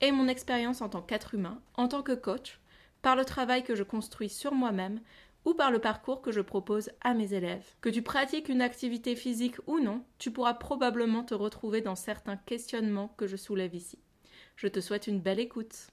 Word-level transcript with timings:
et 0.00 0.12
mon 0.12 0.28
expérience 0.28 0.80
en 0.80 0.88
tant 0.88 1.02
qu'être 1.02 1.34
humain, 1.34 1.60
en 1.74 1.88
tant 1.88 2.02
que 2.02 2.12
coach, 2.12 2.60
par 3.02 3.16
le 3.16 3.24
travail 3.24 3.62
que 3.62 3.74
je 3.74 3.82
construis 3.82 4.28
sur 4.28 4.54
moi-même 4.54 5.00
ou 5.44 5.54
par 5.54 5.70
le 5.70 5.78
parcours 5.78 6.20
que 6.20 6.32
je 6.32 6.40
propose 6.40 6.90
à 7.00 7.14
mes 7.14 7.32
élèves. 7.32 7.66
Que 7.80 7.88
tu 7.88 8.02
pratiques 8.02 8.48
une 8.48 8.60
activité 8.60 9.16
physique 9.16 9.56
ou 9.66 9.80
non, 9.80 10.02
tu 10.18 10.30
pourras 10.30 10.54
probablement 10.54 11.24
te 11.24 11.34
retrouver 11.34 11.80
dans 11.80 11.96
certains 11.96 12.36
questionnements 12.36 13.14
que 13.16 13.26
je 13.26 13.36
soulève 13.36 13.74
ici. 13.74 13.98
Je 14.56 14.68
te 14.68 14.80
souhaite 14.80 15.06
une 15.06 15.20
belle 15.20 15.40
écoute. 15.40 15.88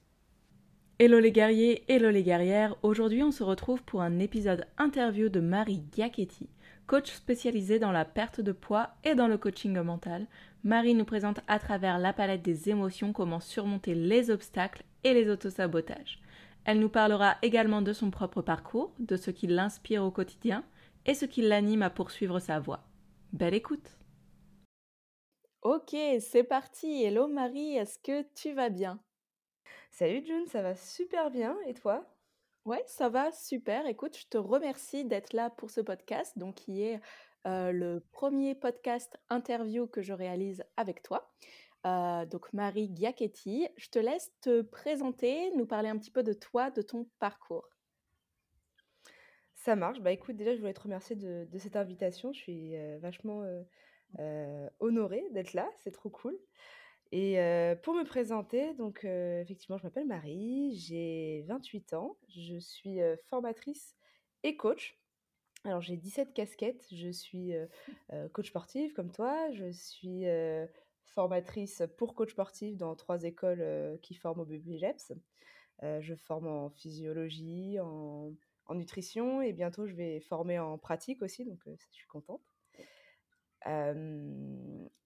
Hello 1.00 1.20
les 1.20 1.32
guerriers, 1.32 1.84
hello 1.88 2.10
les 2.10 2.24
guerrières, 2.24 2.76
aujourd'hui 2.82 3.22
on 3.22 3.32
se 3.32 3.44
retrouve 3.44 3.84
pour 3.84 4.02
un 4.02 4.18
épisode 4.18 4.66
interview 4.80 5.30
de 5.30 5.40
Marie 5.40 5.84
Giacchetti, 5.96 6.50
coach 6.88 7.12
spécialisée 7.12 7.78
dans 7.78 7.92
la 7.92 8.04
perte 8.04 8.42
de 8.42 8.52
poids 8.52 8.90
et 9.04 9.14
dans 9.14 9.28
le 9.28 9.38
coaching 9.38 9.80
mental. 9.80 10.26
Marie 10.68 10.96
nous 10.96 11.06
présente 11.06 11.40
à 11.48 11.60
travers 11.60 11.98
la 11.98 12.12
palette 12.12 12.42
des 12.42 12.70
émotions 12.70 13.14
comment 13.14 13.40
surmonter 13.40 13.96
les 13.96 14.30
obstacles 14.30 14.84
et 15.06 15.14
les 15.14 15.30
autosabotages. 15.30 16.20
Elle 16.66 16.82
nous 16.82 16.90
parlera 16.90 17.38
également 17.42 17.82
de 17.82 17.94
son 17.94 18.12
propre 18.12 18.42
parcours, 18.42 18.94
de 19.00 19.16
ce 19.16 19.32
qui 19.32 19.48
l'inspire 19.48 20.04
au 20.04 20.12
quotidien 20.12 20.66
et 21.06 21.14
ce 21.14 21.24
qui 21.24 21.42
l'anime 21.42 21.84
à 21.84 21.90
poursuivre 21.90 22.40
sa 22.40 22.60
voie. 22.60 22.82
Belle 23.32 23.54
écoute 23.54 23.98
Ok, 25.62 25.96
c'est 26.20 26.44
parti. 26.44 27.02
Hello 27.02 27.30
Marie, 27.30 27.78
est-ce 27.78 27.98
que 28.00 28.26
tu 28.36 28.52
vas 28.52 28.68
bien? 28.68 29.00
Salut 29.90 30.22
June, 30.26 30.48
ça 30.48 30.62
va 30.62 30.76
super 30.76 31.32
bien 31.32 31.56
et 31.66 31.76
toi? 31.76 32.06
Ouais, 32.66 32.84
ça 32.88 33.08
va 33.08 33.32
super. 33.32 33.88
Écoute, 33.88 34.18
je 34.18 34.28
te 34.28 34.38
remercie 34.38 35.06
d'être 35.06 35.32
là 35.32 35.50
pour 35.50 35.70
ce 35.72 35.80
podcast, 35.80 36.38
donc 36.38 36.56
qui 36.56 36.84
est 36.84 37.00
euh, 37.46 37.72
le 37.72 38.04
premier 38.12 38.56
podcast 38.56 39.18
interview 39.30 39.88
que 39.88 40.02
je 40.02 40.14
réalise 40.14 40.64
avec 40.76 41.04
toi. 41.04 41.32
Euh, 41.86 42.26
donc 42.26 42.52
Marie 42.54 42.92
Giacchetti, 42.94 43.68
je 43.78 43.90
te 43.90 44.00
laisse 44.00 44.32
te 44.42 44.62
présenter, 44.62 45.52
nous 45.56 45.66
parler 45.66 45.90
un 45.90 45.98
petit 45.98 46.12
peu 46.12 46.24
de 46.24 46.34
toi, 46.34 46.72
de 46.72 46.82
ton 46.82 47.08
parcours. 47.20 47.70
Ça 49.56 49.76
marche. 49.76 50.02
Bah 50.02 50.12
écoute, 50.12 50.36
déjà 50.36 50.56
je 50.56 50.60
voulais 50.60 50.74
te 50.74 50.82
remercier 50.82 51.16
de, 51.16 51.48
cette 51.58 51.76
invitation. 51.76 52.34
Je 52.34 52.40
suis 52.40 52.76
euh, 52.76 52.98
vachement 53.00 53.44
honorée 54.80 55.24
d'être 55.32 55.54
là, 55.54 55.70
c'est 55.84 55.92
trop 55.92 56.10
cool. 56.10 56.38
Et 57.12 57.38
pour 57.84 57.94
me 57.94 58.04
présenter, 58.04 58.74
donc 58.74 59.06
effectivement, 59.06 59.78
je 59.78 59.84
m'appelle 59.84 60.08
Marie, 60.08 60.76
j'ai 60.76 61.44
28 61.48 61.94
ans, 61.94 62.18
je 62.28 62.58
suis 62.58 63.00
formatrice 63.30 63.96
et 64.44 64.58
coach. 64.58 64.98
Alors 65.64 65.82
j'ai 65.82 65.98
17 65.98 66.34
casquettes, 66.34 66.86
je 66.92 67.10
suis 67.10 67.54
coach 68.34 68.50
sportive 68.50 68.94
comme 68.94 69.12
toi, 69.12 69.52
je 69.52 69.72
suis 69.72 70.26
formatrice 71.06 71.84
pour 71.98 72.16
coach 72.16 72.32
sportif 72.32 72.78
dans 72.78 72.96
trois 72.96 73.24
écoles 73.24 74.00
qui 74.02 74.14
forment 74.14 74.42
au 74.42 74.46
BBGEPS. 74.46 75.14
je 75.82 76.16
forme 76.16 76.48
en 76.48 76.70
physiologie, 76.70 77.80
en, 77.80 78.34
nutrition 78.70 79.42
et 79.42 79.54
bientôt 79.54 79.88
je 79.88 79.96
vais 79.96 80.20
former 80.20 80.60
en 80.60 80.78
pratique 80.78 81.22
aussi, 81.22 81.44
donc 81.44 81.60
je 81.66 81.86
suis 81.92 82.08
contente 82.08 82.42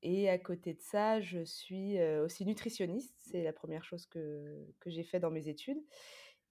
et 0.04 0.30
à 0.30 0.38
côté 0.38 0.74
de 0.74 0.82
ça, 0.82 1.22
je 1.22 1.44
suis 1.44 2.02
aussi 2.02 2.46
nutritionniste. 2.46 3.16
C'est 3.20 3.44
la 3.44 3.54
première 3.54 3.84
chose 3.84 4.06
que, 4.06 4.68
que 4.80 4.90
j'ai 4.90 5.04
fait 5.04 5.20
dans 5.20 5.32
mes 5.32 5.48
études. 5.48 5.82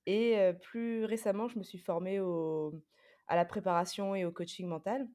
Et 0.06 0.36
plus 0.62 1.04
récemment, 1.04 1.48
je 1.48 1.58
me 1.58 1.62
suis 1.62 1.78
formée 1.78 2.20
au, 2.20 2.72
à 3.30 3.36
la 3.36 3.46
préparation 3.46 4.14
et 4.14 4.26
au 4.26 4.32
coaching 4.32 4.66
mental. 4.66 5.08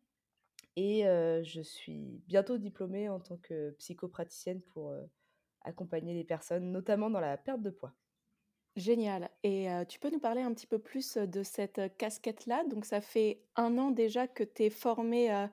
Et 0.76 1.04
je 1.04 1.62
suis 1.62 2.22
bientôt 2.28 2.58
diplômée 2.58 3.08
en 3.10 3.20
tant 3.20 3.38
que 3.38 3.72
psychopraticienne 3.78 4.62
pour 4.62 4.94
accompagner 5.62 6.14
les 6.14 6.24
personnes, 6.24 6.72
notamment 6.72 7.10
dans 7.10 7.20
la 7.20 7.38
perte 7.38 7.62
de 7.62 7.70
poids. 7.70 7.94
Génial. 8.76 9.30
Et 9.44 9.68
tu 9.88 10.00
peux 10.00 10.10
nous 10.10 10.20
parler 10.20 10.42
un 10.42 10.54
petit 10.54 10.68
peu 10.68 10.80
plus 10.80 11.18
de 11.18 11.44
cette 11.44 11.96
casquette-là? 11.98 12.66
Donc, 12.70 12.86
ça 12.86 13.00
fait 13.00 13.44
un 13.56 13.78
an 13.78 13.92
déjà 13.92 14.28
que 14.28 14.44
tu 14.44 14.64
es 14.64 14.70
formée 14.70 15.48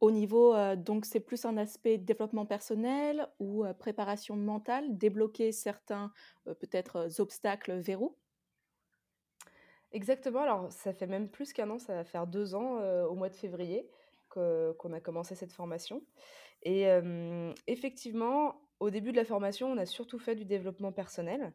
au 0.00 0.10
niveau, 0.10 0.54
donc 0.76 1.04
c'est 1.04 1.20
plus 1.20 1.44
un 1.44 1.56
aspect 1.56 1.98
développement 1.98 2.46
personnel 2.46 3.28
ou 3.38 3.64
préparation 3.78 4.36
mentale, 4.36 4.96
débloquer 4.96 5.52
certains 5.52 6.12
peut-être 6.44 7.08
obstacles, 7.18 7.72
verrous? 7.80 8.16
Exactement, 9.92 10.42
alors 10.42 10.70
ça 10.70 10.92
fait 10.92 11.08
même 11.08 11.28
plus 11.28 11.52
qu'un 11.52 11.68
an, 11.70 11.78
ça 11.78 11.94
va 11.94 12.04
faire 12.04 12.26
deux 12.28 12.54
ans, 12.54 12.78
au 13.06 13.14
mois 13.16 13.28
de 13.28 13.34
février 13.34 13.88
qu'on 14.28 14.92
a 14.92 15.00
commencé 15.00 15.34
cette 15.34 15.52
formation 15.52 16.04
et 16.62 16.86
effectivement, 17.66 18.62
au 18.78 18.90
début 18.90 19.10
de 19.12 19.16
la 19.16 19.24
formation, 19.24 19.68
on 19.72 19.78
a 19.78 19.86
surtout 19.86 20.18
fait 20.20 20.36
du 20.36 20.44
développement 20.44 20.92
personnel, 20.92 21.54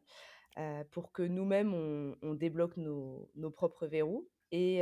pour 0.92 1.12
que 1.14 1.24
nous-mêmes 1.24 1.74
on 2.22 2.34
débloque 2.34 2.78
nos 2.78 3.30
nos 3.36 3.52
propres 3.52 3.88
verrous 3.88 4.28
et, 4.52 4.80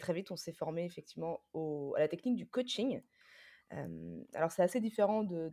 très 0.00 0.12
vite, 0.14 0.30
on 0.30 0.36
s'est 0.36 0.52
formé 0.52 0.84
effectivement 0.86 1.40
à 1.54 2.00
la 2.00 2.08
technique 2.08 2.36
du 2.36 2.48
coaching. 2.48 3.02
alors, 4.34 4.52
c'est 4.52 4.62
assez 4.62 4.80
différent 4.80 5.24
de, 5.24 5.50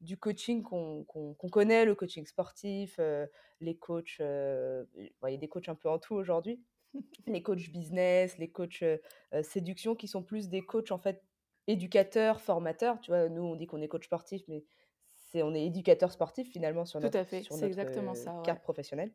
du 0.00 0.16
coaching 0.16 0.62
qu'on 0.62 1.04
connaît, 1.50 1.84
le 1.84 1.94
coaching 1.94 2.26
sportif, 2.26 2.98
les 3.60 3.76
coachs, 3.76 4.18
il 4.18 4.86
y 5.22 5.34
a 5.34 5.36
des 5.36 5.48
coachs 5.48 5.68
un 5.68 5.74
peu 5.74 5.88
en 5.88 5.98
tout 5.98 6.14
aujourd'hui, 6.14 6.62
les 7.26 7.42
coachs 7.42 7.70
business, 7.70 8.38
les 8.38 8.50
coachs 8.50 8.84
séduction, 9.42 9.94
qui 9.94 10.08
sont 10.08 10.22
plus 10.22 10.48
des 10.48 10.62
coachs 10.62 10.92
en 10.92 10.98
fait 10.98 11.22
éducateurs, 11.66 12.40
formateurs. 12.40 13.00
Tu 13.00 13.10
vois, 13.10 13.28
nous 13.28 13.42
on 13.42 13.56
dit 13.56 13.66
qu'on 13.66 13.80
est 13.80 13.88
coach 13.88 14.06
sportif, 14.06 14.42
mais 14.48 14.64
c'est 15.30 15.42
on 15.42 15.54
est 15.54 15.64
éducateur 15.66 16.10
sportif 16.12 16.50
finalement 16.50 16.84
sur 16.84 17.00
notre, 17.00 17.22
sur 17.42 17.62
exactement 17.62 18.14
ça, 18.14 18.40
carte 18.44 18.62
professionnelle. 18.62 19.12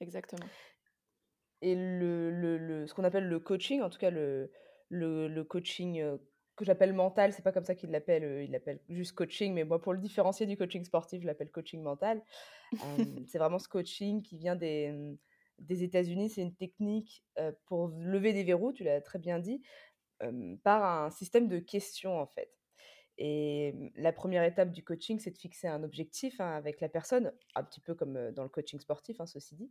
Exactement 0.00 0.46
et 1.62 1.76
le, 1.76 2.30
le, 2.30 2.58
le, 2.58 2.86
ce 2.86 2.92
qu'on 2.92 3.04
appelle 3.04 3.28
le 3.28 3.40
coaching, 3.40 3.80
en 3.80 3.88
tout 3.88 3.98
cas 3.98 4.10
le, 4.10 4.50
le, 4.90 5.42
coaching 5.44 6.02
que 6.56 6.64
j'appelle 6.64 6.92
mental, 6.92 7.32
c'est 7.32 7.42
pas 7.42 7.52
comme 7.52 7.64
ça 7.64 7.74
qu'il 7.74 7.90
l'appelle, 7.90 8.42
il 8.44 8.50
l'appelle 8.50 8.80
juste 8.88 9.12
coaching, 9.12 9.54
mais 9.54 9.64
moi 9.64 9.80
pour 9.80 9.92
le 9.92 9.98
différencier 9.98 10.46
du 10.46 10.56
coaching 10.56 10.84
sportif, 10.84 11.22
je 11.22 11.26
l'appelle 11.26 11.50
coaching 11.50 11.82
mental. 11.82 12.22
c'est 13.26 13.38
vraiment 13.38 13.58
ce 13.58 13.68
coaching 13.68 14.22
qui 14.22 14.38
vient 14.38 14.56
des, 14.56 14.90
mmh, 14.90 15.16
des 15.60 15.82
États-Unis, 15.84 16.30
c'est 16.30 16.42
une 16.42 16.54
technique 16.54 17.24
pour 17.66 17.88
lever 17.88 18.32
des 18.32 18.44
verrous, 18.44 18.72
tu 18.72 18.84
l'as 18.84 19.00
très 19.00 19.18
bien 19.18 19.38
dit, 19.38 19.62
par 20.62 20.84
un 20.84 21.10
système 21.10 21.48
de 21.48 21.58
questions 21.58 22.20
en 22.20 22.26
fait. 22.26 22.50
Et 23.18 23.72
mmh, 23.72 23.90
la 23.96 24.12
première 24.12 24.44
étape 24.44 24.70
du 24.72 24.82
coaching, 24.82 25.18
c'est 25.18 25.30
de 25.30 25.38
fixer 25.38 25.68
un 25.68 25.82
objectif 25.82 26.40
hein, 26.40 26.56
avec 26.56 26.80
la 26.80 26.88
personne, 26.88 27.32
un 27.54 27.62
petit 27.62 27.80
peu 27.80 27.94
comme 27.94 28.30
dans 28.32 28.42
le 28.42 28.48
coaching 28.48 28.80
sportif, 28.80 29.20
hein, 29.20 29.26
ceci 29.26 29.54
dit. 29.54 29.70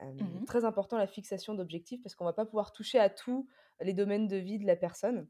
Mmh 0.00 0.44
très 0.44 0.64
important 0.64 0.98
la 0.98 1.06
fixation 1.06 1.54
d'objectifs 1.54 2.02
parce 2.02 2.14
qu'on 2.14 2.26
va 2.26 2.34
pas 2.34 2.44
pouvoir 2.44 2.72
toucher 2.72 2.98
à 2.98 3.08
tous 3.08 3.48
les 3.80 3.94
domaines 3.94 4.28
de 4.28 4.36
vie 4.36 4.58
de 4.58 4.66
la 4.66 4.76
personne. 4.76 5.26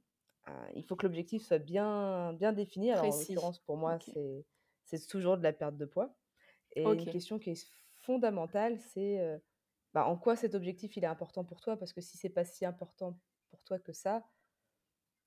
Il 0.75 0.85
faut 0.85 0.97
que 0.97 1.07
l'objectif 1.07 1.43
soit 1.43 1.59
bien, 1.59 2.33
bien 2.35 2.53
défini. 2.53 2.91
Alors, 2.91 3.05
en 3.05 3.19
l'occurrence, 3.19 3.59
pour 3.61 3.77
moi, 3.77 3.99
c'est 4.85 5.07
toujours 5.09 5.37
de 5.37 5.43
la 5.43 5.53
perte 5.53 5.77
de 5.77 5.85
poids. 5.85 6.17
Et 6.75 6.83
une 6.83 7.07
question 7.07 7.39
qui 7.39 7.51
est 7.51 7.69
fondamentale, 8.03 8.79
c'est 8.79 9.41
bah, 9.95 10.07
en 10.07 10.17
quoi 10.17 10.37
cet 10.37 10.55
objectif 10.55 10.97
il 10.97 11.05
est 11.05 11.09
important 11.09 11.45
pour 11.45 11.61
toi? 11.61 11.77
Parce 11.77 11.93
que 11.93 12.01
si 12.01 12.17
c'est 12.19 12.29
pas 12.29 12.45
si 12.45 12.65
important 12.65 13.19
pour 13.51 13.63
toi 13.63 13.79
que 13.79 13.93
ça, 13.93 14.27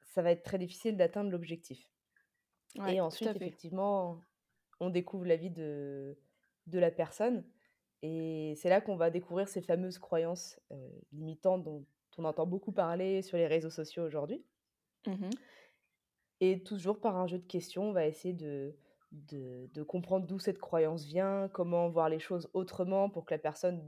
ça 0.04 0.22
va 0.22 0.32
être 0.32 0.44
très 0.44 0.58
difficile 0.58 0.96
d'atteindre 0.98 1.32
l'objectif. 1.32 1.90
et 2.88 3.02
ensuite, 3.02 3.36
effectivement, 3.36 4.22
on 4.80 4.90
découvre 4.90 5.26
la 5.26 5.36
vie 5.36 5.50
de, 5.50 6.18
de 6.68 6.80
la 6.80 6.92
personne. 6.92 7.44
Et 8.02 8.54
c'est 8.56 8.70
là 8.70 8.80
qu'on 8.80 8.96
va 8.96 9.10
découvrir 9.10 9.48
ces 9.50 9.62
fameuses 9.62 9.98
croyances 9.98 10.60
limitantes 11.12 11.64
dont 11.64 11.86
on 12.18 12.26
entend 12.26 12.46
beaucoup 12.46 12.72
parler 12.72 13.22
sur 13.22 13.38
les 13.38 13.48
réseaux 13.48 13.70
sociaux 13.70 14.04
aujourd'hui. 14.04 14.46
Mmh 15.08 15.38
et 16.40 16.64
toujours 16.64 17.00
par 17.00 17.18
un 17.18 17.28
jeu 17.28 17.38
de 17.40 17.46
questions, 17.46 17.90
on 17.90 17.94
va 17.94 18.06
essayer 18.08 18.34
de, 18.34 18.76
de, 19.12 19.84
comprendre 19.84 20.26
d'où 20.26 20.40
cette 20.40 20.60
croyance 20.60 21.04
vient, 21.04 21.50
comment 21.50 21.90
voir 21.90 22.10
les 22.10 22.20
choses 22.20 22.50
autrement 22.54 23.10
pour 23.10 23.26
que 23.26 23.34
la 23.34 23.40
personne 23.40 23.82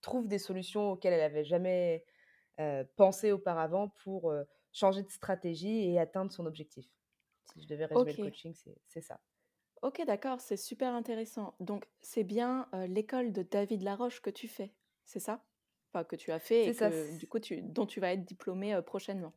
trouve 0.00 0.26
des 0.28 0.38
solutions 0.38 0.92
auxquelles 0.92 1.12
elle 1.12 1.20
n'avait 1.20 1.44
jamais 1.44 2.04
pensé 2.96 3.30
auparavant 3.32 3.88
pour 3.88 4.32
changer 4.72 5.02
de 5.02 5.10
stratégie 5.10 5.90
et 5.90 5.98
atteindre 5.98 6.32
son 6.32 6.46
objectif. 6.46 6.86
Si 7.44 7.62
je 7.62 7.68
devais 7.68 7.86
résumer 7.86 8.12
le 8.12 8.18
coaching, 8.18 8.54
c'est 8.86 9.00
ça. 9.00 9.20
OK, 9.82 10.02
d'accord, 10.06 10.40
c'est 10.40 10.56
super 10.56 10.92
intéressant. 10.94 11.54
Donc 11.60 11.88
c'est 12.00 12.24
bien, 12.24 12.68
heu, 12.74 12.84
l'école 12.86 13.32
de 13.32 13.42
David 13.42 13.82
Laroche 13.82 14.20
que 14.20 14.30
tu 14.30 14.48
fais, 14.48 14.74
c'est 15.04 15.20
ça? 15.20 15.44
Enfin, 15.92 16.04
que 16.04 16.16
tu 16.16 16.32
as 16.32 16.40
fait 16.40 16.68
et 16.68 16.72
ça, 16.72 16.90
que 16.90 16.92
c 16.92 17.16
du 17.16 17.28
coup 17.28 17.38
tu 17.38 17.62
dont 17.62 17.86
tu 17.86 18.00
vas 18.00 18.12
être 18.12 18.24
diplômé, 18.24 18.78
prochainement? 18.84 19.32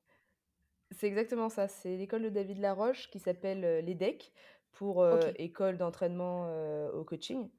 C'est 0.92 1.08
exactement 1.08 1.50
ça. 1.50 1.68
C'est 1.68 1.98
l'école 1.98 2.24
de 2.24 2.30
David 2.30 2.60
Laroche 2.60 3.10
qui 3.10 3.20
s'appelle, 3.20 3.62
l'EDEC 3.86 4.34
pour, 4.72 5.06
OK, 5.10 5.36
école 5.36 5.78
d'entraînement, 5.78 6.48
au 6.94 7.04
coaching 7.04 7.50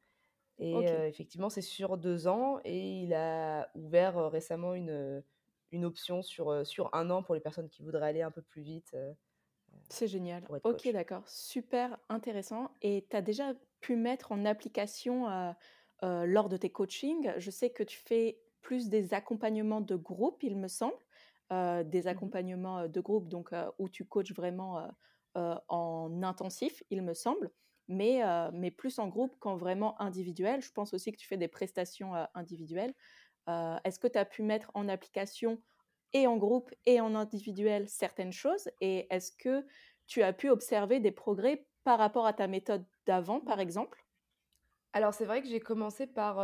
et 0.59 0.83
OK. 0.83 1.03
effectivement, 1.09 1.51
c'est 1.51 1.63
sur 1.63 1.99
2 1.99 2.29
ans 2.29 2.61
et 2.65 3.03
il 3.05 3.15
a 3.15 3.71
ouvert, 3.77 4.31
récemment 4.31 4.75
une, 4.75 5.25
une 5.73 5.85
option 5.87 6.23
sur, 6.23 6.67
sur 6.67 6.95
un 6.95 7.11
an 7.11 7.23
pour 7.25 7.35
les 7.35 7.41
personnes 7.43 7.69
qui 7.71 7.83
voudraient 7.83 8.09
aller 8.09 8.23
un 8.23 8.31
peu 8.33 8.43
plus 8.43 8.63
vite, 8.63 8.97
C'est 9.89 10.09
génial. 10.09 10.45
pour 10.45 10.57
être 10.57 10.65
OK, 10.65 10.89
coach. 10.89 10.93
d'accord, 10.93 11.29
super 11.29 11.99
intéressant 12.09 12.71
et 12.83 13.07
tu 13.11 13.17
as 13.17 13.23
déjà 13.23 13.55
pu 13.81 13.97
mettre 13.97 14.33
en 14.33 14.45
application, 14.45 15.27
lors 16.03 16.49
de 16.49 16.57
tes 16.57 16.71
coachings? 16.71 17.33
Je 17.39 17.51
sais 17.51 17.71
que 17.71 17.83
tu 17.83 17.99
fais 17.99 18.43
plus 18.63 18.89
des 18.89 19.15
accompagnements 19.15 19.81
de 19.81 19.97
groupe, 19.97 20.43
il 20.43 20.57
me 20.57 20.69
semble, 20.69 20.97
heu, 21.53 21.85
des 21.85 22.09
Mmh 22.11 22.19
mh. 22.27 22.33
accompagnements, 22.33 22.83
heu, 22.85 22.89
de 22.89 23.01
groupe 23.01 23.29
donc 23.29 23.53
heu, 23.53 23.67
où 23.79 23.89
tu 23.91 24.05
coaches 24.07 24.33
vraiment, 24.35 24.89
en 25.69 26.23
intensif, 26.23 26.83
il 26.91 27.03
me 27.03 27.15
semble, 27.15 27.53
mais 27.89 28.21
mais 28.53 28.71
plus 28.71 28.99
en 28.99 29.09
groupe 29.09 29.37
qu'en 29.41 29.57
vraiment 29.57 30.01
individuel. 30.01 30.63
Je 30.63 30.73
pense 30.73 30.95
aussi 30.95 31.13
que 31.13 31.17
tu 31.19 31.27
fais 31.27 31.37
des 31.39 31.49
prestations, 31.49 32.13
individuelles. 32.35 32.95
Est-ce 33.85 33.99
que 33.99 34.09
tu 34.09 34.19
as 34.19 34.25
pu 34.25 34.43
mettre 34.43 34.71
en 34.75 34.89
application 34.89 35.63
et 36.13 36.27
en 36.27 36.37
groupe 36.37 36.71
et 36.87 37.01
en 37.01 37.15
individuel 37.15 37.89
certaines 37.89 38.33
choses? 38.33 38.69
Et 38.81 39.07
est-ce 39.15 39.33
que 39.33 39.67
tu 40.07 40.23
as 40.23 40.33
pu 40.33 40.49
observer 40.51 41.01
des 41.01 41.13
progrès 41.13 41.69
par 41.85 41.99
rapport 41.99 42.27
à 42.27 42.33
ta 42.35 42.47
méthode 42.49 42.87
d'avant, 43.07 43.41
par 43.41 43.61
exemple? 43.61 44.05
Alors 44.93 45.15
c'est 45.15 45.25
vrai 45.25 45.43
que 45.43 45.49
j'ai 45.49 45.61
commencé 45.61 46.07
par, 46.07 46.37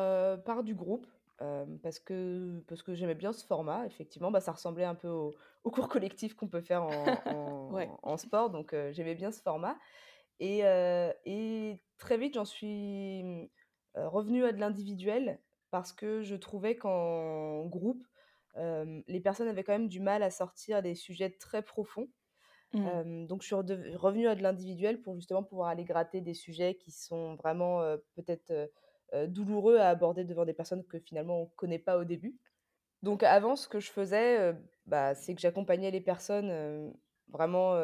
par 0.45 0.63
du 0.65 0.75
groupe, 0.75 1.07
hem, 1.41 1.79
parce 1.81 1.99
que 2.01 2.61
parce 2.69 2.83
que 2.83 2.95
j'aimais 2.95 3.15
bien 3.15 3.33
ce 3.33 3.45
format. 3.47 3.87
Effectivement, 3.87 4.31
bah, 4.31 4.41
ça 4.41 4.53
ressemblait 4.53 4.85
un 4.85 4.95
peu 4.95 5.09
au 5.09 5.37
au 5.65 5.71
cours 5.71 5.89
collectif 5.89 6.35
qu'on 6.35 6.49
peut 6.49 6.61
faire 6.63 6.83
en 6.85 7.23
Ouais. 7.71 7.93
en 7.93 7.99
en 8.03 8.17
sport, 8.17 8.51
donc 8.51 8.75
j'aimais 8.93 9.15
bien 9.15 9.33
ce 9.33 9.41
format 9.43 9.79
et 10.41 10.63
très 11.99 12.19
vite, 12.19 12.35
j'en 12.35 12.45
suis, 12.45 13.23
mmh, 13.25 13.49
revenue 13.97 14.45
à 14.45 14.53
de 14.53 14.59
l'individuel 14.61 15.41
parce 15.71 15.93
que 15.93 16.23
je 16.23 16.35
trouvais 16.37 16.77
qu'en 16.77 17.67
groupe, 17.67 18.05
les 18.57 19.21
personnes 19.21 19.49
avaient 19.49 19.65
quand 19.65 19.73
même 19.73 19.89
du 19.89 20.01
mal 20.01 20.23
à 20.23 20.31
sortir 20.31 20.83
des 20.83 20.95
sujets 20.95 21.31
très 21.31 21.63
profonds 21.63 22.09
Mmh. 22.73 22.99
Donc 23.27 23.43
je 23.43 23.47
suis 23.47 23.55
redev 23.55 23.97
revenue 23.97 24.29
à 24.29 24.35
de 24.35 24.43
l'individuel 24.43 25.03
pour 25.03 25.17
justement 25.17 25.43
pouvoir 25.43 25.69
aller 25.69 25.85
gratter 25.85 26.21
des 26.21 26.35
sujets 26.35 26.77
qui 26.77 26.91
sont 26.93 27.35
vraiment, 27.37 27.81
peut-être, 28.15 28.71
douloureux 29.29 29.79
à 29.79 29.89
aborder 29.91 30.25
devant 30.25 30.45
des 30.45 30.55
personnes 30.55 30.85
que 30.87 30.99
finalement 31.01 31.43
on 31.43 31.47
connaît 31.47 31.79
pas 31.79 31.99
au 31.99 32.05
début. 32.05 32.39
Donc 33.03 33.23
avant 33.25 33.57
ce 33.57 33.69
que 33.69 33.81
je 33.81 33.91
faisais, 33.93 34.41
heu, 34.53 34.57
bah, 34.87 35.15
c'est 35.15 35.35
que 35.35 35.41
j'accompagnais 35.41 35.91
les 35.93 36.01
personnes, 36.03 36.51
heu, 36.51 36.93
vraiment, 37.29 37.77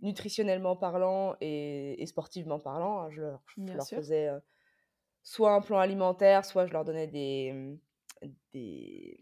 nutritionnellement 0.00 0.76
parlant 0.76 1.36
et 1.40 2.02
et 2.02 2.06
sportivement 2.06 2.60
parlant, 2.60 3.02
hein. 3.02 3.10
Je 3.10 3.22
leur 3.22 3.88
je 3.88 3.94
faisais, 3.94 4.30
soit 5.22 5.52
un 5.54 5.60
plan 5.60 5.78
alimentaire, 5.78 6.44
soit 6.44 6.66
je 6.66 6.72
leur 6.72 6.84
donnais 6.84 7.06
des, 7.06 7.52
mmh, 7.52 7.78
des 8.54 9.18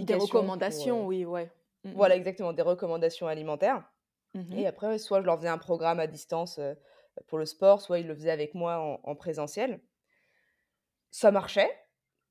Des 0.00 0.14
indications 0.14 0.50
pour, 0.52 0.90
recommandations, 0.92 1.06
heu 1.06 1.06
oui, 1.06 1.24
ouais. 1.24 1.52
Mmh 1.84 1.90
mh. 1.92 2.10
voilà 2.10 2.16
exactement, 2.16 2.52
des 2.52 2.62
recommandations 2.62 3.26
alimentaires. 3.28 3.90
Mmh 4.34 4.46
Et 4.52 4.66
après, 4.66 4.98
soit 4.98 5.20
je 5.22 5.26
leur 5.26 5.38
faisais 5.38 5.48
un 5.48 5.58
programme 5.58 6.00
à 6.00 6.06
distance, 6.08 6.60
pour 7.28 7.38
le 7.38 7.46
sport, 7.46 7.82
soit 7.82 8.00
ils 8.00 8.06
le 8.08 8.14
faisaient 8.14 8.30
avec 8.32 8.54
moi 8.54 8.78
en 8.80 9.00
en 9.04 9.16
présentiel. 9.16 9.82
Ça 11.10 11.30
marchait. 11.30 11.70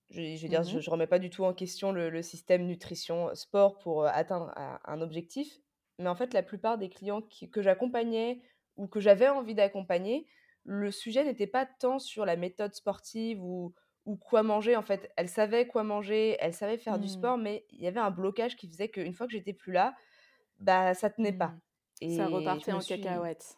Je 0.10 0.42
veux 0.42 0.50
dire, 0.50 0.64
Mmh 0.64 0.81
je 0.81 0.90
remets 0.90 1.06
pas 1.08 1.20
du 1.20 1.30
tout 1.30 1.44
en 1.44 1.54
question 1.54 1.92
le 1.92 2.10
le 2.10 2.22
système 2.24 2.66
nutrition, 2.66 3.34
sport 3.36 3.78
pour, 3.78 4.04
heu, 4.06 4.08
atteindre 4.08 4.52
un 4.58 4.80
un 4.86 5.02
objectif. 5.02 5.60
Mais 6.00 6.08
en 6.10 6.16
fait, 6.16 6.34
la 6.34 6.42
plupart 6.44 6.78
des 6.80 6.90
clients 6.90 7.22
qui 7.22 7.50
que 7.52 7.62
j'accompagnais 7.62 8.42
ou 8.78 8.88
que 8.88 9.00
j'avais 9.00 9.30
envie 9.30 9.54
d'accompagner, 9.56 10.28
le 10.64 10.90
sujet 10.92 11.24
n'était 11.26 11.48
pas 11.48 11.66
tant 11.68 12.00
sur 12.00 12.26
la 12.26 12.36
méthode 12.38 12.74
sportive 12.74 13.44
ou 13.44 13.76
ou 14.06 14.18
quoi 14.18 14.42
manger. 14.44 14.76
En 14.76 14.81
fait, 14.84 15.12
elles 15.18 15.30
savaient 15.30 15.68
quoi 15.68 15.84
manger, 15.84 16.38
elles 16.40 16.54
savaient 16.56 16.78
faire 16.80 17.00
du 17.00 17.08
Mmh. 17.08 17.10
sport, 17.10 17.38
mais 17.38 17.66
il 17.70 17.81
y 17.81 17.88
avait 17.88 18.00
un 18.00 18.12
blocage 18.12 18.56
qui 18.58 18.68
faisait 18.70 18.90
qu'une 18.90 19.14
fois 19.14 19.28
que 19.28 19.34
j'étais 19.34 19.54
plus 19.54 19.74
là, 19.74 19.96
bah, 20.60 20.94
ça 20.96 21.10
tenait 21.12 21.34
Mmh. 21.34 21.34
pas. 21.34 21.60
Ça 22.08 22.28
Et 22.28 22.60
je 22.66 22.70
repartait 22.70 22.74
en 22.74 22.84
suis 22.84 22.84
cacahuète. 22.84 23.58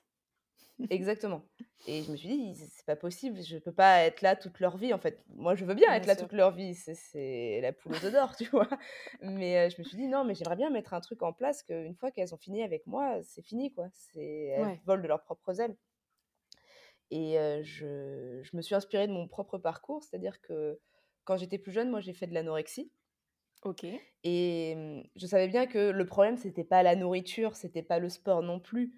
Exactement 0.90 1.48
et 1.86 2.04
je 2.04 2.12
me 2.12 2.16
suis 2.16 2.28
dit: 2.30 2.54
«C'est 2.56 2.86
pas 2.86 2.96
possible, 2.96 3.42
je 3.42 3.58
peux 3.58 3.72
pas 3.74 4.02
être 4.04 4.22
là 4.22 4.36
toute 4.36 4.60
leur 4.60 4.78
vie, 4.78 4.94
en 4.94 5.00
fait». 5.00 5.24
Moi, 5.30 5.56
je 5.56 5.66
veux 5.66 5.74
bien 5.74 5.92
être 5.94 6.06
là 6.06 6.16
toute 6.16 6.32
leur 6.32 6.52
vie, 6.52 6.76
c'est 6.76 7.60
la 7.60 7.74
poule 7.74 7.94
aux 7.96 8.00
d'or, 8.12 8.36
tu 8.36 8.46
vois? 8.46 8.70
Mais 9.20 9.66
heu, 9.66 9.70
je 9.72 9.78
me 9.80 9.84
suis 9.84 9.98
dit: 9.98 10.08
«Non, 10.08 10.24
mais 10.24 10.36
j'aimerais 10.36 10.56
bien 10.56 10.70
mettre 10.70 10.94
un 10.94 11.00
truc 11.02 11.24
en 11.24 11.34
place 11.34 11.64
qu'une 11.64 11.96
fois 11.96 12.12
qu'elles 12.12 12.36
ont 12.36 12.38
fini 12.38 12.62
avec 12.62 12.86
moi, 12.86 13.24
c'est 13.24 13.42
fini, 13.42 13.74
quoi. 13.74 13.88
Elles 14.16 14.70
Ouais. 14.70 14.82
volent 14.86 15.02
de 15.02 15.08
leurs 15.08 15.24
propres 15.24 15.60
ailes» 15.60 15.76
et 17.12 17.38
heu, 17.38 17.62
je 17.64 18.42
je 18.44 18.56
me 18.58 18.62
suis 18.62 18.76
inspirée 18.76 19.08
de 19.08 19.14
mon 19.14 19.28
propre 19.28 19.58
parcours, 19.58 20.04
c'est-à-dire 20.04 20.42
que 20.42 20.80
quand 21.26 21.38
j'étais 21.38 21.60
plus 21.60 21.72
jeune, 21.72 21.90
moi, 21.92 22.00
j'ai 22.02 22.14
fait 22.14 22.28
de 22.28 22.34
l'anorexie 22.34 22.92
OK. 23.64 24.02
et 24.24 24.76
mmh, 24.76 25.04
je 25.16 25.26
savais 25.28 25.48
bien 25.48 25.66
que 25.68 25.90
le 25.92 26.06
problème, 26.06 26.38
c'était 26.38 26.64
pas 26.64 26.84
la 26.84 26.96
nourriture, 26.96 27.56
c'était 27.56 27.84
pas 27.84 28.00
le 28.00 28.10
sport 28.10 28.44
non 28.44 28.60
plus. 28.60 28.94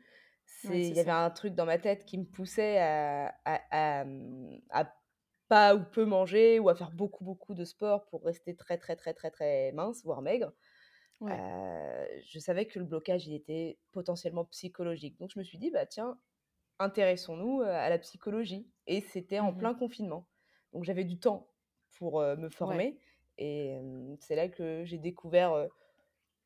Il 0.69 0.95
y 0.95 1.00
avait 1.00 1.12
un 1.12 1.30
truc 1.30 1.56
dans 1.56 1.66
ma 1.66 1.78
tête 1.78 2.06
qui 2.06 2.18
me 2.18 2.25
poussait 2.25 2.78
à 2.80 3.36
à 3.45 4.01
à, 4.01 4.06
mmh, 4.06 4.62
à 4.69 4.94
pas 5.50 5.75
ou 5.75 5.84
peu 5.84 6.06
manger 6.06 6.60
ou 6.60 6.69
à 6.69 6.75
faire 6.75 6.92
beaucoup, 6.92 7.24
beaucoup 7.25 7.54
de 7.54 7.66
sport 7.66 8.06
pour 8.07 8.24
rester 8.24 8.56
très, 8.56 8.78
très, 8.78 8.95
très, 8.95 9.13
très, 9.13 9.30
très 9.31 9.72
mince, 9.74 10.04
voire 10.04 10.22
maigre. 10.22 10.54
Ouais. 11.19 11.44
Je 12.25 12.40
savais 12.40 12.66
que 12.68 12.80
le 12.80 12.86
blocage, 12.86 13.28
il 13.28 13.34
était 13.34 13.80
potentiellement 13.92 14.45
psychologique. 14.45 15.18
Donc 15.19 15.31
je 15.34 15.40
me 15.40 15.44
suis 15.44 15.57
dit: 15.57 15.72
«Bah, 15.72 15.86
tiens, 15.86 16.19
intéressons-nous, 16.80 17.62
à 17.62 17.89
la 17.89 18.00
psychologie» 18.00 18.69
et 18.88 19.01
c'était 19.01 19.39
en 19.39 19.54
Mmh 19.54 19.54
plein 19.54 19.75
confinement. 19.75 20.30
Donc 20.74 20.84
j'avais 20.86 21.06
du 21.06 21.19
temps 21.19 21.51
pour, 21.94 22.22
me 22.22 22.50
Ouais. 22.60 22.84
former 22.84 23.00
et 23.39 23.70
hem, 23.75 24.18
c'est 24.22 24.36
là 24.38 24.50
que 24.50 24.84
j'ai 24.86 25.00
découvert, 25.00 25.68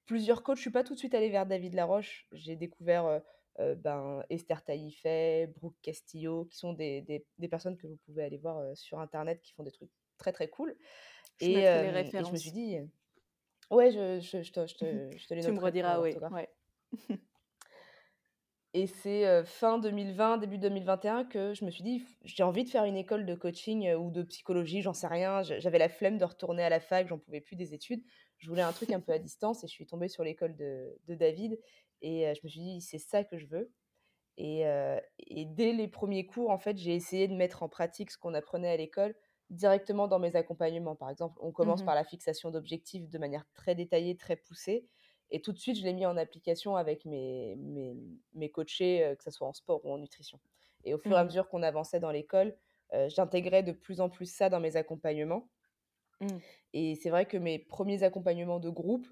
plusieurs 0.06 0.44
coachs. 0.44 0.58
Je 0.58 0.62
suis 0.64 0.72
pas 0.72 0.84
tout 0.84 0.94
de 0.94 1.00
suite 1.00 1.16
allée 1.16 1.30
vers 1.30 1.46
David 1.46 1.76
Laroche. 1.76 2.28
J'ai 2.32 2.56
découvert, 2.56 3.22
heu, 3.60 3.76
ben, 3.76 4.24
Esther 4.30 4.64
Taillefer, 4.64 5.48
Brooke 5.48 5.76
Castillo, 5.82 6.46
qui 6.46 6.58
sont 6.58 6.74
des 6.74 7.02
des 7.02 7.26
des 7.38 7.48
personnes 7.48 7.78
que 7.78 7.88
vous 7.88 7.98
pouvez 8.06 8.24
aller 8.24 8.38
voir, 8.38 8.60
heu, 8.62 8.76
sur 8.76 9.00
internet, 9.00 9.42
qui 9.42 9.54
font 9.54 9.64
des 9.64 9.72
trucs 9.72 9.92
très, 10.18 10.32
très 10.34 10.50
cool 10.50 10.76
Je 11.40 11.46
et 11.46 11.52
les 11.52 12.12
et 12.20 12.24
je 12.24 12.32
me 12.32 12.38
suis 12.38 12.52
dit, 12.52 12.78
ouais, 13.72 13.92
je 13.92 14.20
je 14.20 14.42
je 14.44 14.52
te 14.52 14.66
je 14.68 14.76
te 14.76 15.18
je 15.18 15.28
te 15.28 15.34
les 15.34 15.42
Tu 15.46 15.52
me 15.52 15.60
rediras, 15.60 16.02
oui, 16.02 16.16
ouais. 16.32 16.50
Et 18.74 18.86
c'est, 18.86 19.44
fin 19.46 19.80
2020, 19.80 20.38
début 20.38 20.58
2021 20.58 21.24
que 21.26 21.54
je 21.54 21.66
me 21.66 21.72
suis 21.72 21.84
dit: 21.84 22.00
«F 22.00 22.18
j'ai 22.24 22.44
envie 22.44 22.64
de 22.64 22.70
faire 22.70 22.84
une 22.84 22.98
école 22.98 23.26
de 23.26 23.34
coaching, 23.34 23.92
ou 23.96 24.12
de 24.12 24.24
psychologie», 24.24 24.82
j'en 24.82 24.94
sais 24.94 25.08
rien. 25.08 25.42
J'avais 25.42 25.80
la 25.80 25.90
flemme 25.90 26.18
de 26.18 26.26
retourner 26.26 26.64
à 26.64 26.70
la 26.70 26.80
fac, 26.80 27.08
j'en 27.08 27.18
pouvais 27.18 27.42
plus 27.42 27.56
des 27.56 27.74
études. 27.74 28.04
Je 28.38 28.50
voulais 28.50 28.62
un 28.62 28.74
truc 28.74 28.92
un 28.92 29.00
peu 29.00 29.14
à 29.14 29.20
distance 29.20 29.64
et 29.64 29.68
je 29.68 29.72
suis 29.72 29.88
tombée 29.88 30.10
sur 30.10 30.24
l'école 30.24 30.56
de 30.56 30.96
de 31.08 31.16
David 31.16 31.58
et 32.02 32.34
je 32.36 32.42
me 32.44 32.50
suis 32.50 32.62
dit: 32.62 32.82
«C'est 32.82 33.00
ça 33.00 33.24
que 33.24 33.38
je 33.38 33.48
veux» 33.48 33.74
et 34.38 35.46
dès 35.46 35.74
les 35.74 35.88
premiers 35.88 36.26
cours, 36.26 36.50
en 36.52 36.58
fait, 36.60 36.78
j'ai 36.78 36.96
essayé 36.96 37.28
de 37.28 37.36
mettre 37.36 37.64
en 37.64 37.70
pratique 37.70 38.12
ce 38.12 38.18
qu'on 38.18 38.34
apprenait 38.34 38.70
à 38.72 38.78
l'école 38.78 39.16
directement 39.50 40.08
dans 40.08 40.20
mes 40.20 40.36
accompagnements. 40.36 40.96
Par 40.96 41.10
exemple, 41.10 41.38
on 41.42 41.52
commence 41.52 41.82
Mmh 41.82 41.84
par 41.84 41.96
la 41.96 42.04
fixation 42.04 42.52
d'objectifs 42.52 43.10
de 43.10 43.18
manière 43.18 43.46
très 43.54 43.76
détaillée, 43.76 44.18
très 44.18 44.36
poussée 44.36 44.88
et 45.30 45.42
tout 45.42 45.52
de 45.52 45.58
suite, 45.60 45.78
je 45.78 45.84
l'ai 45.84 45.94
mis 45.94 46.06
en 46.06 46.16
application 46.18 46.76
avec 46.78 47.06
mes 47.06 47.56
mes 47.58 47.96
mes 48.34 48.50
coachés, 48.52 49.14
que 49.18 49.24
ça 49.24 49.32
soit 49.32 49.48
en 49.48 49.54
sport 49.54 49.86
ou 49.86 49.92
en 49.94 49.98
nutrition 49.98 50.40
et 50.86 50.94
au 50.94 50.98
fur 51.00 51.18
et 51.18 51.20
à 51.20 51.24
Mmh 51.24 51.26
mesure 51.26 51.50
qu'on 51.50 51.64
avançait 51.64 52.00
dans 52.00 52.12
l'école, 52.12 52.56
j'intégrais 53.08 53.64
de 53.64 53.72
plus 53.74 54.00
en 54.02 54.10
plus 54.10 54.26
ça 54.34 54.50
dans 54.50 54.60
mes 54.62 54.76
accompagnements 54.78 55.50
Mmh. 56.20 56.42
et 56.74 56.96
c'est 56.96 57.10
vrai 57.10 57.26
que 57.26 57.38
mes 57.38 57.60
premiers 57.60 58.04
accompagnements 58.04 58.60
de 58.60 58.70
groupe, 58.70 59.08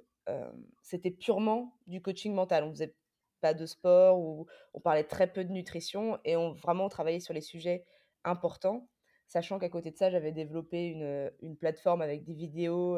c'était 0.82 1.12
purement 1.12 1.78
du 1.88 2.02
coaching 2.02 2.34
mental. 2.34 2.64
On 2.64 2.72
faisait 2.72 2.96
pas 3.42 3.54
de 3.54 3.66
sport 3.66 4.20
ou 4.20 4.48
on 4.74 4.80
parlait 4.80 5.04
très 5.04 5.32
peu 5.32 5.44
de 5.44 5.52
nutrition 5.52 6.20
et 6.26 6.36
on 6.36 6.54
vraiment 6.54 6.90
travaillait 6.90 7.20
sur 7.20 7.34
les 7.34 7.42
sujets 7.42 7.86
importants. 8.24 8.90
Sachant 9.28 9.60
qu'à 9.60 9.70
côté 9.70 9.92
de 9.92 9.98
ça, 9.98 10.10
j'avais 10.10 10.32
développé 10.32 10.88
une, 10.88 11.32
une 11.42 11.58
plateforme 11.58 12.02
avec 12.02 12.24
des 12.24 12.34
vidéos, 12.34 12.98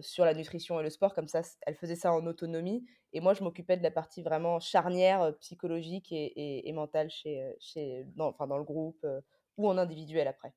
sur 0.00 0.24
la 0.24 0.34
nutrition 0.34 0.78
et 0.80 0.82
le 0.82 0.90
sport 0.90 1.14
comme 1.14 1.28
ça 1.28 1.42
elle 1.62 1.74
faisait 1.74 1.96
ça 1.96 2.12
en 2.12 2.26
autonomie 2.26 2.84
et 3.12 3.20
moi 3.20 3.34
je 3.34 3.42
m'occupais 3.42 3.76
de 3.76 3.82
la 3.82 3.90
partie 3.90 4.22
vraiment 4.22 4.60
charnière, 4.60 5.36
psychologique 5.40 6.12
et 6.12 6.68
et 6.68 6.72
mentale 6.72 7.10
chez, 7.10 7.54
chez 7.58 8.04
dans 8.16 8.28
enfin 8.28 8.46
dans 8.46 8.56
le 8.58 8.64
groupe, 8.64 9.04
ou 9.58 9.68
en 9.68 9.78
individuel 9.78 10.28
après. 10.28 10.54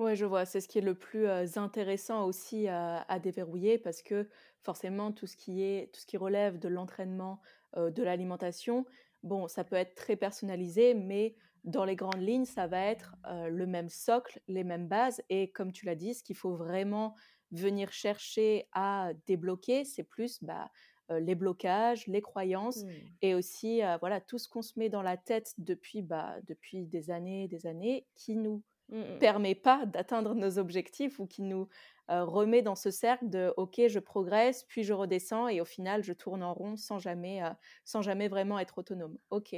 Ouais, 0.00 0.16
je 0.16 0.24
vois. 0.24 0.46
C'est 0.46 0.62
ce 0.62 0.66
qui 0.66 0.78
est 0.78 0.82
le 0.82 0.94
plus, 0.94 1.28
intéressant 1.58 2.24
aussi 2.24 2.68
à 2.68 3.02
à 3.02 3.18
déverrouiller 3.18 3.76
parce 3.76 4.00
que 4.00 4.30
forcément 4.62 5.12
tout 5.12 5.26
ce 5.26 5.36
qui 5.36 5.62
est 5.62 5.92
tout 5.92 6.00
ce 6.00 6.06
qui 6.06 6.16
relève 6.16 6.58
de 6.58 6.68
l'entraînement, 6.68 7.38
de 7.76 8.02
l'alimentation, 8.02 8.86
bon, 9.22 9.46
ça 9.46 9.62
peut 9.62 9.76
être 9.76 9.94
très 9.94 10.16
personnalisé 10.16 10.94
mais 10.94 11.36
dans 11.64 11.84
les 11.84 11.96
grandes 11.96 12.22
lignes, 12.22 12.46
ça 12.46 12.66
va 12.66 12.80
être 12.86 13.14
le 13.26 13.66
même 13.66 13.90
socle, 13.90 14.40
les 14.48 14.64
mêmes 14.64 14.88
bases. 14.88 15.20
Et 15.28 15.50
comme 15.50 15.70
tu 15.70 15.84
l'as 15.84 15.96
dit, 15.96 16.14
ce 16.14 16.22
qu'il 16.22 16.36
faut 16.36 16.56
vraiment 16.56 17.14
venir 17.52 17.92
chercher 17.92 18.68
à 18.72 19.10
débloquer, 19.26 19.84
c'est 19.84 20.04
plus 20.04 20.42
bah, 20.42 20.70
les 21.10 21.34
blocages, 21.34 22.06
les 22.06 22.22
croyances 22.22 22.84
mmh. 22.84 22.90
et 23.20 23.34
aussi 23.34 23.82
voilà 24.00 24.22
tout 24.22 24.38
ce 24.38 24.48
qu'on 24.48 24.62
se 24.62 24.78
met 24.78 24.88
dans 24.88 25.02
la 25.02 25.18
tête 25.18 25.52
depuis, 25.58 26.00
bah, 26.00 26.36
depuis 26.46 26.86
des 26.86 27.10
années 27.10 27.48
des 27.48 27.66
années 27.66 28.06
qui 28.14 28.34
nous 28.36 28.62
mmh, 28.90 28.98
mmh. 28.98 29.18
permet 29.18 29.54
pas 29.54 29.86
d'atteindre 29.86 30.34
nos 30.34 30.58
objectifs 30.58 31.18
ou 31.18 31.26
qui 31.26 31.42
nous 31.42 31.68
remet 32.08 32.62
dans 32.62 32.74
ce 32.74 32.90
cercle 32.90 33.28
de 33.28 33.54
ok 33.56 33.82
je 33.86 34.00
progresse 34.00 34.64
puis 34.64 34.82
je 34.82 34.92
redescends 34.92 35.46
et 35.46 35.60
au 35.60 35.64
final 35.64 36.02
je 36.02 36.12
tourne 36.12 36.42
en 36.42 36.52
rond 36.52 36.76
sans 36.76 36.98
jamais 36.98 37.40
sans 37.84 38.02
jamais 38.02 38.28
vraiment 38.28 38.58
être 38.58 38.78
autonome. 38.78 39.16
Ok. 39.30 39.54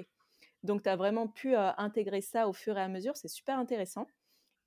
Donc 0.62 0.82
tu 0.82 0.88
as 0.88 0.96
vraiment 0.96 1.28
pu 1.28 1.54
intégrer 1.56 2.20
ça 2.20 2.48
au 2.48 2.52
fur 2.52 2.76
et 2.76 2.82
à 2.82 2.88
mesure 2.88 3.16
c'est 3.16 3.28
super 3.28 3.58
intéressant 3.58 4.06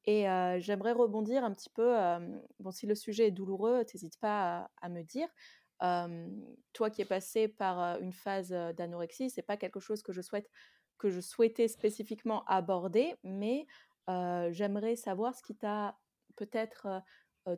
et 0.06 0.26
j'aimerais 0.60 0.92
rebondir 0.92 1.44
un 1.44 1.54
petit 1.54 1.70
peu 1.70 1.96
bon 2.60 2.72
si 2.72 2.86
le 2.86 2.96
sujet 2.96 3.28
est 3.28 3.32
douloureux 3.32 3.84
n'hésite 3.94 4.20
pas 4.20 4.70
à, 4.82 4.90
me 4.90 5.04
dire. 5.04 5.28
Toi 6.74 6.90
qui 6.90 7.02
es 7.02 7.06
passé 7.06 7.48
par 7.48 8.00
une 8.02 8.14
phase 8.14 8.50
d'anorexie 8.50 9.30
c'est 9.30 9.42
pas 9.42 9.58
quelque 9.58 9.80
chose 9.80 10.02
que 10.02 10.12
je 10.12 10.22
souhaite 10.22 10.50
que 10.98 11.10
je 11.10 11.20
souhaitais 11.20 11.68
spécifiquement 11.68 12.46
aborder 12.46 13.16
mais 13.24 13.68
j'aimerais 14.08 14.96
savoir 14.96 15.36
ce 15.36 15.42
qui 15.42 15.56
t'a 15.56 15.98
peut-être 16.36 17.02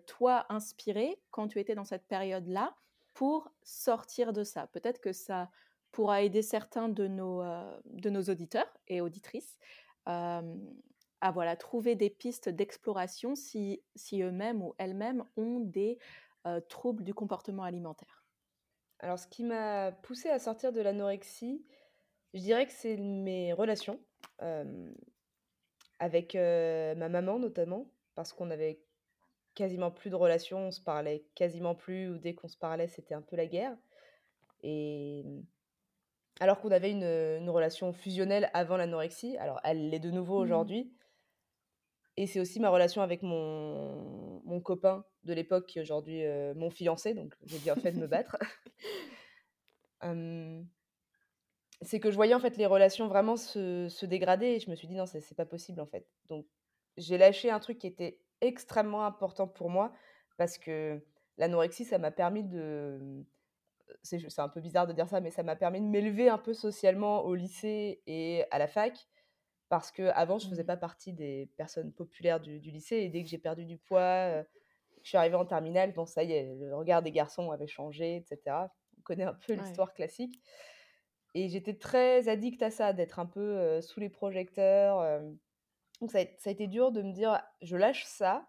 toi 0.06 0.46
inspiré 0.50 1.20
quand 1.32 1.48
tu 1.48 1.60
étais 1.60 1.76
dans 1.76 1.86
cette 1.86 2.08
période-là 2.08 2.76
pour 3.14 3.52
sortir 3.64 4.34
de 4.34 4.44
ça. 4.44 4.68
Peut-être 4.68 5.00
que 5.00 5.14
ça 5.14 5.50
pourra 5.92 6.22
aider 6.22 6.42
certains 6.42 6.90
de 6.90 7.08
nos, 7.08 7.42
de 7.86 8.10
nos 8.10 8.24
auditeurs 8.24 8.72
et 8.88 9.02
auditrices 9.02 9.58
à 10.06 11.32
voilà, 11.32 11.56
trouver 11.56 11.96
des 11.96 12.10
pistes 12.10 12.50
d'exploration 12.50 13.36
si, 13.36 13.82
si 13.96 14.22
eux-mêmes 14.22 14.62
ou 14.62 14.76
elles-mêmes 14.78 15.24
ont 15.36 15.60
des 15.62 15.98
troubles 16.70 17.04
du 17.04 17.14
comportement 17.14 17.64
alimentaire. 17.64 18.26
Alors, 19.00 19.20
ce 19.20 19.28
qui 19.28 19.44
m'a 19.44 19.92
poussé 19.92 20.30
à 20.30 20.40
sortir 20.40 20.72
de 20.72 20.82
l'anorexie, 20.82 21.66
je 22.34 22.42
dirais 22.42 22.66
que 22.66 22.72
c'est 22.72 22.98
mes 22.98 23.54
relations 23.54 24.00
avec 26.00 26.36
ma 26.36 27.10
maman 27.10 27.40
notamment, 27.40 27.90
parce 28.16 28.34
qu'on 28.34 28.52
avait 28.52 28.80
quasiment 29.56 29.90
plus 29.90 30.12
de 30.12 30.16
relations, 30.16 30.68
on 30.68 30.72
se 30.72 30.82
parlait 30.82 31.26
quasiment 31.34 31.74
plus, 31.74 32.10
ou 32.10 32.18
dès 32.20 32.36
qu'on 32.36 32.48
se 32.48 32.58
parlait, 32.58 32.88
c'était 32.88 33.16
un 33.16 33.22
peu 33.22 33.36
la 33.36 33.48
guerre. 33.48 33.76
Et 34.62 35.26
alors 36.40 36.62
qu'on 36.62 36.72
avait 36.72 36.92
une, 36.92 37.50
relation 37.50 37.92
fusionnelle 37.92 38.52
avant 38.54 38.78
l'anorexie, 38.78 39.36
alors 39.38 39.60
elle 39.64 39.90
l'est 39.90 40.00
de 40.00 40.12
nouveau 40.12 40.40
mmh 40.40 40.44
aujourd'hui. 40.44 40.94
Et 42.18 42.28
c'est 42.28 42.40
aussi 42.40 42.60
ma 42.60 42.70
relation 42.70 43.02
avec 43.02 43.22
mon, 43.22 44.42
mon 44.44 44.60
copain 44.60 45.06
de 45.24 45.34
l'époque, 45.34 45.68
qui 45.68 45.80
est 45.80 45.82
aujourd'hui 45.82 46.24
mon 46.56 46.70
fiancé, 46.70 47.14
donc 47.14 47.36
j'ai 47.46 47.60
bien 47.60 47.76
fait 47.76 47.92
de 47.92 48.00
me 48.00 48.08
battre. 48.08 48.38
C'est 51.82 52.00
que 52.00 52.10
je 52.10 52.16
voyais 52.16 52.34
en 52.34 52.40
fait 52.40 52.58
les 52.58 52.66
relations 52.66 53.08
vraiment 53.08 53.38
se, 53.38 53.88
se 53.90 54.06
dégrader 54.06 54.48
et 54.48 54.60
je 54.60 54.70
me 54.70 54.76
suis 54.76 54.88
dit 54.88 54.96
non, 54.96 55.06
c'est 55.06 55.36
pas 55.36 55.46
possible 55.46 55.82
en 55.82 55.86
fait. 55.86 56.08
Donc 56.30 56.46
j'ai 56.98 57.18
lâché 57.18 57.52
un 57.52 57.60
truc 57.60 57.78
qui 57.80 57.88
était 57.88 58.20
extrêmement 58.42 59.06
important 59.06 59.48
pour 59.48 59.70
moi 59.70 59.94
parce 60.38 60.58
que 60.58 61.02
l'anorexie, 61.38 61.86
ça 61.86 61.98
m'a 61.98 62.12
permis 62.12 62.44
de. 62.44 63.26
C'est 64.04 64.40
un 64.40 64.50
peu 64.50 64.60
bizarre 64.60 64.86
de 64.86 64.94
dire 64.94 65.08
ça, 65.08 65.22
mais 65.22 65.32
ça 65.32 65.44
m'a 65.44 65.56
permis 65.56 65.80
de 65.80 65.86
m'élever 65.86 66.30
un 66.30 66.38
peu 66.38 66.54
socialement 66.54 67.24
au 67.24 67.36
lycée 67.36 68.02
et 68.06 68.44
à 68.52 68.60
la 68.60 68.68
fac. 68.68 69.08
Parce 69.70 69.92
que 69.92 70.04
avant, 70.14 70.40
je 70.40 70.48
faisais 70.48 70.64
mmh. 70.64 70.68
pas 70.68 70.78
partie 70.78 71.14
des 71.14 71.50
personnes 71.58 71.92
populaires 71.92 72.40
du, 72.40 72.60
lycée. 72.60 72.98
Et 72.98 73.10
dès 73.10 73.24
que 73.24 73.30
j'ai 73.30 73.38
perdu 73.38 73.66
du 73.66 73.78
poids, 73.78 74.44
je 75.04 75.10
suis 75.10 75.18
arrivée 75.18 75.36
en 75.36 75.46
terminale, 75.46 75.94
bon, 75.94 76.06
ça 76.06 76.24
y 76.24 76.32
est, 76.34 76.56
le 76.56 76.76
regard 76.76 77.02
des 77.02 77.12
garçons 77.12 77.52
avait 77.52 77.68
changé, 77.68 78.16
etc. 78.18 78.56
On 78.98 79.02
connaît 79.04 79.26
un 79.26 79.34
peu 79.34 79.54
l'histoire 79.54 79.94
classique. 79.94 80.42
Et 81.34 81.50
j'étais 81.50 81.76
très 81.76 82.30
addict 82.30 82.62
à 82.64 82.72
ça, 82.72 82.94
d'être 82.94 83.20
un 83.20 83.26
peu 83.26 83.82
sous 83.82 84.00
les 84.00 84.10
projecteurs. 84.10 85.22
Donc 86.02 86.12
ça 86.12 86.20
a, 86.20 86.52
été 86.52 86.68
dur 86.68 86.92
de 86.92 87.02
me 87.02 87.12
dire, 87.12 87.42
je 87.62 87.76
lâche 87.76 88.06
ça, 88.06 88.34
de 88.34 88.40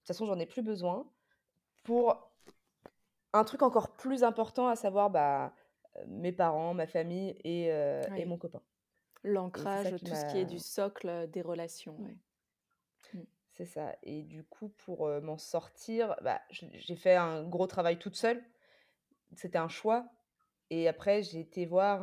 toute 0.00 0.06
façon 0.08 0.26
j'en 0.26 0.38
ai 0.38 0.46
plus 0.46 0.62
besoin, 0.62 1.10
pour 1.82 2.30
un 3.32 3.44
truc 3.44 3.62
encore 3.62 3.96
plus 3.96 4.22
important, 4.24 4.68
à 4.68 4.76
savoir 4.76 5.10
bah, 5.10 5.54
mes 6.06 6.32
parents, 6.32 6.74
ma 6.74 6.86
famille 6.86 7.36
et, 7.44 7.66
et 7.66 8.24
mon 8.24 8.38
copain. 8.38 8.62
L'ancrage, 9.22 9.90
tout 9.98 10.14
ce 10.14 10.30
qui 10.32 10.38
est 10.38 10.46
du 10.46 10.58
socle 10.58 11.28
des 11.30 11.42
relations. 11.42 11.98
Mmh. 11.98 12.14
C'est 13.58 13.66
ça. 13.66 13.96
Et 14.04 14.22
du 14.22 14.44
coup, 14.44 14.68
pour 14.68 15.08
m'en 15.20 15.36
sortir, 15.36 16.14
bah, 16.22 16.40
j'ai 16.50 16.94
fait 16.94 17.16
un 17.16 17.42
gros 17.42 17.66
travail 17.66 17.98
toute 17.98 18.14
seule. 18.14 18.40
C'était 19.34 19.58
un 19.58 19.68
choix. 19.68 20.08
Et 20.70 20.88
après, 20.88 21.22
j'ai 21.22 21.40
été 21.40 21.66
voir 21.66 22.02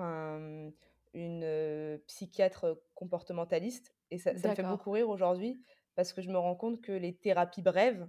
une 1.13 1.99
psychiatre 2.07 2.81
comportementaliste 2.95 3.95
et 4.11 4.17
ça, 4.17 4.33
me 4.33 4.39
fait 4.39 4.63
beaucoup 4.63 4.91
rire 4.91 5.09
aujourd'hui 5.09 5.61
parce 5.95 6.13
que 6.13 6.21
je 6.21 6.29
me 6.29 6.37
rends 6.37 6.55
compte 6.55 6.81
que 6.81 6.91
les 6.91 7.15
thérapies 7.15 7.61
brèves, 7.61 8.07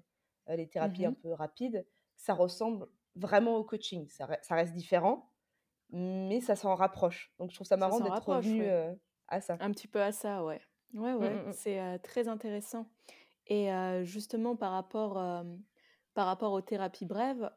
les 0.48 0.64
mmh 0.64 0.68
thérapies 0.68 1.06
un 1.06 1.12
peu 1.12 1.32
rapides, 1.32 1.86
ça 2.16 2.34
ressemble 2.34 2.88
vraiment 3.14 3.56
au 3.56 3.64
coaching. 3.64 4.08
Ça, 4.08 4.26
reste 4.50 4.75
différent, 4.75 5.30
mais 5.90 6.40
ça 6.40 6.56
s'en 6.56 6.75
rapproche. 6.75 7.32
Donc 7.38 7.50
je 7.50 7.54
trouve 7.54 7.66
ça 7.66 7.76
marrant 7.76 8.00
d'être 8.00 8.28
revenu 8.28 8.66
à 9.28 9.40
ça. 9.40 9.56
Un 9.60 9.70
petit 9.70 9.88
peu 9.88 10.02
à 10.02 10.12
ça, 10.12 10.44
ouais. 10.44 10.60
Ouais, 10.94 11.12
mmh, 11.12 11.18
ouais, 11.18 11.34
mmh, 11.34 11.52
c'est 11.52 11.98
très 12.00 12.28
intéressant. 12.28 12.88
Et 13.46 13.68
justement, 14.02 14.56
par 14.56 14.72
rapport, 14.72 15.14
par 16.14 16.26
rapport 16.26 16.52
aux 16.52 16.62
thérapies 16.62 17.06
brèves, 17.06 17.50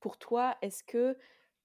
pour 0.00 0.18
toi, 0.18 0.56
est-ce 0.62 0.82
que 0.82 1.16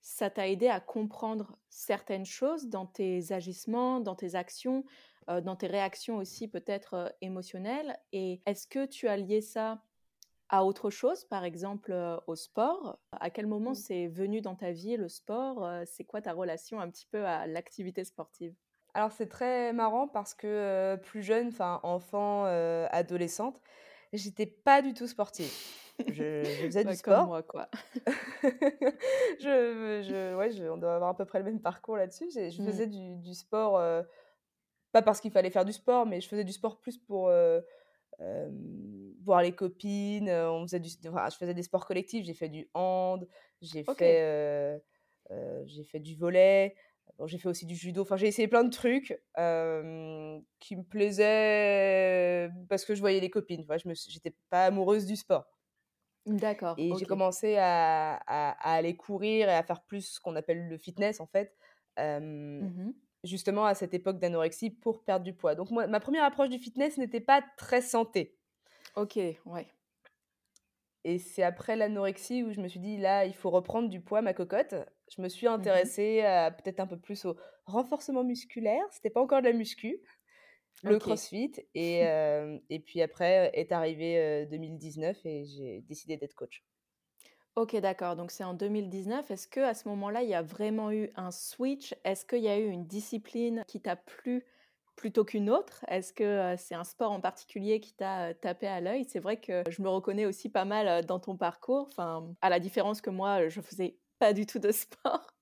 ça 0.06 0.30
t'a 0.30 0.48
aidé 0.48 0.68
à 0.68 0.80
comprendre 0.80 1.58
certaines 1.68 2.28
choses 2.28 2.68
dans 2.68 2.86
tes 2.86 3.32
agissements, 3.32 4.00
dans 4.00 4.14
tes 4.16 4.36
actions 4.36 4.86
dans 5.28 5.56
tes 5.56 5.66
réactions 5.66 6.18
aussi 6.18 6.48
peut-être 6.48 7.12
émotionnelles? 7.22 7.98
Et 8.14 8.40
est-ce 8.46 8.68
que 8.68 8.86
tu 8.86 9.08
as 9.08 9.18
lié 9.18 9.42
ça 9.42 9.82
à 10.50 10.64
autre 10.64 10.92
chose, 10.92 11.26
par 11.26 11.44
exemple 11.44 11.92
au 12.28 12.36
sport? 12.36 13.00
À 13.14 13.32
quel 13.32 13.48
moment 13.48 13.72
mmh. 13.72 13.76
c'est 13.76 14.06
venu 14.06 14.42
dans 14.42 14.54
ta 14.54 14.72
vie 14.72 14.96
le 14.96 15.10
sport 15.10 15.68
C'est 15.88 16.04
quoi 16.04 16.22
ta 16.22 16.34
relation 16.34 16.80
un 16.80 16.92
petit 16.92 17.08
peu 17.08 17.26
à 17.26 17.48
l'activité 17.48 18.04
sportive? 18.04 18.54
Alors 18.94 19.12
c'est 19.12 19.28
très 19.28 19.74
marrant 19.74 20.08
parce 20.08 20.36
que 20.36 20.98
plus 21.02 21.24
jeune, 21.24 21.48
enfin 21.48 21.80
enfant, 21.82 22.44
adolescente, 22.92 23.60
j'étais 24.14 24.46
pas 24.46 24.84
du 24.84 24.94
tout 24.94 25.08
sportive. 25.08 25.52
Je, 26.08 26.44
faisais 26.44 26.84
du 26.84 26.96
sport. 26.96 27.20
Comme 27.20 27.28
moi, 27.28 27.44
quoi. 27.44 27.70
je, 28.44 30.02
je, 30.04 30.36
ouais, 30.36 30.70
on 30.70 30.78
doit 30.78 30.96
avoir 30.96 31.12
à 31.12 31.18
peu 31.18 31.26
près 31.26 31.40
le 31.40 31.46
même 31.46 31.62
parcours 31.62 31.98
là-dessus. 31.98 32.30
Je, 32.32 32.62
mmh. 32.62 32.66
faisais 32.66 32.88
du, 32.88 33.16
du 33.18 33.34
sport 33.34 33.80
pas 34.96 35.02
parce 35.02 35.20
qu'il 35.20 35.32
fallait 35.32 35.50
faire 35.50 35.66
du 35.66 35.74
sport, 35.74 36.06
mais 36.06 36.22
je 36.22 36.28
faisais 36.30 36.46
du 36.46 36.54
sport 36.54 36.80
plus 36.80 36.98
pour 36.98 37.30
voir 39.24 39.42
les 39.42 39.52
copines. 39.52 40.30
On 40.30 40.64
faisait 40.64 40.80
du, 40.80 40.90
je 40.90 41.36
faisais 41.38 41.54
des 41.54 41.64
sports 41.64 41.86
collectifs. 41.86 42.26
J'ai 42.26 42.34
fait 42.34 42.48
du 42.48 42.70
hand, 42.74 43.28
j'ai 43.62 43.84
fait, 43.84 44.82
j'ai 45.66 45.84
fait 45.84 46.00
du 46.00 46.16
volet. 46.16 46.76
j'ai 47.26 47.38
fait 47.38 47.50
aussi 47.50 47.66
du 47.66 47.76
judo. 47.76 48.04
Enfin, 48.04 48.16
j'ai 48.16 48.28
essayé 48.28 48.48
plein 48.48 48.64
de 48.64 48.70
trucs 48.70 49.22
qui 50.60 50.76
me 50.78 50.84
plaisaient 50.84 52.50
parce 52.70 52.86
que 52.86 52.96
je 52.96 53.02
voyais 53.02 53.20
les 53.20 53.30
copines. 53.30 53.66
Enfin, 53.68 53.78
je 53.78 53.90
n'étais 53.90 54.34
pas 54.50 54.66
amoureuse 54.68 55.06
du 55.06 55.18
sport. 55.18 55.46
D'accord. 56.26 56.76
Et 56.78 56.92
j'ai 56.98 57.06
commencé 57.06 57.56
à, 57.58 58.16
à, 58.26 58.74
aller 58.76 58.96
courir 58.96 59.48
et 59.50 59.54
à 59.54 59.64
faire 59.64 59.84
plus 59.84 60.16
ce 60.16 60.20
qu'on 60.20 60.36
appelle 60.36 60.68
le 60.68 60.78
fitness 60.78 61.20
en 61.20 61.28
fait. 61.28 61.56
Mmh 61.98 62.92
justement 63.26 63.66
à 63.66 63.74
cette 63.74 63.94
époque 63.94 64.20
d'anorexie 64.20 64.70
pour 64.70 65.04
perdre 65.04 65.26
du 65.26 65.34
poids. 65.34 65.56
Donc 65.56 65.72
moi, 65.72 65.88
ma 65.88 66.00
première 66.00 66.24
approche 66.24 66.50
du 66.50 66.60
fitness 66.60 66.98
n'était 66.98 67.20
pas 67.20 67.44
très 67.58 67.82
santé. 67.82 68.38
Ok, 68.96 69.16
ouais. 69.16 69.68
Et 71.04 71.20
c'est 71.20 71.44
après 71.44 71.76
l'anorexie 71.76 72.44
où 72.44 72.52
je 72.52 72.62
me 72.62 72.68
suis 72.68 72.80
dit, 72.80 72.98
là, 72.98 73.26
il 73.26 73.36
faut 73.36 73.52
reprendre 73.52 73.90
du 73.90 74.02
poids, 74.02 74.22
ma 74.22 74.34
cocotte. 74.34 74.74
Je 75.16 75.22
me 75.22 75.30
suis 75.30 75.48
mmh 75.48 75.52
intéressée 75.52 76.22
peut-être 76.58 76.80
un 76.80 76.88
peu 76.88 76.98
plus 76.98 77.26
au 77.26 77.36
renforcement 77.66 78.24
musculaire. 78.24 78.84
C'était 78.92 79.10
pas 79.10 79.22
encore 79.22 79.42
de 79.42 79.48
la 79.48 79.54
muscu, 79.54 80.00
le 80.84 81.00
crossfit. 81.00 81.54
Et, 81.74 82.02
et 82.70 82.80
puis 82.80 83.02
après 83.02 83.52
est 83.54 83.72
arrivé 83.72 84.46
2019 84.48 85.26
et 85.26 85.46
j'ai 85.46 85.82
décidé 85.82 86.18
d'être 86.18 86.36
coach. 86.36 86.64
Ok, 87.56 87.76
d'accord. 87.78 88.16
Donc 88.16 88.32
c'est 88.32 88.44
en 88.44 88.54
2019. 88.54 89.32
Est-ce 89.32 89.48
que 89.48 89.62
à 89.62 89.74
ce 89.74 89.88
moment-là, 89.88 90.24
il 90.24 90.30
y 90.30 90.34
a 90.34 90.42
vraiment 90.42 90.92
eu 90.92 91.12
un 91.16 91.32
switch? 91.32 91.96
Est-ce 92.04 92.26
qu'il 92.26 92.40
y 92.42 92.50
a 92.50 92.58
eu 92.60 92.68
une 92.68 92.86
discipline 92.86 93.64
qui 93.68 93.82
t'a 93.82 93.96
plu 93.96 94.46
plutôt 94.98 95.24
qu'une 95.24 95.50
autre? 95.50 95.86
Est-ce 95.88 96.12
que 96.14 96.56
c'est 96.58 96.76
un 96.76 96.84
sport 96.84 97.12
en 97.12 97.22
particulier 97.22 97.80
qui 97.80 97.94
t'a 97.96 98.34
tapé 98.34 98.68
à 98.68 98.82
l'œil? 98.82 99.06
C'est 99.06 99.20
vrai 99.20 99.40
que 99.40 99.64
je 99.70 99.82
me 99.82 99.88
reconnais 99.90 100.26
aussi 100.26 100.50
pas 100.50 100.66
mal 100.66 101.06
dans 101.06 101.20
ton 101.20 101.38
parcours. 101.38 101.88
Enfin, 101.92 102.36
à 102.42 102.50
la 102.50 102.60
différence 102.60 103.00
que 103.02 103.10
moi, 103.10 103.48
je 103.48 103.62
faisais 103.62 104.00
pas 104.20 104.34
du 104.34 104.46
tout 104.46 104.60
de 104.60 104.72
sport. 104.74 105.35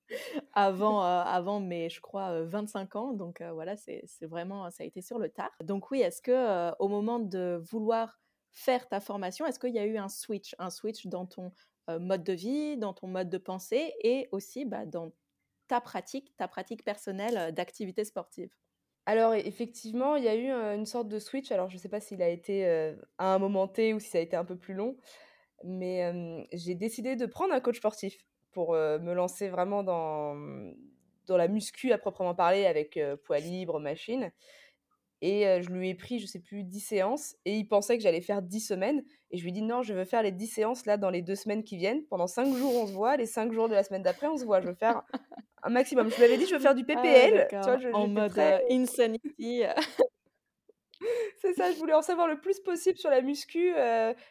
Avant, 0.52 1.02
avant 1.02 1.60
mes, 1.60 1.88
je 1.88 2.00
crois, 2.00 2.42
25 2.42 2.96
ans. 2.96 3.12
Donc 3.12 3.42
voilà, 3.42 3.76
c'est 3.76 4.04
vraiment, 4.22 4.70
ça 4.70 4.82
a 4.82 4.86
été 4.86 5.00
sur 5.02 5.18
le 5.18 5.28
tard. 5.28 5.50
Donc 5.62 5.90
oui, 5.90 6.00
est-ce 6.00 6.22
que 6.22 6.72
au 6.78 6.88
moment 6.88 7.18
de 7.18 7.62
vouloir 7.70 8.18
faire 8.52 8.88
ta 8.88 9.00
formation, 9.00 9.46
est-ce 9.46 9.58
qu'il 9.58 9.74
y 9.74 9.78
a 9.78 9.86
eu 9.86 9.96
un 9.96 10.08
switch, 10.08 10.54
un 10.58 10.70
switch 10.70 11.06
dans 11.06 11.26
ton 11.26 11.52
mode 11.88 12.24
de 12.24 12.32
vie, 12.32 12.76
dans 12.76 12.94
ton 12.94 13.08
mode 13.08 13.28
de 13.28 13.38
pensée 13.38 13.92
et 14.02 14.28
aussi 14.32 14.64
bah, 14.64 14.86
dans 14.86 15.12
ta 15.68 15.80
pratique, 15.80 16.36
ta 16.36 16.48
pratique 16.48 16.84
personnelle 16.84 17.52
d'activité 17.54 18.04
sportive? 18.04 18.54
Alors 19.06 19.34
effectivement, 19.34 20.16
il 20.16 20.24
y 20.24 20.28
a 20.28 20.34
eu, 20.34 20.50
une 20.50 20.86
sorte 20.86 21.08
de 21.08 21.18
switch. 21.18 21.52
Alors 21.52 21.68
je 21.68 21.76
ne 21.76 21.80
sais 21.80 21.88
pas 21.88 22.00
s'il 22.00 22.22
a 22.22 22.28
été, 22.28 22.66
à 23.18 23.34
un 23.34 23.38
moment 23.38 23.68
T 23.68 23.92
ou 23.92 24.00
si 24.00 24.08
ça 24.08 24.18
a 24.18 24.20
été 24.20 24.36
un 24.36 24.44
peu 24.44 24.56
plus 24.56 24.74
long, 24.74 24.96
mais 25.62 26.46
j'ai 26.52 26.74
décidé 26.74 27.16
de 27.16 27.26
prendre 27.26 27.52
un 27.52 27.60
coach 27.60 27.78
sportif 27.78 28.16
pour, 28.54 28.72
me 28.72 29.12
lancer 29.12 29.48
vraiment 29.48 29.82
dans, 29.82 30.34
mmh, 30.34 30.74
dans 31.26 31.36
la 31.36 31.48
muscu 31.48 31.92
à 31.92 31.98
proprement 31.98 32.34
parler 32.34 32.66
avec, 32.66 32.98
poids 33.24 33.38
libre, 33.40 33.80
machine 33.80 34.32
et 35.26 35.62
je 35.62 35.70
lui 35.70 35.88
ai 35.88 35.94
pris, 35.94 36.18
je 36.18 36.26
sais 36.26 36.38
plus, 36.38 36.64
10 36.64 36.80
séances 36.80 37.34
et 37.46 37.56
il 37.56 37.66
pensait 37.66 37.96
que 37.96 38.02
j'allais 38.02 38.20
faire 38.20 38.42
10 38.42 38.60
semaines 38.60 39.02
et 39.30 39.38
je 39.38 39.42
lui 39.42 39.48
ai 39.48 39.52
dit: 39.52 39.62
«Non, 39.62 39.82
je 39.82 39.94
veux 39.94 40.04
faire 40.04 40.22
les 40.22 40.32
10 40.32 40.46
séances 40.46 40.84
là 40.84 40.98
dans 40.98 41.08
les 41.08 41.22
2 41.22 41.34
semaines 41.34 41.64
qui 41.64 41.78
viennent. 41.78 42.04
Pendant 42.04 42.26
5 42.26 42.54
jours, 42.54 42.74
on 42.74 42.86
se 42.86 42.92
voit, 42.92 43.16
les 43.16 43.24
5 43.24 43.50
jours 43.50 43.70
de 43.70 43.74
la 43.74 43.82
semaine 43.84 44.02
d'après, 44.02 44.26
on 44.26 44.36
se 44.36 44.44
voit. 44.44 44.60
Je 44.60 44.66
veux 44.66 44.74
faire 44.74 45.02
un 45.62 45.70
maximum». 45.70 46.10
Je 46.10 46.16
lui 46.16 46.24
avais 46.24 46.36
dit: 46.36 46.44
«Je 46.44 46.54
veux 46.54 46.60
faire 46.60 46.74
du 46.74 46.84
ah 46.90 46.94
PPL», 46.94 47.46
tu 47.48 47.56
vois? 47.56 47.78
Je 47.78 47.88
en 47.88 48.06
mode, 48.06 48.38
insanity. 48.70 49.62
C'est 51.40 51.54
ça, 51.54 51.72
je 51.72 51.78
voulais 51.78 51.94
en 51.94 52.02
savoir 52.02 52.28
le 52.28 52.38
plus 52.38 52.60
possible 52.60 52.98
sur 52.98 53.08
la 53.08 53.22
muscu, 53.22 53.74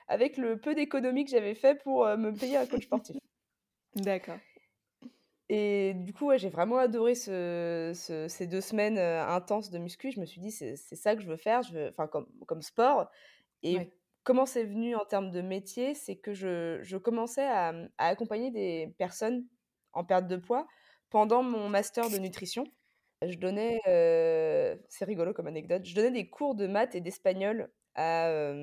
avec 0.07 0.37
le 0.37 0.59
peu 0.59 0.75
d'économies 0.75 1.25
que 1.25 1.31
j'avais 1.31 1.55
fait 1.55 1.81
pour, 1.81 2.05
me 2.05 2.31
payer 2.37 2.57
un 2.57 2.67
coach 2.67 2.83
sportif. 2.83 3.17
D'accord. 3.95 4.39
Et 5.49 5.93
du 5.93 6.13
coup, 6.13 6.27
ouais, 6.27 6.39
j'ai 6.39 6.49
vraiment 6.49 6.77
adoré 6.77 7.15
ce 7.15 7.91
ces 8.29 8.47
deux 8.47 8.61
semaines, 8.61 8.97
intenses 8.97 9.69
de 9.69 9.77
muscu. 9.77 10.11
Je 10.11 10.19
me 10.19 10.25
suis 10.25 10.41
dit: 10.41 10.51
«C'est 10.51 10.75
ça 10.95 11.15
que 11.15 11.21
je 11.21 11.27
veux 11.27 11.37
faire, 11.37 11.61
je 11.63 11.73
veux» 11.73 11.91
comme 12.11 12.27
comme 12.47 12.61
sport 12.61 13.09
et 13.61 13.91
comment 14.23 14.45
c'est 14.45 14.63
venu 14.65 14.95
en 14.95 15.05
termes 15.05 15.31
de 15.31 15.41
métier? 15.41 15.95
C'est 15.95 16.15
que 16.17 16.33
je 16.33 16.79
je 16.81 16.97
commençais 16.97 17.45
à, 17.45 17.69
à 17.97 18.07
accompagner 18.07 18.51
des 18.51 18.95
personnes 18.97 19.45
en 19.93 20.03
perte 20.05 20.27
de 20.27 20.37
poids 20.37 20.67
pendant 21.09 21.43
mon 21.43 21.69
master 21.69 22.09
de 22.09 22.17
nutrition. 22.17 22.63
Je 23.21 23.37
donnais, 23.37 23.79
c'est 24.89 25.05
rigolo 25.05 25.33
comme 25.33 25.47
anecdote, 25.47 25.85
je 25.85 25.95
donnais 25.95 26.11
des 26.11 26.29
cours 26.29 26.55
de 26.55 26.67
maths 26.67 26.95
et 26.95 27.01
d'espagnol 27.01 27.69
à, 27.95 28.53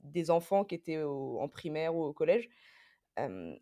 des 0.00 0.30
enfants 0.30 0.64
qui 0.64 0.74
étaient 0.76 1.02
en 1.02 1.48
primaire 1.48 1.94
ou 1.94 2.04
au 2.04 2.12
collège 2.12 2.48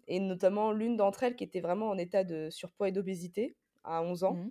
et 0.06 0.20
notamment 0.20 0.72
l'une 0.72 0.96
d'entre 0.96 1.22
elles 1.22 1.36
qui 1.36 1.44
était 1.44 1.60
vraiment 1.60 1.88
en 1.88 1.98
état 1.98 2.24
de 2.24 2.50
surpoids 2.50 2.88
et 2.88 2.92
d'obésité 2.92 3.56
à 3.84 4.02
11 4.02 4.24
ans. 4.24 4.34
Mmh. 4.34 4.50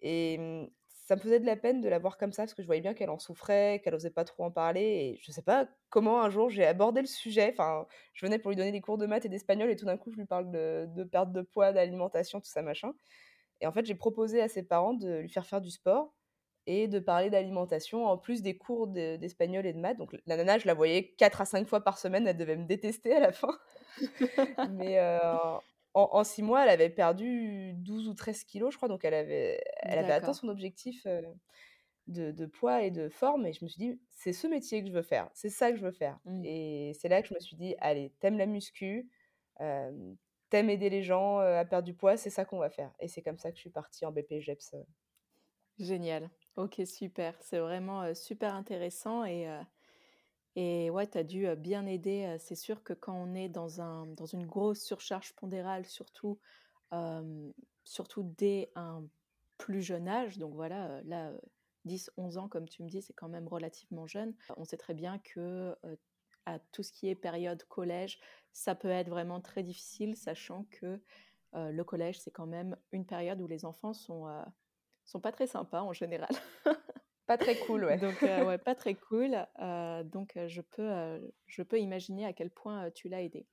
Et 0.00 0.38
mmh, 0.38 0.68
ça 0.88 1.16
me 1.16 1.20
faisait 1.20 1.40
de 1.40 1.46
la 1.46 1.56
peine 1.56 1.80
de 1.80 1.88
la 1.88 1.98
voir 1.98 2.16
comme 2.16 2.32
ça 2.32 2.44
parce 2.44 2.54
que 2.54 2.62
je 2.62 2.66
voyais 2.66 2.80
bien 2.80 2.94
qu'elle 2.94 3.10
en 3.10 3.18
souffrait, 3.18 3.80
qu'elle 3.84 3.94
osait 3.94 4.10
pas 4.10 4.24
trop 4.24 4.44
en 4.44 4.50
parler. 4.50 4.82
Et 4.82 5.18
je 5.20 5.32
sais 5.32 5.42
pas 5.42 5.68
comment 5.90 6.22
un 6.22 6.30
jour 6.30 6.48
j'ai 6.48 6.64
abordé 6.64 7.00
le 7.00 7.06
sujet. 7.06 7.50
Enfin, 7.52 7.86
je 8.14 8.24
venais 8.24 8.38
pour 8.38 8.50
lui 8.50 8.56
donner 8.56 8.72
des 8.72 8.80
cours 8.80 8.98
de 8.98 9.06
maths 9.06 9.26
et 9.26 9.28
d'espagnol 9.28 9.70
et 9.70 9.76
tout 9.76 9.84
d'un 9.84 9.98
coup 9.98 10.10
je 10.10 10.16
lui 10.16 10.26
parle 10.26 10.50
de, 10.50 10.86
de 10.88 11.04
perte 11.04 11.32
de 11.32 11.42
poids, 11.42 11.72
d'alimentation, 11.72 12.40
tout 12.40 12.50
ça 12.50 12.62
machin. 12.62 12.92
Et 13.60 13.66
en 13.66 13.72
fait, 13.72 13.84
j'ai 13.84 13.94
proposé 13.94 14.40
à 14.40 14.48
ses 14.48 14.62
parents 14.62 14.94
de 14.94 15.18
lui 15.18 15.28
faire 15.28 15.46
faire 15.46 15.60
du 15.60 15.70
sport 15.70 16.14
et 16.66 16.88
de 16.88 16.98
parler 16.98 17.30
d'alimentation 17.30 18.06
en 18.06 18.16
plus 18.16 18.42
des 18.42 18.56
cours 18.56 18.86
d'espagnol 18.86 19.66
et 19.66 19.72
de 19.72 19.78
maths. 19.78 19.98
Donc 19.98 20.16
la 20.26 20.36
nana, 20.36 20.58
je 20.58 20.66
la 20.66 20.74
voyais 20.74 21.14
4 21.18 21.40
à 21.42 21.44
5 21.44 21.66
fois 21.66 21.82
par 21.82 21.98
semaine, 21.98 22.26
elle 22.26 22.36
devait 22.36 22.56
me 22.56 22.66
détester 22.66 23.14
à 23.14 23.20
la 23.20 23.32
fin. 23.32 23.58
Mais 24.72 24.98
en, 25.94 26.24
6 26.24 26.42
mois, 26.42 26.64
elle 26.64 26.70
avait 26.70 26.90
perdu 26.90 27.74
12 27.74 28.08
ou 28.08 28.14
13 28.14 28.44
kilos, 28.44 28.72
je 28.72 28.76
crois, 28.78 28.88
donc 28.88 29.04
elle 29.04 29.14
avait, 29.14 29.62
elle 29.82 29.98
avait 29.98 30.12
atteint 30.12 30.32
son 30.32 30.48
objectif 30.48 31.06
de, 32.06 32.46
poids 32.46 32.82
et 32.82 32.90
de 32.90 33.08
forme. 33.08 33.46
Et 33.46 33.52
je 33.52 33.64
me 33.64 33.68
suis 33.68 33.78
dit, 33.78 34.00
c'est 34.10 34.32
ce 34.32 34.46
métier 34.46 34.82
que 34.82 34.88
je 34.88 34.94
veux 34.94 35.02
faire, 35.02 35.28
c'est 35.34 35.50
ça 35.50 35.70
que 35.70 35.76
je 35.76 35.84
veux 35.84 35.92
faire. 35.92 36.18
Mmh. 36.24 36.44
Et 36.44 36.92
c'est 36.94 37.08
là 37.08 37.20
que 37.20 37.28
je 37.28 37.34
me 37.34 37.40
suis 37.40 37.56
dit, 37.56 37.74
allez, 37.78 38.12
t'aimes 38.20 38.38
la 38.38 38.46
muscu, 38.46 39.08
t'aimes 39.58 40.70
aider 40.70 40.88
les 40.88 41.02
gens 41.02 41.38
à 41.38 41.64
perdre 41.66 41.84
du 41.84 41.94
poids, 41.94 42.16
c'est 42.16 42.30
ça 42.30 42.46
qu'on 42.46 42.58
va 42.58 42.70
faire. 42.70 42.92
Et 43.00 43.08
c'est 43.08 43.22
comme 43.22 43.38
ça 43.38 43.50
que 43.50 43.56
je 43.56 43.60
suis 43.60 43.70
partie 43.70 44.06
en 44.06 44.12
BPGEPS. 44.12 44.76
Génial. 45.78 46.30
Ok, 46.56 46.80
super. 46.86 47.34
C'est 47.40 47.58
vraiment 47.58 48.14
super 48.14 48.54
intéressant 48.54 49.24
et, 49.24 49.48
et 50.54 50.88
ouais, 50.90 51.08
tu 51.08 51.18
as 51.18 51.24
dû 51.24 51.46
bien 51.56 51.84
aider. 51.84 52.36
C'est 52.38 52.54
sûr 52.54 52.84
que 52.84 52.92
quand 52.92 53.14
on 53.14 53.34
est 53.34 53.48
dans, 53.48 53.80
un, 53.80 54.06
dans 54.06 54.26
une 54.26 54.46
grosse 54.46 54.80
surcharge 54.80 55.32
pondérale, 55.34 55.84
surtout, 55.84 56.38
surtout 57.82 58.22
dès 58.38 58.70
un 58.76 59.04
plus 59.58 59.82
jeune 59.82 60.06
âge, 60.06 60.38
donc 60.38 60.54
voilà, 60.54 61.02
là, 61.02 61.32
10, 61.86 62.10
11 62.16 62.38
ans, 62.38 62.48
comme 62.48 62.68
tu 62.68 62.84
me 62.84 62.88
dis, 62.88 63.02
c'est 63.02 63.12
quand 63.14 63.28
même 63.28 63.48
relativement 63.48 64.06
jeune. 64.06 64.32
On 64.56 64.64
sait 64.64 64.76
très 64.76 64.94
bien 64.94 65.18
que 65.18 65.76
à 66.46 66.60
tout 66.60 66.84
ce 66.84 66.92
qui 66.92 67.08
est 67.08 67.16
période 67.16 67.64
collège, 67.64 68.20
ça 68.52 68.76
peut 68.76 68.90
être 68.90 69.08
vraiment 69.08 69.40
très 69.40 69.64
difficile, 69.64 70.14
sachant 70.16 70.66
que 70.70 71.00
le 71.52 71.82
collège, 71.82 72.20
c'est 72.20 72.30
quand 72.30 72.46
même 72.46 72.76
une 72.92 73.06
période 73.06 73.40
où 73.40 73.48
les 73.48 73.64
enfants 73.64 73.92
sont 73.92 74.28
sont 75.04 75.20
pas 75.20 75.32
très 75.32 75.46
sympas 75.46 75.82
en 75.82 75.92
général. 75.92 76.30
Pas 77.26 77.38
très 77.38 77.56
cool, 77.60 77.86
ouais. 77.86 77.96
donc, 77.96 78.20
ouais, 78.20 78.58
pas 78.64 78.74
très 78.74 78.94
cool. 78.94 79.34
donc, 80.04 80.34
je, 80.46 80.60
peux, 80.60 81.32
je 81.46 81.62
peux 81.62 81.80
imaginer 81.80 82.26
à 82.26 82.34
quel 82.34 82.50
point 82.50 82.90
tu 82.90 83.08
l'as 83.08 83.22
aidé. 83.22 83.46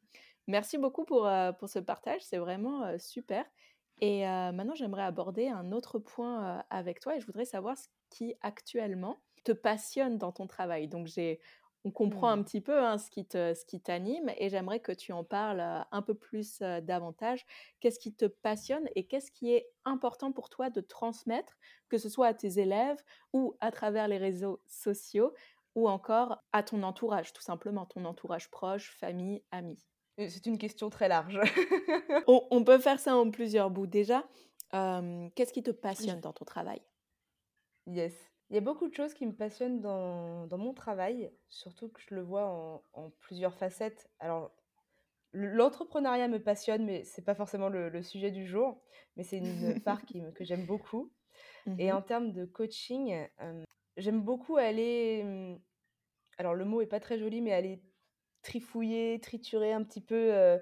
Merci 0.48 0.78
beaucoup 0.78 1.06
pour, 1.06 1.32
pour 1.58 1.70
ce 1.70 1.80
partage, 1.80 2.22
c'est 2.22 2.38
vraiment 2.38 3.00
super. 3.00 3.46
Et 4.02 4.24
maintenant, 4.24 4.76
j'aimerais 4.76 5.04
aborder 5.04 5.48
un 5.48 5.72
autre 5.72 6.00
point 6.00 6.66
avec 6.70 7.00
toi 7.00 7.16
et 7.16 7.22
je 7.22 7.26
voudrais 7.26 7.46
savoir 7.46 7.78
ce 7.78 7.88
qui 8.10 8.36
actuellement 8.42 9.22
te 9.46 9.54
passionne 9.54 10.18
dans 10.18 10.34
ton 10.34 10.48
travail. 10.48 10.90
Donc, 10.90 11.08
j'ai 11.08 11.40
on 11.84 11.92
comprend 11.92 12.30
un 12.30 12.38
mmh. 12.38 12.46
petit 12.46 12.62
peu 12.62 12.80
hein, 12.80 12.98
ce 12.98 13.10
qui 13.10 13.26
te, 13.26 13.54
ce 13.54 13.66
qui 13.66 13.82
t'anime 13.82 14.32
et 14.38 14.50
j'aimerais 14.50 14.80
que 14.80 14.92
tu 14.92 15.12
en 15.14 15.24
parles 15.24 15.62
un 15.92 16.02
peu 16.02 16.14
plus 16.14 16.60
davantage. 16.60 17.46
Qu'est-ce 17.80 18.00
qui 18.00 18.14
te 18.14 18.26
passionne 18.26 18.88
et 18.96 19.06
qu'est-ce 19.06 19.32
qui 19.32 19.54
est 19.54 19.68
important 19.86 20.32
pour 20.32 20.50
toi 20.50 20.70
de 20.70 20.82
transmettre, 20.82 21.58
que 21.90 21.98
ce 21.98 22.10
soit 22.10 22.28
à 22.28 22.34
tes 22.34 22.60
élèves 22.60 23.02
ou 23.34 23.56
à 23.60 23.72
travers 23.72 24.08
les 24.08 24.18
réseaux 24.18 24.62
sociaux 24.68 25.34
ou 25.76 25.90
encore 25.90 26.38
à 26.52 26.64
ton 26.64 26.84
entourage, 26.84 27.34
tout 27.34 27.42
simplement, 27.42 27.86
ton 27.86 28.06
entourage 28.06 28.52
proche, 28.52 28.96
famille, 28.98 29.44
amis? 29.52 29.88
C'est 30.18 30.46
une 30.46 30.58
question 30.58 30.90
très 30.90 31.08
large. 31.08 31.40
on, 32.28 32.64
peut 32.64 32.78
faire 32.78 33.00
ça 33.00 33.16
en 33.16 33.32
plusieurs 33.32 33.72
bouts. 33.72 33.88
Déjà, 33.88 34.28
qu'est-ce 34.72 35.54
qui 35.54 35.64
te 35.64 35.72
passionne 35.72 36.20
dans 36.20 36.34
ton 36.34 36.46
travail? 36.46 36.82
Yes. 37.88 38.14
Il 38.52 38.56
y 38.56 38.58
a 38.58 38.62
beaucoup 38.62 38.90
de 38.90 38.94
choses 38.94 39.14
qui 39.14 39.26
me 39.26 39.32
passionnent 39.32 39.80
dans, 39.80 40.46
dans 40.46 40.58
mon 40.58 40.74
travail, 40.74 41.32
surtout 41.48 41.88
que 41.88 42.02
je 42.02 42.14
le 42.14 42.22
vois 42.22 42.50
en, 42.50 42.84
en 42.92 43.10
plusieurs 43.22 43.56
facettes. 43.56 44.10
Alors, 44.20 44.52
l'entrepreneuriat 45.32 46.28
me 46.28 46.38
passionne, 46.38 46.84
mais 46.84 47.06
c'est 47.06 47.22
pas 47.22 47.34
forcément 47.34 47.70
le, 47.70 47.88
le, 47.88 48.04
sujet 48.04 48.30
du 48.30 48.46
jour, 48.46 48.82
mais 49.16 49.24
c'est 49.24 49.38
une 49.38 49.80
part 49.86 50.04
qui, 50.04 50.22
que 50.36 50.44
j'aime 50.44 50.66
beaucoup. 50.66 51.14
Et 51.78 51.92
mmh 51.92 51.96
en 51.96 52.02
termes 52.02 52.34
de 52.34 52.44
coaching, 52.44 53.26
j'aime 53.96 54.22
beaucoup 54.22 54.58
aller. 54.58 55.58
Alors, 56.38 56.54
le 56.54 56.66
mot 56.66 56.82
est 56.82 56.88
pas 56.88 57.00
très 57.00 57.18
joli, 57.18 57.40
mais 57.40 57.54
aller 57.54 57.82
trifouiller, 58.42 59.22
triturer 59.22 59.72
un 59.72 59.84
petit 59.84 60.02
peu 60.02 60.60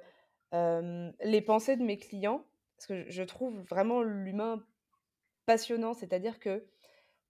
les 0.51 1.41
pensées 1.41 1.75
de 1.75 1.83
mes 1.83 1.97
clients, 1.97 2.45
parce 2.77 2.85
que 2.85 3.09
je 3.09 3.23
trouve 3.23 3.61
vraiment 3.61 4.03
l'humain 4.03 4.63
passionnant, 5.47 5.95
c'est-à-dire 5.95 6.39
que 6.39 6.67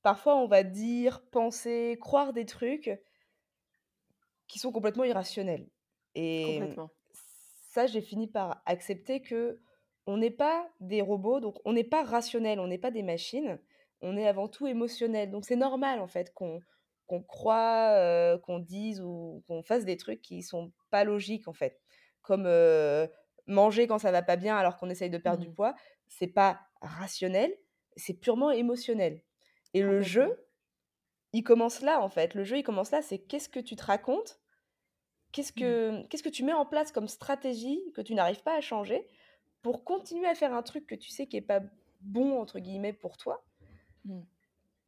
parfois 0.02 0.36
on 0.36 0.48
va 0.48 0.64
dire, 0.64 1.22
penser, 1.32 1.98
croire 2.02 2.34
des 2.34 2.46
trucs 2.46 2.92
qui 4.48 4.60
sont 4.60 4.72
complètement 4.72 5.04
irrationnels. 5.04 5.68
Et 6.16 6.60
ça, 7.70 7.86
j'ai 7.86 8.02
fini 8.02 8.28
par 8.28 8.62
accepter 8.66 9.22
que 9.22 9.60
on 10.08 10.18
n'est 10.18 10.32
pas 10.32 10.68
des 10.80 11.02
robots, 11.02 11.40
donc 11.40 11.58
on 11.66 11.74
n'est 11.74 11.84
pas 11.84 12.04
rationnel, 12.04 12.60
on 12.60 12.68
n'est 12.68 12.80
pas 12.80 12.90
des 12.90 13.04
machines, 13.04 13.60
on 14.02 14.18
est 14.18 14.28
avant 14.28 14.48
tout 14.48 14.66
émotionnel. 14.66 15.30
Donc 15.30 15.46
c'est 15.46 15.56
normal 15.56 16.00
en 16.00 16.08
fait 16.08 16.34
qu'on 16.34 16.62
qu'on 17.06 17.24
croit, 17.24 18.38
qu'on 18.44 18.60
dise 18.60 19.02
ou 19.02 19.44
qu'on 19.48 19.64
fasse 19.64 19.86
des 19.86 19.98
trucs 19.98 20.22
qui 20.22 20.44
sont 20.44 20.72
pas 20.90 21.04
logiques 21.04 21.48
en 21.48 21.54
fait. 21.54 21.80
Comme 22.22 22.48
manger 23.48 23.88
quand 23.88 24.00
ça 24.00 24.12
va 24.12 24.22
pas 24.22 24.36
bien 24.36 24.56
alors 24.56 24.78
qu'on 24.78 24.90
essaye 24.90 25.10
de 25.10 25.18
perdre 25.18 25.42
du 25.42 25.50
mmh. 25.50 25.56
poids, 25.56 25.76
c'est 26.08 26.28
pas 26.28 26.60
rationnel, 26.82 27.54
c'est 27.96 28.14
purement 28.14 28.52
émotionnel. 28.52 29.22
Et 29.74 29.82
le 29.82 30.02
jeu, 30.02 30.48
il 31.34 31.44
commence 31.44 31.82
là, 31.82 32.02
en 32.02 32.10
fait. 32.10 32.34
Le 32.34 32.44
jeu, 32.44 32.58
il 32.58 32.64
commence 32.64 32.92
là, 32.92 33.02
c'est 33.02 33.20
qu'est-ce 33.20 33.50
que 33.50 33.60
tu 33.60 33.76
te 33.76 33.84
racontes? 33.84 34.40
Qu'est-ce 35.32 35.52
mmh. 35.52 35.60
que 35.60 36.08
qu'est-ce 36.08 36.24
que 36.24 36.30
tu 36.30 36.44
mets 36.44 36.54
en 36.54 36.66
place 36.66 36.92
comme 36.92 37.08
stratégie 37.08 37.80
que 37.94 38.02
tu 38.02 38.16
n'arrives 38.16 38.42
pas 38.42 38.56
à 38.56 38.62
changer 38.62 39.08
pour 39.62 39.84
continuer 39.84 40.28
à 40.28 40.34
faire 40.34 40.54
un 40.54 40.64
truc 40.64 40.88
que 40.88 40.96
tu 40.96 41.10
sais 41.10 41.28
qui 41.28 41.38
est 41.38 41.42
pas 41.42 41.62
«bon» 42.02 42.40
entre 42.40 42.60
guillemets 42.60 42.94
pour 42.94 43.18
toi, 43.18 43.46
mmh. 44.06 44.22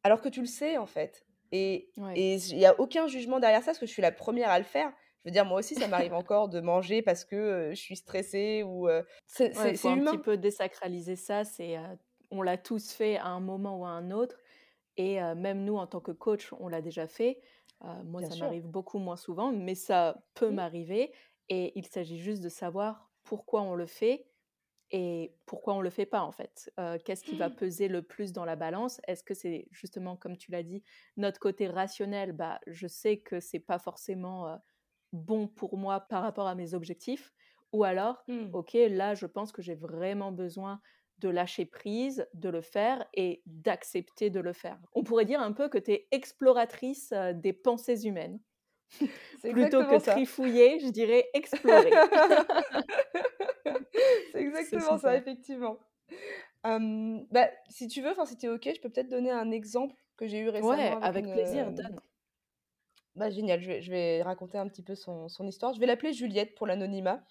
alors 0.02 0.20
que 0.20 0.28
tu 0.28 0.40
le 0.40 0.46
sais, 0.46 0.78
en 0.78 0.86
fait. 0.86 1.26
Et 1.52 1.90
il 1.96 2.58
y 2.58 2.64
a 2.64 2.80
aucun 2.80 3.06
jugement 3.06 3.38
derrière 3.38 3.60
ça, 3.60 3.66
parce 3.66 3.78
que 3.78 3.86
je 3.86 3.92
suis 3.92 4.02
la 4.02 4.10
première 4.10 4.48
à 4.48 4.58
le 4.58 4.64
faire. 4.64 4.90
Je 5.22 5.28
veux 5.28 5.32
dire, 5.32 5.44
moi 5.44 5.58
aussi, 5.58 5.74
ça 5.74 5.86
m'arrive 5.86 6.14
encore 6.14 6.48
de 6.48 6.60
manger 6.60 7.02
parce 7.02 7.24
que 7.24 7.68
je 7.70 7.78
suis 7.78 7.96
stressée 7.96 8.64
ou 8.64 8.88
c'est 9.26 9.56
ouais, 9.58 9.76
faut 9.76 9.90
un 9.90 9.96
humain. 9.96 10.12
petit 10.12 10.22
peu 10.22 10.36
désacraliser 10.38 11.14
ça. 11.14 11.44
C'est, 11.44 11.76
on 12.30 12.40
l'a 12.40 12.56
tous 12.56 12.92
fait 12.92 13.18
à 13.18 13.26
un 13.26 13.40
moment 13.40 13.78
ou 13.78 13.84
à 13.84 13.90
un 13.90 14.10
autre. 14.10 14.36
Et 14.96 15.20
même 15.34 15.64
nous, 15.64 15.76
en 15.76 15.86
tant 15.86 16.00
que 16.00 16.12
coach, 16.12 16.52
on 16.60 16.68
l'a 16.68 16.82
déjà 16.82 17.06
fait. 17.06 17.40
moi, 18.04 18.22
ça 18.22 18.36
m'arrive 18.36 18.66
beaucoup 18.66 18.98
moins 18.98 19.16
souvent, 19.16 19.52
mais 19.52 19.74
ça 19.74 20.26
peut 20.34 20.50
Mmh. 20.50 20.52
m'arriver. 20.52 21.12
Et 21.48 21.78
il 21.78 21.86
s'agit 21.86 22.18
juste 22.18 22.42
de 22.42 22.48
savoir 22.48 23.10
pourquoi 23.24 23.62
on 23.62 23.74
le 23.74 23.86
fait 23.86 24.28
et 24.90 25.34
pourquoi 25.46 25.74
on 25.74 25.80
le 25.80 25.88
fait 25.90 26.06
pas 26.06 26.22
en 26.22 26.32
fait. 26.32 26.70
Qu'est-ce 27.04 27.24
qui 27.24 27.36
va 27.36 27.50
peser 27.50 27.88
le 27.88 28.02
plus 28.02 28.32
dans 28.32 28.44
la 28.44 28.56
balance? 28.56 29.00
Est-ce 29.08 29.24
que 29.24 29.34
c'est 29.34 29.66
justement, 29.70 30.16
comme 30.16 30.36
tu 30.36 30.50
l'as 30.50 30.62
dit, 30.62 30.82
notre 31.16 31.40
côté 31.40 31.68
rationnel? 31.68 32.32
Bah, 32.32 32.60
je 32.66 32.86
sais 32.86 33.18
que 33.20 33.40
c'est 33.40 33.60
pas 33.60 33.78
forcément 33.78 34.58
bon 35.12 35.48
pour 35.48 35.76
moi 35.78 36.00
par 36.00 36.22
rapport 36.22 36.46
à 36.46 36.54
mes 36.54 36.74
objectifs. 36.74 37.32
Ou 37.72 37.84
alors, 37.84 38.24
Mmh. 38.26 38.52
ok, 38.52 38.74
là, 38.74 39.14
je 39.14 39.26
pense 39.26 39.52
que 39.52 39.62
j'ai 39.62 39.74
vraiment 39.74 40.32
besoin 40.32 40.80
de 41.22 41.28
lâcher 41.28 41.64
prise, 41.64 42.26
de 42.34 42.48
le 42.48 42.60
faire 42.60 43.06
et 43.14 43.42
d'accepter 43.46 44.28
de 44.28 44.40
le 44.40 44.52
faire. 44.52 44.78
On 44.94 45.04
pourrait 45.04 45.24
dire 45.24 45.40
un 45.40 45.52
peu 45.52 45.68
que 45.68 45.78
tu 45.78 45.92
es 45.92 46.08
exploratrice 46.10 47.14
des 47.34 47.52
pensées 47.52 48.06
humaines. 48.06 48.40
Plutôt 49.42 49.84
que 49.86 49.98
ça. 49.98 50.12
trifouiller, 50.12 50.80
je 50.80 50.88
dirais 50.88 51.30
explorer. 51.32 51.90
C'est 54.32 54.40
exactement 54.40 54.98
ça, 54.98 55.16
effectivement. 55.16 55.78
Bah, 56.64 57.48
si 57.68 57.88
tu 57.88 58.02
veux, 58.02 58.10
enfin, 58.10 58.26
si 58.26 58.36
tu 58.36 58.46
es 58.46 58.48
OK, 58.48 58.68
je 58.74 58.80
peux 58.80 58.90
peut-être 58.90 59.08
donner 59.08 59.30
un 59.30 59.50
exemple 59.50 59.94
que 60.16 60.26
j'ai 60.26 60.40
eu 60.40 60.48
récemment 60.48 60.72
Ouais, 60.72 60.96
avec 61.00 61.24
une, 61.24 61.32
plaisir, 61.32 61.72
donne. 61.72 62.00
bah, 63.14 63.30
génial, 63.30 63.60
je 63.60 63.68
vais 63.68 63.82
je 63.82 63.90
vais 63.90 64.22
raconter 64.22 64.58
un 64.58 64.68
petit 64.68 64.82
peu 64.82 64.94
son 64.94 65.28
son 65.28 65.46
histoire. 65.46 65.72
Je 65.72 65.80
vais 65.80 65.86
l'appeler 65.86 66.12
Juliette 66.12 66.54
pour 66.54 66.66
l'anonymat. 66.66 67.24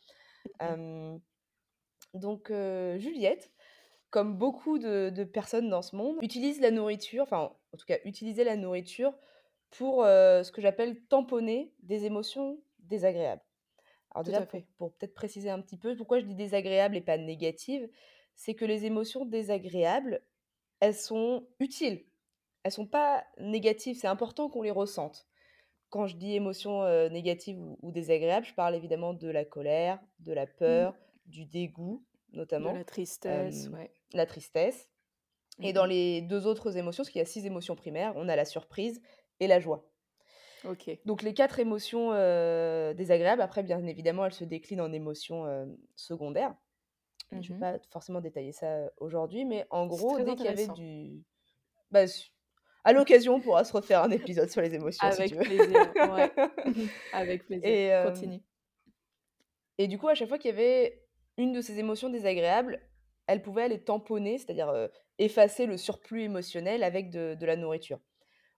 Donc 2.13 2.51
Juliette, 2.97 3.51
comme 4.11 4.37
beaucoup 4.37 4.79
de 4.79 5.11
de 5.11 5.23
personnes 5.25 5.69
dans 5.69 5.81
ce 5.83 5.95
monde, 5.95 6.17
utilise 6.23 6.61
la 6.61 6.71
nourriture, 6.71 7.23
enfin, 7.23 7.55
en 7.73 7.77
tout 7.77 7.85
cas, 7.87 7.99
utiliser 8.05 8.43
la 8.45 8.57
nourriture 8.57 9.13
pour, 9.71 10.03
heu, 10.05 10.43
ce 10.43 10.51
que 10.51 10.61
j'appelle 10.61 11.01
tamponner 11.07 11.75
des 11.83 12.05
émotions 12.05 12.61
désagréables. 12.79 13.43
Alors 14.11 14.23
déjà 14.23 14.41
pour 14.45 14.61
pour 14.77 14.95
peut-être 14.95 15.13
préciser 15.13 15.49
un 15.49 15.61
petit 15.61 15.77
peu 15.77 15.95
pourquoi 15.95 16.19
je 16.19 16.25
dis 16.25 16.35
désagréable 16.35 16.95
et 16.97 17.01
pas 17.01 17.17
négative, 17.17 17.89
c'est 18.35 18.55
que 18.55 18.65
les 18.65 18.85
émotions 18.85 19.25
désagréables, 19.25 20.21
elles 20.81 20.95
sont 20.95 21.47
utiles. 21.59 22.05
Elles 22.63 22.71
sont 22.73 22.87
pas 22.87 23.25
négatives, 23.39 23.97
c'est 23.97 24.07
important 24.07 24.49
qu'on 24.49 24.63
les 24.63 24.71
ressente. 24.71 25.27
Quand 25.89 26.07
je 26.07 26.17
dis 26.17 26.35
émotions, 26.35 26.83
heu, 26.85 27.09
négatives 27.09 27.59
ou 27.59 27.77
ou 27.81 27.91
désagréables, 27.91 28.45
je 28.45 28.53
parle 28.55 28.75
évidemment 28.75 29.13
de 29.13 29.29
la 29.29 29.45
colère, 29.45 30.01
de 30.19 30.33
la 30.33 30.47
Mmh. 30.65 30.85
peur, 30.85 30.97
du 31.25 31.45
dégoût 31.45 32.05
De 32.57 32.71
notamment, 32.73 32.73
la 32.73 32.83
tristesse, 32.85 33.67
ouais. 33.67 33.93
la 34.13 34.25
tristesse 34.25 34.89
Mmh 35.57 35.65
et 35.65 35.73
dans 35.73 35.85
mh. 35.85 35.87
les 35.87 36.21
2 36.21 36.47
autres 36.47 36.77
émotions, 36.77 37.03
parce 37.03 37.11
qu'il 37.11 37.19
y 37.19 37.23
a 37.23 37.25
6 37.25 37.45
émotions 37.47 37.75
primaires, 37.75 38.13
on 38.17 38.29
a 38.29 38.35
la 38.37 38.45
surprise 38.45 39.01
et 39.41 39.47
la 39.47 39.59
joie. 39.59 39.91
Donc 41.05 41.23
les 41.23 41.33
4 41.33 41.59
émotions, 41.59 42.09
désagréables, 42.93 43.41
après 43.41 43.63
bien 43.63 43.85
évidemment, 43.87 44.25
elles 44.25 44.33
se 44.33 44.43
déclinent 44.43 44.81
en 44.81 44.91
émotions, 44.91 45.45
secondaires. 45.95 46.55
Je 47.39 47.49
vais 47.49 47.55
Mmh 47.55 47.59
pas 47.59 47.79
forcément 47.91 48.21
détailler 48.21 48.53
ça, 48.53 48.91
aujourd'hui, 48.99 49.45
mais 49.45 49.67
en 49.71 49.87
gros, 49.87 50.19
dès 50.21 50.35
qu'il 50.35 50.45
y 50.45 50.49
avait 50.49 50.67
du 50.69 51.23
bah, 51.91 52.05
à 52.85 52.93
l'occasion, 52.93 53.35
on 53.35 53.41
pourra 53.41 53.63
se 53.65 53.73
refaire 53.73 54.03
un 54.03 54.11
épisode 54.11 54.49
sur 54.49 54.61
les 54.61 54.75
émotions 54.75 55.11
si 55.11 55.23
tu 55.25 55.35
Avec 55.35 55.37
veux. 55.37 55.43
plaisir, 55.43 55.95
ouais. 55.99 56.31
Avec 57.11 57.45
plaisir. 57.45 57.63
Et 57.63 57.85
hem 57.87 58.01
Continue. 58.01 58.41
et 59.77 59.87
du 59.87 59.97
coup, 59.97 60.07
à 60.07 60.15
chaque 60.15 60.29
fois 60.29 60.37
qu'il 60.37 60.49
y 60.51 60.53
avait 60.53 61.00
une 61.41 61.53
de 61.53 61.61
ces 61.61 61.79
émotions 61.79 62.09
désagréables, 62.09 62.81
elle 63.27 63.41
pouvait 63.41 63.63
aller 63.63 63.83
tamponner, 63.83 64.37
c'est-à-dire, 64.37 64.69
heu, 64.71 64.91
effacer 65.19 65.65
le 65.65 65.77
surplus 65.77 66.23
émotionnel 66.23 66.83
avec 66.83 67.09
de 67.11 67.35
de 67.39 67.45
la 67.45 67.55
nourriture. 67.55 67.99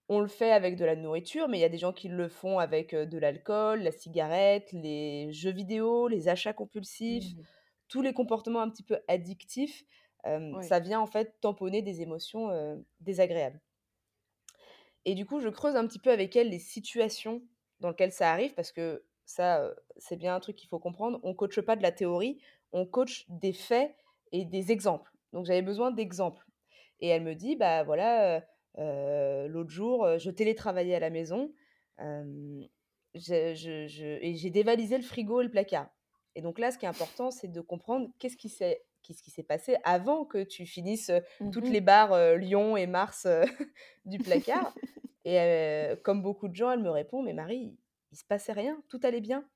On 0.09 0.19
le 0.19 0.27
fait 0.27 0.51
avec 0.51 0.75
de 0.77 0.85
la 0.85 0.95
nourriture, 0.95 1.47
mais 1.47 1.57
il 1.59 1.61
y 1.61 1.65
a 1.65 1.69
des 1.69 1.77
gens 1.77 1.93
qui 1.93 2.09
le 2.09 2.27
font 2.29 2.59
avec, 2.59 2.93
heu, 2.93 3.05
de 3.07 3.17
l'alcool, 3.17 3.81
la 3.83 3.91
cigarette, 3.91 4.71
les 4.73 5.31
jeux 5.33 5.51
vidéo, 5.53 6.07
les 6.09 6.29
achats 6.29 6.53
compulsifs, 6.53 7.33
Mmh 7.33 7.45
tous 7.89 8.01
les 8.01 8.13
comportements 8.13 8.61
un 8.61 8.69
petit 8.69 8.83
peu 8.83 8.99
addictifs, 9.07 9.83
ça 10.61 10.79
vient 10.79 10.99
en 11.01 11.07
fait 11.07 11.39
tamponner 11.41 11.81
des 11.81 12.01
émotions, 12.01 12.49
désagréables. 13.01 13.61
Et 15.05 15.15
du 15.15 15.25
coup, 15.25 15.39
je 15.39 15.49
creuse 15.49 15.75
un 15.75 15.87
petit 15.87 15.99
peu 15.99 16.11
avec 16.11 16.35
elle 16.35 16.49
les 16.49 16.59
situations 16.59 17.41
dans 17.79 17.89
lesquelles 17.89 18.11
ça 18.11 18.31
arrive 18.31 18.53
parce 18.53 18.71
que 18.71 19.05
ça, 19.25 19.73
c'est 19.97 20.17
bien 20.17 20.35
un 20.35 20.39
truc 20.39 20.55
qu'il 20.55 20.69
faut 20.69 20.79
comprendre. 20.79 21.19
On 21.23 21.33
coache 21.33 21.61
pas 21.61 21.75
de 21.75 21.81
la 21.83 21.91
théorie, 21.91 22.39
on 22.73 22.85
coach 22.85 23.25
des 23.29 23.53
faits 23.53 23.95
et 24.31 24.45
des 24.45 24.71
exemples. 24.71 25.11
Donc 25.31 25.45
j'avais 25.45 25.61
besoin 25.61 25.91
d'exemples. 25.91 26.45
Et 26.99 27.07
elle 27.07 27.23
me 27.23 27.35
dit: 27.35 27.55
«Bah, 27.55 27.83
voilà, 27.83 28.43
l'autre 28.77 29.69
jour, 29.69 30.17
je 30.17 30.29
télétravaillais 30.29 30.95
à 30.95 30.99
la 30.99 31.09
maison, 31.09 31.53
je 31.99 32.65
je 33.15 33.87
je 33.87 34.05
et 34.21 34.35
j'ai 34.35 34.49
dévalisé 34.49 34.97
le 34.97 35.03
frigo 35.03 35.41
et 35.41 35.45
le 35.45 35.51
placard» 35.51 35.89
et 36.35 36.41
donc 36.41 36.57
là, 36.57 36.71
ce 36.71 36.79
qui 36.79 36.85
est 36.85 36.89
important, 36.89 37.29
c'est 37.29 37.47
de 37.47 37.61
comprendre 37.61 38.09
qu'est-ce 38.19 38.37
qui 38.37 38.49
s'est 38.49 38.83
qu'est-ce 39.03 39.21
qui 39.21 39.31
s'est 39.31 39.43
passé 39.43 39.75
avant 39.83 40.25
que 40.25 40.43
tu 40.43 40.65
finisses, 40.65 41.11
Mmh 41.41 41.51
toutes 41.51 41.69
les 41.69 41.81
barres, 41.81 42.37
Lion 42.37 42.77
et 42.77 42.87
Mars, 42.87 43.27
du 44.05 44.17
placard. 44.17 44.73
Et 45.25 45.93
comme 46.03 46.21
beaucoup 46.21 46.49
de 46.49 46.55
gens, 46.55 46.71
elle 46.71 46.81
me 46.81 46.89
répond: 46.89 47.21
«Mais 47.21 47.33
Marie, 47.33 47.77
il 48.11 48.17
se 48.17 48.25
passait 48.25 48.51
rien, 48.51 48.81
tout 48.89 48.99
allait 49.03 49.21
bien» 49.21 49.47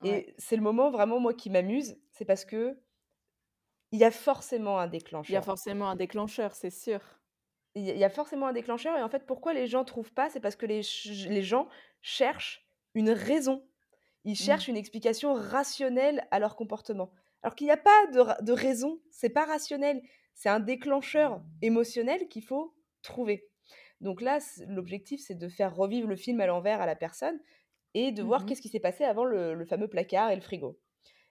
Ouais. 0.00 0.22
et 0.22 0.34
c'est 0.38 0.56
le 0.56 0.62
moment 0.62 0.90
vraiment, 0.90 1.20
moi, 1.20 1.34
qui 1.34 1.50
m'amuse, 1.50 1.98
c'est 2.12 2.24
parce 2.24 2.44
qu'il 2.44 2.76
y 3.92 4.04
a 4.04 4.10
forcément 4.10 4.78
un 4.78 4.86
Il 5.28 5.32
y 5.32 5.36
a 5.36 5.40
déclencheur. 5.40 5.42
forcément 5.42 5.88
un 5.90 5.96
déclencheur, 5.96 6.54
c'est 6.54 6.70
sûr. 6.70 7.00
Il 7.74 7.84
y 7.84 7.90
a 7.90 7.94
il 7.94 7.98
y 8.00 8.04
a 8.04 8.10
forcément 8.10 8.46
un 8.48 8.52
déclencheur 8.52 8.96
et 8.96 9.02
en 9.02 9.08
fait, 9.08 9.26
pourquoi 9.26 9.52
les 9.54 9.66
gens 9.66 9.84
trouvent 9.84 10.12
pas? 10.12 10.30
C'est 10.30 10.40
parce 10.40 10.56
que 10.56 10.66
les 10.66 10.82
les 11.28 11.42
gens 11.42 11.68
cherchent 12.02 12.68
une 12.94 13.10
raison. 13.10 13.66
Ils 14.24 14.36
Mmh. 14.38 14.44
cherchent 14.46 14.68
une 14.68 14.76
explication 14.76 15.34
rationnelle 15.34 16.26
à 16.30 16.38
leur 16.40 16.56
comportement. 16.56 17.12
Alors 17.42 17.54
qu'il 17.54 17.66
y 17.68 17.70
a 17.70 17.76
pas 17.76 18.06
de 18.12 18.44
de 18.44 18.52
raison, 18.52 19.00
c'est 19.10 19.30
pas 19.30 19.44
rationnel, 19.46 20.02
c'est 20.34 20.48
un 20.48 20.60
déclencheur 20.60 21.42
émotionnel 21.62 22.28
qu'il 22.28 22.42
faut 22.44 22.74
trouver. 23.02 23.48
Donc 24.00 24.20
là, 24.20 24.38
l'objectif, 24.68 25.20
c'est 25.22 25.34
de 25.36 25.48
faire 25.48 25.74
revivre 25.76 26.08
le 26.08 26.16
film 26.16 26.40
à 26.40 26.46
l'envers 26.46 26.80
à 26.82 26.86
la 26.86 26.96
personne 26.96 27.40
et 27.96 28.12
de 28.12 28.22
Mmh 28.22 28.30
voir 28.30 28.46
qu'est-ce 28.46 28.62
qui 28.62 28.68
s'est 28.70 28.80
passé 28.80 29.04
avant 29.04 29.24
le 29.26 29.54
le 29.54 29.66
fameux 29.66 29.88
placard 29.88 30.30
et 30.32 30.36
le 30.36 30.42
frigo. 30.42 30.80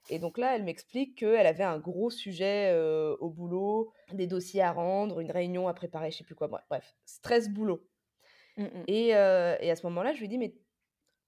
Et 0.10 0.19
donc 0.19 0.38
là, 0.39 0.56
elle 0.56 0.63
m'explique 0.65 1.17
qu'elle 1.19 1.47
avait 1.47 1.63
un 1.65 1.80
gros 1.80 2.10
sujet, 2.12 2.75
au 3.21 3.30
boulot, 3.32 3.91
des 4.13 4.28
dossiers 4.28 4.62
à 4.63 4.71
rendre, 4.73 5.19
une 5.21 5.32
réunion 5.32 5.67
à 5.69 5.73
préparer, 5.75 6.12
je 6.12 6.17
sais 6.19 6.25
plus 6.25 6.36
quoi, 6.36 6.47
bref 6.69 6.95
stress 7.06 7.49
boulot. 7.49 7.88
Mmh 8.58 8.65
mh. 8.73 8.88
Et 8.88 9.13
à 9.13 9.75
ce 9.75 9.86
moment-là, 9.88 10.13
je 10.13 10.19
lui 10.21 10.28
dis: 10.30 10.38
«Mais 10.38 10.56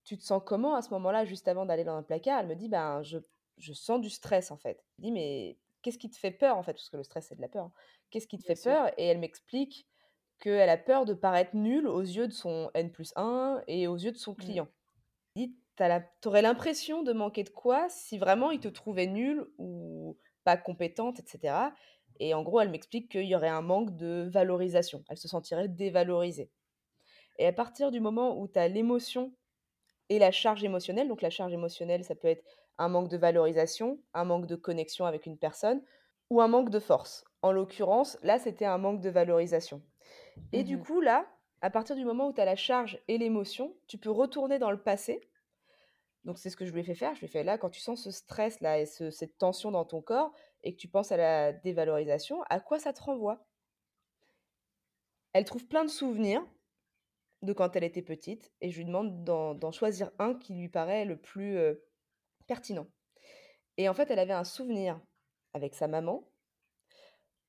tu 0.06 0.18
te 0.18 0.24
sens 0.24 0.42
comment 0.46 0.76
à 0.76 0.82
ce 0.84 0.92
moment-là, 0.92 1.26
juste 1.26 1.48
avant 1.50 1.66
d'aller 1.68 1.84
dans 1.86 1.98
le 2.00 2.06
placard?» 2.06 2.42
elle 2.42 2.48
me 2.48 2.56
dit: 2.56 2.70
«Ben, 2.70 3.04
je 3.04 3.20
je 3.58 3.74
sens 3.74 4.02
du 4.02 4.10
stress, 4.12 4.52
en 4.52 4.58
fait». 4.58 4.86
Je 5.00 5.04
dis: 5.04 5.12
«Mais 5.12 5.60
qu'est-ce 5.84 6.00
qui 6.00 6.10
te 6.12 6.18
fait 6.18 6.32
peur, 6.32 6.58
en 6.58 6.64
fait?» 6.64 6.74
parce 6.74 6.90
que 6.92 6.98
le 6.98 7.04
stress, 7.04 7.28
c'est 7.30 7.36
de 7.38 7.42
la 7.42 7.50
peur, 7.50 7.66
hein. 7.66 7.74
«Qu'est-ce 8.12 8.28
qui 8.28 8.40
te 8.40 8.44
Bien 8.44 8.54
fait 8.54 8.56
sûr. 8.56 8.78
peur?» 8.78 8.92
et 9.00 9.06
elle 9.08 9.20
m'explique 9.20 9.88
qu'elle 10.40 10.70
a 10.70 10.78
peur 10.78 11.06
de 11.06 11.14
paraître 11.16 11.56
nulle 11.56 11.88
aux 11.88 12.02
yeux 12.02 12.28
de 12.28 12.34
son 12.34 12.72
N+1 12.76 13.62
et 13.68 13.88
aux 13.88 13.98
yeux 13.98 14.12
de 14.14 14.18
son 14.18 14.36
Mmh. 14.38 14.58
client. 14.58 14.70
«Tu 15.78 15.84
la 15.84 16.02
tu 16.22 16.30
l'impression 16.32 17.04
de 17.04 17.14
manquer 17.14 17.44
de 17.44 17.50
quoi 17.50 17.88
si 17.90 18.18
vraiment 18.18 18.52
il 18.52 18.60
te 18.60 18.68
trouvait 18.68 19.08
nulle 19.08 19.46
ou 19.58 20.18
pas 20.44 20.58
compétente 20.58 21.20
et 21.20 21.24
cetera» 21.28 21.74
et 22.20 22.34
en 22.34 22.42
gros, 22.42 22.60
elle 22.62 22.72
m'explique 22.72 23.12
qu'il 23.12 23.26
y 23.26 23.36
aurait 23.36 23.48
un 23.48 23.62
manque 23.62 23.96
de 23.96 24.28
valorisation. 24.34 25.04
Elle 25.08 25.18
se 25.20 25.28
sentirait 25.28 25.68
dévalorisée 25.68 26.52
et 27.38 27.46
à 27.48 27.54
partir 27.54 27.92
du 27.92 28.00
moment 28.00 28.40
où 28.40 28.48
tu 28.48 28.60
as 28.60 28.68
l'émotion 28.68 29.34
et 30.10 30.20
la 30.20 30.32
charge 30.32 30.64
émotionnelle, 30.64 31.08
donc 31.10 31.22
la 31.22 31.30
charge 31.30 31.54
émotionnelle, 31.54 32.04
ça 32.04 32.16
peut 32.16 32.28
être 32.30 32.46
un 32.78 32.90
manque 32.90 33.10
de 33.10 33.18
valorisation, 33.18 34.02
un 34.14 34.26
manque 34.26 34.48
de 34.48 34.56
connexion 34.56 35.06
avec 35.06 35.26
une 35.26 35.38
personne 35.40 35.84
ou 36.30 36.42
un 36.42 36.48
manque 36.50 36.70
de 36.72 36.80
force. 36.80 37.26
En 37.44 37.52
l'occurrence, 37.52 38.18
là, 38.24 38.40
c'était 38.40 38.66
un 38.66 38.78
manque 38.80 39.02
de 39.02 39.10
valorisation 39.10 39.84
et 40.54 40.64
Mmh 40.64 40.66
du 40.66 40.80
mh. 40.80 40.80
coup, 40.80 41.02
là, 41.02 41.28
à 41.62 41.70
partir 41.70 41.96
du 41.96 42.06
moment 42.06 42.28
où 42.28 42.34
tu 42.34 42.42
as 42.42 42.46
la 42.46 42.56
charge 42.56 43.00
et 43.08 43.18
l'émotion, 43.18 43.76
tu 43.88 43.98
peux 43.98 44.12
retourner 44.12 44.60
dans 44.60 44.72
le 44.72 44.82
passé 44.82 45.22
donc 46.26 46.38
c'est 46.38 46.50
ce 46.50 46.58
que 46.58 46.66
je 46.66 46.74
lui 46.74 46.82
ai 46.82 46.84
fait 46.84 46.94
faire. 46.94 47.16
Je 47.16 47.22
lui 47.22 47.28
ai 47.28 47.30
fait: 47.30 47.46
«Là, 47.46 47.58
quand 47.58 47.70
tu 47.70 47.80
sens 47.80 48.04
ce 48.04 48.12
stress-là 48.12 48.80
et 48.80 48.86
ce 48.86 49.12
cette 49.12 49.38
tension 49.38 49.72
dans 49.72 49.86
ton 49.86 50.02
corps 50.02 50.34
et 50.62 50.74
que 50.74 50.78
tu 50.78 50.90
penses 50.90 51.14
à 51.14 51.18
la 51.18 51.54
dévalorisation, 51.54 52.44
à 52.50 52.60
quoi 52.60 52.80
ça 52.80 52.92
te 52.92 53.02
renvoie?» 53.02 53.48
Elle 55.32 55.46
trouve 55.46 55.66
plein 55.66 55.86
de 55.86 55.90
souvenirs 55.90 56.46
de 57.44 57.54
quand 57.54 57.78
elle 57.78 57.86
était 57.86 58.02
petite 58.02 58.52
et 58.60 58.72
je 58.72 58.78
lui 58.78 58.86
demande 58.86 59.24
d'en 59.24 59.72
choisir 59.72 60.12
un 60.20 60.34
qui 60.34 60.54
lui 60.54 60.68
paraît 60.68 61.06
le 61.06 61.16
plus, 61.16 61.56
heu, 61.56 61.86
pertinent 62.46 62.88
et 63.78 63.88
en 63.88 63.94
fait, 63.94 64.10
elle 64.10 64.20
avait 64.20 64.34
un 64.34 64.44
souvenir 64.44 65.00
avec 65.54 65.76
sa 65.76 65.88
maman, 65.88 66.28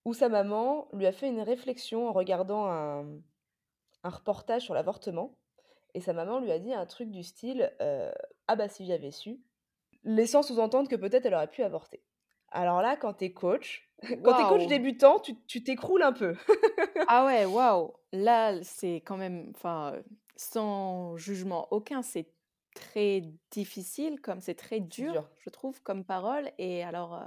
où 0.05 0.15
sa 0.15 0.29
maman 0.29 0.89
lui 0.93 1.07
a 1.07 1.13
fait 1.13 1.29
une 1.29 1.41
réflexion 1.41 2.09
en 2.09 2.13
regardant 2.13 2.67
un 2.67 3.21
un 4.09 4.11
reportage 4.11 4.63
sur 4.63 4.75
l'avortement 4.75 5.39
Et 5.95 6.01
sa 6.01 6.13
maman 6.13 6.41
lui 6.41 6.51
a 6.51 6.59
dit 6.59 6.73
un 6.73 6.87
truc 6.87 7.11
du 7.11 7.23
style 7.23 7.73
Ah 8.49 8.57
bah 8.57 8.69
si 8.69 8.87
j'avais 8.87 9.11
su, 9.11 9.41
laissant 10.05 10.43
sous-entendre 10.43 10.89
que 10.89 10.97
peut-être 10.97 11.27
elle 11.27 11.35
aurait 11.35 11.51
pu 11.51 11.63
avorter. 11.63 12.03
Alors 12.51 12.81
là, 12.81 12.97
quand 12.97 13.13
t'es 13.15 13.33
coach, 13.33 13.91
quand 14.25 14.35
t'es 14.35 14.49
coach 14.49 14.67
débutant, 14.67 15.21
tu 15.21 15.63
t'écroules 15.63 16.03
un 16.03 16.13
peu. 16.13 16.35
ah 17.07 17.25
ouais, 17.27 17.45
waouh. 17.45 17.93
Là, 18.13 18.63
c'est 18.63 18.97
quand 18.97 19.17
même, 19.17 19.53
enfin, 19.55 19.95
sans 20.37 21.17
jugement 21.17 21.69
aucun, 21.71 22.03
c'est 22.03 22.33
très 22.75 23.25
difficile, 23.51 24.21
comme 24.21 24.41
c'est 24.41 24.55
très 24.55 24.81
dur, 24.81 25.29
je 25.39 25.51
trouve, 25.51 25.83
comme 25.83 26.05
parole. 26.05 26.51
Et 26.59 26.83
alors, 26.85 27.23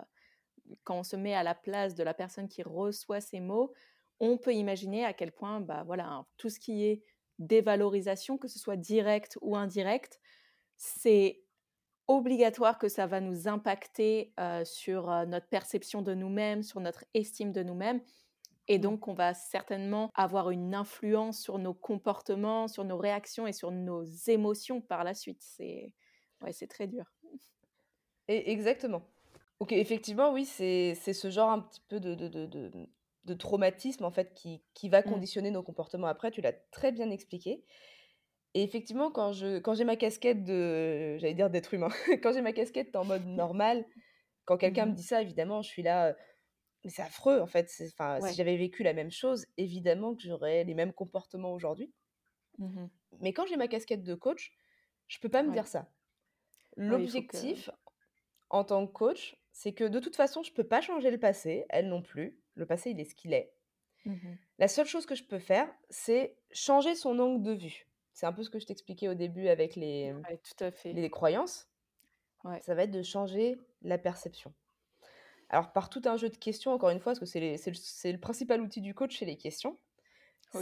quand 0.83 0.99
on 0.99 1.03
se 1.03 1.15
met 1.15 1.35
à 1.35 1.43
la 1.43 1.53
place 1.53 1.93
de 1.93 2.03
la 2.03 2.13
personne 2.13 2.47
qui 2.47 2.63
reçoit 2.63 3.21
ces 3.21 3.39
mots, 3.39 3.73
on 4.21 4.37
peut 4.37 4.53
imaginer 4.53 5.03
à 5.03 5.13
quel 5.13 5.33
point, 5.33 5.59
bah 5.59 5.83
voilà, 5.85 6.25
tout 6.37 6.49
ce 6.49 6.59
qui 6.59 6.85
est 6.85 7.03
dévalorisation, 7.39 8.37
que 8.37 8.47
ce 8.47 8.59
soit 8.59 8.77
direct 8.77 9.37
ou 9.41 9.57
indirect, 9.57 10.21
c'est 10.77 11.41
obligatoire 12.07 12.77
que 12.77 12.87
ça 12.87 13.07
va 13.07 13.19
nous 13.19 13.47
impacter 13.47 14.33
sur 14.63 15.07
notre 15.25 15.47
perception 15.47 16.03
de 16.03 16.13
nous-mêmes, 16.13 16.61
sur 16.61 16.79
notre 16.81 17.03
estime 17.15 17.51
de 17.51 17.63
nous-mêmes. 17.63 17.99
Et 18.67 18.77
mmh. 18.77 18.81
donc, 18.81 19.07
on 19.07 19.13
va 19.15 19.33
certainement 19.33 20.11
avoir 20.13 20.51
une 20.51 20.75
influence 20.75 21.41
sur 21.41 21.57
nos 21.57 21.73
comportements, 21.73 22.67
sur 22.67 22.83
nos 22.85 22.97
réactions 22.97 23.47
et 23.47 23.53
sur 23.53 23.71
nos 23.71 24.03
émotions 24.27 24.81
par 24.81 25.03
la 25.03 25.15
suite. 25.15 25.41
C'est 25.41 25.93
ouais, 26.43 26.53
très 26.67 26.85
dur. 26.85 27.05
Et 28.27 28.51
exactement. 28.51 29.01
Ok, 29.59 29.71
effectivement, 29.71 30.31
oui, 30.31 30.45
c'est 30.45 30.93
ce 30.93 31.29
genre 31.31 31.49
un 31.49 31.59
petit 31.59 31.81
peu 31.87 31.99
de, 31.99 32.13
de, 32.13 32.27
de, 32.27 32.45
de 32.45 32.87
traumatisme 33.33 34.03
en 34.03 34.11
fait 34.11 34.33
qui, 34.33 34.63
qui 34.73 34.89
va 34.89 35.01
mmh. 35.01 35.05
conditionner 35.05 35.51
nos 35.51 35.63
comportements 35.63 36.07
après. 36.07 36.31
Tu 36.31 36.41
l'as 36.41 36.53
très 36.71 36.91
bien 36.91 37.09
expliqué. 37.09 37.63
Et 38.53 38.63
effectivement, 38.63 39.11
quand 39.11 39.31
je 39.31 39.59
quand 39.59 39.73
j'ai 39.73 39.85
ma 39.85 39.95
casquette 39.95 40.43
de, 40.43 41.17
j'allais 41.17 41.33
dire 41.33 41.49
d'être 41.49 41.73
humain, 41.73 41.89
quand 42.23 42.33
j'ai 42.33 42.41
ma 42.41 42.53
casquette 42.53 42.95
en 42.95 43.05
mode 43.05 43.25
normal, 43.25 43.85
quand 44.45 44.57
quelqu'un 44.57 44.85
me 44.85 44.91
mmh. 44.91 44.95
dit 44.95 45.03
ça, 45.03 45.21
évidemment, 45.21 45.61
je 45.61 45.69
suis 45.69 45.83
là, 45.83 46.15
mais 46.83 46.89
c'est 46.89 47.01
affreux 47.01 47.39
en 47.39 47.47
fait. 47.47 47.71
Enfin, 47.93 48.19
si 48.21 48.35
j'avais 48.35 48.57
vécu 48.57 48.83
la 48.83 48.93
même 48.93 49.11
chose, 49.11 49.45
évidemment 49.57 50.15
que 50.15 50.23
j'aurais 50.23 50.63
les 50.63 50.73
mêmes 50.73 50.93
comportements 50.93 51.53
aujourd'hui. 51.53 51.93
Mmh 52.57 52.87
mais 53.19 53.33
quand 53.33 53.45
j'ai 53.45 53.57
ma 53.57 53.67
casquette 53.67 54.03
de 54.03 54.15
coach, 54.15 54.57
je 55.07 55.19
peux 55.19 55.29
pas 55.29 55.43
me 55.43 55.51
dire 55.51 55.67
ça. 55.67 55.91
L'objectif 56.77 57.69
en 58.49 58.63
tant 58.63 58.87
que 58.87 58.91
coach, 58.91 59.37
c'est 59.51 59.73
que 59.73 59.83
de 59.83 59.99
toute 59.99 60.15
façon, 60.15 60.43
je 60.43 60.53
peux 60.53 60.63
pas 60.63 60.81
changer 60.81 61.11
le 61.11 61.19
passé, 61.19 61.65
elle 61.69 61.89
non 61.89 62.01
plus. 62.01 62.40
Le 62.55 62.65
passé, 62.65 62.91
il 62.91 62.99
est 62.99 63.05
ce 63.05 63.15
qu'il 63.15 63.33
est. 63.33 63.53
Mmh 64.05 64.15
la 64.59 64.67
seule 64.67 64.85
chose 64.85 65.07
que 65.07 65.15
je 65.15 65.23
peux 65.23 65.39
faire, 65.39 65.67
c'est 65.89 66.37
changer 66.51 66.93
son 66.93 67.17
angle 67.17 67.41
de 67.41 67.53
vue. 67.53 67.87
C'est 68.13 68.27
un 68.27 68.33
peu 68.33 68.43
ce 68.43 68.51
que 68.51 68.59
je 68.59 68.67
t'expliquais 68.67 69.07
au 69.07 69.15
début 69.15 69.47
avec 69.47 69.75
les, 69.75 70.13
tout 70.43 70.63
à 70.63 70.69
fait. 70.69 70.93
les 70.93 71.09
croyances. 71.09 71.67
Ça 72.61 72.75
va 72.75 72.83
être 72.83 72.91
de 72.91 73.01
changer 73.01 73.57
la 73.81 73.97
perception. 73.97 74.53
Alors, 75.49 75.73
par 75.73 75.89
tout 75.89 76.01
un 76.05 76.15
jeu 76.15 76.29
de 76.29 76.37
questions, 76.37 76.71
encore 76.71 76.91
une 76.91 76.99
fois, 76.99 77.11
parce 77.13 77.19
que 77.19 77.25
c'est 77.25 77.39
le, 77.39 78.17
principal 78.17 78.61
outil 78.61 78.81
du 78.81 78.93
coach, 78.93 79.19
c'est 79.19 79.25
les 79.25 79.37
questions, 79.37 79.77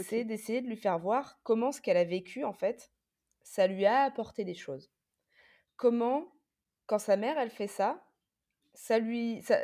c'est 0.02 0.24
d'essayer 0.24 0.62
de 0.62 0.66
lui 0.66 0.76
faire 0.76 0.98
voir 0.98 1.40
comment 1.42 1.72
ce 1.72 1.80
qu'elle 1.80 1.96
a 1.96 2.04
vécu, 2.04 2.44
en 2.44 2.52
fait, 2.52 2.90
ça 3.42 3.66
lui 3.66 3.86
a 3.86 4.02
apporté 4.02 4.44
des 4.44 4.54
choses. 4.54 4.90
Comment, 5.76 6.32
quand 6.86 6.98
sa 6.98 7.16
mère, 7.16 7.38
elle 7.38 7.50
fait 7.50 7.68
ça, 7.68 8.04
ça 8.74 8.98
lui, 8.98 9.42
ça, 9.42 9.58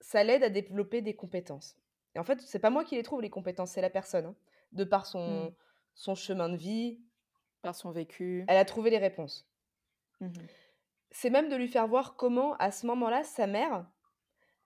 ça 0.00 0.24
l'aide 0.24 0.42
à 0.42 0.50
développer 0.50 1.02
des 1.02 1.14
compétences. 1.14 1.76
Et 2.14 2.18
en 2.18 2.24
fait, 2.24 2.40
c'est 2.40 2.58
pas 2.58 2.70
moi 2.70 2.84
qui 2.84 2.96
les 2.96 3.02
trouve, 3.02 3.20
les 3.20 3.30
compétences, 3.30 3.72
c'est 3.72 3.80
la 3.80 3.90
personne. 3.90 4.26
Hein. 4.26 4.36
De 4.72 4.84
par 4.84 5.06
son, 5.06 5.46
mmh. 5.46 5.54
son 5.94 6.14
chemin 6.14 6.48
de 6.48 6.56
vie. 6.56 7.00
Par 7.62 7.74
son 7.74 7.90
vécu. 7.90 8.44
Elle 8.48 8.56
a 8.56 8.64
trouvé 8.64 8.90
les 8.90 8.98
réponses. 8.98 9.48
Mmh 10.20 10.28
c'est 11.10 11.30
même 11.30 11.48
de 11.48 11.56
lui 11.56 11.68
faire 11.68 11.86
voir 11.86 12.16
comment, 12.16 12.54
à 12.56 12.70
ce 12.70 12.86
moment-là, 12.86 13.24
sa 13.24 13.46
mère, 13.46 13.86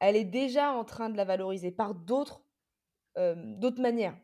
elle 0.01 0.16
est 0.16 0.25
déjà 0.25 0.73
en 0.73 0.85
train 0.85 1.09
de 1.09 1.16
la 1.16 1.25
valoriser 1.25 1.71
par 1.71 1.95
d'autres 1.95 2.42
d'autres 3.14 3.83
manières. 3.83 4.16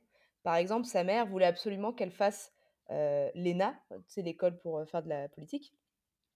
Par 0.43 0.57
exemple, 0.57 0.87
sa 0.87 1.05
mère 1.05 1.27
voulait 1.27 1.45
absolument 1.45 1.93
qu'elle 1.93 2.11
fasse 2.11 2.55
l'ENA, 2.89 3.79
c'est 4.07 4.23
l'école 4.23 4.59
pour 4.59 4.83
faire 4.89 5.03
de 5.03 5.11
la 5.11 5.29
politique. 5.29 5.75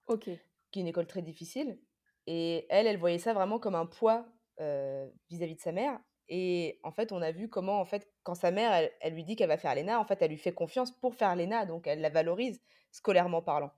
Ok. 0.06 0.28
Qui 0.70 0.78
est 0.78 0.82
une 0.82 0.88
école 0.88 1.06
très 1.06 1.22
difficile. 1.22 1.78
Et 2.26 2.66
elle, 2.68 2.86
elle 2.86 2.98
voyait 2.98 3.18
ça 3.18 3.32
vraiment 3.32 3.58
comme 3.58 3.74
un 3.74 3.86
poids 3.86 4.26
vis-à-vis 4.58 5.56
de 5.56 5.60
sa 5.60 5.72
mère. 5.72 5.98
Et 6.28 6.78
en 6.82 6.92
fait, 6.92 7.12
on 7.12 7.20
a 7.20 7.30
vu 7.30 7.48
comment, 7.48 7.80
en 7.80 7.84
fait, 7.84 8.08
quand 8.22 8.34
sa 8.34 8.50
mère, 8.50 8.88
elle, 9.00 9.14
lui 9.14 9.24
dit 9.24 9.36
qu'elle 9.36 9.48
va 9.48 9.58
faire 9.58 9.74
l'ENA, 9.74 9.98
en 9.98 10.04
fait, 10.04 10.22
elle 10.22 10.30
lui 10.30 10.38
fait 10.38 10.54
confiance 10.54 10.90
pour 10.90 11.14
faire 11.14 11.34
l'ENA, 11.36 11.66
donc 11.66 11.86
elle 11.86 12.00
la 12.00 12.10
valorise 12.10 12.62
scolairement 12.90 13.42
parlant. 13.42 13.70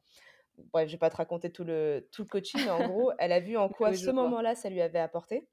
Bref, 0.73 0.87
je 0.87 0.93
vais 0.93 0.99
pas 0.99 1.11
te 1.11 1.17
raconter 1.17 1.51
tout 1.51 1.65
le, 1.65 2.09
tout 2.13 2.23
le 2.23 2.29
coaching, 2.29 2.61
mais 2.65 2.71
en 2.71 2.89
gros, 2.89 3.13
elle 3.19 3.33
a 3.33 3.41
vu 3.41 3.57
en 3.57 3.69
quoi 3.69 3.95
ce 3.95 4.11
moment-là, 4.11 4.55
ça 4.55 4.71
lui 4.71 4.81
avait 4.81 5.01
apporté, 5.01 5.49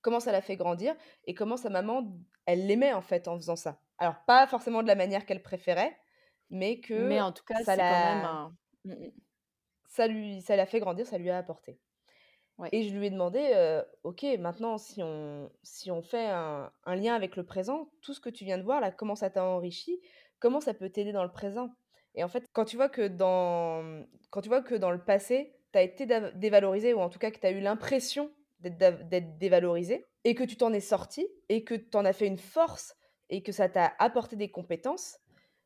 comment 0.00 0.20
ça 0.20 0.32
l'a 0.32 0.42
fait 0.42 0.56
grandir, 0.56 0.94
et 1.24 1.34
comment 1.34 1.56
sa 1.56 1.70
maman, 1.70 2.06
elle 2.46 2.66
l'aimait 2.66 2.92
en 2.92 3.02
fait 3.02 3.26
en 3.26 3.36
faisant 3.36 3.56
ça. 3.56 3.80
Alors, 3.98 4.16
pas 4.26 4.46
forcément 4.46 4.82
de 4.82 4.88
la 4.88 4.94
manière 4.94 5.26
qu'elle 5.26 5.42
préférait, 5.42 5.98
mais 6.50 6.80
que 6.80 6.94
mais 6.94 7.20
en 7.20 7.32
tout 7.32 7.44
cas, 7.44 7.62
ça 7.64 7.76
l'a 7.76 8.26
un... 8.26 8.56
Mmh, 8.84 8.92
mmh. 8.92 9.10
ça 9.88 10.06
lui 10.06 10.40
ça 10.40 10.56
l'a 10.56 10.66
fait 10.66 10.80
grandir, 10.80 11.06
ça 11.06 11.18
lui 11.18 11.30
a 11.30 11.36
apporté. 11.36 11.80
Et 12.72 12.82
je 12.82 12.96
lui 12.96 13.06
ai 13.06 13.10
demandé, 13.10 13.82
ok, 14.04 14.24
maintenant, 14.38 14.78
si 14.78 15.02
on, 15.02 15.50
si 15.62 15.90
on 15.90 16.02
fait 16.02 16.26
un, 16.26 16.70
lien 16.86 17.14
avec 17.14 17.36
le 17.36 17.44
présent, 17.44 17.88
tout 18.02 18.14
ce 18.14 18.20
que 18.20 18.30
tu 18.30 18.44
viens 18.44 18.58
de 18.58 18.62
voir, 18.62 18.80
là, 18.80 18.90
comment 18.90 19.14
ça 19.14 19.30
t'a 19.30 19.44
enrichi, 19.44 20.00
comment 20.38 20.60
ça 20.60 20.74
peut 20.74 20.90
t'aider 20.90 21.12
dans 21.12 21.24
le 21.24 21.30
présent? 21.30 21.70
Et 22.14 22.24
en 22.24 22.28
fait, 22.28 22.44
quand 22.52 22.64
tu 22.64 22.76
vois 22.76 22.88
que 22.88 23.06
dans, 23.06 24.04
quand 24.30 24.40
tu 24.40 24.48
vois 24.48 24.62
que 24.62 24.74
dans 24.74 24.90
le 24.90 25.02
passé, 25.02 25.54
tu 25.72 25.78
as 25.78 25.82
été 25.82 26.06
dévalorisé, 26.34 26.94
ou 26.94 27.00
en 27.00 27.08
tout 27.08 27.18
cas 27.18 27.30
que 27.30 27.38
tu 27.38 27.46
as 27.46 27.52
eu 27.52 27.60
l'impression 27.60 28.30
d'être 28.60 29.38
dévalorisé, 29.38 30.06
et 30.24 30.34
que 30.34 30.44
tu 30.44 30.56
t'en 30.56 30.72
es 30.72 30.80
sorti, 30.80 31.26
et 31.48 31.64
que 31.64 31.74
tu 31.74 31.96
en 31.96 32.04
as 32.04 32.12
fait 32.12 32.26
une 32.26 32.38
force, 32.38 32.96
et 33.30 33.42
que 33.42 33.52
ça 33.52 33.68
t'a 33.68 33.92
apporté 33.98 34.36
des 34.36 34.50
compétences, 34.50 35.18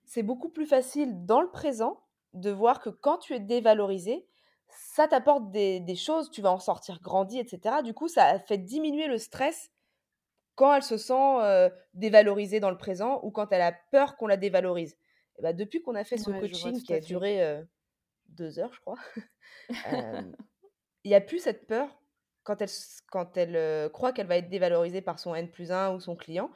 c'est 0.04 0.22
beaucoup 0.22 0.50
plus 0.50 0.66
facile 0.66 1.24
dans 1.24 1.40
le 1.40 1.50
présent 1.50 2.00
de 2.34 2.50
voir 2.50 2.80
que 2.80 2.90
quand 2.90 3.18
tu 3.18 3.32
es 3.32 3.40
dévalorisé, 3.40 4.26
ça 4.76 5.08
t'apporte 5.08 5.50
des, 5.50 5.96
choses, 5.96 6.30
tu 6.30 6.42
vas 6.42 6.52
en 6.52 6.58
sortir 6.58 7.00
grandi, 7.00 7.38
etc. 7.38 7.76
Du 7.82 7.94
coup, 7.94 8.08
ça 8.08 8.38
fait 8.40 8.58
diminuer 8.58 9.06
le 9.06 9.18
stress 9.18 9.70
quand 10.54 10.74
elle 10.74 10.82
se 10.82 10.96
sent 10.96 11.70
dévalorisée 11.94 12.60
dans 12.60 12.70
le 12.70 12.76
présent 12.76 13.20
ou 13.22 13.30
quand 13.30 13.52
elle 13.52 13.62
a 13.62 13.72
peur 13.90 14.16
qu'on 14.16 14.26
la 14.26 14.36
dévalorise. 14.36 14.96
Et 15.38 15.42
bah, 15.42 15.52
depuis 15.52 15.82
qu'on 15.82 15.94
a 15.94 16.04
fait 16.04 16.16
ce 16.16 16.30
coaching 16.30 16.80
qui 16.82 16.94
a 16.94 17.00
duré 17.00 17.62
deux 18.28 18.58
heures, 18.58 18.72
je 18.72 18.80
crois, 18.80 18.98
il 21.04 21.08
n'y 21.08 21.14
a 21.14 21.20
plus 21.20 21.40
cette 21.40 21.66
peur 21.66 21.88
quand 22.44 22.60
elle, 22.60 22.70
quand 23.10 23.36
elle 23.36 23.90
croit 23.90 24.12
qu'elle 24.12 24.26
va 24.26 24.36
être 24.36 24.50
dévalorisée 24.50 25.02
par 25.02 25.18
son 25.18 25.34
N 25.34 25.50
plus 25.50 25.72
1 25.72 25.94
ou 25.94 26.00
son 26.00 26.14
client. 26.14 26.50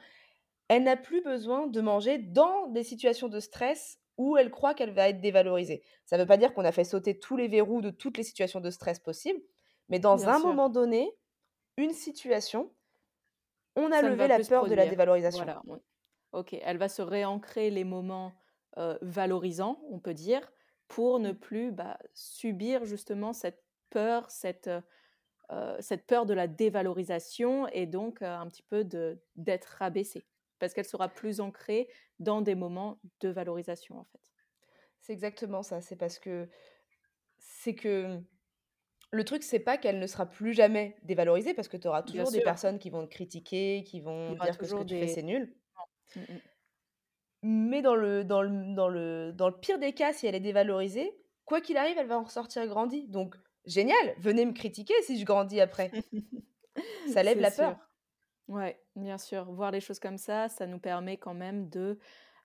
Elle 0.69 0.83
n'a 0.83 0.95
plus 0.95 1.21
besoin 1.21 1.67
de 1.67 1.81
manger 1.81 2.19
dans 2.19 2.67
des 2.67 2.83
situations 2.83 3.27
de 3.27 3.39
stress 3.39 3.98
où 4.19 4.35
elle 4.35 4.51
croit 4.51 4.73
qu'elle 4.73 4.91
va 4.91 5.07
être 5.07 5.21
dévalorisée. 5.21 5.81
Ça 6.05 6.17
ne 6.17 6.23
veut 6.23 6.27
pas 6.27 6.35
dire 6.35 6.53
qu'on 6.53 6.65
a 6.65 6.73
fait 6.73 6.83
sauter 6.83 7.17
tous 7.17 7.37
les 7.37 7.47
verrous 7.47 7.81
de 7.81 7.89
toutes 7.89 8.17
les 8.17 8.23
situations 8.23 8.59
de 8.59 8.69
stress 8.69 8.99
possibles, 8.99 9.39
mais 9.87 9.97
dans 9.97 10.27
un 10.27 10.39
moment 10.39 10.67
donné, 10.67 11.09
une 11.77 11.93
situation, 11.93 12.69
on 13.77 13.93
a 13.93 14.01
levé 14.01 14.27
la 14.27 14.39
peur 14.39 14.67
de 14.67 14.75
la 14.75 14.87
dévalorisation. 14.87 15.45
Voilà. 15.45 15.61
Ok, 16.33 16.53
elle 16.61 16.77
va 16.77 16.89
se 16.89 17.01
réancrer 17.01 17.71
les 17.71 17.85
moments 17.85 18.33
valorisants, 19.01 19.81
on 19.89 19.99
peut 19.99 20.13
dire, 20.13 20.51
pour 20.89 21.19
ne 21.19 21.31
mmh. 21.31 21.39
plus 21.39 21.71
bah, 21.71 21.97
subir 22.13 22.83
justement 22.83 23.31
cette 23.31 23.63
peur, 23.89 24.29
cette, 24.29 24.69
cette 25.79 26.05
peur 26.05 26.25
de 26.25 26.33
la 26.33 26.47
dévalorisation 26.47 27.69
et 27.69 27.85
donc 27.85 28.21
un 28.21 28.47
petit 28.47 28.63
peu 28.63 28.83
d'être 29.37 29.77
rabaissée 29.79 30.25
parce 30.59 30.73
qu'elle 30.73 30.85
sera 30.85 31.09
plus 31.09 31.39
ancrée 31.39 31.89
dans 32.19 32.41
des 32.41 32.55
moments 32.55 32.99
de 33.21 33.29
valorisation 33.29 33.97
en 33.97 34.03
fait. 34.05 34.21
C'est 35.01 35.13
exactement 35.13 35.63
ça, 35.63 35.81
c'est 35.81 35.95
parce 35.95 36.19
que 36.19 36.49
c'est 37.37 37.75
que 37.75 38.19
le 39.11 39.23
truc 39.23 39.43
c'est 39.43 39.59
pas 39.59 39.77
qu'elle 39.77 39.99
ne 39.99 40.07
sera 40.07 40.25
plus 40.25 40.53
jamais 40.53 40.97
dévalorisée 41.03 41.53
parce 41.53 41.67
que 41.67 41.77
tu 41.77 41.87
auras 41.87 42.03
toujours 42.03 42.31
des 42.31 42.41
personnes 42.41 42.79
qui 42.79 42.89
vont 42.89 43.05
te 43.05 43.11
critiquer, 43.11 43.83
qui 43.85 44.01
vont 44.01 44.33
dire 44.33 44.57
que 44.57 44.65
ce 44.65 44.75
que 44.75 44.83
tu 44.83 44.99
fais 44.99 45.07
c'est 45.07 45.23
nul. 45.23 45.55
Mmh, 46.15 46.19
mmh. 46.19 46.39
Mais 47.41 47.81
dans 47.81 47.95
le, 47.95 48.25
dans, 48.25 48.41
le, 48.41 48.73
dans, 48.75 48.89
le, 48.89 49.31
dans 49.31 49.47
le 49.47 49.57
pire 49.57 49.79
des 49.79 49.93
cas, 49.93 50.11
si 50.11 50.27
elle 50.27 50.35
est 50.35 50.41
dévalorisée, 50.41 51.09
quoi 51.45 51.61
qu'il 51.61 51.77
arrive, 51.77 51.97
elle 51.97 52.07
va 52.07 52.19
en 52.19 52.23
ressortir 52.23 52.65
grandie. 52.67 53.07
Donc, 53.07 53.35
génial, 53.65 54.15
venez 54.17 54.45
me 54.45 54.51
critiquer 54.51 54.93
si 55.03 55.17
je 55.17 55.25
grandis 55.25 55.61
après. 55.61 55.89
ça 57.13 57.23
lève 57.23 57.39
la 57.39 57.51
peur. 57.51 57.77
Ouais, 58.49 58.81
bien 58.95 59.17
sûr. 59.17 59.45
Voir 59.51 59.71
les 59.71 59.79
choses 59.79 59.99
comme 59.99 60.17
ça, 60.17 60.49
ça 60.49 60.65
nous 60.65 60.79
permet 60.79 61.17
quand 61.17 61.33
même 61.35 61.69
de 61.69 61.99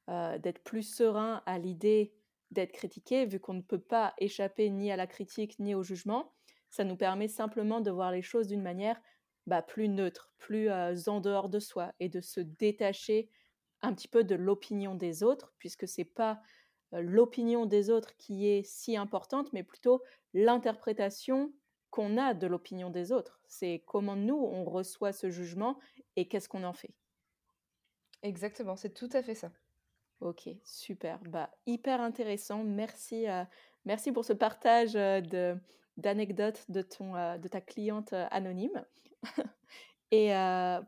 d'être 0.08 0.62
plus 0.62 0.82
serein 0.82 1.42
à 1.46 1.58
l'idée 1.58 2.14
d'être 2.52 2.72
critiqué, 2.72 3.26
vu 3.26 3.40
qu'on 3.40 3.54
ne 3.54 3.62
peut 3.62 3.80
pas 3.80 4.14
échapper 4.18 4.70
ni 4.70 4.92
à 4.92 4.96
la 4.96 5.06
critique 5.06 5.58
ni 5.58 5.74
au 5.74 5.82
jugement. 5.82 6.34
Ça 6.70 6.84
nous 6.84 6.96
permet 6.96 7.28
simplement 7.28 7.80
de 7.80 7.90
voir 7.90 8.12
les 8.12 8.22
choses 8.22 8.48
d'une 8.48 8.62
manière 8.62 9.00
bah, 9.46 9.62
plus 9.62 9.88
neutre, 9.88 10.32
plus 10.38 10.70
en 10.70 11.20
dehors 11.20 11.48
de 11.48 11.58
soi 11.58 11.94
et 12.00 12.10
de 12.10 12.20
se 12.20 12.40
détacher 12.40 13.30
un 13.82 13.94
petit 13.94 14.08
peu 14.08 14.24
de 14.24 14.34
l'opinion 14.34 14.94
des 14.94 15.22
autres, 15.22 15.54
puisque 15.58 15.88
c'est 15.88 16.04
pas 16.04 16.42
l'opinion 16.92 17.66
des 17.66 17.90
autres 17.90 18.16
qui 18.16 18.48
est 18.48 18.62
si 18.64 18.96
importante, 18.96 19.52
mais 19.54 19.64
plutôt 19.64 20.02
l'interprétation 20.34 21.52
qu'on 21.94 22.18
a 22.18 22.34
de 22.34 22.48
l'opinion 22.48 22.90
des 22.90 23.12
autres. 23.12 23.40
C'est 23.46 23.84
comment 23.86 24.16
nous, 24.16 24.34
on 24.34 24.64
reçoit 24.64 25.12
ce 25.12 25.30
jugement 25.30 25.78
et 26.16 26.26
qu'est-ce 26.26 26.48
qu'on 26.48 26.64
en 26.64 26.72
fait. 26.72 26.92
Exactement, 28.24 28.74
c'est 28.74 28.92
tout 28.92 29.08
à 29.12 29.22
fait 29.22 29.36
ça. 29.36 29.52
Ok, 30.18 30.48
super. 30.64 31.20
Bah, 31.20 31.50
hyper 31.66 32.00
intéressant. 32.00 32.64
Merci, 32.64 33.28
euh, 33.28 33.44
merci 33.84 34.10
pour 34.10 34.24
ce 34.24 34.32
partage 34.32 34.96
euh, 34.96 35.20
de, 35.20 35.56
d'anecdotes 35.96 36.68
de, 36.68 36.82
ton, 36.82 37.14
euh, 37.14 37.38
de 37.38 37.46
ta 37.46 37.60
cliente 37.60 38.12
anonyme. 38.12 38.84
Et 40.10 40.30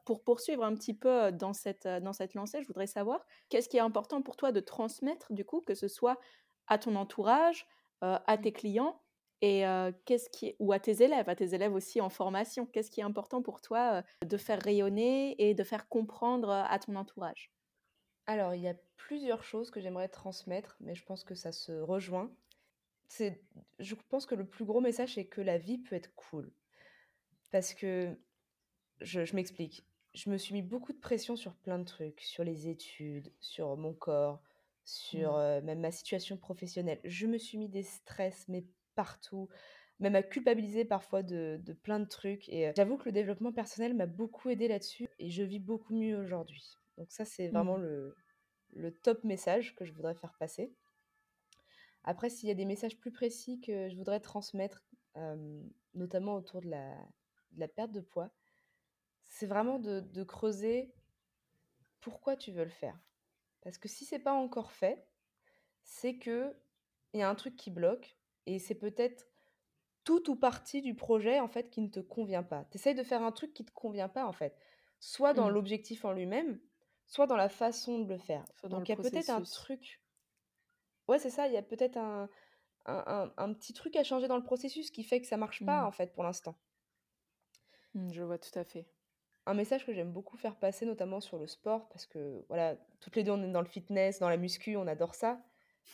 pour 0.05 0.23
poursuivre 0.23 0.63
un 0.63 0.75
petit 0.75 0.95
peu 0.95 1.33
dans 1.33 1.53
cette, 1.53 1.89
dans 1.89 2.13
cette 2.13 2.35
lancée, 2.35 2.63
je 2.63 2.67
voudrais 2.69 2.87
savoir 2.87 3.27
qu'est-ce 3.49 3.69
qui 3.69 3.77
est 3.77 3.81
important 3.81 4.23
pour 4.23 4.37
toi 4.37 4.53
de 4.53 4.61
transmettre, 4.61 5.33
du 5.33 5.45
coup, 5.45 5.63
que 5.63 5.75
ce 5.75 5.89
soit 5.89 6.21
à 6.69 6.79
ton 6.79 6.95
entourage, 6.95 7.67
à 8.03 8.39
tes 8.41 8.53
clients, 8.53 9.01
et 9.47 9.93
qu'est-ce 10.05 10.29
qui 10.31 10.57
ou 10.59 10.73
à 10.73 10.81
tes 10.81 11.05
élèves, 11.05 11.29
à 11.29 11.37
tes 11.37 11.55
élèves 11.55 11.73
aussi 11.73 12.01
en 12.01 12.09
formation, 12.09 12.67
qu'est-ce 12.67 12.91
qui 12.91 13.01
est 13.01 13.05
important 13.05 13.43
pour 13.43 13.61
toi 13.61 14.03
de 14.25 14.37
faire 14.37 14.61
rayonner 14.61 15.41
et 15.41 15.55
de 15.55 15.63
faire 15.63 15.89
comprendre 15.89 16.51
à 16.51 16.79
ton 16.81 16.97
entourage? 16.97 17.53
Alors, 18.27 18.55
il 18.55 18.63
y 18.63 18.69
a 18.69 18.75
plusieurs 18.97 19.45
choses 19.45 19.71
que 19.71 19.81
j'aimerais 19.81 20.09
transmettre, 20.09 20.77
mais 20.81 20.97
je 20.97 21.05
pense 21.05 21.23
que 21.23 21.37
ça 21.37 21.53
se 21.53 21.71
rejoint. 21.73 22.35
C'est, 23.07 23.41
je 23.79 23.95
pense 24.09 24.27
que 24.27 24.35
le 24.35 24.45
plus 24.45 24.65
gros 24.65 24.81
message, 24.81 25.15
c'est 25.15 25.27
que 25.27 25.41
la 25.41 25.59
vie 25.59 25.79
peut 25.79 25.95
être 25.95 26.13
cool. 26.17 26.53
Parce 27.53 27.73
que, 27.73 28.19
je, 29.01 29.25
je 29.25 29.37
m'explique, 29.37 29.87
je 30.13 30.29
me 30.29 30.39
suis 30.39 30.55
mis 30.55 30.63
beaucoup 30.63 30.93
de 30.93 30.99
pression 30.99 31.37
sur 31.37 31.55
plein 31.55 31.79
de 31.79 31.85
trucs, 31.85 32.21
sur 32.21 32.43
les 32.43 32.67
études, 32.67 33.33
sur 33.39 33.77
mon 33.77 33.95
corps, 33.95 34.43
sur 34.85 35.35
mmh. 35.35 35.61
même 35.61 35.81
ma 35.81 35.93
situation 35.93 36.37
professionnelle. 36.37 36.99
Je 37.05 37.29
me 37.29 37.39
suis 37.39 37.59
mis 37.59 37.69
des 37.69 37.85
stress, 37.85 38.49
mais 38.49 38.65
partout, 38.97 39.49
même 40.01 40.17
à 40.17 40.23
culpabiliser 40.23 40.85
parfois 40.85 41.23
de, 41.23 41.61
de 41.63 41.73
plein 41.73 42.01
de 42.01 42.09
trucs. 42.09 42.49
Et 42.49 42.73
j'avoue 42.77 42.97
que 42.97 43.05
le 43.05 43.13
développement 43.13 43.53
personnel 43.53 43.95
m'a 43.95 44.07
beaucoup 44.07 44.51
aidé 44.51 44.67
là-dessus 44.67 45.09
et 45.19 45.31
je 45.31 45.45
vis 45.45 45.61
beaucoup 45.61 45.95
mieux 45.95 46.17
aujourd'hui. 46.17 46.77
Donc 46.99 47.13
ça, 47.13 47.25
c'est 47.25 47.49
vraiment 47.49 47.79
mmh. 47.79 47.83
le, 47.83 48.17
le 48.73 48.93
top 48.93 49.25
message 49.25 49.75
que 49.75 49.85
je 49.85 49.93
voudrais 49.93 50.15
faire 50.15 50.35
passer. 50.39 50.75
Après, 52.05 52.31
s'il 52.31 52.49
y 52.49 52.53
a 52.53 52.55
des 52.57 52.65
messages 52.65 52.99
plus 52.99 53.11
précis 53.11 53.61
que 53.61 53.89
je 53.89 53.97
voudrais 53.97 54.21
transmettre, 54.21 54.85
notamment 55.95 56.35
autour 56.35 56.61
de 56.61 56.69
la, 56.69 56.95
de 57.53 57.61
la, 57.61 57.69
perte 57.69 57.91
de 57.91 58.01
poids, 58.01 58.31
c'est 59.25 59.47
vraiment 59.47 59.79
de, 59.79 60.01
de, 60.01 60.23
creuser 60.23 60.95
pourquoi 62.01 62.37
tu 62.37 62.53
veux 62.53 62.65
le 62.65 62.71
faire. 62.71 62.99
Parce 63.63 63.79
que 63.79 63.89
si 63.89 64.05
c'est 64.05 64.19
pas 64.19 64.35
encore 64.35 64.73
fait, 64.73 65.09
c'est 65.83 66.19
que 66.19 66.55
il 67.13 67.21
y 67.21 67.23
a 67.23 67.31
un 67.31 67.35
truc 67.35 67.57
qui 67.57 67.71
bloque 67.71 68.17
et 68.47 68.59
c'est 68.59 68.75
peut-être 68.75 69.27
tout 70.05 70.31
ou 70.31 70.37
partie 70.37 70.83
du 70.83 70.95
projet 70.95 71.41
en 71.41 71.49
fait 71.49 71.69
qui 71.69 71.81
ne 71.81 71.89
te 71.89 72.01
convient 72.01 72.45
pas. 72.45 72.65
Tu 72.71 72.79
essayes 72.79 72.95
de 72.95 73.03
faire 73.03 73.23
un 73.23 73.33
truc 73.33 73.53
qui 73.53 73.63
ne 73.65 73.69
te 73.69 73.75
convient 73.75 74.09
pas 74.09 74.25
en 74.25 74.33
fait, 74.33 74.57
soit 75.01 75.35
dans 75.35 75.49
mmh. 75.49 75.55
l'objectif 75.55 76.05
en 76.05 76.13
lui-même, 76.13 76.61
soit 77.07 77.27
dans 77.27 77.37
la 77.37 77.49
façon 77.49 77.99
de 77.99 78.09
le 78.09 78.19
faire. 78.19 78.45
Donc 78.65 78.89
il 78.89 78.93
y 78.93 78.95
a 78.95 78.97
peut-être 78.97 79.31
un 79.31 79.43
truc. 79.43 80.01
Ouais, 81.09 81.19
c'est 81.19 81.31
ça, 81.31 81.49
il 81.49 81.53
y 81.53 81.57
a 81.57 81.63
peut-être 81.63 81.97
un, 81.97 82.29
un, 82.87 83.33
un, 83.37 83.53
petit 83.53 83.73
truc 83.73 83.97
à 83.97 84.05
changer 84.05 84.29
dans 84.29 84.37
le 84.37 84.43
processus 84.43 84.91
qui 84.91 85.03
fait 85.03 85.21
que 85.21 85.27
ça 85.27 85.37
marche 85.37 85.65
pas 85.65 85.83
mmh. 85.83 85.87
en 85.87 85.91
fait 85.91 86.15
pour 86.15 86.23
l'instant. 86.23 86.57
Mmh, 87.95 88.13
je 88.13 88.23
vois 88.23 88.39
tout 88.39 88.57
à 88.57 88.65
fait. 88.65 88.87
Un 89.47 89.55
message 89.55 89.87
que 89.87 89.93
j'aime 89.93 90.13
beaucoup 90.13 90.37
faire 90.37 90.57
passer, 90.57 90.87
notamment 90.87 91.21
sur 91.21 91.39
le 91.39 91.47
sport, 91.47 91.89
parce 91.89 92.07
que 92.07 92.45
voilà, 92.49 92.77
toutes 93.01 93.17
les 93.17 93.25
deux 93.25 93.33
on 93.33 93.43
est 93.43 93.53
dans 93.53 93.61
le 93.61 93.69
fitness, 93.69 94.19
dans 94.19 94.29
la 94.29 94.37
muscu, 94.37 94.77
on 94.77 94.87
adore 94.87 95.15
ça. 95.15 95.41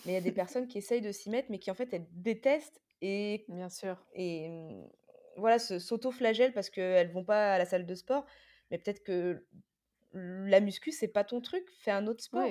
Mais 0.05 0.13
il 0.13 0.15
y 0.15 0.19
a 0.19 0.23
des 0.23 0.33
personnes 0.33 0.67
qui 0.67 0.79
essayent 0.79 1.01
de 1.01 1.13
s'y 1.13 1.31
mettre, 1.31 1.49
mais 1.51 1.59
qui 1.59 1.71
en 1.71 1.75
fait 1.75 1.93
elles 1.93 2.07
détestent 2.13 2.81
et 3.01 3.45
bien 3.49 3.69
sûr 3.69 4.05
et 4.15 4.49
mmh, 4.49 4.89
voilà 5.37 5.59
s'auto-flagellent 5.59 6.53
parce 6.53 6.71
qu'elles 6.71 7.11
vont 7.13 7.25
pas 7.25 7.55
à 7.55 7.59
la 7.59 7.65
salle 7.65 7.87
de 7.87 7.95
sport. 7.95 8.27
Mais 8.71 8.79
peut-être 8.79 9.03
que 9.03 9.47
la 10.15 10.61
muscu, 10.61 10.93
c'est 10.93 11.09
pas 11.09 11.25
ton 11.25 11.41
truc, 11.41 11.67
fais 11.79 11.91
un 11.91 12.07
autre 12.07 12.23
sport. 12.23 12.49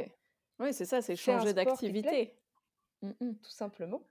Oui, 0.60 0.74
c'est 0.74 0.86
ça, 0.86 1.02
c'est 1.02 1.16
changer 1.16 1.54
d'activité. 1.54 2.38
Mmh 3.02 3.34
tout 3.42 3.52
simplement. 3.52 4.11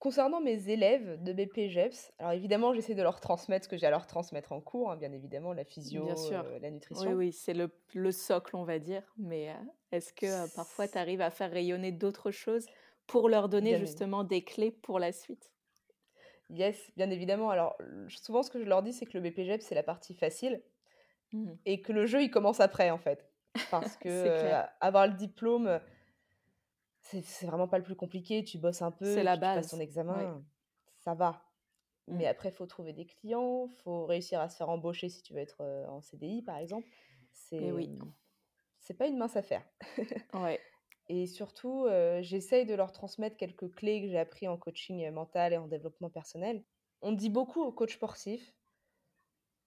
Concernant 0.00 0.40
mes 0.40 0.70
élèves 0.70 1.22
de 1.22 1.34
BPGEPS, 1.34 2.12
alors 2.18 2.32
évidemment, 2.32 2.72
j'essaie 2.72 2.94
de 2.94 3.02
leur 3.02 3.20
transmettre 3.20 3.66
ce 3.66 3.68
que 3.68 3.76
j'ai 3.76 3.86
à 3.86 3.90
leur 3.90 4.06
transmettre 4.06 4.52
en 4.52 4.60
cours, 4.62 4.90
hein, 4.90 4.96
bien 4.96 5.12
évidemment, 5.12 5.52
la 5.52 5.62
physio, 5.62 6.08
euh, 6.08 6.58
la 6.58 6.70
nutrition. 6.70 7.10
Oui, 7.10 7.26
oui, 7.26 7.32
c'est 7.32 7.52
le, 7.52 7.70
le, 7.92 8.10
socle, 8.10 8.56
on 8.56 8.64
va 8.64 8.78
dire. 8.78 9.02
Mais 9.18 9.50
euh, 9.50 9.54
est-ce 9.92 10.14
que 10.14 10.24
euh, 10.24 10.46
parfois 10.56 10.88
tu 10.88 10.96
arrives 10.96 11.20
à 11.20 11.28
faire 11.28 11.50
rayonner 11.50 11.92
d'autres 11.92 12.30
choses 12.30 12.64
pour 13.06 13.28
leur 13.28 13.50
donner 13.50 13.76
justement 13.78 14.24
des 14.24 14.42
clés 14.42 14.70
pour 14.70 14.98
la 14.98 15.12
suite? 15.12 15.50
Yes, 16.48 16.90
bien 16.96 17.10
évidemment. 17.10 17.50
Alors, 17.50 17.76
souvent, 18.08 18.42
ce 18.42 18.50
que 18.50 18.58
je 18.58 18.64
leur 18.64 18.82
dis, 18.82 18.94
c'est 18.94 19.04
que 19.04 19.18
le 19.18 19.28
BPGEPS, 19.28 19.66
c'est 19.66 19.74
la 19.74 19.82
partie 19.82 20.14
facile. 20.14 20.62
Mmh. 21.34 21.52
Et 21.66 21.82
que 21.82 21.92
le 21.92 22.06
jeu, 22.06 22.22
il 22.22 22.30
commence 22.30 22.60
après, 22.60 22.88
en 22.88 22.98
fait. 22.98 23.28
Parce 23.70 23.96
que 23.98 24.50
avoir 24.80 25.08
le 25.08 25.12
diplôme, 25.12 25.78
c'est 27.22 27.46
vraiment 27.46 27.68
pas 27.68 27.78
le 27.78 27.84
plus 27.84 27.96
compliqué. 27.96 28.44
Tu 28.44 28.58
bosses 28.58 28.82
un 28.82 28.90
peu, 28.90 29.04
c'est 29.04 29.22
la 29.22 29.36
tu 29.36 29.40
base. 29.40 29.56
passes 29.56 29.70
ton 29.70 29.80
examen, 29.80 30.42
ça 30.98 31.14
va. 31.14 31.42
Mais 32.06 32.24
mmh. 32.24 32.28
après, 32.28 32.48
il 32.48 32.52
faut 32.52 32.66
trouver 32.66 32.92
des 32.92 33.06
clients, 33.06 33.68
faut 33.84 34.04
réussir 34.06 34.40
à 34.40 34.48
se 34.48 34.56
faire 34.56 34.68
embaucher 34.68 35.08
si 35.08 35.22
tu 35.22 35.32
veux 35.32 35.38
être 35.38 35.62
en 35.88 36.00
CDI, 36.00 36.42
par 36.42 36.56
exemple. 36.56 36.88
C'est 37.32 37.70
oui. 37.70 37.98
c'est 38.80 38.94
pas 38.94 39.06
une 39.06 39.16
mince 39.16 39.36
affaire. 39.36 39.64
ouais. 40.34 40.58
Et 41.08 41.26
surtout, 41.26 41.86
j'essaye 42.20 42.66
de 42.66 42.74
leur 42.74 42.92
transmettre 42.92 43.36
quelques 43.36 43.72
clés 43.74 44.02
que 44.02 44.08
j'ai 44.08 44.18
appris 44.18 44.48
en 44.48 44.56
coaching 44.56 45.08
mental 45.10 45.52
et 45.52 45.56
en 45.56 45.68
développement 45.68 46.10
personnel. 46.10 46.64
On 47.02 47.12
dit 47.12 47.30
beaucoup 47.30 47.62
aux 47.62 47.72
coachs 47.72 47.92
sportifs 47.92 48.54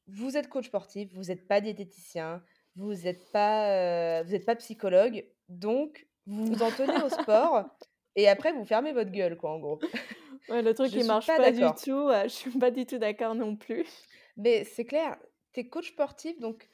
vous 0.07 0.37
êtes 0.37 0.49
coach 0.49 0.67
sportif, 0.67 1.13
vous 1.13 1.23
n'êtes 1.23 1.47
pas 1.47 1.61
diététicien, 1.61 2.43
vous 2.75 2.93
n'êtes 2.93 3.31
pas, 3.31 3.69
euh, 3.69 4.23
vous 4.23 4.39
pas 4.39 4.55
psychologue, 4.55 5.25
donc 5.49 6.07
vous 6.25 6.45
vous 6.45 6.63
en 6.63 6.71
tenez 6.77 7.03
au 7.03 7.09
sport 7.09 7.65
et 8.15 8.27
après 8.27 8.53
vous 8.53 8.65
fermez 8.65 8.93
votre 8.93 9.11
gueule, 9.11 9.37
quoi, 9.37 9.51
en 9.51 9.59
gros. 9.59 9.79
Ouais, 10.49 10.61
le 10.61 10.73
truc 10.73 10.91
qui 10.91 11.05
marche 11.05 11.27
pas, 11.27 11.51
du 11.53 11.61
tout, 11.61 12.09
je 12.23 12.27
suis 12.27 12.51
pas 12.51 12.69
du 12.69 12.85
tout 12.85 12.97
d'accord 12.97 13.33
non 13.33 13.55
plus. 13.55 13.85
Mais 14.35 14.65
c'est 14.65 14.83
clair, 14.83 15.17
tu 15.53 15.61
es 15.61 15.69
coach 15.69 15.91
sportif, 15.91 16.37
donc 16.41 16.67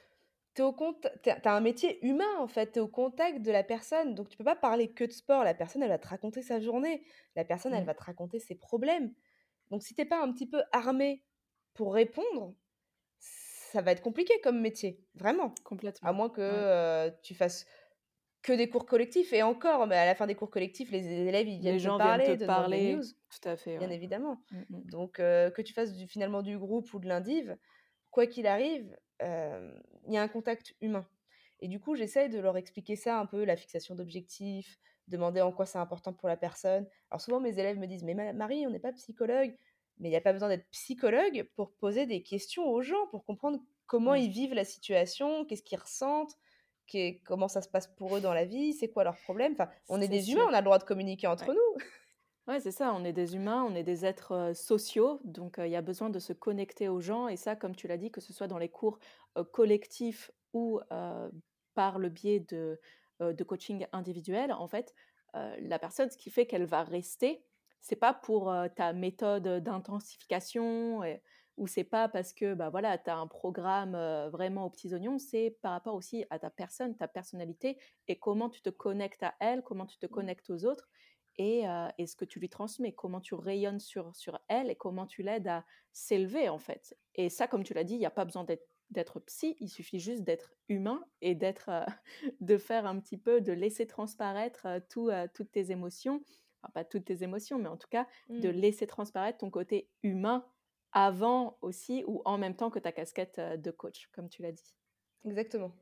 tu 0.54 0.62
as 0.62 1.54
un 1.54 1.60
métier 1.60 2.04
humain 2.04 2.36
en 2.38 2.48
fait, 2.48 2.72
tu 2.72 2.78
es 2.80 2.82
au 2.82 2.88
contact 2.88 3.42
de 3.42 3.52
la 3.52 3.62
personne, 3.62 4.16
donc 4.16 4.28
tu 4.28 4.36
peux 4.36 4.42
pas 4.42 4.56
parler 4.56 4.90
que 4.90 5.04
de 5.04 5.12
sport. 5.12 5.44
La 5.44 5.54
personne, 5.54 5.84
elle 5.84 5.90
va 5.90 5.98
te 5.98 6.08
raconter 6.08 6.42
sa 6.42 6.58
journée, 6.58 7.04
la 7.36 7.44
personne, 7.44 7.72
elle 7.72 7.84
mmh. 7.84 7.86
va 7.86 7.94
te 7.94 8.02
raconter 8.02 8.40
ses 8.40 8.56
problèmes. 8.56 9.14
Donc 9.70 9.84
si 9.84 9.94
t'es 9.94 10.04
pas 10.04 10.20
un 10.20 10.32
petit 10.32 10.48
peu 10.48 10.62
armé 10.72 11.22
pour 11.74 11.94
répondre, 11.94 12.54
ça 13.20 13.82
va 13.82 13.92
être 13.92 14.02
compliqué 14.02 14.34
comme 14.42 14.60
métier, 14.60 15.00
vraiment. 15.14 15.54
Complètement. 15.62 16.08
À 16.08 16.12
moins 16.12 16.28
que 16.28 17.08
tu 17.22 17.34
fasses 17.34 17.66
que 18.42 18.52
des 18.52 18.68
cours 18.68 18.86
collectifs. 18.86 19.32
Et 19.32 19.42
encore, 19.42 19.86
mais 19.86 19.96
à 19.96 20.06
la 20.06 20.14
fin 20.14 20.26
des 20.26 20.34
cours 20.34 20.50
collectifs, 20.50 20.90
les 20.90 21.06
élèves, 21.06 21.48
ils 21.48 21.60
viennent 21.60 21.74
les 21.74 21.80
gens 21.80 21.98
te 21.98 22.02
parler, 22.02 22.24
viennent 22.24 22.38
te 22.38 22.44
parler. 22.44 22.96
News, 22.96 23.04
tout 23.04 23.48
à 23.48 23.56
fait. 23.56 23.78
Bien 23.78 23.90
évidemment. 23.90 24.42
Mmh, 24.50 24.58
mmh. 24.70 24.90
Donc, 24.90 25.12
que 25.14 25.62
tu 25.62 25.72
fasses 25.72 25.92
du, 25.94 26.06
finalement 26.06 26.42
du 26.42 26.58
groupe 26.58 26.92
ou 26.94 26.98
de 26.98 27.08
l'indiv, 27.08 27.56
quoi 28.10 28.26
qu'il 28.26 28.46
arrive, 28.46 28.96
il 29.20 30.12
y 30.12 30.16
a 30.16 30.22
un 30.22 30.28
contact 30.28 30.74
humain. 30.80 31.06
Et 31.60 31.68
du 31.68 31.78
coup, 31.78 31.94
j'essaye 31.94 32.30
de 32.30 32.38
leur 32.38 32.56
expliquer 32.56 32.96
ça 32.96 33.18
un 33.18 33.26
peu, 33.26 33.44
la 33.44 33.56
fixation 33.56 33.94
d'objectifs, 33.94 34.78
demander 35.08 35.40
en 35.42 35.52
quoi 35.52 35.66
c'est 35.66 35.78
important 35.78 36.12
pour 36.12 36.28
la 36.28 36.36
personne. 36.36 36.86
Alors 37.10 37.20
souvent, 37.20 37.40
mes 37.40 37.58
élèves 37.58 37.78
me 37.78 37.86
disent, 37.86 38.04
mais 38.04 38.32
Marie, 38.32 38.66
on 38.66 38.70
n'est 38.70 38.78
pas 38.78 38.92
psychologue. 38.92 39.54
Mais 39.98 40.08
il 40.08 40.12
n'y 40.12 40.16
a 40.16 40.22
pas 40.22 40.32
besoin 40.32 40.48
d'être 40.48 40.66
psychologue 40.70 41.46
pour 41.54 41.72
poser 41.72 42.06
des 42.06 42.22
questions 42.22 42.64
aux 42.64 42.80
gens, 42.80 43.06
pour 43.10 43.22
comprendre 43.26 43.60
comment 43.86 44.14
ils 44.14 44.30
vivent 44.30 44.54
la 44.54 44.64
situation, 44.64 45.44
qu'est-ce 45.44 45.62
qu'ils 45.62 45.78
ressentent, 45.78 46.38
comment 47.24 47.48
ça 47.48 47.62
se 47.62 47.68
passe 47.68 47.86
pour 47.86 48.16
eux 48.16 48.20
dans 48.20 48.34
la 48.34 48.44
vie, 48.44 48.72
c'est 48.72 48.88
quoi 48.88 49.04
leurs 49.04 49.18
problèmes. 49.18 49.52
Enfin, 49.52 49.68
on 49.88 50.00
est, 50.00 50.08
des 50.08 50.30
humains, 50.30 50.46
on 50.48 50.54
a 50.54 50.60
le 50.60 50.64
droit 50.64 50.78
de 50.78 50.84
communiquer 50.84 51.26
entre 51.26 51.52
nous. 51.52 51.82
Ouais, 52.48 52.58
c'est 52.58 52.72
ça, 52.72 52.92
on 52.94 53.04
est 53.04 53.12
des 53.12 53.36
humains, 53.36 53.64
on 53.68 53.74
est 53.74 53.84
des 53.84 54.04
êtres 54.04 54.52
sociaux, 54.54 55.20
donc 55.24 55.56
il 55.58 55.68
y 55.68 55.76
a 55.76 55.82
besoin 55.82 56.10
de 56.10 56.18
se 56.18 56.32
connecter 56.32 56.88
aux 56.88 57.00
gens, 57.00 57.28
et 57.28 57.36
ça, 57.36 57.54
comme 57.54 57.76
tu 57.76 57.86
l'as 57.86 57.98
dit, 57.98 58.10
que 58.10 58.20
ce 58.20 58.32
soit 58.32 58.48
dans 58.48 58.58
les 58.58 58.70
cours 58.70 58.98
collectifs 59.52 60.32
ou 60.52 60.80
par 61.74 61.98
le 61.98 62.08
biais 62.08 62.40
de, 62.40 62.80
de 63.20 63.44
coaching 63.44 63.86
individuel, 63.92 64.52
en 64.52 64.66
fait, 64.66 64.94
la 65.34 65.78
personne, 65.78 66.10
ce 66.10 66.16
qui 66.16 66.30
fait 66.30 66.46
qu'elle 66.46 66.64
va 66.64 66.82
rester, 66.82 67.44
c'est 67.80 67.96
pas 67.96 68.14
pour 68.14 68.52
ta 68.74 68.92
méthode 68.92 69.46
d'intensification 69.62 71.02
ou 71.60 71.66
c'est 71.66 71.84
pas 71.84 72.08
parce 72.08 72.32
que 72.32 72.54
bah 72.54 72.70
voilà, 72.70 72.98
tu 72.98 73.10
as 73.10 73.16
un 73.16 73.26
programme 73.26 73.92
vraiment 74.30 74.64
aux 74.64 74.70
petits 74.70 74.92
oignons, 74.94 75.18
c'est 75.18 75.58
par 75.62 75.72
rapport 75.72 75.94
aussi 75.94 76.24
à 76.30 76.38
ta 76.38 76.50
personne, 76.50 76.96
ta 76.96 77.06
personnalité 77.06 77.78
et 78.08 78.18
comment 78.18 78.48
tu 78.48 78.62
te 78.62 78.70
connectes 78.70 79.22
à 79.22 79.34
elle, 79.40 79.62
comment 79.62 79.86
tu 79.86 79.98
te 79.98 80.06
mmh. 80.06 80.10
connectes 80.10 80.50
aux 80.50 80.64
autres 80.64 80.88
et, 81.36 81.64
et 81.98 82.06
ce 82.06 82.16
que 82.16 82.24
tu 82.24 82.40
lui 82.40 82.48
transmets, 82.48 82.92
comment 82.92 83.20
tu 83.20 83.34
rayonnes 83.34 83.78
sur, 83.78 84.14
sur 84.16 84.40
elle 84.48 84.70
et 84.70 84.74
comment 84.74 85.06
tu 85.06 85.22
l'aides 85.22 85.48
à 85.48 85.64
s'élever 85.92 86.48
en 86.48 86.58
fait. 86.58 86.96
Et 87.14 87.28
ça, 87.28 87.46
comme 87.46 87.62
tu 87.62 87.72
l'as 87.72 87.84
dit, 87.84 87.94
il 87.94 87.98
n'y 88.00 88.06
a 88.06 88.10
pas 88.10 88.24
besoin 88.24 88.44
d'être 88.44 88.66
d'être 88.90 89.20
psy, 89.20 89.56
il 89.60 89.68
suffit 89.68 90.00
juste 90.00 90.24
d'être 90.24 90.52
humain 90.68 91.04
et 91.20 91.34
d'être, 91.34 91.70
de 92.40 92.58
faire 92.58 92.86
un 92.86 92.98
petit 92.98 93.16
peu, 93.16 93.40
de 93.40 93.52
laisser 93.52 93.86
transparaître 93.86 94.66
tout, 94.88 95.10
toutes 95.32 95.52
tes 95.52 95.70
émotions, 95.70 96.22
pas 96.74 96.84
toutes 96.84 97.04
tes 97.04 97.22
émotions, 97.22 97.58
mais 97.58 97.68
en 97.68 97.76
tout 97.76 97.88
cas, 97.88 98.06
de 98.28 98.48
Mmh. 98.48 98.52
laisser 98.52 98.86
transparaître 98.86 99.38
ton 99.38 99.50
côté 99.50 99.88
humain 100.02 100.44
avant 100.92 101.58
aussi 101.62 102.04
ou 102.06 102.22
en 102.24 102.38
même 102.38 102.56
temps 102.56 102.70
que 102.70 102.78
ta 102.78 102.92
casquette 102.92 103.40
de 103.40 103.70
coach, 103.70 104.08
comme 104.12 104.28
tu 104.28 104.42
l'as 104.42 104.52
dit? 104.52 104.74
Exactement. 105.24 105.72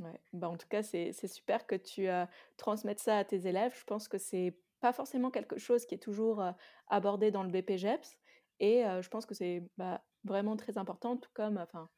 Ouais. 0.00 0.18
Bah, 0.32 0.48
en 0.48 0.56
tout 0.56 0.68
cas, 0.68 0.82
c'est 0.82 1.12
c'est 1.12 1.28
super 1.28 1.66
que 1.66 1.74
tu 1.74 2.08
euh, 2.08 2.24
transmettes 2.56 3.00
ça 3.00 3.18
à 3.18 3.24
tes 3.24 3.46
élèves. 3.46 3.74
Je 3.78 3.84
pense 3.84 4.08
que 4.08 4.18
c'est 4.18 4.58
pas 4.80 4.92
forcément 4.92 5.30
quelque 5.30 5.58
chose 5.58 5.84
qui 5.86 5.94
est 5.94 5.98
toujours 5.98 6.40
euh, 6.40 6.52
abordé 6.88 7.30
dans 7.30 7.42
le 7.42 7.50
BPGEPS. 7.50 8.18
Et 8.60 8.86
euh, 8.86 9.02
je 9.02 9.08
pense 9.10 9.26
que 9.26 9.34
c'est 9.34 9.68
bah, 9.76 10.02
vraiment 10.24 10.56
très 10.56 10.78
important, 10.78 11.16
tout 11.16 11.30
comme, 11.34 11.58
enfin, 11.58 11.90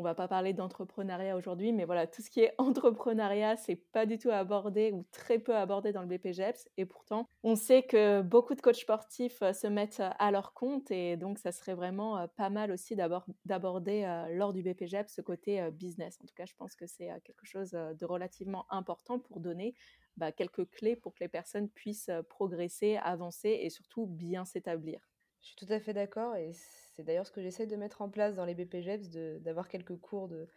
on 0.00 0.02
va 0.02 0.14
pas 0.14 0.28
parler 0.28 0.54
d'entrepreneuriat 0.54 1.36
aujourd'hui, 1.36 1.72
mais 1.72 1.84
voilà, 1.84 2.06
tout 2.06 2.22
ce 2.22 2.30
qui 2.30 2.40
est 2.40 2.54
entrepreneuriat, 2.58 3.56
c'est 3.56 3.76
pas 3.76 4.06
du 4.06 4.18
tout 4.18 4.30
abordé 4.30 4.92
ou 4.92 5.04
très 5.12 5.38
peu 5.38 5.54
abordé 5.54 5.92
dans 5.92 6.00
le 6.00 6.08
BPGEPS. 6.08 6.68
Et 6.78 6.86
pourtant, 6.86 7.26
on 7.42 7.54
sait 7.54 7.82
que 7.82 8.22
beaucoup 8.22 8.54
de 8.54 8.62
coachs 8.62 8.76
sportifs 8.76 9.42
euh, 9.42 9.52
se 9.52 9.66
mettent 9.66 10.00
euh, 10.00 10.08
à 10.18 10.30
leur 10.30 10.54
compte 10.54 10.90
et 10.90 11.18
donc 11.18 11.38
ça 11.38 11.52
serait 11.52 11.74
vraiment 11.74 12.16
euh, 12.16 12.26
pas 12.34 12.48
mal 12.48 12.72
aussi 12.72 12.96
d'abord- 12.96 13.26
d'aborder 13.44 14.06
lors 14.32 14.54
du 14.54 14.62
BPGEPS 14.62 15.12
ce 15.14 15.20
côté 15.20 15.70
business. 15.70 16.16
En 16.22 16.26
tout 16.26 16.34
cas, 16.34 16.46
je 16.46 16.54
pense 16.54 16.74
que 16.74 16.86
c'est 16.86 17.10
quelque 17.24 17.44
chose 17.44 17.72
de 17.72 18.04
relativement 18.06 18.64
important 18.70 19.18
pour 19.18 19.40
donner 19.40 19.74
bah, 20.16 20.32
quelques 20.32 20.68
clés 20.70 20.96
pour 20.96 21.12
que 21.14 21.22
les 21.22 21.28
personnes 21.28 21.68
puissent 21.68 22.10
progresser, 22.30 22.96
avancer 22.96 23.50
et 23.62 23.68
surtout 23.68 24.06
bien 24.06 24.46
s'établir. 24.46 25.10
Je 25.40 25.48
suis 25.48 25.56
tout 25.56 25.72
à 25.72 25.80
fait 25.80 25.94
d'accord 25.94 26.36
et 26.36 26.52
c'est 27.00 27.04
d'ailleurs 27.04 27.26
ce 27.26 27.32
que 27.32 27.42
j'essaie 27.42 27.66
de 27.66 27.76
mettre 27.76 28.02
en 28.02 28.10
place 28.10 28.36
dans 28.36 28.44
les 28.44 28.54
BPGEPS, 28.54 29.10
d'avoir 29.42 29.68
quelques 29.68 29.96
cours 29.96 30.28
de 30.28 30.48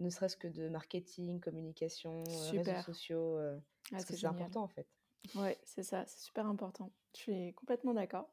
ne 0.00 0.10
serait-ce 0.10 0.36
que 0.36 0.48
de 0.48 0.68
marketing, 0.68 1.40
communication, 1.40 2.52
réseaux 2.52 2.74
Super. 2.74 2.76
sociaux, 2.76 3.38
heu, 3.38 3.60
Ah, 3.92 3.98
parce 3.98 4.06
que 4.06 4.16
c'est 4.16 4.26
important, 4.28 4.62
en 4.62 4.68
fait. 4.68 4.88
Ouais, 5.34 5.58
c'est 5.64 5.82
ça, 5.82 6.04
c'est 6.06 6.20
super 6.20 6.46
important. 6.46 6.92
Je 7.14 7.20
suis 7.20 7.54
complètement 7.54 7.94
d'accord. 7.94 8.30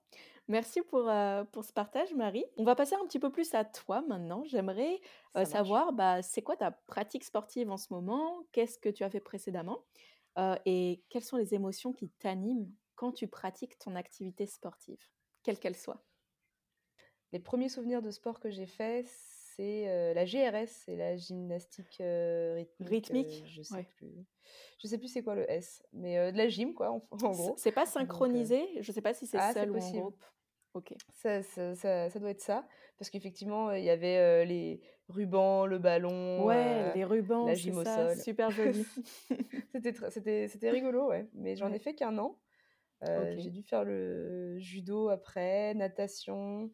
Merci 0.48 0.82
pour, 0.82 1.10
euh, 1.10 1.44
pour 1.44 1.64
ce 1.66 1.74
partage, 1.74 2.14
Marie. 2.14 2.46
On 2.58 2.64
va 2.64 2.76
passer 2.76 2.96
un 2.96 3.06
petit 3.06 3.20
peu 3.20 3.32
plus 3.32 3.54
à 3.54 3.66
toi 3.66 4.02
maintenant. 4.02 4.44
J'aimerais 4.46 5.02
euh, 5.38 5.46
savoir, 5.46 5.94
bah, 5.94 6.22
c'est 6.22 6.42
quoi 6.42 6.56
ta 6.58 6.72
pratique 6.72 7.24
sportive 7.24 7.70
en 7.70 7.78
ce 7.78 7.92
moment? 7.94 8.46
Qu'est-ce 8.52 8.80
que 8.80 8.90
tu 8.90 9.04
as 9.04 9.10
fait 9.10 9.20
précédemment? 9.20 9.86
Euh, 10.38 10.56
et 10.66 11.04
quelles 11.10 11.24
sont 11.24 11.38
les 11.38 11.54
émotions 11.54 11.94
qui 11.94 12.10
t'animent 12.10 12.72
quand 12.96 13.12
tu 13.12 13.28
pratiques 13.28 13.78
ton 13.80 13.96
activité 13.96 14.46
sportive, 14.46 15.00
quelle 15.44 15.60
qu'elle 15.60 15.76
soit? 15.78 16.06
Les 17.36 17.42
premiers 17.42 17.68
souvenirs 17.68 18.02
de 18.02 18.12
sport 18.12 18.40
que 18.40 18.50
j'ai 18.50 18.66
faits, 18.66 19.06
c'est, 19.10 19.90
heu, 19.90 20.14
la 20.14 20.24
GRS, 20.26 20.70
c'est 20.86 20.96
la 20.96 21.18
gymnastique, 21.18 21.98
heu, 22.00 22.54
rythmique, 22.56 23.12
Rythmique? 23.12 23.44
heu, 23.44 23.44
je 23.46 23.62
sais 23.62 23.84
Ouais. 23.84 23.90
plus 23.98 24.26
je 24.80 24.88
sais 24.88 24.98
plus 24.98 25.10
c'est 25.10 25.22
quoi 25.22 25.36
le 25.36 25.50
S, 25.52 25.84
mais 25.92 26.32
de 26.32 26.38
la 26.38 26.48
gym 26.48 26.74
quoi, 26.74 26.92
en 26.92 27.06
en 27.12 27.36
gros, 27.36 27.62
C'est 27.62 27.72
pas 27.72 27.86
donc 28.00 28.26
synchronisé? 28.26 28.82
Je 28.82 28.92
sais 28.92 29.02
pas 29.02 29.14
si 29.14 29.28
c'est 29.28 29.40
ah 29.40 29.54
seul 29.54 29.72
ou 29.72 29.82
en 29.82 29.92
groupe. 29.92 30.24
Ok. 30.74 30.96
Ça 31.10 31.44
ça 31.44 31.76
ça 31.76 32.10
ça 32.10 32.20
doit 32.20 32.32
être 32.32 32.42
ça, 32.42 32.68
parce 32.98 33.10
qu'effectivement, 33.10 33.72
il 33.72 33.84
y 33.84 33.90
avait, 33.90 34.46
les 34.46 34.82
rubans, 35.08 35.66
le 35.66 35.80
ballon, 35.80 36.50
Ouais, 36.50 36.92
les 36.94 37.06
rubans, 37.06 37.54
la 37.54 37.56
gym 37.56 37.78
au 37.78 37.86
sol. 37.86 38.26
super 38.26 38.52
joli. 38.52 38.90
C'était 39.82 40.72
rigolo, 40.72 41.08
ouais, 41.10 41.30
mais 41.34 41.56
j'en 41.56 41.72
ai 41.72 41.80
fait 41.80 41.96
qu'un 41.96 42.18
an. 42.18 42.40
J'ai 43.38 43.52
dû 43.52 43.64
faire 43.64 43.84
le 43.86 44.58
judo 44.60 45.10
après, 45.10 45.74
natation, 45.76 46.72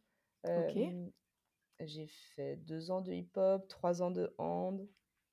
j'ai 1.79 2.07
fait 2.07 2.57
2 2.57 2.91
ans 2.91 3.01
de 3.01 3.11
hip-hop, 3.11 3.67
3 3.67 4.01
ans 4.01 4.11
de 4.11 4.33
hand, 4.37 4.87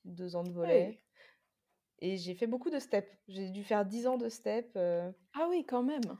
2 0.04 0.36
ans 0.36 0.42
de 0.42 0.50
volley 0.50 0.86
Ouais. 0.86 1.02
et 2.00 2.16
j'ai 2.16 2.34
fait 2.34 2.46
beaucoup 2.46 2.70
de 2.70 2.78
steps. 2.78 3.11
J'ai 3.28 3.50
dû 3.50 3.64
faire 3.64 3.84
10 3.84 4.06
ans 4.06 4.16
de 4.16 4.28
steps, 4.28 4.76
Ah 4.76 5.46
oui, 5.50 5.64
quand 5.66 5.82
même. 5.82 6.16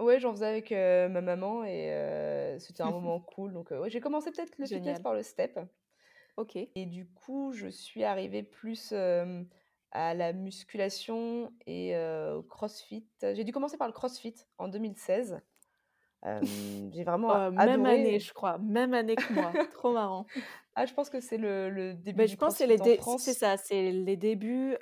ouais, 0.00 0.20
j'en 0.20 0.32
faisais 0.32 0.46
avec, 0.46 0.70
ma 0.70 1.20
maman 1.20 1.64
et 1.64 2.56
c'était 2.58 2.82
un 2.82 2.90
moment 2.90 3.20
cool 3.20 3.52
donc 3.52 3.70
ouais, 3.70 3.90
j'ai 3.90 4.00
commencé 4.00 4.30
peut-être 4.30 4.58
le 4.58 4.66
fitness 4.66 5.00
par 5.00 5.14
le 5.14 5.22
step 5.22 5.58
OK. 6.36 6.56
et 6.56 6.86
du 6.86 7.06
coup, 7.06 7.52
je 7.52 7.68
suis 7.68 8.04
arrivée 8.04 8.42
plus, 8.42 8.92
à 9.92 10.14
la 10.14 10.32
musculation 10.32 11.52
et 11.66 11.96
au 11.96 12.42
crossfit. 12.42 13.06
J'ai 13.20 13.44
dû 13.44 13.52
commencer 13.52 13.76
par 13.76 13.86
le 13.86 13.92
crossfit 13.92 14.34
en 14.58 14.68
2016. 14.68 15.40
J'ai 16.92 17.04
vraiment 17.04 17.34
Heu, 17.34 17.50
même 17.50 17.84
année, 17.86 18.20
je 18.20 18.32
crois, 18.32 18.58
même 18.58 18.94
année 18.94 19.16
que 19.16 19.32
moi. 19.32 19.52
Trop 19.74 19.92
marrant. 19.92 20.26
Ah, 20.74 20.86
je 20.86 20.94
pense 20.94 21.10
que 21.10 21.20
c'est 21.20 21.36
le 21.36 21.68
le 21.68 21.94
début 21.94 22.18
Beh, 22.18 22.26
du 22.26 22.32
je 22.32 22.36
pense 22.36 22.56
c'est 22.56 22.66
les 22.66 22.78
dé 22.78 22.98
c'est 23.18 23.34
ça, 23.34 23.56
c'est 23.56 23.90
les 23.90 24.16
débuts, 24.16 24.76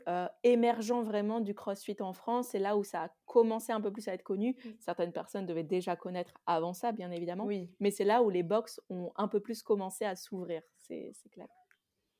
émergents 0.44 1.02
vraiment 1.02 1.40
du 1.40 1.54
CrossFit 1.54 1.96
en 2.00 2.12
France. 2.12 2.48
C'est 2.50 2.58
là 2.58 2.76
où 2.76 2.84
ça 2.84 3.04
a 3.04 3.08
commencé 3.26 3.72
un 3.72 3.80
peu 3.80 3.90
plus 3.92 4.06
à 4.08 4.14
être 4.14 4.22
connu. 4.22 4.56
Mmh. 4.64 4.68
Certaines 4.80 5.12
personnes 5.12 5.46
devaient 5.46 5.64
déjà 5.64 5.96
connaître 5.96 6.34
avant 6.46 6.74
ça, 6.74 6.92
bien 6.92 7.10
évidemment, 7.10 7.44
Oui, 7.44 7.70
mais 7.80 7.90
c'est 7.90 8.04
là 8.04 8.22
où 8.22 8.30
les 8.30 8.42
box 8.42 8.80
ont 8.88 9.10
un 9.16 9.26
peu 9.28 9.40
plus 9.40 9.62
commencé 9.62 10.04
à 10.04 10.16
s'ouvrir, 10.16 10.62
c'est 10.76 11.10
c'est 11.14 11.28
clair. 11.30 11.48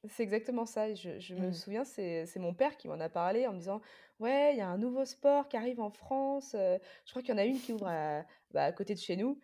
C'est 0.09 0.22
exactement 0.22 0.64
ça 0.66 0.94
je 0.94 1.18
je 1.18 1.34
me 1.34 1.51
Mmh. 1.51 1.53
souviens, 1.53 1.84
c'est 1.84 2.24
c'est 2.26 2.40
mon 2.40 2.55
père 2.55 2.76
qui 2.78 2.88
m'en 2.88 2.98
a 3.01 3.09
parlé 3.11 3.46
en 3.46 3.53
me 3.53 3.59
disant: 3.59 3.80
«Ouais, 4.18 4.53
il 4.55 4.59
y 4.59 4.61
a 4.62 4.68
un 4.68 4.78
nouveau 4.78 5.05
sport 5.05 5.48
qui 5.48 5.57
arrive 5.59 5.80
en 5.80 5.90
France, 5.90 6.55
heu, 6.55 6.78
je 7.05 7.11
crois 7.11 7.22
qu'il 7.22 7.32
y 7.32 7.34
en 7.34 7.38
a 7.38 7.44
une 7.44 7.61
qui 7.61 7.72
ouvre 7.72 7.86
à 7.88 8.24
bah, 8.51 8.64
à 8.64 8.72
côté 8.72 8.94
de 8.94 8.98
chez 9.01 9.16
nous, 9.16 9.38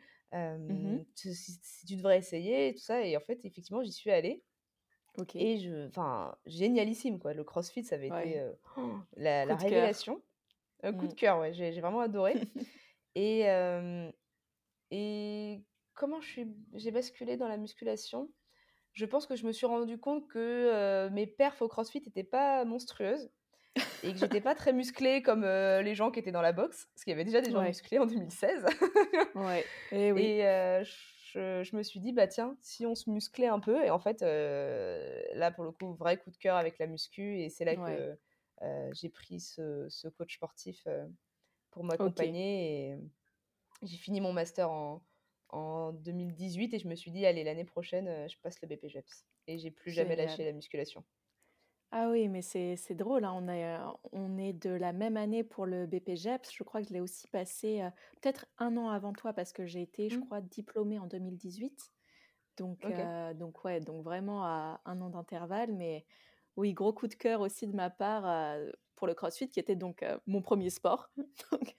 Mmh 0.68 1.00
hem, 1.00 1.04
tu 1.14 1.34
si 1.34 1.58
si 1.62 1.86
tu 1.86 1.96
devrais 1.96 2.18
essayer» 2.18 2.68
et 2.68 2.74
tout 2.74 2.80
ça 2.80 3.02
et 3.02 3.16
en 3.16 3.20
fait, 3.20 3.44
effectivement, 3.44 3.82
j'y 3.82 3.92
suis 3.92 4.10
allée 4.10 4.44
OK. 5.18 5.36
et 5.38 5.58
je 5.60 5.88
enfin, 5.88 6.36
génialissime, 6.46 7.18
quoi. 7.20 7.34
Le 7.34 7.44
CrossFit, 7.44 7.84
ça 7.84 7.96
avait 7.96 8.08
été, 8.08 8.38
Ouais. 8.38 8.42
heu, 8.42 8.58
la 9.16 9.44
Coup 9.44 9.54
la 9.54 9.56
de 9.56 9.64
cœur. 9.64 9.90
révélation. 9.92 10.22
Un 10.82 10.94
coup 10.94 11.06
Mmh. 11.06 11.10
de 11.10 11.14
cœur, 11.14 11.40
ouais, 11.40 11.52
j'ai 11.54 11.72
j'ai 11.72 11.80
vraiment 11.82 12.00
adoré 12.00 12.44
et 13.16 13.40
hem 13.42 14.12
Et 14.92 15.64
comment 15.94 16.20
je 16.22 16.28
suis 16.28 16.56
j'ai 16.74 16.90
basculé 16.92 17.36
dans 17.38 17.48
la 17.48 17.56
musculation? 17.58 18.32
Je 18.96 19.04
pense 19.04 19.26
que 19.26 19.36
je 19.36 19.46
me 19.46 19.52
suis 19.52 19.66
rendu 19.66 19.98
compte 19.98 20.26
que, 20.28 21.08
mes 21.12 21.26
perfs 21.28 21.62
au 21.62 21.68
CrossFit 21.68 22.02
étaient 22.06 22.24
pas 22.24 22.64
monstrueuses 22.64 23.30
et 24.02 24.12
que 24.12 24.18
j'étais 24.18 24.40
pas 24.42 24.54
très 24.54 24.72
musclée 24.72 25.22
comme, 25.22 25.42
les 25.44 25.94
gens 25.94 26.10
qui 26.10 26.20
étaient 26.20 26.32
dans 26.32 26.42
la 26.42 26.52
boxe, 26.52 26.88
parce 26.94 27.04
qu'il 27.04 27.12
y 27.12 27.14
avait 27.14 27.24
déjà 27.24 27.42
des 27.42 27.50
gens 27.50 27.60
Ouais, 27.60 27.62
musclés 27.62 27.98
en 27.98 28.06
2016 28.06 28.66
ouais, 29.34 29.72
et 29.92 30.12
oui. 30.12 30.36
et 30.40 30.44
heu, 30.46 30.82
je 30.84 31.62
je 31.64 31.76
me 31.76 31.82
suis 31.82 32.00
dit: 32.00 32.12
«Bah, 32.12 32.26
tiens, 32.28 32.56
si 32.62 32.86
on 32.86 32.94
se 32.94 33.10
musclait 33.10 33.48
un 33.48 33.60
peu» 33.60 33.84
et 33.84 33.90
en 33.90 33.98
fait, 34.00 34.22
là, 34.22 35.50
pour 35.52 35.64
le 35.64 35.72
coup, 35.72 35.94
vrai 35.94 36.18
coup 36.18 36.30
de 36.30 36.36
cœur 36.38 36.56
avec 36.56 36.78
la 36.78 36.86
muscu 36.86 37.40
et 37.40 37.50
c'est 37.50 37.64
là 37.66 37.76
Ouais, 37.76 37.76
que, 37.76 38.18
j'ai 38.92 39.10
pris 39.10 39.40
ce 39.40 39.86
ce 39.90 40.08
coach 40.08 40.36
sportif, 40.36 40.86
pour 41.70 41.84
m'accompagner 41.84 42.90
et 42.92 42.98
j'ai 43.82 43.96
fini 43.98 44.20
mon 44.20 44.32
master 44.32 44.70
en 44.70 45.02
en 45.50 45.92
2018 45.92 46.72
et 46.74 46.78
je 46.78 46.88
me 46.88 46.94
suis 46.96 47.10
dit: 47.10 47.26
«Allez, 47.26 47.44
l'année 47.44 47.64
prochaine, 47.64 48.08
heu, 48.08 48.28
je 48.28 48.36
passe 48.42 48.60
le 48.62 48.68
BPJEPS» 48.68 49.26
et 49.48 49.58
j'ai 49.58 49.70
plus 49.70 49.90
jamais 49.92 50.16
lâché 50.16 50.44
la 50.44 50.52
musculation. 50.52 51.04
Ah 51.92 52.10
oui, 52.10 52.28
mais 52.28 52.42
c'est 52.42 52.76
drôle, 52.94 53.24
hein, 53.24 53.32
on 53.34 53.48
est, 53.48 53.64
heu, 53.78 53.78
on 54.12 54.36
est 54.38 54.52
de 54.52 54.70
la 54.70 54.92
même 54.92 55.16
année 55.16 55.44
pour 55.44 55.66
le 55.66 55.86
BPJEPS. 55.86 56.52
Je 56.52 56.64
crois 56.64 56.82
que 56.82 56.88
je 56.88 56.92
l'ai 56.92 57.00
aussi 57.00 57.28
passé, 57.28 57.80
heu, 57.82 57.90
peut-être 58.20 58.46
un 58.58 58.76
an 58.76 58.88
avant 58.90 59.12
toi 59.14 59.32
parce 59.32 59.52
que 59.52 59.66
j'ai 59.66 59.82
été, 59.82 60.10
je 60.10 60.18
Mmh, 60.18 60.26
crois, 60.26 60.40
diplômée 60.40 60.98
en 60.98 61.06
2018. 61.06 61.92
Donc 62.58 62.80
OK. 62.82 62.90
heu, 62.90 63.34
donc 63.34 63.64
ouais, 63.64 63.80
donc 63.80 64.04
vraiment 64.04 64.44
à 64.44 64.80
un 64.84 65.00
an 65.00 65.10
d'intervalle. 65.10 65.72
Mais 65.74 66.06
oui, 66.56 66.74
gros 66.74 66.92
coup 66.92 67.06
de 67.08 67.14
cœur 67.14 67.40
aussi 67.40 67.66
de 67.68 67.74
ma 67.76 67.88
part, 67.90 68.58
pour 68.96 69.06
le 69.06 69.14
CrossFit 69.14 69.48
qui 69.50 69.60
était 69.60 69.76
donc, 69.76 70.04
mon 70.26 70.42
premier 70.42 70.70
sport. 70.70 71.10
Donc 71.52 71.76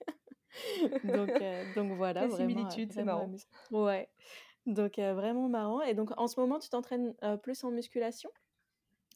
donc 1.02 1.40
heu, 1.40 1.64
donc 1.66 1.92
voilà, 1.94 2.26
Les 2.26 2.28
vraiment, 2.28 2.82
c'est 2.88 3.02
marrant. 3.02 3.32
ouais, 3.70 4.10
donc 4.66 4.98
heu, 4.98 5.12
vraiment 5.14 5.48
marrant 5.48 5.82
et 5.82 5.94
donc 5.94 6.10
en 6.18 6.28
ce 6.28 6.40
moment, 6.40 6.58
tu 6.58 6.68
t'entraînes, 6.70 7.14
heu, 7.24 7.38
plus 7.38 7.64
en 7.64 7.70
musculation? 7.70 8.30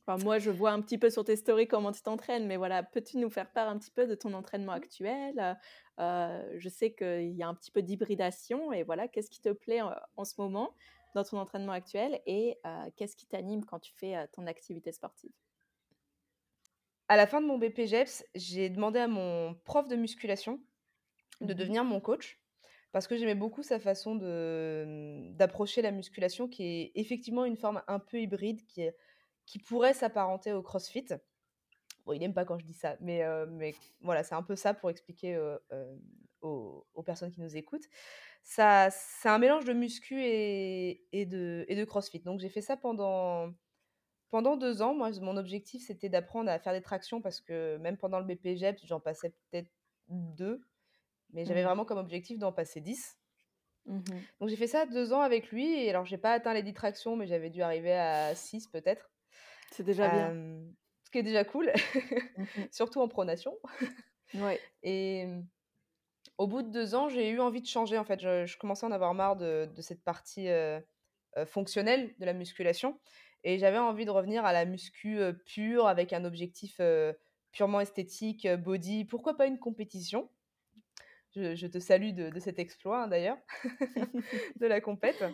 Enfin, 0.07 0.18
moi, 0.18 0.38
je 0.38 0.51
vois 0.51 0.72
un 0.72 0.80
petit 0.82 0.99
peu 0.99 1.11
sur 1.11 1.24
tes 1.24 1.36
stories 1.36 1.68
comment 1.68 1.93
tu 1.93 2.03
t'entraînes, 2.03 2.47
mais 2.47 2.57
voilà, 2.57 2.82
peux-tu 2.82 3.18
nous 3.18 3.30
faire 3.30 3.53
part 3.53 3.68
un 3.68 3.78
petit 3.78 3.90
peu 3.93 4.07
de 4.07 4.14
ton 4.16 4.34
entraînement 4.34 4.72
Mmh. 4.72 4.74
actuel? 4.74 5.59
Je 5.99 6.68
sais 6.68 6.93
qu'il 6.95 7.32
y 7.32 7.43
a 7.43 7.49
un 7.49 7.55
petit 7.55 7.70
peu 7.70 7.82
d'hybridation 7.82 8.72
et 8.72 8.82
voilà, 8.82 9.09
qu'est-ce 9.09 9.30
qui 9.30 9.40
te 9.40 9.51
plaît, 9.53 9.80
en 10.16 10.24
ce 10.24 10.34
moment 10.38 10.74
dans 11.14 11.24
ton 11.24 11.38
entraînement 11.38 11.72
actuel 11.72 12.20
et 12.26 12.59
qu'est-ce 12.97 13.16
qui 13.16 13.26
t'anime 13.26 13.64
quand 13.64 13.80
tu 13.80 13.93
fais, 13.95 14.26
ton 14.32 14.47
activité 14.47 14.93
sportive? 14.93 15.32
À 17.09 17.16
la 17.16 17.26
fin 17.28 17.40
de 17.40 17.47
mon 17.47 17.59
BPJEPS, 17.59 18.24
j'ai 18.34 18.68
demandé 18.68 18.99
à 18.99 19.07
mon 19.09 19.55
prof 19.64 19.86
de 19.88 19.95
musculation 19.97 20.61
de 21.41 21.53
Mmh 21.55 21.55
devenir 21.55 21.85
mon 21.85 22.01
coach 22.01 22.41
parce 22.93 23.07
que 23.09 23.16
j'aimais 23.16 23.35
beaucoup 23.35 23.62
sa 23.62 23.80
façon 23.80 24.16
de, 24.16 24.85
mmh, 24.87 25.37
d'approcher 25.37 25.83
la 25.83 25.91
musculation 25.93 26.49
qui 26.49 26.64
est 26.64 26.93
effectivement 26.95 27.45
une 27.45 27.57
forme 27.57 27.83
un 27.89 27.99
peu 27.99 28.20
hybride 28.20 28.66
qui 28.66 28.83
est 28.83 28.97
qui 29.47 29.59
pourrait 29.59 29.95
s'apparenter 29.95 30.53
au 30.53 30.62
CrossFit. 30.62 31.07
Bon, 32.05 32.12
il 32.14 32.22
aime 32.22 32.35
pas 32.35 32.45
quand 32.45 32.59
je 32.59 32.64
dis 32.64 32.74
ça, 32.74 32.97
mais 33.01 33.22
heu, 33.24 33.47
mais 33.47 33.78
voilà, 34.01 34.24
c'est 34.24 34.35
un 34.35 34.43
peu 34.43 34.57
ça 34.57 34.74
pour 34.74 34.91
expliquer, 34.91 35.35
heu, 35.37 35.61
hem, 35.70 36.01
aux 36.41 36.87
aux 36.95 37.03
personnes 37.05 37.30
qui 37.30 37.41
nous 37.41 37.57
écoutent. 37.57 37.87
Ça 38.43 38.91
c'est 38.91 39.28
un 39.28 39.39
mélange 39.39 39.64
de 39.66 39.72
muscu 39.72 40.22
et 40.24 41.07
et 41.12 41.26
de 41.26 41.64
et 41.68 41.76
de 41.76 41.85
CrossFit. 41.85 42.20
Donc 42.20 42.41
j'ai 42.41 42.49
fait 42.51 42.61
ça 42.62 42.76
pendant 42.76 43.53
pendant 44.30 44.57
2 44.57 44.83
ans. 44.83 44.95
Moi, 44.95 45.11
mon 45.20 45.37
objectif, 45.37 45.85
c'était 45.87 46.09
d'apprendre 46.09 46.51
à 46.51 46.59
faire 46.59 46.72
des 46.74 46.83
tractions 46.83 47.20
parce 47.22 47.41
que 47.41 47.76
même 47.78 47.97
pendant 47.99 48.18
le 48.20 48.26
BPJEPS, 48.26 48.87
j'en 48.87 49.01
passais 49.01 49.30
peut-être 49.51 49.70
2. 50.09 50.62
Mais 51.33 51.45
j'avais 51.45 51.62
Mmh. 51.62 51.64
vraiment 51.64 51.85
comme 51.85 51.99
objectif 51.99 52.39
d'en 52.39 52.53
passer 52.53 52.80
10. 52.80 53.18
Mmh 53.87 54.03
mh. 54.09 54.26
Donc 54.41 54.49
j'ai 54.49 54.57
fait 54.57 54.66
ça 54.66 54.87
2 54.87 55.12
ans 55.12 55.20
avec 55.20 55.51
lui 55.51 55.72
et 55.74 55.91
alors 55.91 56.05
j'ai 56.05 56.18
pas 56.18 56.33
atteint 56.33 56.55
les 56.55 56.62
10 56.62 56.74
tractions, 56.74 57.16
mais 57.16 57.26
j'avais 57.26 57.51
dû 57.51 57.62
arriver 57.62 57.95
à 57.95 58.35
6 58.35 58.66
peut-être. 58.68 59.11
C'est 59.70 59.83
déjà 59.83 60.09
bien. 60.09 60.37
Ce 61.05 61.11
qui 61.11 61.18
est 61.18 61.22
déjà 61.22 61.45
cool, 61.45 61.72
Mmh 62.37 62.47
mh. 62.57 62.68
surtout 62.70 63.01
en 63.01 63.09
pronation 63.09 63.59
Ouais. 64.35 64.62
et 64.83 65.26
au 66.39 66.47
bout 66.47 66.62
de 66.62 66.70
2 66.70 66.95
ans, 66.95 67.09
j'ai 67.09 67.30
eu 67.30 67.41
envie 67.41 67.61
de 67.61 67.66
changer 67.66 67.99
en 67.99 68.05
fait. 68.05 68.20
Je 68.20 68.47
je 68.47 68.59
commençais 68.59 68.87
à 68.87 68.89
en 68.89 68.93
avoir 68.93 69.14
marre 69.14 69.37
de 69.37 69.68
de 69.74 69.83
cette 69.83 70.03
partie, 70.05 70.49
heu 70.49 70.83
heu, 71.39 71.45
fonctionnelle 71.47 72.14
de 72.18 72.26
la 72.26 72.35
musculation 72.35 73.01
et 73.45 73.59
j'avais 73.59 73.78
envie 73.78 74.05
de 74.07 74.11
revenir 74.11 74.45
à 74.45 74.53
la 74.53 74.64
muscu, 74.66 75.18
heu, 75.18 75.39
pure 75.47 75.87
avec 75.89 76.12
un 76.12 76.24
objectif, 76.24 76.80
purement 77.53 77.80
esthétique, 77.80 78.47
body. 78.49 79.05
Pourquoi 79.07 79.37
pas 79.37 79.47
une 79.47 79.59
compétition? 79.59 80.30
Je 81.35 81.55
je 81.55 81.66
te 81.66 81.78
salue 81.78 82.12
de 82.14 82.30
de 82.30 82.41
cet 82.41 82.59
exploit, 82.59 83.05
hein, 83.05 83.09
d'ailleurs, 83.09 83.39
de 84.57 84.66
la 84.66 84.80
compète 84.80 85.24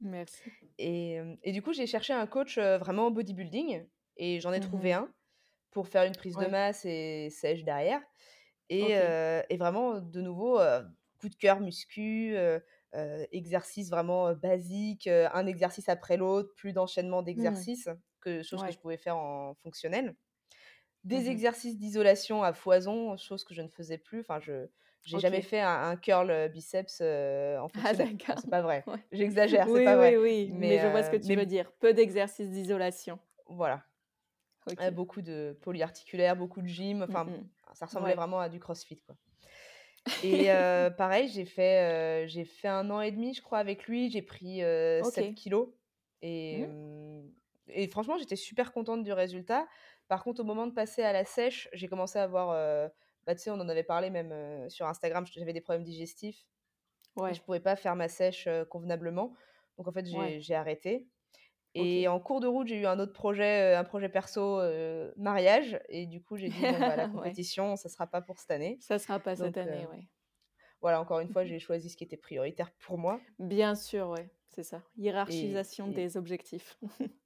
Merci. 0.00 0.52
et 0.78 1.12
hem 1.14 1.38
et 1.42 1.52
du 1.52 1.62
coup, 1.62 1.72
j'ai 1.72 1.86
cherché 1.86 2.12
un 2.12 2.26
coach, 2.26 2.58
heu, 2.58 2.76
vraiment 2.78 3.10
bodybuilding 3.10 3.86
et 4.16 4.40
j'en 4.40 4.52
ai 4.52 4.60
Mmh 4.60 4.60
trouvé 4.60 4.92
un 4.92 5.12
pour 5.72 5.88
faire 5.88 6.04
une 6.04 6.16
prise 6.16 6.38
de 6.38 6.46
masse 6.46 6.84
et 6.86 7.30
sèche 7.30 7.64
derrière 7.64 8.02
et 8.70 8.92
et 8.92 9.58
vraiment, 9.58 10.00
de 10.00 10.22
nouveau, 10.22 10.60
coup 11.20 11.28
de 11.30 11.36
cœur 11.36 11.60
muscu, 11.60 12.36
exercice 13.32 13.90
vraiment, 13.90 14.34
basique, 14.34 15.08
un 15.08 15.46
exercice 15.46 15.88
après 15.88 16.16
l'autre, 16.16 16.50
plus 16.56 16.72
d'enchaînement 16.72 17.22
Mmh. 17.34 17.64
d'exercices 17.64 17.88
que 18.20 18.42
chose 18.42 18.62
que 18.64 18.72
je 18.72 18.78
pouvais 18.78 18.98
faire 18.98 19.16
en 19.18 19.54
fonctionnel. 19.54 20.16
Mmh 21.12 21.18
Des 21.18 21.28
mh. 21.28 21.42
exercices 21.42 21.78
d'isolation 21.78 22.42
à 22.44 22.52
foison, 22.52 23.16
chose 23.16 23.44
que 23.44 23.54
je 23.54 23.62
ne 23.62 23.68
faisais 23.68 23.98
plus. 23.98 24.20
Enfin, 24.20 24.40
je 24.40 24.68
j'ai 25.04 25.18
jamais 25.18 25.42
fait 25.42 25.60
un 25.60 25.82
un 25.90 25.96
curl, 25.96 26.30
heu, 26.30 26.48
biceps, 26.48 27.00
heu, 27.02 27.58
en 27.60 27.68
Ah 27.74 27.94
d'accord, 27.94 28.38
c'est 28.38 28.48
pas 28.50 28.62
vrai. 28.62 28.86
ouais. 28.86 29.04
J'exagère, 29.12 29.68
c'est 29.70 29.80
Oui, 29.80 29.82
pas 29.82 29.96
oui, 29.96 30.16
vrai. 30.16 30.16
oui, 30.16 30.52
mais 30.56 30.78
Mais 30.78 30.78
je 30.78 30.86
vois 30.88 31.02
ce 31.02 31.10
que 31.10 31.16
heu, 31.16 31.18
tu 31.18 31.36
veux 31.36 31.46
dire. 31.46 31.72
Peu 31.80 31.92
d'exercices 31.94 32.50
d'isolation. 32.50 33.18
voilà. 33.48 33.84
Beaucoup 34.92 35.22
de 35.22 35.56
polyarticulaires, 35.62 36.36
beaucoup 36.36 36.60
de 36.62 36.66
gym, 36.66 37.02
Mmh 37.06 37.20
enfin, 37.22 37.32
ça 37.74 37.86
ressemblait 37.86 38.14
Ouais. 38.14 38.16
vraiment 38.16 38.40
à 38.40 38.48
du 38.48 38.58
crossfit, 38.60 38.98
quoi 39.00 39.16
et 40.20 40.50
heu, 40.50 40.90
pareil, 40.96 41.28
j'ai 41.28 41.44
fait, 41.44 42.26
j'ai 42.28 42.44
fait 42.44 42.68
1 42.68 42.90
an 42.90 43.00
et 43.00 43.10
demi, 43.10 43.34
je 43.34 43.42
crois, 43.42 43.58
avec 43.58 43.86
lui. 43.88 44.10
J'ai 44.10 44.22
pris, 44.22 44.62
heu, 44.62 45.02
7 45.02 45.32
OK. 45.32 45.34
kilogrammes 45.34 45.74
et 46.22 46.52
Mmh. 46.52 46.72
et 47.68 47.88
franchement, 47.88 48.18
j'étais 48.18 48.36
super 48.36 48.72
contente 48.72 49.02
du 49.04 49.12
résultat. 49.12 49.68
Par 50.08 50.24
contre, 50.24 50.40
au 50.40 50.44
moment 50.44 50.66
de 50.66 50.72
passer 50.74 51.02
à 51.02 51.12
la 51.12 51.24
sèche, 51.24 51.68
j'ai 51.72 51.88
commencé 51.88 52.18
à 52.18 52.24
avoir, 52.24 52.50
bah, 53.26 53.34
tu 53.34 53.42
sais, 53.42 53.50
on 53.50 53.54
en 53.60 53.68
avait 53.68 53.82
parlé 53.84 54.10
même, 54.10 54.68
sur 54.70 54.86
Instagram, 54.86 55.26
j'avais 55.26 55.52
des 55.52 55.60
problèmes 55.60 55.84
digestifs 55.84 56.46
et 57.26 57.34
je 57.34 57.40
Ouais. 57.40 57.42
pouvais 57.42 57.60
pas 57.60 57.76
faire 57.76 57.96
ma 57.96 58.08
sèche, 58.08 58.48
convenablement. 58.70 59.34
Donc 59.78 59.88
en 59.88 59.92
fait, 59.92 60.06
Ouais. 60.10 60.36
j'ai 60.40 60.54
arrêté 60.54 61.08
et 61.74 62.08
en 62.08 62.20
cours 62.20 62.40
de 62.40 62.46
route, 62.48 62.68
j'ai 62.68 62.80
eu 62.80 62.86
un 62.86 62.98
autre 63.00 63.12
projet, 63.14 63.74
un 63.74 63.84
projet 63.84 64.08
perso, 64.10 64.60
mariage 65.16 65.80
et 65.88 66.06
du 66.06 66.22
coup, 66.22 66.36
j'ai 66.38 66.50
dit: 66.50 66.64
«Bon, 66.64 66.82
bah, 66.82 66.96
la 66.96 67.06
Ouais. 67.14 67.36
compétition, 67.36 67.76
ça 67.76 67.88
sera 67.90 68.06
pas 68.08 68.22
pour 68.22 68.38
cette 68.40 68.50
année». 68.52 68.80
Ça 68.80 68.98
sera 68.98 69.18
pas 69.18 69.34
cette 69.34 69.56
année, 69.56 69.86
ouais. 69.86 70.10
voilà, 70.82 71.00
encore 71.00 71.20
une 71.20 71.30
fois, 71.30 71.44
j'ai 71.46 71.58
choisi 71.58 71.88
ce 71.88 71.96
qui 71.96 72.04
était 72.04 72.16
prioritaire 72.18 72.72
pour 72.72 72.98
moi 72.98 73.26
Bien 73.38 73.74
sûr, 73.74 74.08
ouais, 74.08 74.30
c'est 74.48 74.62
ça. 74.62 74.82
et 75.26 75.66
Hiérarchisation 75.66 75.88
et 75.88 75.92
des 75.92 76.16
objectifs. 76.16 76.78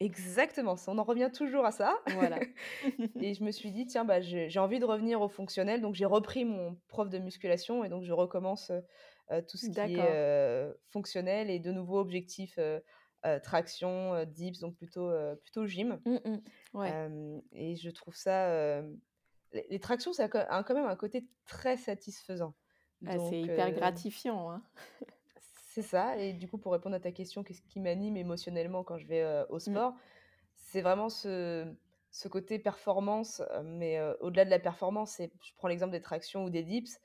exactement, 0.00 0.76
on 0.86 0.98
en 0.98 1.04
revient 1.04 1.30
toujours 1.34 1.64
à 1.64 1.72
ça 1.72 1.98
Voilà. 2.06 2.44
et 3.20 3.34
je 3.34 3.44
me 3.44 3.50
suis 3.52 3.72
dit: 3.72 3.86
«Tiens, 3.86 4.04
bah, 4.04 4.20
j'ai 4.20 4.58
envie 4.58 4.78
de 4.80 4.84
revenir 4.86 5.20
au 5.22 5.28
fonctionnel», 5.28 5.80
donc 5.82 5.94
j'ai 5.94 6.04
repris 6.06 6.44
mon 6.44 6.78
prof 6.88 7.10
de 7.10 7.18
musculation 7.18 7.84
et 7.84 7.88
donc 7.88 8.04
je 8.04 8.12
recommence, 8.12 8.70
heu 8.70 8.82
heu, 9.32 9.42
tout 9.46 9.56
ce 9.58 9.70
qui 9.70 10.00
est, 10.00 10.12
heu, 10.12 10.78
fonctionnel 10.90 11.50
et 11.50 11.58
de 11.60 11.72
nouveau 11.72 11.98
objectif, 12.00 12.58
traction, 13.42 14.24
dips, 14.26 14.60
donc 14.60 14.76
plutôt, 14.76 15.10
plutôt 15.42 15.66
gym. 15.66 16.00
Mmh. 16.04 16.38
Ouais. 16.74 16.96
Et 17.52 17.76
je 17.76 17.90
trouve 17.90 18.14
ça, 18.16 18.80
les 19.52 19.66
les 19.70 19.80
tractions, 19.80 20.12
ça 20.12 20.24
a 20.32 20.64
quand 20.64 20.74
même 20.74 20.86
un 20.86 20.96
côté 20.96 21.28
très 21.46 21.76
satisfaisant. 21.76 22.54
Ah, 23.04 23.18
c'est 23.18 23.42
hyper 23.42 23.72
gratifiant, 23.72 24.50
hein. 24.50 24.62
c'est 25.76 25.88
ça 25.88 26.18
et 26.18 26.32
du 26.32 26.48
coup, 26.48 26.58
pour 26.58 26.72
répondre 26.72 26.96
à 26.96 27.00
ta 27.00 27.12
question, 27.12 27.42
qu'est-ce 27.44 27.62
qui 27.62 27.80
m'anime 27.80 28.16
émotionnellement 28.16 28.84
quand 28.84 28.98
je 28.98 29.06
vais, 29.06 29.44
au 29.50 29.58
Mmh. 29.66 29.80
sport? 29.80 29.94
C'est 30.54 30.82
vraiment 30.82 31.08
ce 31.10 31.74
ce 32.10 32.28
côté 32.28 32.58
performance, 32.58 33.42
mais 33.64 34.00
au-delà 34.20 34.44
de 34.46 34.50
la 34.50 34.58
performance, 34.60 35.18
je 35.20 35.52
prends 35.56 35.68
l'exemple 35.68 35.92
des 35.92 36.00
tractions 36.02 36.44
ou 36.44 36.50
des 36.50 36.62
dips, 36.64 36.98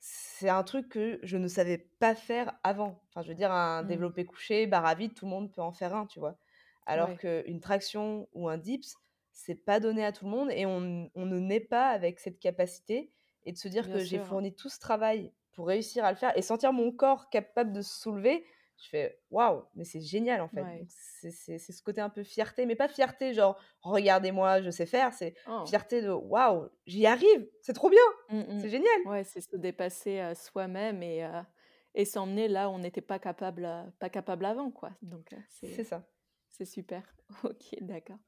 c'est 0.00 0.48
un 0.48 0.62
truc 0.64 0.88
que 0.90 1.20
je 1.22 1.36
ne 1.38 1.48
savais 1.48 1.78
pas 1.78 2.14
faire 2.14 2.58
avant. 2.64 3.02
Enfin, 3.10 3.22
je 3.22 3.28
veux 3.28 3.34
dire, 3.36 3.52
un 3.52 3.82
Mmh. 3.82 3.84
développé 3.84 4.24
couché, 4.26 4.66
barre 4.66 4.86
à 4.86 4.94
vide, 4.94 5.14
tout 5.14 5.26
le 5.26 5.30
monde 5.30 5.52
peut 5.52 5.62
en 5.62 5.72
faire 5.72 5.94
un, 5.94 6.06
tu 6.06 6.20
vois? 6.20 6.38
Alors 6.86 7.14
Ouais, 7.14 7.18
qu'une 7.18 7.60
traction 7.60 8.28
ou 8.32 8.48
un 8.48 8.58
dips, 8.58 8.96
c'est 9.32 9.54
pas 9.56 9.80
donné 9.80 10.04
à 10.04 10.12
tout 10.12 10.24
le 10.26 10.30
monde 10.32 10.50
et 10.52 10.66
on 10.66 11.10
on 11.14 11.26
ne 11.26 11.38
naît 11.40 11.60
pas 11.60 11.88
avec 11.90 12.20
cette 12.20 12.38
capacité 12.40 13.12
et 13.44 13.52
de 13.52 13.58
se 13.58 13.68
dire 13.68 13.88
bien 13.88 13.98
que 13.98 14.04
j'ai 14.04 14.18
fourni 14.20 14.54
tout 14.54 14.68
ce 14.68 14.78
travail 14.80 15.32
pour 15.60 15.68
réussir 15.68 16.04
à 16.04 16.10
le 16.12 16.16
faire 16.16 16.36
et 16.36 16.42
sentir 16.42 16.72
mon 16.72 16.92
corps 16.92 17.30
capable 17.30 17.72
de 17.72 17.82
se 17.82 18.00
soulever, 18.00 18.44
je 18.78 18.88
fais: 18.88 19.20
«Waouh, 19.30 19.64
mais 19.74 19.84
c'est 19.84 20.00
génial, 20.00 20.40
en 20.40 20.48
fait». 20.48 20.70
Ouais. 20.76 20.88
C'est 20.88 21.58
ce 21.58 21.82
côté 21.82 22.00
un 22.00 22.08
peu 22.10 22.22
fierté, 22.22 22.66
mais 22.66 22.76
pas 22.76 22.88
fierté 22.88 23.34
genre: 23.34 23.60
«Regardez-moi, 23.82 24.62
je 24.62 24.70
sais 24.70 24.86
faire», 24.86 25.12
c'est 25.12 25.34
Oh. 25.46 25.74
fierté 25.74 26.02
de: 26.02 26.10
«Waouh, 26.10 26.68
j'y 26.86 27.06
arrive, 27.06 27.48
c'est 27.62 27.74
trop 27.74 27.90
bien, 27.90 28.00
Mmh 28.28 28.38
c'est 28.56 28.70
génial!» 28.70 29.00
Ouais, 29.04 29.24
c'est 29.24 29.40
se 29.40 29.56
dépasser, 29.56 30.34
soi-même 30.34 31.02
et 31.02 31.28
et 31.94 32.04
s'emmener 32.04 32.46
là 32.48 32.68
où 32.68 32.72
on 32.74 32.78
n'était 32.78 33.00
pas 33.00 33.18
capable, 33.18 33.68
pas 33.98 34.08
capable 34.10 34.44
avant, 34.44 34.70
quoi. 34.70 34.92
Donc 35.02 35.34
c'est 35.62 35.84
ça. 35.84 36.06
c'est 36.50 36.64
super. 36.66 37.16
OK, 37.44 37.76
d'accord 37.82 38.18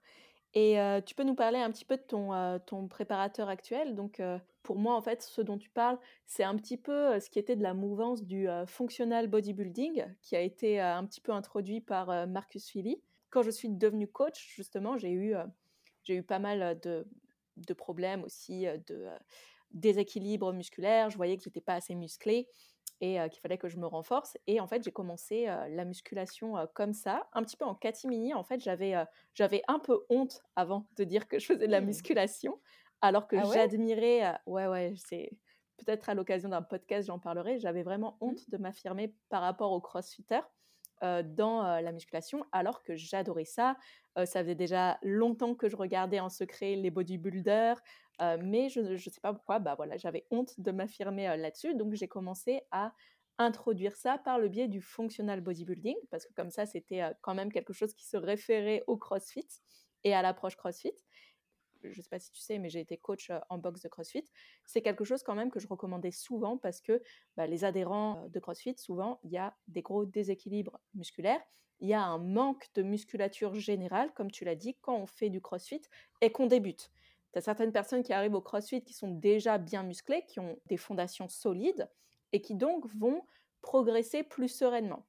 et 0.55 0.77
tu 1.07 1.15
peux 1.15 1.25
nous 1.25 1.35
parler 1.35 1.59
un 1.59 1.71
petit 1.71 1.85
peu 1.85 1.97
de 1.97 2.03
ton, 2.03 2.59
ton 2.67 2.89
préparateur 2.89 3.49
actuel? 3.49 3.95
Donc 3.95 4.21
pour 4.63 4.77
moi, 4.77 4.95
en 4.95 5.03
fait, 5.03 5.23
ce 5.23 5.41
dont 5.41 5.59
tu 5.59 5.71
parles, 5.71 5.99
c'est 6.27 6.45
un 6.45 6.57
petit 6.57 6.77
peu, 6.77 7.19
ce 7.21 7.31
qui 7.31 7.39
était 7.39 7.57
de 7.57 7.63
la 7.63 7.75
mouvance 7.75 8.23
du, 8.23 8.47
functional 8.67 9.29
bodybuilding 9.29 10.05
qui 10.21 10.37
a 10.37 10.41
été, 10.41 10.81
un 10.81 11.05
petit 11.07 11.21
peu 11.21 11.33
introduit 11.33 11.81
par, 11.81 12.27
Marcus 12.27 12.69
Filly. 12.69 13.03
Quand 13.31 13.43
je 13.43 13.51
suis 13.51 13.71
devenue 13.71 14.09
coach, 14.09 14.55
justement, 14.55 14.99
j'ai 14.99 15.13
eu, 15.13 15.35
j'ai 16.05 16.17
eu 16.17 16.23
pas 16.23 16.39
mal, 16.39 16.79
de 16.81 17.07
de 17.57 17.75
problèmes 17.75 18.25
aussi, 18.25 18.67
de, 18.87 19.09
déséquilibre 19.73 20.53
musculaire. 20.53 21.11
Je 21.11 21.17
voyais 21.17 21.37
que 21.37 21.45
j'étais 21.45 21.61
pas 21.61 21.75
assez 21.75 21.95
musclée 21.95 22.49
et 23.03 23.19
qu'il 23.31 23.41
fallait 23.41 23.59
que 23.59 23.69
je 23.69 23.77
me 23.79 23.87
renforce 23.87 24.39
et 24.47 24.61
en 24.61 24.67
fait, 24.69 24.83
j'ai 24.85 24.93
commencé, 24.93 25.47
la 25.47 25.85
musculation, 25.85 26.55
comme 26.75 26.93
ça, 26.95 27.29
un 27.35 27.43
petit 27.43 27.57
peu 27.57 27.65
en 27.65 27.75
catimini. 27.75 28.33
En 28.33 28.45
fait, 28.45 28.61
j'avais, 28.61 28.95
j'avais 29.35 29.63
un 29.69 29.81
peu 29.81 30.07
honte 30.09 30.41
avant 30.57 30.87
de 30.97 31.05
dire 31.05 31.27
que 31.29 31.39
je 31.41 31.47
faisais 31.47 31.67
de 31.67 31.73
la 31.73 31.81
Mmh. 31.81 31.83
musculation, 31.83 32.61
alors 33.01 33.27
que 33.27 33.41
Ah 33.41 33.47
ouais? 33.47 33.73
j'admirais, 33.73 34.39
ouais, 34.47 34.69
ouais, 34.69 34.95
c'est 34.97 35.31
peut-être 35.79 36.09
à 36.09 36.15
l'occasion 36.15 36.49
d'un 36.49 36.63
podcast, 36.63 37.09
j'en 37.09 37.19
parlerai. 37.19 37.59
J'avais 37.59 37.83
vraiment 37.83 38.17
Mmh. 38.25 38.37
honte 38.37 38.49
de 38.51 38.57
m'affirmer 38.57 39.17
par 39.29 39.43
rapport 39.43 39.73
aux 39.73 39.81
crossfitters, 39.81 40.43
heu, 41.03 41.23
dans, 41.25 41.81
la 41.81 41.93
musculation, 41.93 42.45
alors 42.53 42.83
que 42.83 42.95
j'adorais 42.97 43.45
ça. 43.45 43.77
Ça 44.17 44.41
faisait 44.43 44.55
déjà 44.55 44.99
longtemps 45.03 45.55
que 45.55 45.69
je 45.69 45.77
regardais 45.77 46.21
en 46.21 46.29
secret 46.29 46.77
les 46.77 46.91
bodybuilders, 46.91 47.81
heu, 48.21 48.39
mais 48.39 48.69
je 48.69 48.81
ne 48.81 48.97
sais 48.97 49.21
pas 49.21 49.33
pourquoi, 49.33 49.59
bah, 49.59 49.75
voilà, 49.77 49.97
j'avais 49.97 50.27
honte 50.31 50.59
de 50.59 50.71
m'affirmer, 50.71 51.27
là-dessus. 51.37 51.75
Donc 51.75 51.95
j'ai 51.95 52.09
commencé 52.09 52.63
à 52.71 52.93
introduire 53.39 53.97
ça 53.97 54.19
par 54.19 54.39
le 54.39 54.49
biais 54.49 54.69
du 54.69 54.81
functional 54.81 55.41
bodybuilding, 55.41 55.97
parce 56.11 56.27
que 56.27 56.33
comme 56.35 56.51
ça, 56.51 56.67
c'était, 56.67 57.03
quand 57.23 57.35
même 57.35 57.51
quelque 57.51 57.73
chose 57.73 57.95
qui 57.95 58.07
se 58.07 58.17
référait 58.17 58.85
au 58.87 58.97
CrossFit 58.97 59.49
et 60.05 60.15
à 60.15 60.23
l'approche 60.23 60.57
CrossFit. 60.57 60.95
Je 61.83 61.89
ne 61.89 62.03
sais 62.03 62.09
pas 62.09 62.21
si 62.21 62.31
tu 62.31 62.41
sais, 62.41 62.59
mais 62.59 62.71
j'ai 62.71 62.81
été 62.81 62.97
coach, 62.97 63.33
en 63.49 63.59
boxe 63.59 63.83
de 63.83 63.89
CrossFit. 63.89 64.25
C'est 64.65 64.83
quelque 64.83 65.05
chose 65.05 65.23
quand 65.25 65.35
même 65.35 65.51
que 65.51 65.59
je 65.59 65.67
recommandais 65.67 66.13
souvent 66.13 66.57
parce 66.57 66.81
que, 66.81 67.03
bah, 67.37 67.47
les 67.47 67.65
adhérents, 67.65 68.29
de 68.29 68.39
CrossFit, 68.39 68.77
souvent, 68.79 69.19
il 69.25 69.33
y 69.33 69.39
a 69.39 69.57
des 69.67 69.83
gros 69.83 70.05
déséquilibres 70.07 70.81
musculaires. 70.95 71.41
Il 71.81 71.89
y 71.89 71.95
a 71.95 72.03
un 72.03 72.19
manque 72.19 72.69
de 72.75 72.83
musculature 72.83 73.55
générale, 73.57 74.13
comme 74.15 74.31
tu 74.31 74.45
l'as 74.45 74.55
dit, 74.55 74.77
quand 74.81 74.97
on 74.97 75.07
fait 75.07 75.31
du 75.31 75.41
CrossFit 75.41 75.83
et 76.21 76.31
qu'on 76.31 76.47
débute. 76.47 76.93
Tu 77.33 77.39
as 77.39 77.43
certaines 77.43 77.73
personnes 77.73 78.03
qui 78.03 78.13
arrivent 78.13 78.35
au 78.35 78.43
CrossFit 78.43 78.83
qui 78.85 78.95
sont 78.95 79.11
déjà 79.11 79.59
bien 79.59 79.83
musclées, 79.83 80.25
qui 80.27 80.41
ont 80.41 80.59
des 80.67 80.77
fondations 80.77 81.29
solides 81.29 81.91
et 82.33 82.41
qui 82.41 82.55
donc 82.55 82.87
vont 82.95 83.23
progresser 83.63 84.23
plus 84.23 84.49
sereinement. 84.49 85.07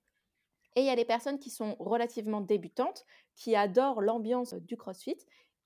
Et 0.76 0.82
il 0.82 0.86
y 0.86 0.90
a 0.90 0.96
des 0.96 1.06
personnes 1.06 1.40
qui 1.40 1.50
sont 1.50 1.76
relativement 1.80 2.42
débutantes, 2.42 3.06
qui 3.36 3.56
adorent 3.56 4.02
l'ambiance 4.02 4.54
du 4.54 4.78
CrossFit, 4.78 5.18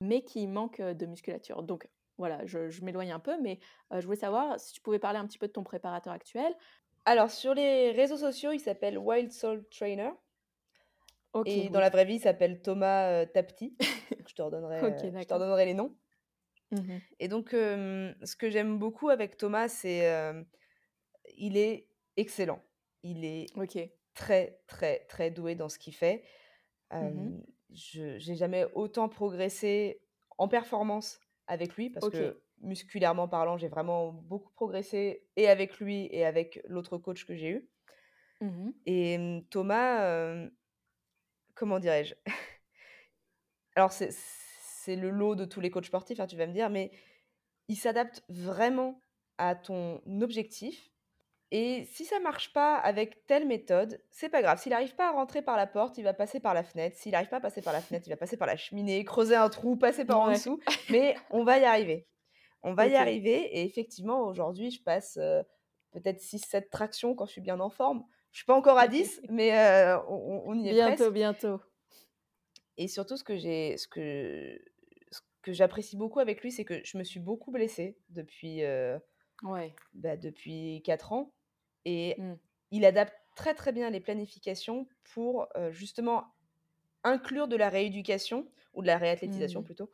mais 0.01 0.24
qui 0.24 0.47
manquent, 0.47 0.82
de 0.82 1.05
musculature. 1.05 1.64
Donc 1.64 1.89
voilà, 2.18 2.45
je 2.45 2.70
je 2.70 2.84
m'éloigne 2.84 3.12
un 3.12 3.20
peu, 3.20 3.39
mais 3.41 3.60
heu, 3.93 4.01
je 4.01 4.05
voulais 4.05 4.18
savoir 4.18 4.60
si 4.60 4.74
tu 4.74 4.82
pouvais 4.82 4.99
parler 4.99 5.20
un 5.20 5.28
petit 5.28 5.38
peu 5.38 5.47
de 5.47 5.53
ton 5.53 5.64
préparateur 5.64 6.14
actuel? 6.14 6.55
Alors 7.05 7.32
sur 7.32 7.53
les 7.53 7.91
réseaux 7.91 8.18
sociaux, 8.18 8.51
il 8.51 8.60
s'appelle 8.60 8.97
Wild 8.97 9.32
Soul 9.32 9.66
Trainer 9.70 10.12
et 11.45 11.70
dans 11.70 11.80
la 11.80 11.89
vraie 11.89 12.05
vie, 12.05 12.16
il 12.16 12.20
s'appelle 12.20 12.62
Thomas, 12.62 13.24
heu, 13.24 13.28
Tapti. 13.28 13.78
Je 14.28 14.34
te 14.36 14.41
redonnerai, 14.41 15.14
je 15.20 15.26
te 15.26 15.34
redonnerai 15.34 15.66
les 15.66 15.74
noms 15.74 15.95
Mmh 16.72 16.78
mh. 16.78 17.01
et 17.20 17.28
donc 17.28 17.51
ce 17.51 18.36
que 18.36 18.49
j'aime 18.49 18.78
beaucoup 18.78 19.09
avec 19.09 19.38
Thomas, 19.38 19.68
c'est, 19.70 19.99
hem, 19.99 20.45
il 21.38 21.57
est 21.57 21.88
excellent. 22.18 22.61
Il 23.03 23.26
est 23.26 23.47
très, 24.13 24.59
très, 24.68 25.05
très 25.07 25.32
doué 25.32 25.55
dans 25.55 25.70
ce 25.70 25.80
qu'il 25.80 25.95
fait. 25.95 26.24
Mmh 27.01 27.32
Hem, 27.32 27.43
je 27.74 28.18
j'ai 28.18 28.36
jamais 28.36 28.65
autant 28.74 29.09
progressé 29.09 30.01
en 30.38 30.47
performance 30.47 31.20
avec 31.47 31.76
lui 31.76 31.89
parce 31.89 32.09
que 32.09 32.41
musculairement 32.61 33.28
parlant, 33.28 33.57
j'ai 33.57 33.68
vraiment 33.68 34.11
beaucoup 34.13 34.51
progressé 34.53 35.28
et 35.36 35.47
avec 35.47 35.80
lui 35.80 36.07
et 36.11 36.26
avec 36.26 36.61
l'autre 36.68 36.97
coach 36.97 37.26
que 37.26 37.36
j'ai 37.36 37.49
eu 37.49 37.70
Mmh 38.41 38.74
et 38.86 39.43
Thomas, 39.49 40.47
comment 41.55 41.80
dirais-je? 41.80 42.15
Alors 43.76 43.91
c'est 43.91 44.11
c'est 44.88 44.96
le 44.98 45.12
lot 45.12 45.36
de 45.36 45.46
tous 45.46 45.62
les 45.62 45.72
coachs 45.72 45.86
sportifs, 45.88 46.20
hein, 46.22 46.28
tu 46.28 46.38
vas 46.38 46.48
me 46.48 46.54
dire, 46.54 46.70
mais 46.72 46.92
il 47.68 47.76
s'adapte 47.76 48.24
vraiment 48.30 49.04
à 49.38 49.56
ton 49.56 50.02
objectif 50.22 50.92
et 51.52 51.86
si 51.86 52.06
ça 52.06 52.20
marche 52.20 52.54
pas 52.54 52.76
avec 52.78 53.26
telle 53.28 53.48
méthode, 53.48 54.04
c'est 54.12 54.30
pas 54.30 54.42
grave. 54.42 54.60
S'il 54.62 54.74
arrive 54.74 54.96
pas 54.96 55.10
à 55.10 55.12
rentrer 55.14 55.42
par 55.42 55.58
la 55.58 55.68
porte, 55.68 55.98
il 55.98 56.04
va 56.04 56.14
passer 56.14 56.42
par 56.42 56.54
la 56.54 56.64
fenêtre. 56.64 56.98
S'il 56.98 57.16
arrive 57.16 57.30
pas 57.30 57.38
à 57.38 57.42
passer 57.42 57.62
par 57.62 57.74
la 57.74 57.84
fenêtre, 57.84 58.08
il 58.08 58.12
va 58.12 58.18
passer 58.18 58.38
par 58.38 58.48
la 58.48 58.58
cheminée, 58.58 59.06
creuser 59.06 59.36
un 59.36 59.50
trou, 59.50 59.78
passer 59.78 60.06
par 60.06 60.22
en 60.22 60.30
Ouais. 60.30 60.34
dessous, 60.34 60.60
mais 60.90 61.26
on 61.30 61.44
va 61.46 61.60
y 61.60 61.66
arriver. 61.66 62.08
On 62.64 62.74
va 62.74 62.88
y 62.88 62.96
arriver 62.96 63.36
et 63.58 63.64
effectivement, 63.66 64.22
aujourd'hui, 64.28 64.72
je 64.72 64.84
passe, 64.84 65.18
heu, 65.18 65.44
peut-être 65.92 66.22
six, 66.22 66.40
sept 66.40 66.70
tractions 66.72 67.16
quand 67.16 67.26
je 67.26 67.34
suis 67.34 67.42
bien 67.42 67.60
en 67.60 67.70
forme. 67.70 68.06
Je 68.32 68.40
suis 68.40 68.46
pas 68.46 68.56
encore 68.56 68.78
à 68.80 68.88
10, 68.88 69.22
mais 69.30 69.52
heu, 69.54 70.00
on 70.10 70.56
y 70.60 70.70
est 70.70 70.74
Bientôt, 70.74 71.10
presque 71.10 71.12
bientôt. 71.12 71.62
et 72.78 72.88
surtout 72.88 73.18
ce 73.18 73.24
que 73.24 73.38
j'ai 73.38 73.78
ce 73.78 73.88
que 73.88 74.60
que 75.48 75.54
j'apprécie 75.54 75.98
beaucoup 75.98 76.20
avec 76.20 76.41
lui, 76.43 76.52
c'est 76.52 76.66
que 76.66 76.82
je 76.86 76.98
me 76.98 77.04
suis 77.04 77.20
beaucoup 77.22 77.52
blessée 77.52 77.98
depuis, 78.10 78.62
Ouais. 79.43 79.78
bah, 79.93 80.18
depuis 80.18 80.82
4 80.86 81.14
ans 81.14 81.34
et 81.86 82.18
Mmh. 82.18 82.38
il 82.72 82.86
adapte 82.86 83.16
très, 83.36 83.56
très 83.56 83.72
bien 83.74 83.89
les 83.89 84.02
planifications 84.02 84.88
pour, 85.14 85.48
heu, 85.58 85.72
justement 85.72 86.26
inclure 87.04 87.48
de 87.48 87.56
la 87.58 87.70
rééducation 87.70 88.52
ou 88.74 88.82
de 88.84 88.88
la 88.88 88.98
réathlétisation 88.98 89.62
Mmh. 89.62 89.64
plutôt, 89.64 89.91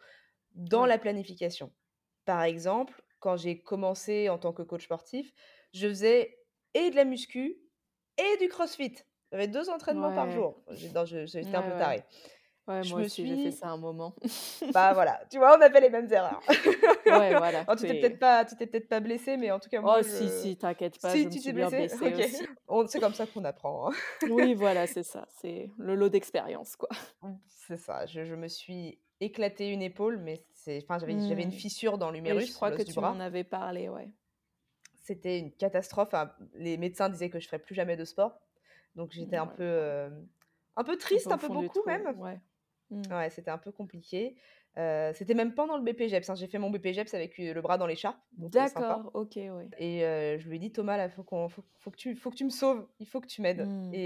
dans 0.55 0.85
Ouais. 0.85 0.87
la 0.87 0.99
planification. 0.99 1.73
Par 2.25 2.43
exemple, 2.43 3.03
quand 3.19 3.37
j'ai 3.37 3.61
commencé 3.61 4.29
en 4.29 4.39
tant 4.39 4.53
que 4.53 4.63
coach 4.63 4.85
sportif, 4.85 5.33
je 5.73 5.87
faisais 5.89 6.39
et 6.75 6.91
de 6.91 6.95
la 6.97 7.05
muscu 7.05 7.59
et 8.17 8.37
du 8.39 8.49
crossfit. 8.49 8.95
J'avais 9.31 9.47
2 9.49 9.69
entraînements 9.69 10.13
par 10.13 10.29
jour. 10.31 10.63
J'étais 10.71 11.57
un 11.57 11.63
peu 11.63 11.75
ouais. 11.89 12.05
Ouais, 12.67 12.83
Je 12.83 12.93
moi 12.93 12.99
me 12.99 13.03
aussi, 13.03 13.25
j'ai 13.25 13.37
fait 13.37 13.51
suis 13.51 13.51
ça 13.51 13.69
un 13.69 13.77
moment. 13.77 14.15
bah, 14.71 14.93
voilà, 14.93 15.21
tu 15.29 15.37
vois, 15.37 15.57
on 15.57 15.61
a 15.61 15.69
fait 15.69 15.81
les 15.81 15.89
mêmes 15.89 16.11
erreurs. 16.11 16.43
Ouais, 17.07 17.33
voilà, 17.35 17.67
Alors 17.67 17.77
tu 17.77 17.85
t'es 17.85 17.95
peut-être 17.95 18.19
pas 18.19 18.45
tu 18.45 18.55
t'es 18.55 18.65
peut-être 18.67 18.87
pas 18.89 18.99
blessée, 19.01 19.37
mais 19.37 19.51
en 19.51 19.59
tout 19.59 19.69
cas 19.69 19.81
oh 19.81 19.99
moi 19.99 20.01
si, 20.03 20.29
je 20.29 20.29
si, 20.29 20.57
t'inquiète 20.57 20.99
pas, 20.99 21.17
je 21.17 21.27
si 21.27 21.29
me 21.29 21.35
tu 21.35 21.37
suis 21.37 21.51
t'es 21.51 21.53
bien 21.53 21.69
blessée? 21.71 22.15
aussi. 22.15 22.47
On 22.67 22.87
c'est 22.87 22.99
comme 22.99 23.13
ça 23.13 23.27
qu'on 23.27 23.43
apprend, 23.43 23.89
hein. 23.91 23.95
Oui, 24.25 24.53
voilà, 24.53 24.87
c'est 24.87 25.03
ça, 25.03 25.27
c'est 25.29 25.69
le 25.77 25.95
lot 25.95 26.09
d'expérience, 26.09 26.75
quoi. 26.77 26.89
Mmh, 27.21 27.37
c'est 27.47 27.77
ça, 27.77 28.05
je 28.05 28.23
je 28.23 28.35
me 28.35 28.47
suis 28.47 28.99
éclaté 29.19 29.69
une 29.69 29.81
épaule, 29.81 30.17
mais 30.17 30.45
c'est 30.53 30.79
enfin 30.83 30.99
j'avais 30.99 31.19
j'avais 31.21 31.43
une 31.43 31.51
Mmh. 31.51 31.51
fissure 31.51 31.97
dans 31.97 32.11
Oui, 32.25 32.41
je 32.41 32.51
l'humérus, 32.51 32.53
crois 32.53 32.71
que 32.73 32.83
tu 32.83 32.99
m'en 32.99 33.19
avais 33.19 33.43
parlé, 33.45 33.89
ouais. 33.89 34.13
C'était 35.01 35.37
une 35.39 35.51
catastrophe, 35.51 36.07
enfin, 36.09 36.33
les 36.53 36.77
médecins 36.77 37.09
disaient 37.09 37.29
que 37.29 37.39
je 37.39 37.47
ferais 37.47 37.59
plus 37.59 37.75
jamais 37.75 37.97
de 37.97 38.05
sport. 38.05 38.39
Donc 38.95 39.11
j'étais 39.11 39.37
un 39.37 39.47
Ouais, 39.47 39.57
peu, 39.57 39.63
waouh. 39.63 39.93
hem, 40.07 40.27
un 40.75 40.83
peu 40.83 40.97
Un 41.11 41.17
peu 41.19 41.19
triste, 41.19 41.31
un 41.31 41.37
peu 41.37 41.47
fond 41.47 41.55
du 41.55 41.69
beaucoup 41.69 41.83
même. 41.85 42.19
ouais. 42.19 42.41
Mmh. 42.93 43.11
Ouais, 43.11 43.29
c'était 43.29 43.51
un 43.51 43.57
peu 43.57 43.71
compliqué. 43.71 44.37
C'était 44.75 45.33
même 45.35 45.53
pendant 45.55 45.77
le 45.77 45.83
BPJEPS, 45.83 46.29
hein. 46.29 46.35
J'ai 46.35 46.47
fait 46.47 46.59
mon 46.59 46.69
BPJEPS 46.71 47.13
avec, 47.13 47.37
le 47.37 47.61
bras 47.61 47.77
dans 47.77 47.87
l'écharpe, 47.87 48.19
D'accord, 48.37 49.09
OK, 49.15 49.37
oui. 49.49 49.73
et 49.77 49.99
je 50.39 50.49
lui 50.49 50.57
ai 50.57 50.59
dit: 50.59 50.71
«Thomas, 50.71 50.97
là, 50.97 51.09
faut 51.09 51.23
qu'on 51.23 51.49
faut 51.49 51.65
faut 51.79 51.91
que 51.91 51.97
tu 51.97 52.15
faut 52.15 52.31
que 52.31 52.35
tu 52.37 52.45
me 52.45 52.49
sauves, 52.51 52.87
il 52.99 53.07
faut 53.07 53.21
que 53.21 53.27
tu 53.27 53.41
m'aides» 53.41 53.71
Mmh. 53.87 54.03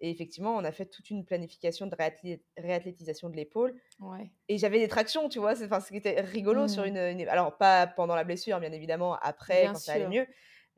et 0.00 0.10
effectivement, 0.10 0.56
on 0.56 0.64
a 0.64 0.72
fait 0.72 0.86
toute 0.86 1.10
une 1.10 1.24
planification 1.24 1.86
de 1.86 1.94
réathlé 1.94 2.44
réathlétisation 2.56 3.30
de 3.30 3.36
l'épaule 3.36 3.80
Ouais. 4.00 4.32
et 4.48 4.58
j'avais 4.58 4.80
des 4.80 4.88
tractions, 4.88 5.28
tu 5.28 5.38
vois? 5.40 5.52
Enfin, 5.64 5.80
ce 5.80 5.90
qui 5.90 5.96
était 5.98 6.20
rigolo 6.20 6.68
sur 6.68 6.84
Mmh. 6.84 6.86
une, 6.86 6.98
une 6.98 7.28
alors 7.28 7.58
pas 7.58 7.86
pendant 7.88 8.16
la 8.16 8.24
blessure, 8.24 8.60
bien 8.60 8.72
évidemment, 8.72 9.16
après, 9.22 9.68
Bien 9.68 9.72
quand 9.72 9.80
ça 9.80 9.94
allait 9.94 10.06
mieux, 10.08 10.26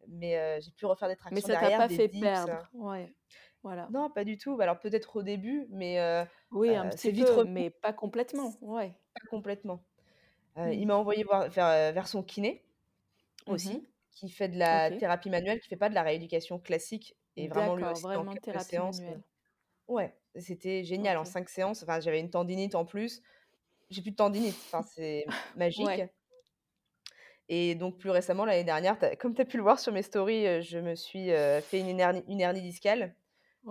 mais 0.09 0.61
j'ai 0.63 0.73
pu 0.73 0.87
refaire 0.87 1.09
des 1.09 1.17
mais 1.31 1.41
tractions 1.41 1.41
ça 1.41 1.57
t'a 1.57 1.71
pas 1.71 1.89
des 1.89 1.99
fait 1.99 2.09
dips, 2.11 2.49
perdre, 2.49 2.69
ouais, 2.73 3.15
voilà. 3.65 3.91
non, 3.91 4.11
pas 4.11 4.25
du 4.25 4.39
tout. 4.39 4.57
Bah, 4.57 4.65
alors 4.65 4.81
peut-être 4.81 5.17
au 5.17 5.23
début, 5.23 5.67
mais 5.71 5.99
Oui, 6.51 6.75
un 6.75 6.89
petit 6.89 6.97
c'est 6.97 7.13
vite 7.13 7.29
peu, 7.29 7.31
revenu, 7.31 7.51
mais 7.53 7.69
pas 7.71 7.93
complètement, 7.93 8.57
ouais. 8.63 8.99
pas 9.15 9.27
complètement. 9.29 9.85
Il 10.59 10.87
Mmh. 10.87 10.89
m'a 10.89 10.97
envoyé 10.97 11.25
voir 11.25 11.49
vers, 11.51 11.67
heu, 11.91 11.95
vers 11.95 12.09
son 12.09 12.23
kiné 12.25 12.67
Mmh 13.49 13.49
aussi, 13.49 13.89
qui 14.13 14.31
fait 14.31 14.49
de 14.51 14.59
la 14.59 14.93
thérapie 14.93 15.31
manuelle, 15.31 15.61
qui 15.61 15.69
fait 15.69 15.77
pas 15.79 15.91
de 15.91 15.95
la 15.95 16.03
rééducation 16.05 16.61
classique 16.61 17.17
et 17.37 17.49
vraiment 17.49 17.77
lui 17.77 17.87
aussi 17.87 18.09
en 18.17 18.25
vraiment 18.25 18.37
thérapie 18.39 18.81
séances, 18.81 19.01
manuelle. 19.01 19.23
ouais, 19.89 20.17
c'était 20.37 20.85
génial 20.85 21.19
en. 21.19 21.25
5 21.25 21.49
séances, 21.51 21.83
enfin 21.85 22.01
j'avais 22.01 22.21
une 22.21 22.31
tendinite 22.31 22.75
en 22.77 22.85
plus, 22.87 23.23
j'ai 23.91 24.03
plus 24.03 24.13
de 24.13 24.17
tendinite, 24.17 24.63
enfin 24.67 24.83
c'est 24.95 25.25
magique 25.55 26.01
Ouais. 26.01 26.11
et 27.49 27.75
donc 27.75 27.99
plus 27.99 28.11
récemment 28.11 28.45
l'année 28.45 28.65
dernière, 28.65 28.99
comme 29.19 29.35
tu 29.35 29.43
as 29.43 29.45
pu 29.45 29.57
le 29.59 29.63
voir 29.63 29.79
sur 29.79 29.93
mes 29.93 30.03
stories, 30.03 30.63
je 30.63 30.79
me 30.79 30.95
suis, 30.95 31.29
fait 31.29 31.81
une 31.81 32.01
hernie 32.01 32.23
une 32.29 32.41
hernie 32.41 32.63
discale 32.63 33.15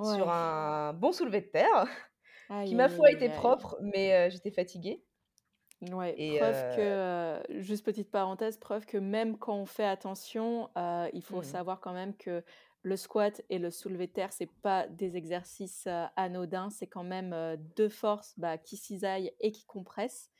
sur 0.02 0.30
Ouais. 0.30 0.30
un 0.30 0.94
bon 0.94 1.12
soulevé 1.12 1.42
de 1.42 1.48
terre 1.48 1.88
qui 2.64 2.76
Aïe, 2.76 2.78
ma 2.78 2.90
aïe, 2.90 2.90
foi 2.90 3.06
aïe, 3.06 3.18
était 3.18 3.30
aïe, 3.30 3.30
propre 3.30 3.78
mais 3.82 4.28
heu, 4.28 4.32
j'étais 4.32 4.52
fatiguée 4.52 5.06
Ouais, 5.82 6.18
et 6.18 6.40
preuve 6.40 6.64
que, 6.74 7.42
heu, 7.42 7.60
juste 7.62 7.84
petite 7.86 8.10
parenthèse, 8.10 8.58
preuve 8.58 8.86
que 8.86 8.98
même 8.98 9.38
quand 9.38 9.56
on 9.58 9.66
fait 9.66 9.84
attention, 9.86 10.70
il 11.14 11.22
faut 11.24 11.42
mmh 11.42 11.44
savoir 11.44 11.82
quand 11.82 11.92
même 11.94 12.16
que 12.16 12.44
le 12.84 12.96
squat 12.96 13.42
et 13.50 13.60
le 13.60 13.70
soulevé 13.70 14.08
de 14.08 14.14
terre, 14.14 14.32
c'est 14.32 14.46
pas 14.62 14.88
des 14.88 15.18
exercices, 15.18 15.88
anodins. 16.16 16.70
C'est 16.70 16.88
quand 16.88 17.04
même, 17.04 17.34
heu, 17.34 17.58
2 17.58 17.90
forces, 17.90 18.34
bah, 18.38 18.58
qui 18.58 18.78
cisaillent 18.78 19.34
et 19.42 19.52
qui 19.52 19.66
compressent 19.66 20.32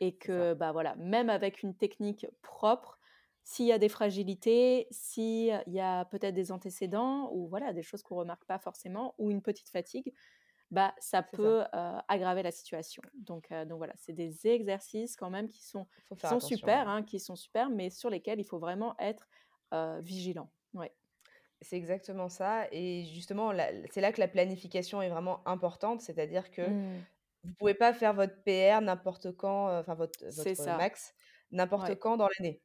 et 0.00 0.16
c'est 0.20 0.32
ça, 0.34 0.46
que, 0.46 0.54
bah, 0.54 0.72
voilà, 0.72 0.96
même 0.96 1.30
avec 1.30 1.62
une 1.62 1.76
technique 1.76 2.26
propre, 2.42 2.98
s'il 3.44 3.66
y 3.66 3.72
a 3.72 3.78
des 3.78 3.88
fragilités, 3.88 4.86
s'il 4.90 5.62
y 5.66 5.80
a 5.80 6.04
peut-être 6.06 6.34
des 6.34 6.52
antécédents 6.52 7.30
ou 7.32 7.48
voilà, 7.48 7.72
des 7.72 7.82
choses 7.82 8.02
qu'on 8.02 8.16
remarque 8.16 8.44
pas 8.44 8.58
forcément 8.58 9.14
ou 9.18 9.30
une 9.30 9.42
petite 9.42 9.68
fatigue, 9.68 10.12
bah, 10.70 10.94
ça 10.98 11.22
peut, 11.22 11.64
aggraver 12.08 12.42
la 12.42 12.50
situation. 12.52 13.02
Donc 13.14 13.52
donc 13.52 13.78
voilà, 13.78 13.94
c'est 13.96 14.14
des 14.14 14.46
exercices 14.46 15.16
quand 15.16 15.30
même 15.30 15.48
qui 15.48 15.62
sont 15.64 15.86
qui 16.16 16.26
sont 16.26 16.40
super, 16.40 16.88
hein, 16.88 17.02
qui 17.02 17.20
sont 17.20 17.36
super, 17.36 17.68
mais 17.70 17.90
sur 17.90 18.10
lesquels 18.10 18.40
il 18.40 18.44
faut 18.44 18.58
vraiment 18.58 18.94
être, 18.98 19.28
vigilant. 20.00 20.50
Ouais. 20.74 20.92
C'est 21.60 21.76
exactement 21.76 22.28
ça 22.28 22.66
et 22.72 23.04
justement 23.04 23.52
c'est 23.90 24.00
là 24.00 24.12
que 24.12 24.20
la 24.20 24.28
planification 24.28 25.00
est 25.02 25.08
vraiment 25.10 25.46
importante, 25.46 26.00
c'est-à-dire 26.00 26.50
que 26.50 26.62
Mmh. 26.62 27.06
vous 27.44 27.54
pouvez 27.58 27.74
pas 27.74 27.92
faire 27.92 28.14
votre 28.14 28.42
PR 28.44 28.80
n'importe 28.82 29.32
quand, 29.36 29.68
enfin 29.78 29.94
votre 29.94 30.24
votre 30.26 30.76
max 30.76 31.14
n'importe 31.52 31.88
Ouais. 31.88 31.96
quand 31.96 32.16
dans 32.16 32.28
l'année 32.38 32.62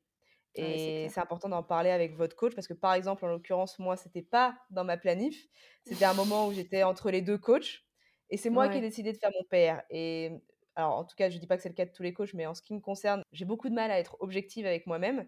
et 0.57 1.07
c'est 1.09 1.19
important 1.21 1.49
d'en 1.49 1.63
parler 1.63 1.89
avec 1.91 2.15
votre 2.15 2.35
coach 2.35 2.55
parce 2.55 2.67
que, 2.67 2.73
par 2.73 2.93
exemple, 2.93 3.25
en 3.25 3.29
l'occurrence, 3.29 3.79
moi, 3.79 3.97
c'était 3.97 4.21
pas 4.23 4.57
dans 4.71 4.83
ma 4.83 4.97
planif. 4.97 5.47
C'était 5.83 6.05
un 6.05 6.13
moment 6.13 6.47
où 6.47 6.53
j'étais 6.53 6.83
entre 6.83 7.11
les 7.11 7.21
2 7.21 7.37
coachs 7.37 7.81
et 8.29 8.37
c'est 8.37 8.49
moi 8.49 8.67
qui 8.69 8.77
ai 8.79 8.81
décidé 8.81 9.13
de 9.13 9.17
faire 9.17 9.31
mon 9.33 9.43
PR 9.49 9.83
et 9.89 10.31
alors, 10.75 10.93
en 10.97 11.05
tout 11.05 11.15
cas, 11.15 11.29
je 11.31 11.39
dis 11.39 11.47
pas 11.47 11.57
que 11.57 11.63
c'est 11.63 11.69
le 11.69 11.75
cas 11.75 11.85
de 11.87 11.91
tous 11.91 12.03
les 12.03 12.13
coachs, 12.13 12.33
mais 12.35 12.45
en 12.45 12.53
ce 12.53 12.61
qui 12.61 12.73
me 12.75 12.79
concerne, 12.79 13.23
j'ai 13.31 13.45
beaucoup 13.45 13.67
de 13.69 13.73
mal 13.73 13.89
à 13.89 13.97
être 13.99 14.15
objective 14.21 14.65
avec 14.67 14.85
moi-même 14.85 15.27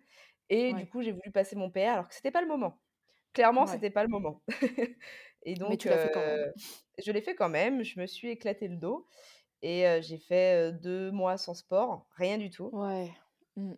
et 0.49 0.73
du 0.73 0.87
coup, 0.87 1.01
j'ai 1.01 1.11
voulu 1.11 1.31
passer 1.31 1.55
mon 1.55 1.71
PR 1.71 1.93
alors 1.93 2.07
que 2.09 2.13
c'était 2.15 2.31
pas 2.31 2.41
le 2.41 2.47
moment. 2.47 2.81
Clairement, 3.33 3.67
c'était 3.67 3.89
pas 3.91 4.03
le 4.03 4.09
moment 4.09 4.43
et 5.43 5.55
Mais 5.67 5.77
donc 5.77 5.77
tu 5.77 5.87
l'as 5.89 5.97
fait 5.97 6.09
quand 6.09 6.23
même. 6.23 6.51
je 7.03 7.11
l'ai 7.11 7.21
fait 7.21 7.35
quand 7.35 7.49
même. 7.49 7.83
Je 7.83 7.99
me 7.99 8.05
suis 8.07 8.29
éclaté 8.29 8.67
le 8.67 8.77
dos 8.77 9.07
et 9.63 9.87
heu, 9.87 10.01
j'ai 10.01 10.17
fait, 10.19 10.69
heu, 10.71 10.73
2 10.73 11.11
mois 11.11 11.37
sans 11.37 11.53
sport, 11.55 12.07
rien 12.17 12.37
du 12.37 12.49
tout 12.51 12.71
Ouais. 12.71 13.15
Mmh. 13.57 13.73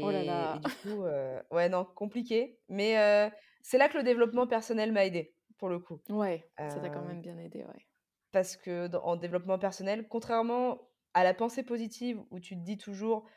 Oh 0.00 0.10
là 0.12 0.22
et 0.22 0.54
et 0.54 0.58
là. 0.58 0.60
du 0.60 0.72
coup, 0.72 1.04
heu, 1.04 1.42
ouais, 1.50 1.68
non, 1.68 1.84
compliqué, 1.84 2.60
mais 2.68 2.96
heu, 2.98 3.30
c'est 3.62 3.78
là 3.78 3.88
que 3.88 3.96
le 3.98 4.04
développement 4.04 4.46
personnel 4.46 4.92
m'a 4.92 5.04
aidée, 5.06 5.36
pour 5.58 5.68
le 5.68 5.78
coup. 5.80 6.02
Ouais, 6.08 6.50
ça 6.66 6.80
t'a 6.80 6.88
quand 6.90 7.02
Hem, 7.02 7.18
même 7.18 7.20
bien 7.20 7.36
aidé, 7.38 7.64
ouais. 7.66 7.86
parce 8.32 8.56
que 8.56 8.86
dans 8.88 9.02
en 9.04 9.16
développement 9.16 9.58
personnel, 9.58 10.08
contrairement 10.08 10.90
à 11.14 11.24
la 11.24 11.34
pensée 11.34 11.62
positive 11.62 12.20
où 12.30 12.40
tu 12.40 12.56
te 12.56 12.60
dis 12.64 12.78
toujours, 12.78 13.28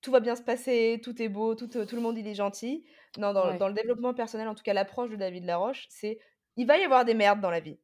«Tout 0.00 0.10
va 0.10 0.20
bien 0.20 0.34
se 0.36 0.42
passer, 0.42 1.00
tout 1.02 1.20
est 1.22 1.28
beau, 1.28 1.54
tout, 1.54 1.68
tout 1.68 1.96
le 1.96 2.00
monde 2.02 2.18
il 2.18 2.26
est 2.26 2.34
gentil». 2.34 2.84
Non, 3.16 3.32
dans 3.32 3.54
dans 3.54 3.68
Ouais. 3.68 3.68
le 3.68 3.74
développement 3.74 4.14
personnel, 4.14 4.48
en 4.48 4.54
tout 4.54 4.62
cas 4.64 4.72
l'approche 4.74 5.10
de 5.10 5.16
David 5.16 5.44
Laroche, 5.44 5.86
c'est: 5.90 6.18
il 6.56 6.66
va 6.66 6.78
y 6.78 6.84
avoir 6.84 7.04
des 7.04 7.14
merdes 7.14 7.40
dans 7.40 7.50
la 7.50 7.60
vie. 7.60 7.78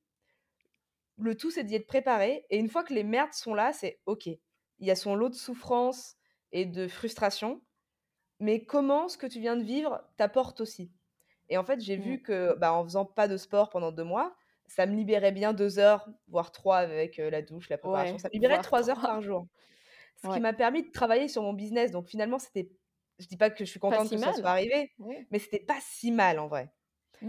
Le 1.19 1.37
tout, 1.37 1.51
c'est 1.51 1.65
d'y 1.65 1.75
être 1.75 1.87
préparé 1.87 2.47
et 2.51 2.59
une 2.59 2.69
fois 2.69 2.85
que 2.85 2.95
les 2.95 3.05
merdes 3.05 3.33
sont 3.33 3.55
là, 3.55 3.73
c'est 3.73 4.01
OK. 4.07 4.27
Il 4.27 4.41
y 4.87 4.91
a 4.91 4.97
son 4.97 5.15
lot 5.15 5.29
de 5.29 5.35
souffrance 5.35 6.18
et 6.53 6.67
de 6.67 6.89
frustration, 6.89 7.63
mais 8.41 8.65
comment 8.65 9.09
ce 9.09 9.19
que 9.19 9.27
tu 9.27 9.41
viens 9.41 9.57
de 9.57 9.65
vivre 9.65 10.03
t'apporte 10.17 10.61
aussi? 10.61 10.93
Et 11.49 11.59
en 11.59 11.65
fait, 11.65 11.81
j'ai 11.81 11.97
Mmh. 11.97 12.03
vu 12.03 12.23
que, 12.23 12.55
bah, 12.59 12.73
en 12.75 12.85
faisant 12.85 13.05
pas 13.07 13.29
de 13.29 13.37
sport 13.37 13.71
pendant 13.71 13.93
2 13.93 14.05
mois, 14.05 14.37
ça 14.67 14.87
me 14.87 14.95
libérait 14.95 15.33
bien 15.33 15.53
2 15.55 15.79
heures, 15.79 16.09
voire 16.29 16.53
3 16.53 16.77
avec, 16.79 17.17
la 17.19 17.43
douche, 17.43 17.69
la 17.71 17.79
préparation. 17.79 18.17
Ouais, 18.17 18.19
Ça 18.19 18.29
me 18.29 18.35
libérait 18.35 18.61
3 18.61 18.91
heures 18.91 18.99
3. 18.99 19.09
par 19.11 19.23
jour. 19.23 19.47
Ce 20.23 20.29
qui 20.29 20.41
m'a 20.41 20.53
permis 20.53 20.83
de 20.85 20.91
travailler 20.91 21.29
sur 21.29 21.43
mon 21.43 21.53
business. 21.53 21.93
Donc 21.93 22.09
finalement, 22.09 22.39
c'était 22.39 22.71
je 23.19 23.27
dis 23.27 23.37
pas 23.37 23.51
que 23.51 23.65
je 23.65 23.71
suis 23.71 23.81
contente 23.81 24.11
que 24.11 24.17
ça 24.17 24.33
soit 24.33 24.51
arrivé, 24.51 24.93
mais 25.31 25.39
c'était 25.39 25.59
pas 25.61 25.79
si 25.81 26.13
mal 26.13 26.39
en 26.39 26.49
vrai. 26.49 26.73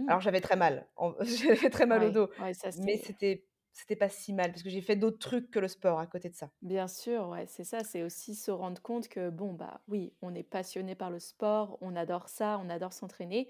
Alors 0.07 0.19
mmh. 0.19 0.21
j'avais 0.21 0.41
très 0.41 0.55
mal, 0.55 0.87
j'avais 1.21 1.69
très 1.69 1.85
mal 1.87 2.03
au 2.03 2.11
dos, 2.11 2.29
mais 2.77 2.97
c'était 2.97 3.47
c'était 3.79 3.95
pas 3.95 4.09
si 4.09 4.33
mal 4.33 4.51
parce 4.51 4.61
que 4.61 4.69
j'ai 4.69 4.81
fait 4.81 4.97
d'autres 4.97 5.19
trucs 5.19 5.49
que 5.49 5.59
le 5.59 5.69
sport 5.69 5.99
à 5.99 6.05
côté 6.05 6.29
de 6.29 6.35
ça. 6.35 6.49
Bien 6.61 6.87
sûr, 6.87 7.29
ouais, 7.29 7.45
c'est 7.47 7.63
ça, 7.63 7.83
c'est 7.83 8.03
aussi 8.03 8.35
se 8.35 8.51
rendre 8.51 8.81
compte 8.81 9.07
que 9.07 9.29
bon 9.29 9.53
bah 9.53 9.81
oui, 9.87 10.13
on 10.21 10.35
est 10.35 10.43
passionné 10.43 10.95
par 10.95 11.09
le 11.09 11.19
sport, 11.19 11.77
on 11.79 11.95
adore 11.95 12.27
ça, 12.27 12.59
on 12.63 12.69
adore 12.69 12.91
s'entraîner, 12.91 13.47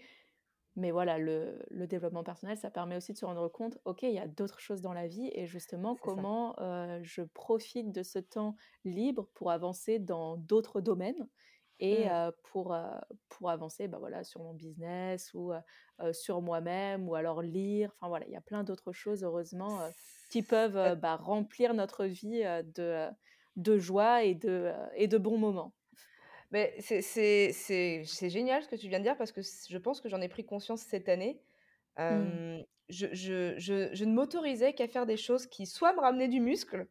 mais 0.76 0.92
voilà, 0.92 1.18
le, 1.18 1.66
le, 1.72 1.88
développement 1.88 2.24
personnel, 2.24 2.58
ça 2.58 2.70
permet 2.70 2.96
aussi 2.96 3.12
de 3.12 3.18
se 3.18 3.26
rendre 3.26 3.48
compte, 3.50 3.80
ok, 3.86 4.04
il 4.04 4.14
y 4.14 4.20
a 4.20 4.28
d'autres 4.28 4.60
choses 4.60 4.82
dans 4.82 4.94
la 4.94 5.08
vie 5.08 5.32
et 5.34 5.48
justement 5.48 5.96
comment 5.96 6.56
je 7.02 7.24
profite 7.24 7.92
de 7.92 8.04
ce 8.04 8.20
temps 8.20 8.56
libre 8.86 9.28
pour 9.34 9.50
avancer 9.50 9.98
dans 9.98 10.38
d'autres 10.38 10.80
domaines 10.80 11.28
et 11.80 12.06
mmh. 12.06 12.32
pour, 12.44 12.76
pour 13.30 13.50
avancer 13.50 13.88
bah, 13.88 13.98
voilà, 14.00 14.24
sur 14.24 14.42
mon 14.42 14.54
business 14.54 15.34
ou 15.34 15.52
sur 16.12 16.42
moi-même 16.42 17.08
ou 17.08 17.16
alors 17.16 17.42
lire. 17.42 17.92
Enfin 17.96 18.10
voilà, 18.10 18.26
il 18.28 18.34
y 18.34 18.38
a 18.38 18.42
plein 18.42 18.64
d'autres 18.64 18.92
choses, 18.92 19.24
heureusement, 19.24 19.80
qui 20.30 20.42
peuvent 20.42 20.98
bah, 21.00 21.16
remplir 21.16 21.74
notre 21.74 22.06
vie 22.06 22.44
de, 22.76 23.08
de 23.56 23.78
joie 23.78 24.24
et 24.24 24.36
de, 24.36 24.72
et 24.96 25.08
de 25.08 25.18
bons 25.18 25.38
moments. 25.38 25.74
Mais 26.52 26.76
c'est 26.80 28.04
génial 28.30 28.64
ce 28.64 28.68
que 28.68 28.76
tu 28.76 28.90
viens 28.90 29.00
de 29.00 29.04
dire 29.04 29.18
parce 29.18 29.32
que 29.32 29.42
je 29.42 29.78
pense 29.78 30.02
que 30.02 30.10
j'en 30.10 30.22
ai 30.22 30.30
pris 30.30 30.46
conscience 30.46 30.82
cette 30.82 31.10
année. 31.10 31.40
Mmh. 31.98 32.62
je, 32.88 33.08
je, 33.12 33.56
je, 33.58 33.90
je, 33.94 34.06
ne 34.06 34.14
m'autorisais 34.14 34.72
qu'à 34.72 34.88
faire 34.88 35.06
des 35.06 35.18
choses 35.18 35.48
qui 35.48 35.66
soit 35.66 35.92
me 35.92 36.00
ramenaient 36.00 36.30
du 36.30 36.40
muscle, 36.40 36.88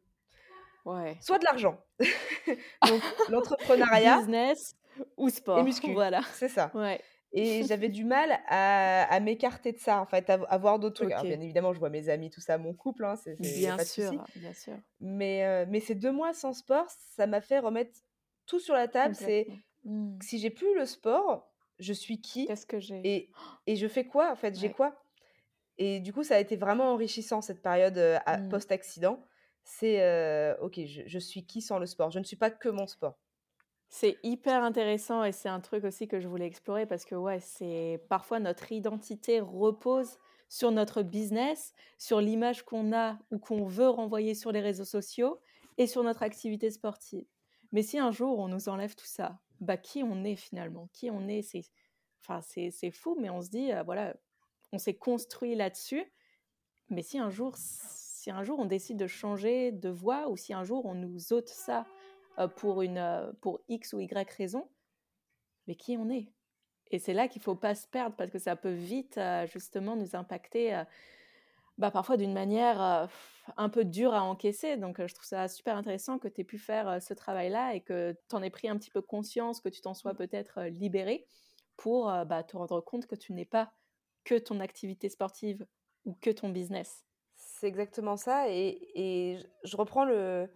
ouais. 0.84 1.16
soit 1.22 1.38
de 1.38 1.44
l'argent. 1.44 1.82
Donc 2.88 3.02
l'entrepreneuriat. 3.30 4.18
Business 4.18 4.76
ou 5.16 5.28
sport. 5.28 5.58
Et 5.58 5.62
muscu. 5.62 5.92
Voilà. 5.92 6.20
C'est 6.34 6.48
ça. 6.48 6.70
Ouais. 6.74 7.00
Et 7.30 7.62
j'avais 7.64 7.90
du 7.90 8.04
mal 8.06 8.38
à, 8.48 9.04
à 9.04 9.20
m'écarter 9.20 9.72
de 9.72 9.78
ça, 9.78 10.00
en 10.00 10.06
fait, 10.06 10.30
à, 10.30 10.56
voir 10.56 10.78
d'autres 10.78 10.96
trucs. 10.96 11.12
Alors, 11.12 11.24
bien 11.24 11.38
évidemment, 11.38 11.74
je 11.74 11.78
vois 11.78 11.90
mes 11.90 12.08
amis, 12.08 12.30
tout 12.30 12.40
ça, 12.40 12.56
mon 12.56 12.72
couple, 12.72 13.04
hein, 13.04 13.16
c'est 13.16 13.38
bien, 13.38 13.76
sûr, 13.84 14.24
bien 14.36 14.54
sûr. 14.54 14.72
Mais, 15.00 15.66
mais 15.66 15.80
ces 15.80 15.94
deux 15.94 16.10
mois 16.10 16.32
sans 16.32 16.54
sport, 16.54 16.86
ça 16.88 17.26
m'a 17.26 17.42
fait 17.42 17.58
remettre 17.58 17.92
tout 18.46 18.58
sur 18.58 18.74
la 18.74 18.88
table. 18.88 19.14
C'est 19.14 19.46
mmh. 19.84 20.18
si 20.22 20.38
j'ai 20.38 20.48
plus 20.48 20.74
le 20.74 20.86
sport, 20.86 21.52
je 21.78 21.92
suis 21.92 22.18
qui 22.22 22.46
Qu'est-ce 22.46 22.64
que 22.64 22.80
j'ai? 22.80 23.02
et, 23.04 23.30
et 23.66 23.76
je 23.76 23.86
fais 23.88 24.06
quoi, 24.06 24.32
en 24.32 24.36
fait? 24.36 24.58
J'ai 24.58 24.70
quoi? 24.70 24.98
Et 25.76 26.00
du 26.00 26.14
coup, 26.14 26.24
ça 26.24 26.36
a 26.36 26.38
été 26.38 26.56
vraiment 26.56 26.94
enrichissant, 26.94 27.42
cette 27.42 27.60
période 27.60 27.98
mmh. 28.26 28.48
post-accident. 28.48 29.22
C'est, 29.64 30.56
ok, 30.62 30.80
je, 30.86 31.02
je 31.04 31.18
suis 31.18 31.44
qui 31.44 31.60
sans 31.60 31.78
le 31.78 31.84
sport? 31.84 32.10
Je 32.10 32.20
ne 32.20 32.24
suis 32.24 32.36
pas 32.36 32.50
que 32.50 32.70
mon 32.70 32.86
sport. 32.86 33.18
C'est 33.90 34.18
hyper 34.22 34.62
intéressant 34.64 35.24
et 35.24 35.32
c'est 35.32 35.48
un 35.48 35.60
truc 35.60 35.84
aussi 35.84 36.08
que 36.08 36.20
je 36.20 36.28
voulais 36.28 36.46
explorer 36.46 36.84
parce 36.86 37.04
que 37.06 37.14
ouais, 37.14 37.40
c'est 37.40 38.04
parfois 38.08 38.38
notre 38.38 38.70
identité 38.70 39.40
repose 39.40 40.18
sur 40.50 40.70
notre 40.70 41.02
business, 41.02 41.74
sur 41.98 42.20
l'image 42.20 42.64
qu'on 42.64 42.92
a 42.92 43.18
ou 43.30 43.38
qu'on 43.38 43.64
veut 43.64 43.88
renvoyer 43.88 44.34
sur 44.34 44.52
les 44.52 44.60
réseaux 44.60 44.84
sociaux 44.84 45.40
et 45.78 45.86
sur 45.86 46.02
notre 46.02 46.22
activité 46.22 46.70
sportive. 46.70 47.26
Mais 47.72 47.82
si 47.82 47.98
un 47.98 48.10
jour 48.10 48.38
on 48.38 48.48
nous 48.48 48.68
enlève 48.68 48.94
tout 48.94 49.06
ça, 49.06 49.40
bah 49.60 49.76
qui 49.78 50.02
on 50.02 50.22
est 50.24 50.36
finalement? 50.36 50.88
Qui 50.92 51.10
on 51.10 51.26
est? 51.26 51.42
C'est 51.42 51.62
enfin 52.20 52.40
c'est 52.42 52.90
fou 52.90 53.16
mais 53.18 53.30
on 53.30 53.40
se 53.40 53.48
dit 53.48 53.72
euh, 53.72 53.82
voilà, 53.84 54.14
on 54.72 54.78
s'est 54.78 54.94
construit 54.94 55.54
là-dessus. 55.54 56.04
Mais 56.90 57.02
si 57.02 57.18
un 57.18 57.30
jour 57.30 57.54
si 57.56 58.30
un 58.30 58.42
jour 58.42 58.58
on 58.58 58.66
décide 58.66 58.98
de 58.98 59.06
changer 59.06 59.72
de 59.72 59.88
voie 59.88 60.28
ou 60.28 60.36
si 60.36 60.52
un 60.52 60.64
jour 60.64 60.84
on 60.84 60.94
nous 60.94 61.32
ôte 61.32 61.48
ça 61.48 61.86
pour, 62.46 62.82
une, 62.82 62.98
euh, 62.98 63.32
pour 63.40 63.60
X 63.68 63.92
ou 63.92 64.00
Y 64.00 64.30
raison, 64.30 64.68
mais 65.66 65.74
qui 65.74 65.96
on 65.96 66.08
est? 66.10 66.32
Et 66.90 66.98
c'est 66.98 67.12
là 67.12 67.28
qu'il 67.28 67.40
ne 67.40 67.44
faut 67.44 67.56
pas 67.56 67.74
se 67.74 67.86
perdre 67.86 68.16
parce 68.16 68.30
que 68.30 68.38
ça 68.38 68.56
peut 68.56 68.72
vite 68.72 69.18
euh, 69.18 69.46
justement 69.46 69.96
nous 69.96 70.14
impacter 70.14 70.82
bah, 71.76 71.90
parfois 71.90 72.16
d'une 72.16 72.32
manière 72.32 73.08
un 73.56 73.68
peu 73.68 73.84
dure 73.84 74.14
à 74.14 74.22
encaisser. 74.22 74.76
Donc 74.76 75.04
je 75.04 75.14
trouve 75.14 75.26
ça 75.26 75.48
super 75.48 75.76
intéressant 75.76 76.18
que 76.18 76.28
tu 76.28 76.40
aies 76.40 76.44
pu 76.44 76.58
faire 76.58 77.00
ce 77.02 77.14
travail-là 77.14 77.74
et 77.74 77.82
que 77.82 78.16
tu 78.28 78.34
en 78.34 78.42
aies 78.42 78.50
pris 78.50 78.68
un 78.68 78.76
petit 78.76 78.90
peu 78.90 79.02
conscience, 79.02 79.60
que 79.60 79.68
tu 79.68 79.80
t'en 79.80 79.94
sois 79.94 80.14
peut-être 80.14 80.62
libéré 80.62 81.26
pour 81.76 82.06
bah, 82.26 82.42
te 82.42 82.56
rendre 82.56 82.80
compte 82.80 83.06
que 83.06 83.14
tu 83.14 83.32
n'es 83.32 83.44
pas 83.44 83.72
que 84.24 84.36
ton 84.36 84.58
activité 84.58 85.08
sportive 85.08 85.66
ou 86.04 86.14
que 86.20 86.30
ton 86.30 86.48
business. 86.48 87.04
C'est 87.36 87.68
exactement 87.68 88.16
ça. 88.16 88.50
Et, 88.50 88.90
et 88.94 89.38
je 89.62 89.76
reprends 89.76 90.04
le, 90.04 90.48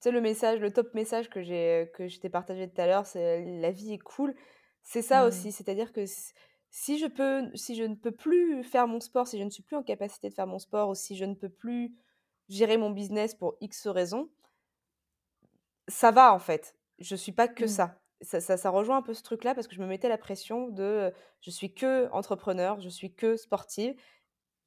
sais, 0.00 0.10
le 0.10 0.20
message, 0.20 0.60
le 0.60 0.72
top 0.72 0.92
message 0.94 1.28
que 1.30 1.42
j'ai 1.42 1.90
que 1.94 2.08
je 2.08 2.18
t'ai 2.20 2.28
partagé 2.28 2.68
tout 2.68 2.80
à 2.80 2.86
l'heure, 2.86 3.06
c'est 3.06 3.44
la 3.60 3.70
vie 3.70 3.92
est 3.92 3.98
cool. 3.98 4.34
C'est 4.82 5.02
ça 5.02 5.22
mmh. 5.22 5.28
aussi, 5.28 5.52
c'est-à-dire 5.52 5.92
que 5.92 6.04
si 6.70 6.98
je 6.98 7.06
peux, 7.06 7.50
si 7.54 7.74
je 7.74 7.84
ne 7.84 7.94
peux 7.94 8.12
plus 8.12 8.62
faire 8.62 8.86
mon 8.86 9.00
sport, 9.00 9.26
si 9.26 9.38
je 9.38 9.44
ne 9.44 9.50
suis 9.50 9.62
plus 9.62 9.76
en 9.76 9.82
capacité 9.82 10.28
de 10.28 10.34
faire 10.34 10.46
mon 10.46 10.58
sport, 10.58 10.88
ou 10.88 10.94
si 10.94 11.16
je 11.16 11.24
ne 11.24 11.34
peux 11.34 11.48
plus 11.48 11.94
gérer 12.48 12.76
mon 12.76 12.90
business 12.90 13.34
pour 13.34 13.56
X 13.60 13.86
raisons, 13.88 14.30
ça 15.88 16.10
va 16.10 16.32
en 16.32 16.38
fait. 16.38 16.76
Je 16.98 17.16
suis 17.16 17.32
pas 17.32 17.48
que 17.48 17.64
mmh. 17.64 17.68
ça. 17.68 17.96
Ça, 18.22 18.40
ça. 18.40 18.56
ça, 18.58 18.68
rejoint 18.68 18.98
un 18.98 19.02
peu 19.02 19.14
ce 19.14 19.22
truc-là 19.22 19.54
parce 19.54 19.66
que 19.66 19.74
je 19.74 19.80
me 19.80 19.86
mettais 19.86 20.08
la 20.08 20.18
pression 20.18 20.68
de 20.68 21.12
je 21.40 21.50
suis 21.50 21.72
que 21.72 22.10
entrepreneur, 22.12 22.78
je 22.80 22.88
suis 22.88 23.14
que 23.14 23.36
sportive. 23.36 23.94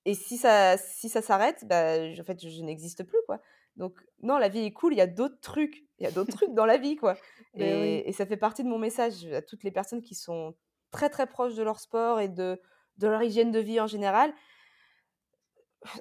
Et 0.06 0.16
si 0.16 0.38
ça, 0.38 0.78
si 0.78 1.08
ça 1.08 1.22
s'arrête, 1.22 1.66
bah, 1.66 1.98
en 2.20 2.24
fait, 2.24 2.48
je 2.48 2.62
n'existe 2.62 3.04
plus, 3.04 3.20
quoi. 3.26 3.40
Donc, 3.76 4.00
non, 4.22 4.38
la 4.38 4.50
vie 4.50 4.60
est 4.60 4.72
cool, 4.72 4.94
il 4.94 4.98
y 4.98 5.02
a 5.02 5.08
d'autres 5.08 5.40
trucs. 5.42 5.86
Il 6.00 6.04
y 6.04 6.08
a 6.08 6.12
d'autres 6.12 6.36
trucs 6.36 6.54
dans 6.54 6.66
la 6.66 6.78
vie, 6.78 6.96
quoi. 6.96 7.18
Et, 7.56 8.12
ça 8.14 8.26
fait 8.26 8.38
partie 8.38 8.64
de 8.64 8.70
mon 8.70 8.80
message 8.80 9.26
à 9.28 9.42
toutes 9.42 9.64
les 9.64 9.72
personnes 9.72 10.02
qui 10.02 10.16
sont 10.16 10.56
très, 10.92 11.10
très 11.10 11.28
proches 11.28 11.56
de 11.56 11.64
leur 11.64 11.80
sport 11.80 12.20
et 12.20 12.28
de, 12.28 12.60
de 12.98 13.08
leur 13.08 13.22
hygiène 13.22 13.52
de 13.52 13.60
vie 13.60 13.80
en 13.80 13.88
général. 13.88 14.34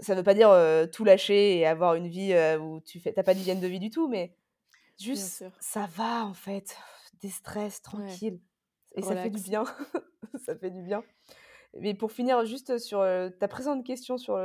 Ça 0.00 0.14
ne 0.14 0.18
veut 0.18 0.24
pas 0.24 0.34
dire 0.34 0.50
tout 0.92 1.04
lâcher 1.04 1.58
et 1.58 1.66
avoir 1.66 1.94
une 1.94 2.08
vie 2.08 2.34
où 2.60 2.80
tu 2.80 3.00
fais, 3.00 3.12
pas 3.12 3.34
d'hygiène 3.34 3.60
de 3.60 3.66
vie 3.66 3.80
du 3.80 3.90
tout, 3.90 4.08
mais 4.08 4.34
juste, 4.98 5.44
ça 5.60 5.86
va, 5.86 6.24
en 6.24 6.34
fait. 6.34 6.76
Des 7.20 7.30
stress, 7.30 7.82
tranquille. 7.82 8.40
Et 8.94 9.02
ça 9.02 9.16
fait 9.16 9.30
du 9.30 9.42
bien. 9.42 9.64
ça 10.46 10.56
fait 10.56 10.70
du 10.70 10.82
bien. 10.82 11.02
Mais 11.78 11.94
pour 11.94 12.12
finir, 12.12 12.44
juste 12.44 12.78
sur 12.78 13.04
ta 13.38 13.48
présente 13.48 13.84
question 13.84 14.16
sur, 14.18 14.38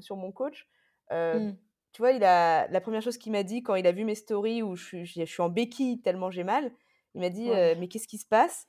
sur 0.00 0.16
mon 0.16 0.32
coach, 0.32 0.68
mmh 1.10 1.52
tu 1.94 2.02
vois, 2.02 2.10
il 2.10 2.24
a, 2.24 2.66
la 2.68 2.80
première 2.80 3.02
chose 3.02 3.16
qu'il 3.16 3.30
m'a 3.30 3.44
dit 3.44 3.62
quand 3.62 3.76
il 3.76 3.86
a 3.86 3.92
vu 3.92 4.04
mes 4.04 4.16
stories 4.16 4.62
où 4.62 4.74
je 4.74 4.84
suis, 4.84 5.06
je 5.06 5.24
suis 5.24 5.42
en 5.42 5.48
béquille 5.48 6.00
tellement 6.02 6.28
j'ai 6.28 6.42
mal, 6.42 6.72
il 7.14 7.20
m'a 7.20 7.30
dit 7.30 7.48
Mais 7.48 7.86
qu'est-ce 7.88 8.08
qui 8.08 8.18
se 8.18 8.26
passe? 8.26 8.66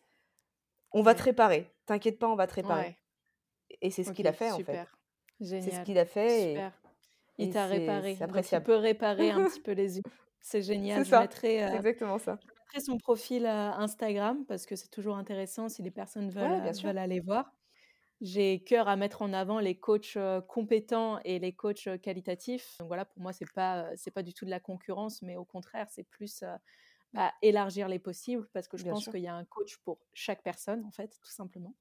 On 0.92 1.02
va 1.02 1.16
te 1.16 1.24
réparer. 1.24 1.74
T'inquiète 1.88 2.20
pas, 2.20 2.30
on 2.30 2.36
va 2.36 2.46
te 2.46 2.54
réparer. 2.54 2.98
Et 3.82 3.90
c'est 3.90 4.04
ce 4.04 4.12
qu'il 4.12 4.28
a 4.28 4.34
fait 4.34 4.52
en 4.52 4.60
fait. 4.60 4.88
C'est 5.42 5.72
ce 5.72 5.82
qu'il 5.82 5.98
a 5.98 6.06
fait. 6.06 6.54
Et, 6.54 6.60
il 7.38 7.52
t'a 7.52 7.66
réparé. 7.66 8.16
Tu 8.48 8.62
peux 8.62 8.76
réparer 8.76 9.32
un 9.32 9.44
petit 9.46 9.60
peu 9.64 9.72
les 9.72 9.98
yeux. 9.98 10.04
C'est 10.40 10.62
génial. 10.62 11.04
C'est 11.06 11.20
mettrai, 11.20 11.58
exactement 11.58 12.20
ça. 12.20 12.38
Je 12.44 12.48
mettrai 12.48 12.80
son 12.80 12.98
profil 13.00 13.48
Instagram 13.48 14.46
parce 14.46 14.68
que 14.68 14.76
c'est 14.76 14.90
toujours 14.90 15.18
intéressant 15.18 15.68
si 15.68 15.82
les 15.82 15.92
personnes 15.92 16.30
veulent, 16.30 16.62
veulent 16.62 16.98
aller 17.00 17.20
voir. 17.20 17.52
J'ai 18.22 18.64
cœur 18.64 18.88
à 18.88 18.96
mettre 18.96 19.22
en 19.22 19.34
avant 19.34 19.60
les 19.60 19.78
coachs 19.78 20.18
compétents 20.48 21.20
et 21.26 21.38
les 21.40 21.54
coachs 21.54 21.90
qualitatifs. 22.02 22.78
Donc 22.80 22.88
voilà, 22.88 23.06
pour 23.06 23.22
moi, 23.22 23.34
c'est 23.34 23.52
pas 23.54 23.90
c'est 23.96 24.12
pas 24.12 24.24
du 24.24 24.34
tout 24.34 24.46
de 24.46 24.50
la 24.50 24.60
concurrence, 24.60 25.22
mais 25.22 25.36
au 25.36 25.46
contraire, 25.46 25.88
c'est 25.90 26.04
plus 26.04 26.44
bah, 27.14 27.34
élargir 27.42 27.88
les 27.88 28.00
possibles 28.00 28.48
parce 28.54 28.68
que 28.68 28.78
je 28.78 28.84
pense 28.84 29.08
qu'il 29.08 29.22
y 29.22 29.28
a 29.28 29.36
un 29.36 29.46
coach 29.46 29.78
pour 29.78 30.00
chaque 30.14 30.44
personne 30.44 30.84
en 30.86 30.92
fait, 30.92 31.18
tout 31.22 31.32
simplement, 31.32 31.76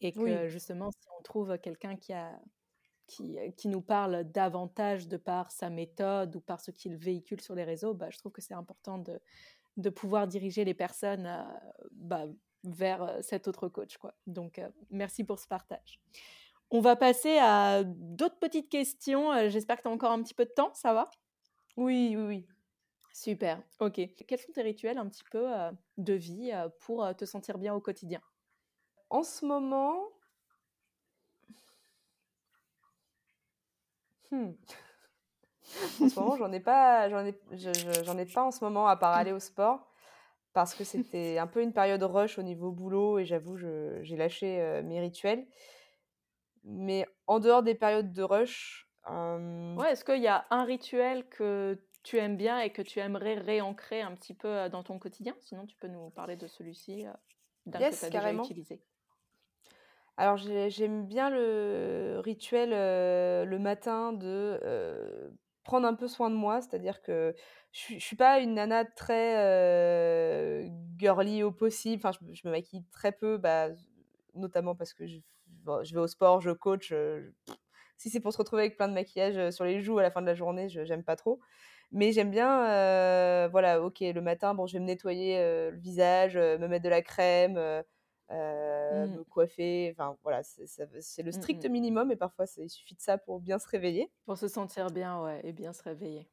et 0.00 0.12
que 0.12 0.48
justement, 0.48 0.90
si 0.90 1.06
on 1.18 1.22
trouve 1.22 1.58
quelqu'un 1.58 1.96
qui 1.96 2.12
a 2.12 2.40
qui, 3.06 3.36
qui, 3.56 3.68
nous 3.68 3.82
parle 3.82 4.24
davantage 4.24 5.08
de 5.08 5.18
par 5.18 5.52
sa 5.52 5.68
méthode 5.68 6.34
ou 6.36 6.40
par 6.40 6.60
ce 6.60 6.70
qu'il 6.70 6.96
véhicule 6.96 7.40
sur 7.40 7.54
les 7.54 7.64
réseaux, 7.64 7.92
bah, 7.92 8.08
je 8.10 8.18
trouve 8.18 8.32
que 8.32 8.40
c'est 8.40 8.54
important 8.54 8.96
de, 8.96 9.20
de 9.76 9.90
pouvoir 9.90 10.26
diriger 10.26 10.64
les 10.64 10.72
personnes 10.72 11.30
bah, 11.92 12.26
vers 12.64 13.18
cet 13.22 13.48
autre 13.48 13.68
coach. 13.68 13.96
Quoi. 13.98 14.14
Donc, 14.26 14.60
merci 14.90 15.24
pour 15.24 15.38
ce 15.38 15.46
partage. 15.46 16.00
On 16.70 16.80
va 16.80 16.96
passer 16.96 17.38
à 17.38 17.82
d'autres 17.84 18.38
petites 18.38 18.68
questions. 18.68 19.48
J'espère 19.48 19.76
que 19.76 19.82
tu 19.82 19.88
as 19.88 19.92
encore 19.92 20.12
un 20.12 20.22
petit 20.22 20.34
peu 20.34 20.44
de 20.44 20.50
temps, 20.50 20.72
ça 20.74 20.92
va? 20.92 21.10
Oui, 21.76 22.14
oui, 22.16 22.24
oui. 22.26 22.46
Super, 23.12 23.62
ok. 23.78 24.00
Quels 24.26 24.38
sont 24.40 24.52
tes 24.52 24.62
rituels 24.62 24.98
un 24.98 25.08
petit 25.08 25.22
peu 25.30 25.46
de 25.98 26.14
vie 26.14 26.52
pour 26.80 27.14
te 27.16 27.24
sentir 27.24 27.58
bien 27.58 27.74
au 27.74 27.80
quotidien? 27.80 28.20
En 29.10 29.22
ce 29.22 29.46
moment... 29.46 30.02
Hmm. 34.30 34.52
en 36.00 36.08
ce 36.08 36.18
moment, 36.18 36.36
j'en 36.36 36.50
ai 36.50 36.60
pas, 36.60 37.08
j'en 37.08 37.24
ai, 37.24 37.38
j'en 38.04 38.18
ai 38.18 38.26
pas 38.26 38.42
en 38.42 38.50
ce 38.50 38.64
moment 38.64 38.88
à 38.88 38.96
part 38.96 39.14
aller 39.14 39.32
au 39.32 39.38
sport 39.38 39.93
parce 40.54 40.74
que 40.74 40.84
c'était 40.84 41.36
un 41.38 41.46
peu 41.46 41.62
une 41.62 41.72
période 41.72 42.02
rush 42.02 42.38
au 42.38 42.42
niveau 42.42 42.70
boulot 42.70 43.18
et 43.18 43.26
j'avoue, 43.26 43.56
j'ai 43.58 44.16
lâché 44.16 44.80
mes 44.84 45.00
rituels. 45.00 45.46
Mais 46.62 47.06
en 47.26 47.40
dehors 47.40 47.62
des 47.62 47.74
périodes 47.74 48.12
de 48.12 48.22
rush. 48.22 48.88
Ouais, 49.06 49.90
est-ce 49.90 50.04
qu'il 50.04 50.22
y 50.22 50.28
a 50.28 50.46
un 50.50 50.64
rituel 50.64 51.28
que 51.28 51.78
tu 52.02 52.16
aimes 52.18 52.36
bien 52.36 52.60
et 52.60 52.70
que 52.70 52.80
tu 52.82 53.00
aimerais 53.00 53.34
réancrer 53.34 54.00
un 54.00 54.14
petit 54.14 54.34
peu 54.34 54.68
dans 54.70 54.82
ton 54.82 54.98
quotidien? 54.98 55.34
Sinon, 55.40 55.66
tu 55.66 55.76
peux 55.76 55.88
nous 55.88 56.08
parler 56.10 56.36
de 56.36 56.46
celui-ci. 56.46 57.04
d'un 57.66 57.80
Yes, 57.80 57.96
que 57.96 58.00
tu 58.00 58.04
as 58.06 58.10
déjà 58.10 58.20
carrément. 58.20 58.42
utilisé? 58.44 58.80
Alors 60.16 60.36
j'ai 60.36 60.70
j'aime 60.70 61.06
bien 61.06 61.28
le 61.28 62.20
rituel, 62.22 62.70
le 62.70 63.58
matin 63.58 64.12
de, 64.12 65.32
prendre 65.64 65.86
un 65.86 65.94
peu 65.94 66.08
soin 66.08 66.30
de 66.30 66.36
moi. 66.36 66.60
C'est-à-dire 66.60 67.02
que 67.02 67.34
je 67.72 67.94
je 67.94 68.04
suis 68.04 68.16
pas 68.16 68.38
une 68.40 68.54
nana 68.54 68.84
très, 68.84 70.70
girly 70.98 71.42
au 71.42 71.50
possible. 71.52 72.02
Enfin, 72.04 72.16
je 72.32 72.46
me 72.46 72.52
maquille 72.52 72.84
très 72.92 73.12
peu, 73.12 73.38
bah, 73.38 73.68
notamment 74.34 74.74
parce 74.74 74.94
que 74.94 75.06
je 75.06 75.20
vais 75.66 76.00
au 76.00 76.06
sport, 76.06 76.40
je 76.40 76.50
coach, 76.50 76.92
si 77.96 78.10
c'est 78.10 78.20
pour 78.20 78.32
se 78.32 78.38
retrouver 78.38 78.62
avec 78.62 78.76
plein 78.76 78.88
de 78.88 78.94
maquillage, 78.94 79.50
sur 79.50 79.64
les 79.64 79.80
joues 79.80 79.98
à 79.98 80.02
la 80.02 80.10
fin 80.10 80.20
de 80.20 80.26
la 80.26 80.34
journée, 80.34 80.68
je 80.68 80.84
j'aime 80.84 81.04
pas 81.04 81.16
trop. 81.16 81.40
Mais 81.92 82.12
j'aime 82.12 82.30
bien, 82.30 83.48
voilà, 83.48 83.80
OK, 83.82 84.00
le 84.00 84.20
matin, 84.20 84.54
bon, 84.54 84.66
je 84.66 84.74
vais 84.74 84.80
me 84.80 84.86
nettoyer, 84.86 85.38
le 85.70 85.78
visage, 85.78 86.36
me 86.36 86.66
mettre 86.68 86.84
de 86.84 86.88
la 86.88 87.02
crème, 87.02 87.58
heu, 88.30 88.34
Mmh. 88.90 89.18
me 89.18 89.24
coiffer, 89.24 89.90
enfin 89.92 90.16
voilà, 90.22 90.42
c'est 90.44 91.22
le 91.24 91.32
Mmh 91.32 91.32
strict 91.32 91.64
mh. 91.64 91.66
minimum 91.66 92.10
et 92.12 92.16
parfois 92.16 92.46
il 92.58 92.70
suffit 92.70 92.94
de 92.96 93.00
ça 93.00 93.18
pour 93.18 93.40
bien 93.40 93.58
se 93.58 93.68
réveiller. 93.68 94.10
Pour 94.26 94.38
se 94.38 94.48
sentir 94.48 94.90
bien, 94.90 95.20
ouais 95.22 95.40
et 95.44 95.52
bien 95.52 95.72
se 95.74 95.82
réveiller. 95.82 96.30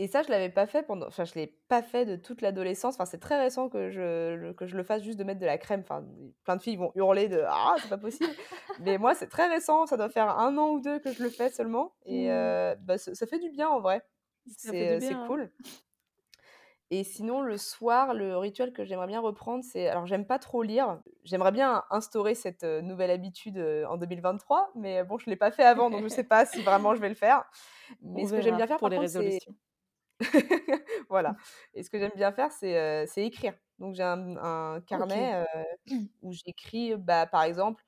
Et 0.00 0.06
ça, 0.06 0.22
je 0.22 0.28
l'avais 0.30 0.48
pas 0.48 0.66
fait 0.68 0.84
pendant 0.84 1.08
enfin, 1.08 1.24
je 1.24 1.34
l'ai 1.34 1.48
pas 1.68 1.82
fait 1.82 2.04
de 2.06 2.14
toute 2.14 2.40
l'adolescence. 2.40 2.94
Enfin, 2.94 3.04
c'est 3.04 3.18
très 3.18 3.40
récent 3.40 3.68
que 3.68 3.90
je 3.90 4.34
le 4.36 4.54
que 4.54 4.64
je 4.68 4.76
le 4.76 4.84
fasse 4.84 5.02
juste 5.02 5.18
de 5.18 5.24
mettre 5.24 5.40
de 5.40 5.46
la 5.46 5.58
crème. 5.58 5.80
Enfin, 5.80 6.04
plein 6.44 6.54
de 6.56 6.62
filles 6.62 6.76
vont 6.76 6.92
hurler 6.94 7.28
de: 7.28 7.42
«Ah, 7.46 7.76
c'est 7.82 7.88
pas 7.88 7.98
possible!» 7.98 8.36
mais 8.78 8.96
moi, 8.98 9.14
c'est 9.16 9.26
très 9.28 9.48
récent, 9.48 9.86
ça 9.86 9.96
doit 9.96 10.08
faire 10.08 10.28
1 10.38 10.56
an 10.56 10.70
ou 10.70 10.80
2 10.80 11.00
que 11.00 11.12
je 11.12 11.20
le 11.22 11.30
fais 11.30 11.50
seulement 11.50 11.94
et 12.06 12.30
Mmh. 12.30 12.30
heu, 12.30 12.76
bah, 12.80 12.96
ça 12.98 13.26
fait 13.26 13.40
du 13.40 13.50
bien 13.50 13.68
en 13.68 13.80
vrai. 13.80 14.02
C'est, 14.46 15.00
hein? 15.12 15.34
Et 16.90 17.04
sinon, 17.04 17.42
le 17.42 17.58
soir, 17.58 18.14
le 18.14 18.38
rituel 18.38 18.72
que 18.72 18.82
j'aimerais 18.86 19.06
bien 19.06 19.20
reprendre, 19.20 19.62
c'est 19.62 19.88
alors 19.88 20.06
j'aime 20.06 20.26
pas 20.26 20.38
trop 20.38 20.62
lire. 20.62 21.02
J'aimerais 21.22 21.52
bien 21.52 21.84
instaurer 21.90 22.34
cette, 22.34 22.64
nouvelle 22.64 23.10
habitude, 23.10 23.58
en 23.88 23.98
2023, 23.98 24.70
mais 24.74 25.04
bon, 25.04 25.18
je 25.18 25.28
l'ai 25.28 25.36
pas 25.36 25.50
fait 25.50 25.64
avant, 25.64 25.90
donc 25.90 26.02
je 26.04 26.08
sais 26.08 26.24
pas 26.24 26.46
si 26.46 26.62
vraiment 26.62 26.94
je 26.94 27.00
vais 27.02 27.10
le 27.10 27.14
faire. 27.14 27.44
On 28.14 28.20
Mais 28.20 28.26
ce 28.26 28.32
que 28.32 28.40
j'aime 28.42 28.56
bien 28.56 28.66
faire 28.66 28.80
pour 28.80 28.88
par 28.88 28.90
les 28.90 28.96
contre, 28.96 28.98
résolutions. 28.98 29.54
voilà 31.10 31.36
et 31.74 31.82
ce 31.84 31.90
que 31.90 31.98
j'aime 31.98 32.12
bien 32.16 32.32
faire, 32.32 32.52
c'est, 32.52 33.06
c'est 33.06 33.24
écrire. 33.26 33.54
Donc 33.78 33.94
j'ai 33.94 34.02
un 34.04 34.80
carnet, 34.86 35.42
heu, 35.42 35.46
où 36.22 36.32
j'écris, 36.32 36.96
bah, 36.96 37.26
par 37.26 37.44
exemple, 37.44 37.84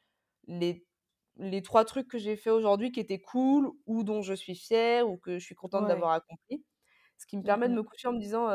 les 0.48 0.86
les 1.38 1.62
3 1.62 1.84
trucs 1.86 2.08
que 2.08 2.18
j'ai 2.18 2.36
fait 2.36 2.50
aujourd'hui 2.50 2.92
qui 2.92 3.00
étaient 3.00 3.20
cool 3.20 3.70
ou 3.86 4.04
dont 4.04 4.22
je 4.22 4.34
suis 4.34 4.54
fière 4.56 5.08
ou 5.10 5.18
que 5.18 5.38
je 5.38 5.44
suis 5.46 5.54
contente 5.56 5.86
Ouais. 5.86 5.86
d'avoir 5.86 6.12
accompli. 6.12 6.64
Ce 7.18 7.26
qui 7.26 7.36
me 7.38 7.42
Mmh 7.42 7.44
permet 7.44 7.68
de 7.70 7.74
mh. 7.74 7.76
me 7.76 7.82
coucher 7.84 8.08
en 8.08 8.12
me 8.14 8.20
disant, 8.20 8.48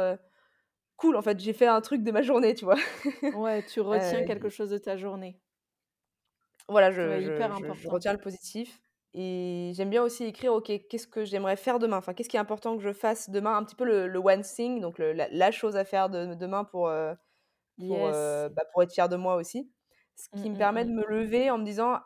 «Cool, 0.99 1.17
en 1.17 1.21
fait, 1.21 1.39
j'ai 1.39 1.51
fait 1.53 1.67
un 1.67 1.81
truc 1.81 2.03
de 2.03 2.11
ma 2.11 2.21
journée», 2.21 2.53
tu 2.55 2.63
vois? 2.65 2.75
Ouais, 3.31 3.63
tu 3.63 3.81
retiens 3.81 4.23
quelque 4.23 4.49
chose 4.49 4.69
de 4.71 4.77
ta 4.79 4.97
journée. 4.97 5.39
Voilà, 6.69 6.91
je 6.91 7.01
Ouais, 7.03 7.21
je 7.21 7.27
hyper 7.27 7.51
je 7.51 7.71
je 7.73 7.87
important. 7.87 7.89
retiens 7.89 8.11
le 8.13 8.17
positif 8.19 8.81
et 9.13 9.71
j'aime 9.75 9.89
bien 9.91 10.01
aussi 10.03 10.23
écrire, 10.25 10.53
OK, 10.53 10.71
qu'est-ce 10.89 11.07
que 11.07 11.23
j'aimerais 11.23 11.55
faire 11.57 11.77
demain? 11.79 11.97
Enfin, 11.97 12.13
qu'est-ce 12.13 12.27
qui 12.27 12.35
est 12.37 12.39
important 12.39 12.75
que 12.75 12.83
je 12.83 12.91
fasse 12.91 13.29
demain? 13.29 13.55
Un 13.55 13.63
petit 13.63 13.75
peu 13.75 13.85
le 13.85 14.07
le 14.07 14.19
one 14.19 14.41
thing, 14.41 14.81
donc 14.81 14.97
le 14.97 15.13
la 15.13 15.27
la 15.29 15.51
chose 15.51 15.75
à 15.77 15.85
faire 15.85 16.09
de 16.09 16.33
demain 16.33 16.63
pour, 16.65 16.89
Yes. 17.77 18.45
heu, 18.49 18.49
bah, 18.49 18.63
pour 18.73 18.83
être 18.83 18.93
fière 18.93 19.09
de 19.09 19.17
moi 19.17 19.35
aussi. 19.37 19.71
Ce 20.17 20.27
Mmh, 20.33 20.39
qui 20.41 20.49
me 20.49 20.55
mmh 20.55 20.57
permet 20.57 20.85
de 20.85 20.91
mh. 20.91 20.91
me 20.91 21.05
lever 21.07 21.51
en 21.51 21.57
me 21.59 21.65
disant: 21.65 21.99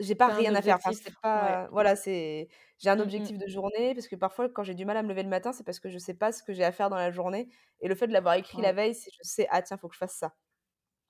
«J'ai 0.00 0.14
pas 0.16 0.28
rien 0.28 0.54
à 0.54 0.62
faire». 0.62 0.76
Enfin, 0.76 0.92
ouais. 1.32 1.60
pas 1.62 1.68
voilà, 1.72 1.96
c'est 1.96 2.48
j'ai 2.84 2.90
un 2.90 3.00
Mmh 3.00 3.12
mh. 3.18 3.30
objectif 3.30 3.38
de 3.38 3.48
journée 3.48 3.94
parce 3.94 4.08
que 4.08 4.16
parfois, 4.16 4.48
quand 4.50 4.62
j'ai 4.64 4.74
du 4.74 4.84
mal 4.84 4.96
à 4.98 5.02
me 5.02 5.08
lever 5.08 5.22
le 5.24 5.28
matin, 5.30 5.52
c'est 5.52 5.64
parce 5.64 5.80
que 5.80 5.88
je 5.90 5.98
sais 5.98 6.14
pas 6.14 6.32
ce 6.32 6.42
que 6.42 6.52
j'ai 6.54 6.64
à 6.64 6.72
faire 6.72 6.90
dans 6.90 6.96
la 6.96 7.10
journée 7.12 7.48
et 7.80 7.88
le 7.88 7.94
fait 7.96 8.06
de 8.08 8.12
l'avoir 8.12 8.34
écrit 8.36 8.62
la 8.62 8.72
veille, 8.72 8.94
c'est 8.94 9.10
je 9.12 9.28
sais: 9.28 9.46
«Ah 9.50 9.62
tiens, 9.62 9.76
faut 9.78 9.88
que 9.88 9.94
je 9.94 9.98
fasse 10.00 10.16
ça». 10.16 10.34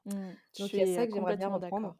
Mmh. 0.06 0.32
Donc 0.58 0.76
il 0.76 0.80
y 0.80 0.82
a 0.82 0.86
ça 0.86 1.06
que 1.06 1.12
j'aimerais 1.14 1.34
bien 1.34 1.48
reprendre. 1.48 1.96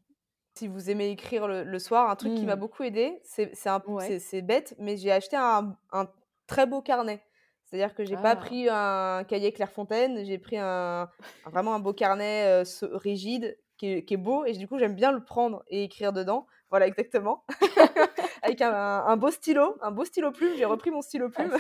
Si 0.57 0.69
vous 0.69 0.91
aimez 0.91 1.11
écrire 1.11 1.49
le 1.49 1.65
le 1.65 1.79
soir, 1.79 2.11
un 2.11 2.17
truc 2.17 2.35
qui 2.35 2.47
m'a 2.47 2.57
Mmh. 2.57 2.59
beaucoup 2.59 2.83
aidée, 2.85 3.21
c'est 3.25 3.53
un 3.69 3.83
Ouais. 3.85 4.15
bête, 4.43 4.75
mais 4.79 4.97
j'ai 4.97 5.13
acheté 5.13 5.37
un 5.37 5.77
un 5.93 6.09
très 6.47 6.67
beau 6.67 6.83
carnet. 6.83 7.23
C'est-à-dire 7.65 7.95
que 7.95 8.05
j'ai 8.05 8.17
pas 8.19 8.37
Ah! 8.37 8.37
pris 8.37 8.69
un 8.71 9.25
cahier 9.25 9.53
Clairefontaine, 9.53 10.25
j'ai 10.25 10.39
pris 10.39 10.57
un 10.59 11.11
vraiment 11.53 11.75
un 11.75 11.81
beau 11.81 11.93
carnet, 11.95 12.65
ce 12.65 12.85
rigide 12.87 13.59
qui 13.79 13.89
est 13.89 14.05
qui 14.05 14.15
est 14.15 14.17
beau 14.19 14.45
et 14.45 14.53
du 14.53 14.69
coup, 14.69 14.79
j'aime 14.79 14.95
bien 14.97 15.13
le 15.13 15.25
prendre 15.25 15.65
et 15.69 15.85
écrire 15.85 16.13
dedans. 16.13 16.47
Voilà, 16.71 16.87
exactement. 16.89 17.45
Avec 18.45 18.61
un 18.61 18.73
un 18.73 19.17
beau 19.17 19.31
stylo, 19.31 19.77
un 19.81 19.91
beau 19.91 20.05
stylo 20.05 20.31
plume, 20.31 20.55
j'ai 20.55 20.67
repris 20.67 20.91
mon 20.91 21.01
stylo 21.03 21.31
Ah 21.35 21.49
plume. 21.49 21.57
c 21.57 21.59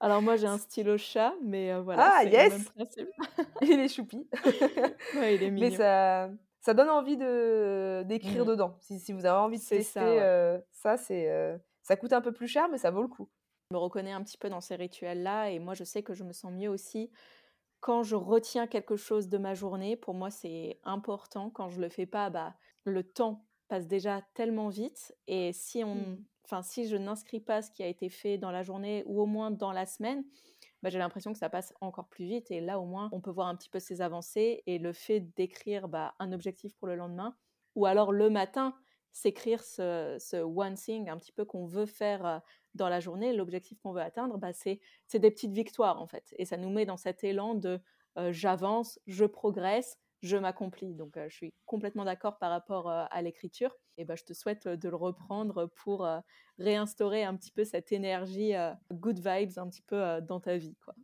alors 0.00 0.22
moi, 0.22 0.36
j'ai 0.36 0.46
un 0.48 0.58
stylo 0.58 0.98
chat, 0.98 1.34
mais 1.42 1.72
heu, 1.72 1.80
voilà, 1.82 2.10
Ah 2.10 2.22
c'est 2.22 2.32
le 2.32 2.44
même 2.44 2.64
yes! 2.64 2.72
principe. 2.76 3.08
Il 3.60 3.80
est 3.80 3.88
choupi. 3.88 4.28
Ouais, 5.12 5.36
il 5.36 5.42
est 5.42 5.50
Mais 5.56 5.70
ça 5.70 6.30
ça 6.60 6.74
donne 6.74 6.90
envie 6.90 7.16
de 7.16 8.04
d'écrire 8.06 8.44
Mmh. 8.44 8.46
dedans. 8.46 8.76
Si 8.80 9.00
si 9.00 9.12
vous 9.12 9.26
avez 9.26 9.38
envie 9.38 9.58
de 9.60 9.64
ça, 9.80 9.80
tester, 9.80 10.20
ouais. 10.20 10.24
heu, 10.24 10.62
ça, 10.72 10.96
c'est, 10.96 11.28
heu, 11.30 11.60
ça 11.82 11.96
coûte 11.96 12.12
un 12.12 12.20
peu 12.20 12.32
plus 12.32 12.48
cher, 12.48 12.68
mais 12.70 12.78
ça 12.78 12.90
vaut 12.92 13.02
le 13.02 13.08
coup. 13.08 13.30
Je 13.70 13.74
me 13.76 13.80
reconnais 13.80 14.12
un 14.12 14.22
petit 14.22 14.38
peu 14.38 14.48
dans 14.50 14.60
ces 14.60 14.76
rituels-là 14.76 15.50
et 15.50 15.58
moi, 15.58 15.74
je 15.74 15.84
sais 15.84 16.02
que 16.02 16.14
je 16.14 16.24
me 16.24 16.32
sens 16.32 16.52
mieux 16.52 16.68
aussi 16.68 17.10
quand 17.80 18.02
je 18.04 18.16
retiens 18.16 18.66
quelque 18.68 18.96
chose 18.96 19.28
de 19.28 19.38
ma 19.38 19.54
journée. 19.54 19.96
Pour 19.96 20.14
moi, 20.14 20.30
c'est 20.30 20.80
important. 20.84 21.50
Quand 21.50 21.70
je 21.70 21.80
le 21.80 21.88
fais 21.90 22.06
pas, 22.06 22.30
bah, 22.30 22.56
le 22.84 23.04
temps 23.04 23.46
passe 23.72 23.86
déjà 23.88 24.22
tellement 24.34 24.68
vite 24.68 25.14
et 25.26 25.52
si 25.52 25.82
on 25.84 26.06
Mmh. 26.06 26.24
enfin, 26.44 26.62
si 26.62 26.88
je 26.88 26.96
n'inscris 26.96 27.40
pas 27.40 27.62
ce 27.62 27.70
qui 27.70 27.82
a 27.84 27.86
été 27.86 28.08
fait 28.10 28.36
dans 28.38 28.50
la 28.50 28.62
journée 28.62 29.04
ou 29.06 29.20
au 29.22 29.26
moins 29.26 29.50
dans 29.52 29.72
la 29.72 29.86
semaine, 29.86 30.24
bah, 30.82 30.90
j'ai 30.90 30.98
l'impression 30.98 31.32
que 31.32 31.38
ça 31.38 31.48
passe 31.50 31.72
encore 31.80 32.08
plus 32.08 32.24
vite 32.26 32.50
et 32.50 32.60
là, 32.60 32.80
au 32.80 32.84
moins, 32.84 33.08
on 33.12 33.20
peut 33.20 33.30
voir 33.30 33.48
un 33.48 33.56
petit 33.56 33.70
peu 33.70 33.78
ses 33.78 34.00
avancées 34.00 34.62
et 34.66 34.78
le 34.78 34.92
fait 34.92 35.20
d'écrire, 35.20 35.88
bah, 35.88 36.14
un 36.18 36.32
objectif 36.32 36.74
pour 36.76 36.88
le 36.88 36.96
lendemain 36.96 37.36
ou 37.74 37.86
alors 37.86 38.12
le 38.12 38.28
matin, 38.30 38.74
s'écrire 39.12 39.62
ce 39.62 40.16
ce 40.18 40.36
one 40.38 40.74
thing 40.74 41.08
un 41.10 41.18
petit 41.18 41.32
peu 41.32 41.44
qu'on 41.44 41.66
veut 41.66 41.86
faire, 41.86 42.24
heu, 42.26 42.40
dans 42.74 42.88
la 42.88 43.00
journée, 43.00 43.32
l'objectif 43.34 43.78
qu'on 43.80 43.92
veut 43.92 44.00
atteindre, 44.00 44.38
bah, 44.38 44.52
c'est 44.52 44.80
c'est 45.06 45.18
des 45.18 45.30
petites 45.30 45.52
victoires, 45.52 46.00
en 46.00 46.06
fait 46.06 46.34
et 46.38 46.44
ça 46.46 46.56
nous 46.56 46.70
met 46.70 46.86
dans 46.86 46.96
cet 46.96 47.24
élan 47.24 47.54
de, 47.54 47.80
heu, 48.18 48.32
j'avance, 48.32 48.98
je 49.06 49.24
progresse, 49.26 49.98
je 50.22 50.36
m'accomplis 50.36 50.94
donc 50.94 51.18
je 51.28 51.34
suis 51.34 51.52
complètement 51.66 52.04
d'accord 52.04 52.38
par 52.38 52.50
rapport, 52.50 52.88
à 52.88 53.22
l'écriture 53.22 53.76
et 53.98 54.04
bah, 54.04 54.14
je 54.14 54.24
te 54.24 54.32
souhaite, 54.32 54.68
de 54.68 54.88
le 54.88 54.96
reprendre 54.96 55.66
pour, 55.76 56.08
réinstaurer 56.58 57.24
un 57.24 57.34
petit 57.36 57.50
peu 57.50 57.64
cette 57.64 57.92
énergie, 57.92 58.52
good 58.92 59.18
vibes 59.18 59.58
un 59.58 59.68
petit 59.68 59.82
peu, 59.82 60.20
dans 60.22 60.40
ta 60.40 60.56
vie, 60.56 60.76
quoi. 60.84 60.94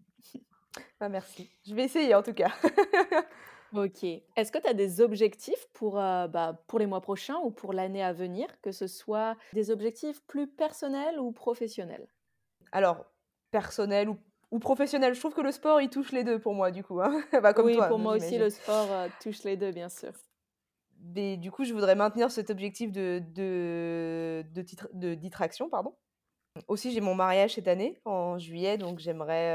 Ah 1.00 1.08
merci. 1.08 1.50
Je 1.66 1.74
vais 1.74 1.84
essayer 1.84 2.14
en 2.14 2.22
tout 2.22 2.34
cas. 2.34 2.52
OK. 3.74 4.04
Est-ce 4.04 4.50
que 4.50 4.58
tu 4.58 4.66
as 4.66 4.74
des 4.74 5.00
objectifs 5.00 5.66
pour, 5.72 5.94
bah, 5.94 6.62
pour 6.66 6.78
les 6.78 6.86
mois 6.86 7.00
prochains 7.00 7.38
ou 7.38 7.50
pour 7.50 7.72
l'année 7.72 8.02
à 8.02 8.12
venir? 8.12 8.46
Que 8.62 8.72
ce 8.72 8.86
soit 8.86 9.36
des 9.52 9.70
objectifs 9.70 10.22
plus 10.26 10.46
personnels 10.46 11.18
ou 11.18 11.32
professionnels? 11.32 12.08
Alors, 12.72 13.04
personnel 13.50 14.08
ou 14.08 14.18
ou 14.50 14.58
professionnel, 14.58 15.14
je 15.14 15.20
trouve 15.20 15.34
que 15.34 15.40
le 15.40 15.52
sport, 15.52 15.80
il 15.80 15.90
touche 15.90 16.12
les 16.12 16.24
2 16.24 16.38
pour 16.40 16.54
moi, 16.54 16.70
du 16.70 16.82
coup, 16.84 17.00
hein. 17.00 17.22
Bah, 17.42 17.54
comme 17.54 17.70
Oui, 17.70 17.72
toi, 17.72 17.86
pour 17.86 17.98
moi 17.98 18.16
aussi, 18.16 18.38
le 18.38 18.48
sport, 18.50 18.90
heu, 18.92 19.10
touche 19.20 19.42
les 19.44 19.56
2, 19.58 19.70
bien 19.72 19.88
sûr. 19.90 20.12
Mais 21.00 21.36
du 21.36 21.50
coup, 21.52 21.64
je 21.64 21.72
voudrais 21.72 21.94
maintenir 21.94 22.30
cet 22.30 22.50
objectif 22.50 22.90
de 22.92 23.22
de 23.34 24.44
de 24.52 24.62
titre 24.62 24.88
de 24.92 25.14
distraction, 25.14 25.68
pardon. 25.70 25.96
Aussi, 26.68 26.92
j'ai 26.92 27.00
mon 27.02 27.14
mariage 27.14 27.54
cette 27.56 27.68
année, 27.68 28.00
en 28.06 28.38
juillet, 28.38 28.78
donc 28.78 28.98
j'aimerais, 29.00 29.50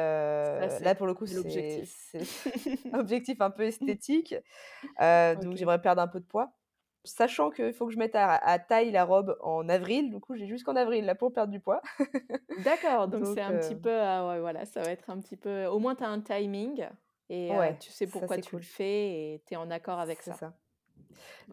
heu, 0.80 0.80
là, 0.82 0.96
pour 0.96 1.08
le 1.08 1.16
coup, 1.16 1.28
c'est 1.28 1.84
c'est 1.86 2.30
objectif 2.94 3.42
un 3.42 3.52
peu 3.52 3.64
esthétique, 3.64 4.36
heu, 5.02 5.36
donc 5.38 5.58
j'aimerais 5.58 5.82
perdre 5.82 6.02
un 6.04 6.08
peu 6.10 6.20
de 6.22 6.26
poids. 6.28 6.54
Sachant 7.06 7.50
qu'il 7.50 7.74
faut 7.74 7.88
que 7.88 7.94
je 7.94 7.98
mette 8.00 8.16
à 8.16 8.34
à 8.36 8.60
taille 8.60 8.92
la 8.92 9.04
robe 9.04 9.38
en 9.42 9.68
avril, 9.68 10.10
du 10.10 10.20
coup, 10.22 10.36
j'ai 10.36 10.48
jusqu'en 10.48 10.76
avril, 10.76 11.06
là, 11.06 11.16
pour 11.16 11.34
perdre 11.34 11.52
du 11.52 11.60
poids. 11.60 11.82
D'accord, 12.56 13.08
donc 13.08 13.26
c'est 13.26 13.42
un 13.42 13.58
petit 13.58 13.76
heu 13.76 13.76
peu, 13.76 14.00
ah 14.02 14.28
ouais, 14.28 14.40
voilà, 14.40 14.66
ça 14.66 14.84
va 14.84 14.92
être 14.92 15.10
un 15.10 15.20
petit 15.20 15.38
peu 15.38 15.66
au 15.66 15.80
moins 15.80 15.96
tu 15.96 16.04
as 16.04 16.10
un 16.10 16.22
timing 16.22 16.88
et 17.30 17.58
ouais, 17.58 17.78
tu 17.80 17.90
sais 17.92 18.08
pourquoi 18.08 18.38
tu 18.38 18.56
le 18.56 18.62
fais 18.62 19.34
et 19.34 19.44
tu 19.48 19.54
es 19.56 19.58
en 19.58 19.72
accord 19.72 20.00
avec 20.00 20.22
ça. 20.22 20.40
ça. 20.40 20.54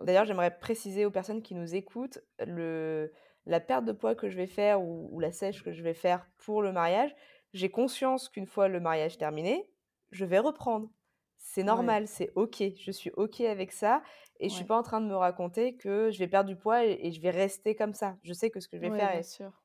D'ailleurs, 0.02 0.24
j'aimerais 0.24 0.58
préciser 0.58 1.04
aux 1.04 1.10
personnes 1.10 1.42
qui 1.42 1.54
nous 1.54 1.74
écoutent, 1.74 2.18
le 2.38 3.12
la 3.46 3.58
perte 3.60 3.84
de 3.86 3.92
poids 3.92 4.14
que 4.14 4.28
je 4.28 4.36
vais 4.36 4.46
faire 4.46 4.82
ou 4.82 5.08
ou 5.12 5.20
la 5.20 5.32
sèche 5.32 5.62
que 5.64 5.72
je 5.72 5.82
vais 5.82 5.94
faire 5.94 6.26
pour 6.36 6.62
le 6.62 6.72
mariage, 6.72 7.14
j'ai 7.52 7.70
conscience 7.70 8.28
qu'une 8.28 8.46
fois 8.46 8.68
le 8.68 8.80
mariage 8.80 9.16
terminé, 9.18 9.70
je 10.10 10.24
vais 10.24 10.38
reprendre. 10.38 10.90
C'est 11.38 11.62
Ouais, 11.70 11.94
normal, 11.94 12.06
c'est 12.06 12.30
OK. 12.36 12.62
Je 12.78 12.90
suis 12.90 13.10
OK 13.16 13.40
avec 13.40 13.72
ça 13.72 14.02
et 14.40 14.48
je 14.50 14.54
suis 14.54 14.64
ouais. 14.64 14.66
pas 14.66 14.78
en 14.78 14.82
train 14.82 15.00
de 15.02 15.06
me 15.08 15.16
raconter 15.16 15.76
que 15.76 16.10
je 16.10 16.18
vais 16.18 16.28
perdre 16.28 16.48
du 16.50 16.56
poids 16.56 16.84
et 16.86 16.98
et 17.06 17.12
je 17.12 17.20
vais 17.22 17.30
rester 17.30 17.76
comme 17.76 17.94
ça. 17.94 18.18
Je 18.24 18.32
sais 18.34 18.50
que 18.50 18.60
ce 18.60 18.68
que 18.68 18.76
je 18.78 18.82
vais 18.82 18.90
Ouais, 18.90 18.92
faire 18.92 19.10
bien 19.10 19.22
est 19.22 19.22
sûr. 19.22 19.62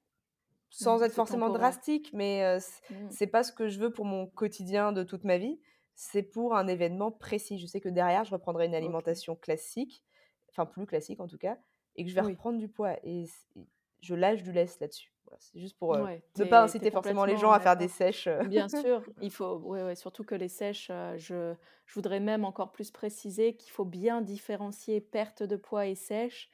sans 0.69 1.01
Mmh, 1.03 1.03
être 1.03 1.13
forcément 1.13 1.49
temporaire. 1.49 1.49
drastique, 1.49 2.11
mais 2.13 2.57
Mmh. 2.89 3.09
c'est 3.09 3.27
pas 3.27 3.43
ce 3.43 3.51
que 3.53 3.67
je 3.67 3.79
veux 3.79 3.93
pour 3.93 4.05
mon 4.05 4.27
quotidien 4.27 4.91
de 4.91 5.03
toute 5.03 5.23
ma 5.23 5.37
vie. 5.37 5.59
C'est 5.95 6.23
pour 6.23 6.55
un 6.55 6.67
événement 6.67 7.11
précis. 7.11 7.57
Je 7.59 7.65
sais 7.67 7.79
que 7.81 7.89
derrière, 7.89 8.25
je 8.25 8.31
reprendrai 8.31 8.65
une 8.65 8.75
alimentation 8.75 9.35
classique, 9.35 10.03
enfin 10.49 10.65
plus 10.65 10.85
classique 10.85 11.19
en 11.21 11.27
tout 11.27 11.37
cas, 11.37 11.57
et 11.95 12.03
que 12.03 12.09
je 12.09 12.15
vais 12.15 12.21
Oui. 12.21 12.35
reprendre 12.35 12.59
du 12.59 12.67
poids 12.69 12.97
et 13.03 13.23
et 13.55 13.67
je 14.01 14.13
lâche 14.15 14.43
du 14.43 14.51
lest 14.51 14.81
là-dessus. 14.81 15.14
C'est 15.39 15.59
juste 15.59 15.77
pour 15.77 15.95
ne 15.97 16.43
pas 16.45 16.63
inciter 16.63 16.91
forcément 16.91 17.25
les 17.25 17.37
gens 17.37 17.51
à 17.51 17.59
faire 17.59 17.77
des 17.77 17.87
sèches. 17.87 18.27
Bien 18.47 18.67
sûr, 18.69 19.03
il 19.21 19.31
faut, 19.31 19.55
ouais, 19.57 19.95
surtout 19.95 20.23
que 20.23 20.35
les 20.35 20.47
sèches, 20.47 20.87
je, 21.17 21.53
je, 21.85 21.93
voudrais 21.93 22.19
même 22.19 22.45
encore 22.45 22.71
plus 22.71 22.91
préciser 22.91 23.55
qu'il 23.55 23.71
faut 23.71 23.85
bien 23.85 24.21
différencier 24.21 25.01
perte 25.01 25.43
de 25.43 25.55
poids 25.55 25.87
et 25.87 25.95
sèche. 25.95 26.49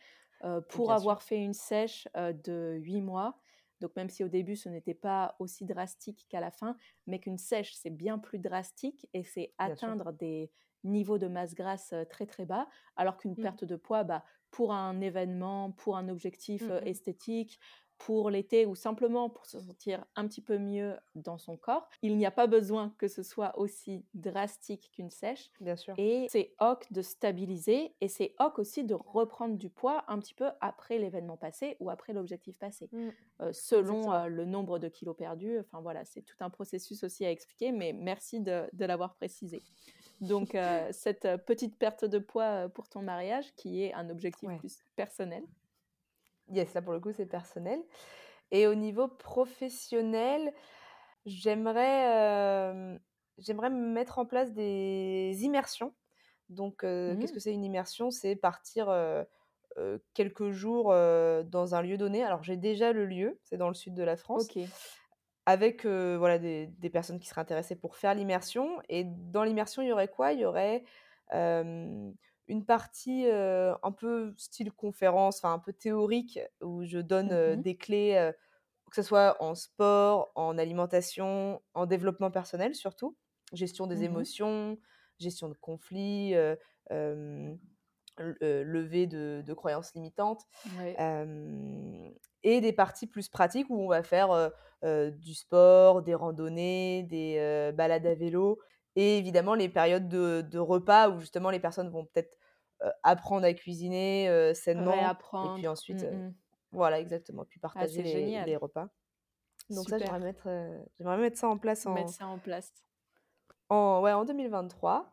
pour 0.69 0.91
avoir 0.91 1.21
fait 1.21 1.37
une 1.37 1.53
sèche 1.53 2.07
de 2.15 2.77
8 2.81 3.01
mois, 3.01 3.37
donc 3.81 3.95
même 3.95 4.09
si 4.09 4.23
au 4.23 4.27
début 4.27 4.55
ce 4.55 4.69
n'était 4.69 4.93
pas 4.93 5.35
aussi 5.39 5.65
drastique 5.65 6.27
qu'à 6.29 6.39
la 6.39 6.51
fin, 6.51 6.77
mais 7.07 7.19
qu'une 7.19 7.37
sèche 7.37 7.73
c'est 7.73 7.89
bien 7.89 8.19
plus 8.19 8.39
drastique 8.39 9.07
et 9.13 9.23
c'est 9.23 9.53
atteindre 9.57 10.13
des 10.13 10.51
niveaux 10.83 11.17
de 11.17 11.27
masse 11.27 11.53
grasse 11.53 11.93
très 12.09 12.25
très 12.25 12.45
bas, 12.45 12.67
alors 12.95 13.17
qu'une 13.17 13.33
mmh. 13.33 13.41
perte 13.41 13.65
de 13.65 13.75
poids, 13.75 14.03
bah, 14.03 14.23
pour 14.49 14.73
un 14.73 14.99
événement, 14.99 15.71
pour 15.71 15.97
un 15.97 16.09
objectif 16.09 16.63
mmh 16.63 16.81
esthétique, 16.85 17.59
pour 18.05 18.31
l'été 18.31 18.65
ou 18.65 18.73
simplement 18.73 19.29
pour 19.29 19.45
se 19.45 19.59
sentir 19.59 20.03
un 20.15 20.27
petit 20.27 20.41
peu 20.41 20.57
mieux 20.57 20.95
dans 21.13 21.37
son 21.37 21.55
corps. 21.55 21.87
Il 22.01 22.17
n'y 22.17 22.25
a 22.25 22.31
pas 22.31 22.47
besoin 22.47 22.93
que 22.97 23.07
ce 23.07 23.21
soit 23.21 23.57
aussi 23.59 24.03
drastique 24.15 24.89
qu'une 24.91 25.11
sèche. 25.11 25.51
Bien 25.59 25.75
sûr. 25.75 25.93
Et 25.97 26.25
c'est 26.29 26.55
ok 26.59 26.91
de 26.91 27.01
stabiliser 27.03 27.93
et 28.01 28.07
c'est 28.07 28.33
ok 28.39 28.57
aussi 28.57 28.83
de 28.83 28.95
reprendre 28.95 29.55
du 29.55 29.69
poids 29.69 30.03
un 30.07 30.17
petit 30.17 30.33
peu 30.33 30.49
après 30.61 30.97
l'événement 30.97 31.37
passé 31.37 31.77
ou 31.79 31.91
après 31.91 32.13
l'objectif 32.13 32.57
passé, 32.57 32.89
mmh. 32.91 33.09
euh, 33.41 33.53
selon 33.53 34.11
euh, 34.11 34.25
le 34.25 34.45
nombre 34.45 34.79
de 34.79 34.87
kilos 34.87 35.15
perdus. 35.15 35.59
Enfin 35.59 35.79
voilà, 35.81 36.03
c'est 36.03 36.23
tout 36.23 36.37
un 36.39 36.49
processus 36.49 37.03
aussi 37.03 37.23
à 37.23 37.29
expliquer, 37.29 37.71
mais 37.71 37.93
merci 37.93 38.39
de, 38.39 38.67
l'avoir 38.79 39.13
précisé. 39.13 39.61
Donc 40.21 40.55
euh, 40.55 40.87
cette 40.91 41.27
petite 41.45 41.77
perte 41.77 42.05
de 42.05 42.17
poids 42.17 42.67
pour 42.69 42.89
ton 42.89 43.03
mariage, 43.03 43.53
qui 43.55 43.83
est 43.83 43.93
un 43.93 44.09
objectif 44.09 44.49
plus 44.57 44.79
personnel. 44.95 45.43
Yes, 46.51 46.73
là 46.73 46.81
pour 46.81 46.93
le 46.93 46.99
coup, 46.99 47.11
c'est 47.11 47.25
personnel. 47.25 47.81
Et 48.51 48.67
au 48.67 48.75
niveau 48.75 49.07
professionnel, 49.07 50.53
j'aimerais 51.25 52.99
j'aimerais 53.37 53.69
mettre 53.69 54.19
en 54.19 54.25
place 54.25 54.51
des 54.53 55.37
immersions. 55.41 55.93
Donc, 56.49 56.81
qu'est-ce 56.81 57.31
mmh. 57.31 57.33
que 57.33 57.39
c'est 57.39 57.53
une 57.53 57.63
immersion? 57.63 58.11
C'est 58.11 58.35
partir 58.35 58.93
quelques 60.13 60.49
jours 60.51 60.89
dans 60.89 61.75
un 61.75 61.81
lieu 61.81 61.97
donné. 61.97 62.23
Alors, 62.23 62.43
j'ai 62.43 62.57
déjà 62.57 62.91
le 62.91 63.05
lieu, 63.05 63.39
c'est 63.43 63.57
dans 63.57 63.69
le 63.69 63.73
sud 63.73 63.93
de 63.93 64.03
la 64.03 64.17
France. 64.17 64.47
Avec 65.45 65.85
voilà, 65.85 66.37
des, 66.37 66.67
des, 66.67 66.89
personnes 66.89 67.19
qui 67.19 67.27
seraient 67.27 67.41
intéressées 67.41 67.75
pour 67.75 67.95
faire 67.95 68.13
l'immersion. 68.13 68.81
Et 68.89 69.05
dans 69.05 69.43
l'immersion, 69.43 69.81
il 69.81 69.87
y 69.87 69.91
aurait 69.91 70.09
quoi? 70.09 70.33
Il 70.33 70.39
y 70.39 70.45
aurait 70.45 70.83
une 72.47 72.65
partie 72.65 73.25
un 73.29 73.91
peu 73.91 74.33
style 74.37 74.71
conférence, 74.71 75.37
enfin 75.37 75.53
un 75.53 75.59
peu 75.59 75.73
théorique, 75.73 76.39
où 76.61 76.83
je 76.83 76.99
donne 76.99 77.31
mmh 77.33 77.61
des 77.61 77.77
clés, 77.77 78.31
que 78.89 78.95
ce 78.95 79.03
soit 79.03 79.37
en 79.41 79.55
sport, 79.55 80.31
en 80.35 80.57
alimentation, 80.57 81.61
en 81.73 81.85
développement 81.85 82.31
personnel 82.31 82.75
surtout, 82.75 83.15
gestion 83.53 83.87
des 83.87 83.97
mmh 83.97 84.03
émotions, 84.03 84.77
gestion 85.19 85.49
de 85.49 85.55
conflits, 85.55 86.33
levée 88.17 89.07
de, 89.07 89.53
croyances 89.53 89.93
limitantes, 89.93 90.43
et 92.43 92.61
des 92.61 92.73
parties 92.73 93.07
plus 93.07 93.29
pratiques 93.29 93.69
où 93.69 93.79
on 93.79 93.87
va 93.87 94.03
faire 94.03 94.51
du 94.83 95.33
sport, 95.33 96.01
des 96.01 96.15
randonnées, 96.15 97.03
des 97.03 97.71
balades 97.75 98.07
à 98.07 98.15
vélo, 98.15 98.59
et 98.95 99.17
évidemment 99.17 99.53
les 99.53 99.69
périodes 99.69 100.07
de, 100.07 100.41
de 100.41 100.59
repas 100.59 101.09
où 101.09 101.19
justement 101.19 101.49
les 101.49 101.59
personnes 101.59 101.89
vont 101.89 102.05
peut-être 102.05 102.37
apprendre 103.03 103.45
à 103.45 103.53
cuisiner 103.53 104.53
sainement. 104.53 104.93
Et 104.93 105.59
puis 105.59 105.67
ensuite, 105.67 106.03
mmh, 106.03 106.33
voilà, 106.71 106.99
exactement. 106.99 107.45
Puis 107.45 107.59
ah, 107.61 107.67
partager 107.67 108.01
les, 108.01 108.57
repas. 108.57 108.89
Donc 109.69 109.87
ça, 109.87 109.97
j'aimerais 109.97 110.19
mettre, 110.19 110.47
j'aimerais 110.97 111.17
mettre 111.17 111.37
ça 111.37 111.47
en 111.47 111.57
place 111.57 111.85
en, 111.85 111.93
mettre 111.93 112.09
ça 112.09 112.27
en 112.27 112.39
place. 112.39 112.73
En, 113.69 114.01
ouais, 114.01 114.13
en 114.13 114.25
2023. 114.25 115.07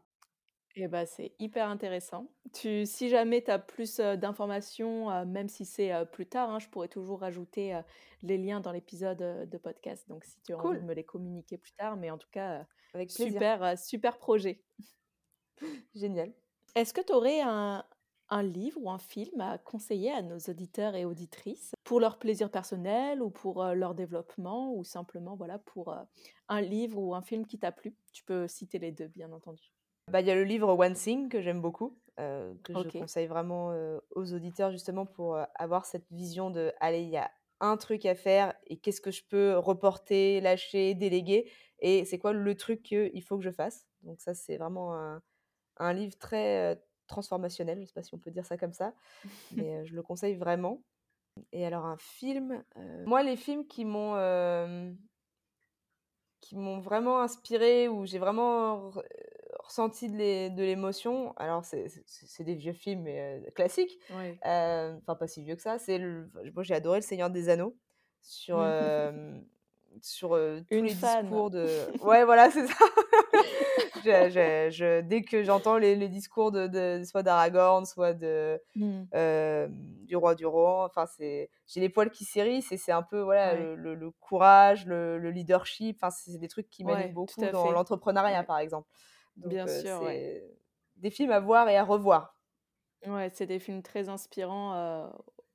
Et 0.77 0.87
bah, 0.87 1.07
c'est 1.07 1.33
hyper 1.39 1.69
intéressant. 1.69 2.29
Tu, 2.53 2.87
si 2.87 3.09
jamais 3.09 3.43
tu 3.43 3.51
as 3.51 3.59
plus 3.59 3.99
d'informations, 3.99 5.25
même 5.27 5.49
si 5.49 5.65
c'est 5.65 5.93
plus 6.13 6.27
tard, 6.27 6.51
hein, 6.51 6.59
je 6.59 6.69
pourrais 6.69 6.89
toujours 6.89 7.21
rajouter 7.21 7.79
les 8.23 8.39
liens 8.39 8.61
dans 8.61 8.73
l'épisode 8.73 9.49
de 9.49 9.59
podcast. 9.59 10.09
Donc 10.09 10.25
si 10.25 10.41
tu 10.43 10.53
as 10.53 10.59
envie 10.59 10.79
de 10.79 10.85
me 10.85 10.95
les 10.95 11.05
communiquer 11.05 11.59
plus 11.59 11.73
tard, 11.73 11.97
mais 11.97 12.11
en 12.11 12.19
tout 12.19 12.29
cas, 12.31 12.65
Avec 12.95 13.11
super, 13.11 13.79
super 13.79 14.19
projet. 14.19 14.63
Génial. 15.95 16.33
Est-ce 16.75 16.95
que 16.95 17.01
tu 17.01 17.13
aurais 17.13 17.41
un, 17.41 17.85
livre 18.43 18.79
ou 18.81 18.91
un 18.91 18.99
film 18.99 19.41
à 19.41 19.59
conseiller 19.59 20.13
à 20.13 20.23
nos 20.23 20.39
auditeurs 20.39 20.95
et 20.95 21.05
auditrices 21.05 21.73
pour 21.85 22.01
leur 22.01 22.19
plaisir 22.19 22.51
personnel 22.51 23.23
ou 23.23 23.31
pour 23.31 23.65
leur 23.65 23.95
développement 23.95 24.73
ou 24.75 24.85
simplement 24.85 25.35
voilà 25.35 25.59
pour 25.59 25.95
un 26.49 26.61
livre 26.61 26.99
ou 26.99 27.15
un 27.15 27.23
film 27.23 27.47
qui 27.47 27.59
t'a 27.59 27.73
plu? 27.73 27.97
Tu 28.13 28.23
peux 28.25 28.47
citer 28.47 28.79
les 28.79 28.93
deux, 28.93 29.09
bien 29.09 29.33
entendu. 29.33 29.73
Bah, 30.09 30.21
il 30.21 30.27
y 30.27 30.31
a 30.31 30.35
le 30.35 30.45
livre 30.45 30.69
One 30.79 30.95
Thing 30.95 31.29
que 31.29 31.41
j'aime 31.41 31.61
beaucoup, 31.61 31.99
que 32.17 32.55
je 32.69 32.99
conseille 32.99 33.27
vraiment 33.27 33.73
aux 34.15 34.33
auditeurs 34.35 34.71
justement 34.71 35.07
pour 35.07 35.39
avoir 35.55 35.87
cette 35.87 36.07
vision 36.13 36.51
de 36.51 36.73
allez, 36.81 37.03
il 37.03 37.11
y 37.11 37.17
a 37.17 37.31
un 37.61 37.77
truc 37.77 38.07
à 38.07 38.15
faire 38.15 38.55
et 38.67 38.79
qu'est-ce 38.79 39.01
que 39.01 39.11
je 39.11 39.23
peux 39.25 39.57
reporter, 39.57 40.41
lâcher, 40.41 40.95
déléguer 40.95 41.51
et 41.81 42.05
c'est 42.05 42.19
quoi 42.19 42.33
le 42.33 42.55
truc 42.57 42.83
qu'il 42.83 43.23
faut 43.23 43.39
que 43.39 43.45
je 43.45 43.51
fasse? 43.51 43.87
Donc 44.03 44.21
ça, 44.21 44.35
c'est 44.35 44.57
vraiment 44.57 44.95
un, 44.95 45.23
un 45.79 45.93
livre 45.95 46.17
très 46.19 46.83
transformationnel, 47.07 47.79
je 47.79 47.83
ne 47.83 47.87
sais 47.87 47.93
pas 47.95 48.03
si 48.03 48.15
on 48.15 48.19
peut 48.19 48.31
dire 48.31 48.47
ça 48.47 48.59
comme 48.59 48.73
ça, 48.75 48.95
mais 49.51 49.85
je 49.87 49.95
le 49.95 50.03
conseille 50.03 50.37
vraiment. 50.37 50.85
Et 51.53 51.67
alors 51.67 51.87
un 51.87 51.97
film, 51.99 52.65
moi 53.07 53.23
les 53.23 53.37
films 53.37 53.67
qui 53.67 53.85
m'ont 53.85 54.15
qui 56.41 56.57
m'ont 56.57 56.81
vraiment 56.81 57.21
inspiré, 57.21 57.89
où 57.89 58.07
j'ai 58.07 58.19
vraiment 58.19 58.91
ressenti 59.61 60.09
de 60.09 60.63
l'émotion, 60.63 61.35
alors 61.37 61.65
c'est 61.65 62.45
des 62.45 62.55
vieux 62.55 62.73
films 62.73 63.03
mais, 63.03 63.43
classiques, 63.55 63.99
enfin 64.11 65.15
pas 65.19 65.27
si 65.27 65.43
vieux 65.43 65.57
que 65.57 65.63
ça, 65.63 65.79
c'est 65.79 65.99
moi 66.55 66.63
j'ai 66.63 66.75
adoré 66.75 66.99
Le 66.99 67.05
Seigneur 67.05 67.31
des 67.31 67.49
Anneaux, 67.49 67.77
sur, 68.23 68.59
sur 70.03 70.31
tous 70.31 70.75
Une 70.75 70.87
les 70.87 70.95
discours 70.95 71.51
de... 71.51 71.67
Ouais 72.03 72.25
voilà 72.25 72.51
c'est 72.51 72.67
ça 72.67 72.85
je, 74.05 75.01
dès 75.01 75.23
que 75.23 75.43
j'entends 75.43 75.79
les, 75.79 76.09
discours 76.09 76.51
de, 76.53 77.03
soit 77.05 77.23
d'Aragorn, 77.23 77.85
soit 77.85 78.15
de, 78.15 78.61
mmh. 78.77 79.03
euh, 79.15 79.69
du 79.71 80.17
roi 80.17 80.35
du 80.35 80.47
Rohan, 80.47 80.85
enfin, 80.85 81.07
c'est, 81.07 81.51
j'ai 81.67 81.81
les 81.81 81.89
poils 81.89 82.11
qui 82.11 82.25
s'érissent 82.25 82.73
et 82.73 82.77
c'est 82.77 82.93
un 82.93 83.03
peu 83.03 83.21
voilà, 83.21 83.55
le, 83.55 84.11
courage, 84.21 84.87
le, 84.87 85.31
leadership, 85.31 85.99
enfin, 86.01 86.11
c'est 86.11 86.39
des 86.39 86.49
trucs 86.49 86.71
qui 86.71 86.85
m'aident 86.85 87.13
beaucoup 87.13 87.41
dans 87.41 87.71
l'entrepreneuriat, 87.71 88.45
par 88.45 88.59
exemple. 88.59 88.89
Bien 89.37 89.69
euh, 89.69 89.81
sûr, 89.83 90.01
c'est 90.05 90.45
des 90.97 91.11
films 91.11 91.31
à 91.31 91.41
voir 91.41 91.69
et 91.69 91.77
à 91.77 91.85
revoir. 91.85 92.37
Ouais, 93.07 93.31
c'est 93.33 93.47
des 93.47 93.61
films 93.61 93.83
très 93.83 94.09
inspirants, 94.09 94.75
euh, 94.75 95.09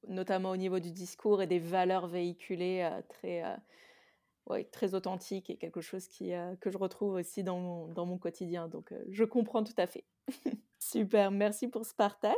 notamment 0.07 0.51
au 0.51 0.57
niveau 0.57 0.79
du 0.79 0.91
discours 0.91 1.41
et 1.41 1.47
des 1.47 1.59
valeurs 1.59 2.07
véhiculées 2.07 2.89
très 3.09 3.43
ouais, 4.49 4.65
très 4.65 4.93
authentique 4.95 5.49
et 5.49 5.57
quelque 5.57 5.81
chose 5.81 6.07
qui, 6.07 6.33
euh, 6.33 6.55
que 6.57 6.69
je 6.69 6.77
retrouve 6.77 7.13
aussi 7.13 7.43
dans 7.43 7.59
mon, 7.59 7.87
dans 7.87 8.05
mon 8.05 8.17
quotidien. 8.17 8.67
Donc, 8.67 8.91
euh, 8.91 9.03
je 9.09 9.23
comprends 9.23 9.63
tout 9.63 9.73
à 9.77 9.87
fait. 9.87 10.05
Super, 10.79 11.31
merci 11.31 11.67
pour 11.67 11.85
ce 11.85 11.93
partage. 11.93 12.33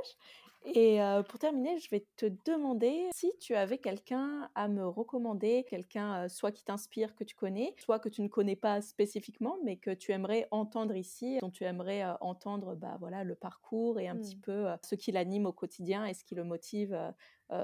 Et 0.74 1.00
euh, 1.00 1.22
pour 1.22 1.38
terminer, 1.38 1.78
je 1.78 1.88
vais 1.92 2.08
te 2.16 2.26
demander 2.44 3.08
si 3.14 3.32
tu 3.40 3.54
avais 3.54 3.78
quelqu'un 3.78 4.50
à 4.56 4.68
me 4.68 4.88
recommander, 4.88 5.64
quelqu'un 5.70 6.28
soit 6.28 6.52
qui 6.52 6.64
t'inspire, 6.64 7.16
que 7.16 7.24
tu 7.24 7.36
connais, 7.36 7.76
soit 7.78 8.00
que 8.00 8.10
tu 8.10 8.24
ne 8.24 8.28
connais 8.28 8.56
pas 8.56 8.82
spécifiquement, 8.82 9.58
mais 9.64 9.76
que 9.76 9.92
tu 9.92 10.12
aimerais 10.12 10.48
entendre 10.50 10.96
ici, 10.96 11.38
dont 11.40 11.52
tu 11.52 11.66
aimerais 11.66 12.04
entendre 12.20 12.74
bah, 12.74 12.98
voilà, 13.00 13.24
le 13.24 13.36
parcours 13.36 14.00
et 14.00 14.08
un 14.08 14.16
petit 14.16 14.38
mmh. 14.38 14.42
peu 14.42 14.66
ce 14.82 14.96
qui 14.96 15.12
l'anime 15.12 15.46
au 15.46 15.54
quotidien 15.54 16.04
et 16.08 16.16
ce 16.16 16.24
qui 16.24 16.34
le 16.34 16.44
motive 16.44 17.00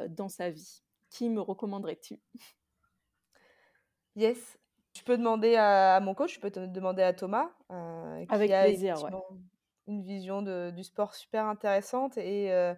dans 0.10 0.30
sa 0.30 0.52
vie. 0.52 0.84
Qui 1.10 1.32
me 1.32 1.42
recommanderais-tu? 1.42 2.20
Yes. 4.16 4.58
Tu 4.94 5.04
peux 5.04 5.18
demander 5.18 5.56
à, 5.56 6.00
mon 6.02 6.14
coach, 6.14 6.34
tu 6.34 6.40
peux 6.40 6.52
te 6.52 6.66
demander 6.66 7.02
à 7.02 7.14
Thomas, 7.14 7.50
euh, 7.72 8.26
Avec 8.30 8.50
qui 8.50 8.54
a 8.54 8.64
plaisir, 8.64 8.96
une 9.88 10.04
vision 10.04 10.42
du 10.42 10.84
sport 10.84 11.16
super 11.16 11.46
intéressante. 11.46 12.18
Et, 12.18 12.52
euh, 12.52 12.74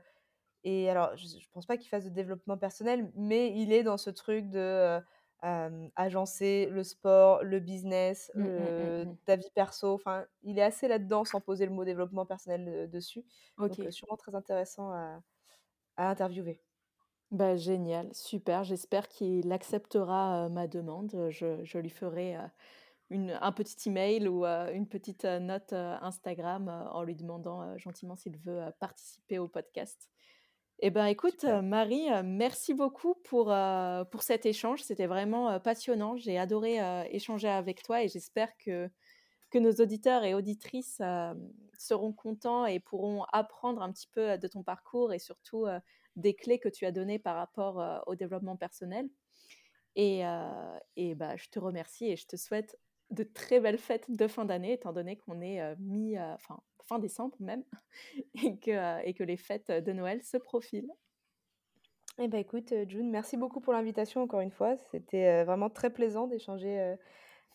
et 0.64 0.90
alors, 0.90 1.16
je, 1.18 1.26
ne 1.26 1.42
pense 1.52 1.66
pas 1.66 1.78
qu'il 1.78 1.90
fasse 1.90 2.06
de 2.06 2.10
développement 2.10 2.58
personnel, 2.58 3.12
mais 3.16 3.52
il 3.56 3.74
est 3.74 3.84
dans 3.84 3.98
ce 3.98 4.12
truc 4.12 4.50
de 4.50 5.02
euh, 5.44 5.90
agencer 5.96 6.68
le 6.70 6.84
sport, 6.84 7.44
le 7.44 7.60
business, 7.60 8.32
mmh, 8.36 8.44
mmh, 8.44 9.04
mmh, 9.06 9.18
ta 9.26 9.36
vie 9.36 9.52
perso. 9.56 9.94
Enfin, 9.94 10.26
il 10.44 10.60
est 10.60 10.64
assez 10.64 10.88
là-dedans 10.88 11.26
sans 11.26 11.42
poser 11.42 11.66
le 11.66 11.72
mot 11.72 11.84
développement 11.84 12.28
personnel 12.28 12.90
dessus. 12.92 13.26
Donc, 13.58 13.76
sûrement 13.90 14.18
très 14.18 14.36
intéressant 14.36 14.92
à, 14.92 15.20
à 15.98 16.10
interviewer. 16.10 16.62
Bah, 17.32 17.56
génial, 17.56 18.14
super. 18.14 18.64
J'espère 18.64 19.08
qu'il 19.08 19.52
acceptera 19.52 20.50
ma 20.50 20.68
demande. 20.68 21.30
Je, 21.30 21.78
lui 21.78 21.90
ferai 21.90 22.38
une, 23.10 23.38
un 23.42 23.52
petit 23.52 23.90
email 23.90 24.28
ou 24.28 24.46
une 24.46 24.88
petite 24.88 25.26
note 25.26 25.74
Instagram 25.74 26.68
en 26.92 27.04
lui 27.04 27.16
demandant 27.16 27.76
gentiment 27.78 28.16
s'il 28.16 28.38
veut 28.38 28.62
participer 28.80 29.40
au 29.40 29.48
podcast. 29.48 30.10
Eh 30.80 30.90
ben, 30.90 31.06
écoute, 31.06 31.44
Marie, 31.46 32.08
merci 32.24 32.74
beaucoup 32.74 33.16
pour, 33.24 33.54
pour 34.12 34.22
cet 34.22 34.46
échange. 34.46 34.82
C'était 34.84 35.08
vraiment 35.08 35.60
passionnant. 35.60 36.18
J'ai 36.18 36.38
adoré 36.38 36.78
échanger 37.10 37.48
avec 37.48 37.84
toi 37.84 38.04
et 38.04 38.10
j'espère 38.10 38.56
que, 38.58 38.90
que 39.50 39.60
nos 39.60 39.72
auditeurs 39.72 40.24
et 40.24 40.34
auditrices 40.34 41.02
seront 41.78 42.14
contents 42.14 42.66
et 42.66 42.80
pourront 42.80 43.24
apprendre 43.32 43.82
un 43.82 43.92
petit 43.92 44.08
peu 44.08 44.38
de 44.38 44.48
ton 44.48 44.62
parcours 44.62 45.14
et 45.14 45.20
surtout 45.20 45.68
des 46.16 46.34
clés 46.34 46.60
que 46.60 46.70
tu 46.70 46.86
as 46.86 46.92
données 46.92 47.20
par 47.20 47.36
rapport 47.36 48.04
au 48.08 48.16
développement 48.16 48.56
personnel. 48.56 49.10
Et, 49.96 50.24
et 50.96 51.16
bah, 51.16 51.36
je 51.38 51.50
te 51.50 51.60
remercie 51.60 52.08
et 52.12 52.16
je 52.16 52.26
te 52.26 52.36
souhaite 52.36 52.78
de 53.12 53.24
très 53.24 53.60
belles 53.60 53.78
fêtes 53.78 54.10
de 54.10 54.28
fin 54.28 54.46
d'année, 54.46 54.74
étant 54.74 54.94
donné 54.94 55.18
qu'on 55.18 55.42
est 55.42 55.76
mi, 55.78 56.20
enfin, 56.20 56.60
fin 56.86 57.00
décembre 57.00 57.36
même, 57.40 57.64
et 58.44 58.58
que, 58.58 59.06
et 59.06 59.14
que 59.14 59.24
les 59.24 59.38
fêtes 59.38 59.72
de 59.72 59.94
Noël 59.94 60.24
se 60.24 60.38
profilent. 60.38 60.92
Eh 62.20 62.28
ben 62.28 62.38
écoute, 62.38 62.74
June, 62.88 63.10
merci 63.10 63.38
beaucoup 63.38 63.60
pour 63.60 63.74
l'invitation 63.74 64.22
encore 64.22 64.42
une 64.42 64.52
fois. 64.52 64.78
C'était 64.92 65.44
vraiment 65.44 65.72
très 65.72 65.92
plaisant 65.92 66.28
d'échanger 66.28 66.96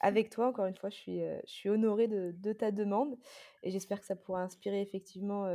avec 0.01 0.31
toi. 0.31 0.49
Encore 0.49 0.67
une 0.67 0.77
fois, 0.77 0.91
je 0.91 0.97
suis, 0.97 1.21
je 1.21 1.53
suis 1.53 1.69
honorée 1.69 2.09
de, 2.09 2.53
ta 2.53 2.73
demande 2.73 3.17
et 3.63 3.71
j'espère 3.71 4.01
que 4.01 4.07
ça 4.07 4.17
pourra 4.17 4.43
inspirer 4.43 4.81
effectivement 4.81 5.47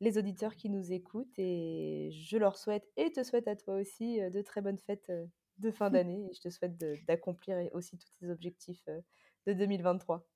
les 0.00 0.18
auditeurs 0.18 0.56
qui 0.56 0.68
nous 0.70 0.92
écoutent. 0.92 1.38
Et 1.38 2.10
je 2.12 2.36
leur 2.36 2.56
souhaite 2.56 2.88
et 2.96 3.12
te 3.12 3.22
souhaite 3.22 3.48
à 3.48 3.56
toi 3.56 3.74
aussi 3.74 4.20
de 4.20 4.42
très 4.42 4.60
bonnes 4.60 4.78
fêtes 4.78 5.12
de 5.58 5.70
fin 5.70 5.90
d'année. 5.90 6.28
Et 6.30 6.34
je 6.34 6.40
te 6.40 6.50
souhaite 6.50 6.76
d'accomplir 7.06 7.56
aussi 7.72 7.98
tous 7.98 8.10
tes 8.18 8.30
objectifs 8.30 8.84
de 9.46 9.52
2023. 9.52 10.26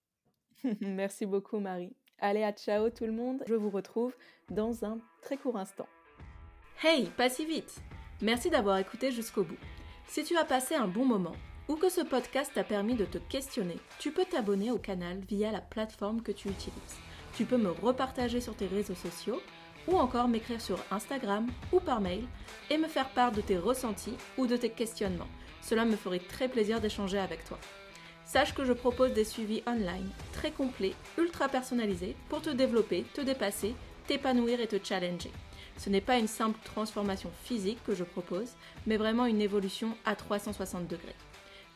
Merci 0.81 1.27
beaucoup, 1.27 1.59
Marie. 1.59 1.95
Allez, 2.19 2.43
à 2.43 2.53
ciao 2.53 2.91
tout 2.91 3.07
le 3.07 3.13
monde. 3.13 3.43
Je 3.47 3.55
vous 3.55 3.71
retrouve 3.71 4.15
dans 4.51 4.85
un 4.85 4.99
très 5.21 5.37
court 5.37 5.57
instant. 5.57 5.87
Hey, 6.83 7.07
pas 7.17 7.29
si 7.29 7.45
vite 7.45 7.81
Merci 8.23 8.51
d'avoir 8.51 8.79
écouté 8.79 9.11
jusqu'au 9.11 9.45
bout. 9.45 9.59
Si 10.07 10.23
tu 10.25 10.37
as 10.37 10.45
passé 10.45 10.75
un 10.75 10.87
bon 10.87 11.05
moment 11.05 11.35
ou 11.69 11.77
que 11.77 11.89
ce 11.89 12.01
podcast 12.01 12.53
t'a 12.55 12.65
permis 12.65 12.95
de 12.95 13.05
te 13.05 13.19
questionner, 13.19 13.77
tu 13.99 14.13
peux 14.13 14.25
t'abonner 14.25 14.71
au 14.71 14.79
canal 14.79 15.19
via 15.21 15.51
la 15.51 15.61
plateforme 15.61 16.23
que 16.23 16.33
tu 16.33 16.49
utilises. 16.49 16.99
Tu 17.37 17.45
peux 17.45 17.57
me 17.57 17.71
repartager 17.71 18.41
sur 18.41 18.55
tes 18.55 18.67
réseaux 18.67 18.95
sociaux 18.95 19.41
ou 19.89 19.97
encore 19.97 20.29
m'écrire 20.29 20.61
sur 20.61 20.79
Instagram 20.91 21.47
ou 21.73 21.81
par 21.81 22.01
mail 22.01 22.25
et 22.71 22.79
me 22.79 22.89
faire 22.89 23.09
part 23.11 23.33
de 23.33 23.41
tes 23.41 23.59
ressentis 23.59 24.17
ou 24.39 24.47
de 24.47 24.57
tes 24.57 24.71
questionnements. 24.71 25.29
Cela 25.61 25.85
me 25.85 25.97
ferait 25.97 26.21
très 26.21 26.49
plaisir 26.49 26.81
d'échanger 26.81 27.19
avec 27.19 27.45
toi. 27.45 27.59
Sache 28.25 28.55
que 28.55 28.65
je 28.65 28.73
propose 28.73 29.13
des 29.13 29.25
suivis 29.25 29.63
online 29.67 30.09
très 30.33 30.51
complets, 30.51 30.95
ultra 31.19 31.49
personnalisés 31.49 32.17
pour 32.29 32.41
te 32.41 32.51
développer, 32.51 33.05
te 33.15 33.21
dépasser, 33.21 33.75
t'épanouir 34.07 34.61
et 34.61 34.67
te 34.67 34.83
challenger. 34.83 35.31
Ce 35.77 35.91
n'est 35.91 36.01
pas 36.01 36.19
une 36.19 36.29
simple 36.29 36.59
transformation 36.65 37.31
physique 37.43 37.83
que 37.85 37.95
je 37.95 38.05
propose, 38.05 38.53
mais 38.87 38.97
vraiment 38.97 39.27
une 39.27 39.41
évolution 39.41 39.97
à 40.05 40.15
360 40.15 40.87
degrés. 40.87 41.17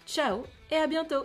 Ciao 0.07 0.45
et 0.71 0.77
à 0.77 0.87
bientôt 0.87 1.25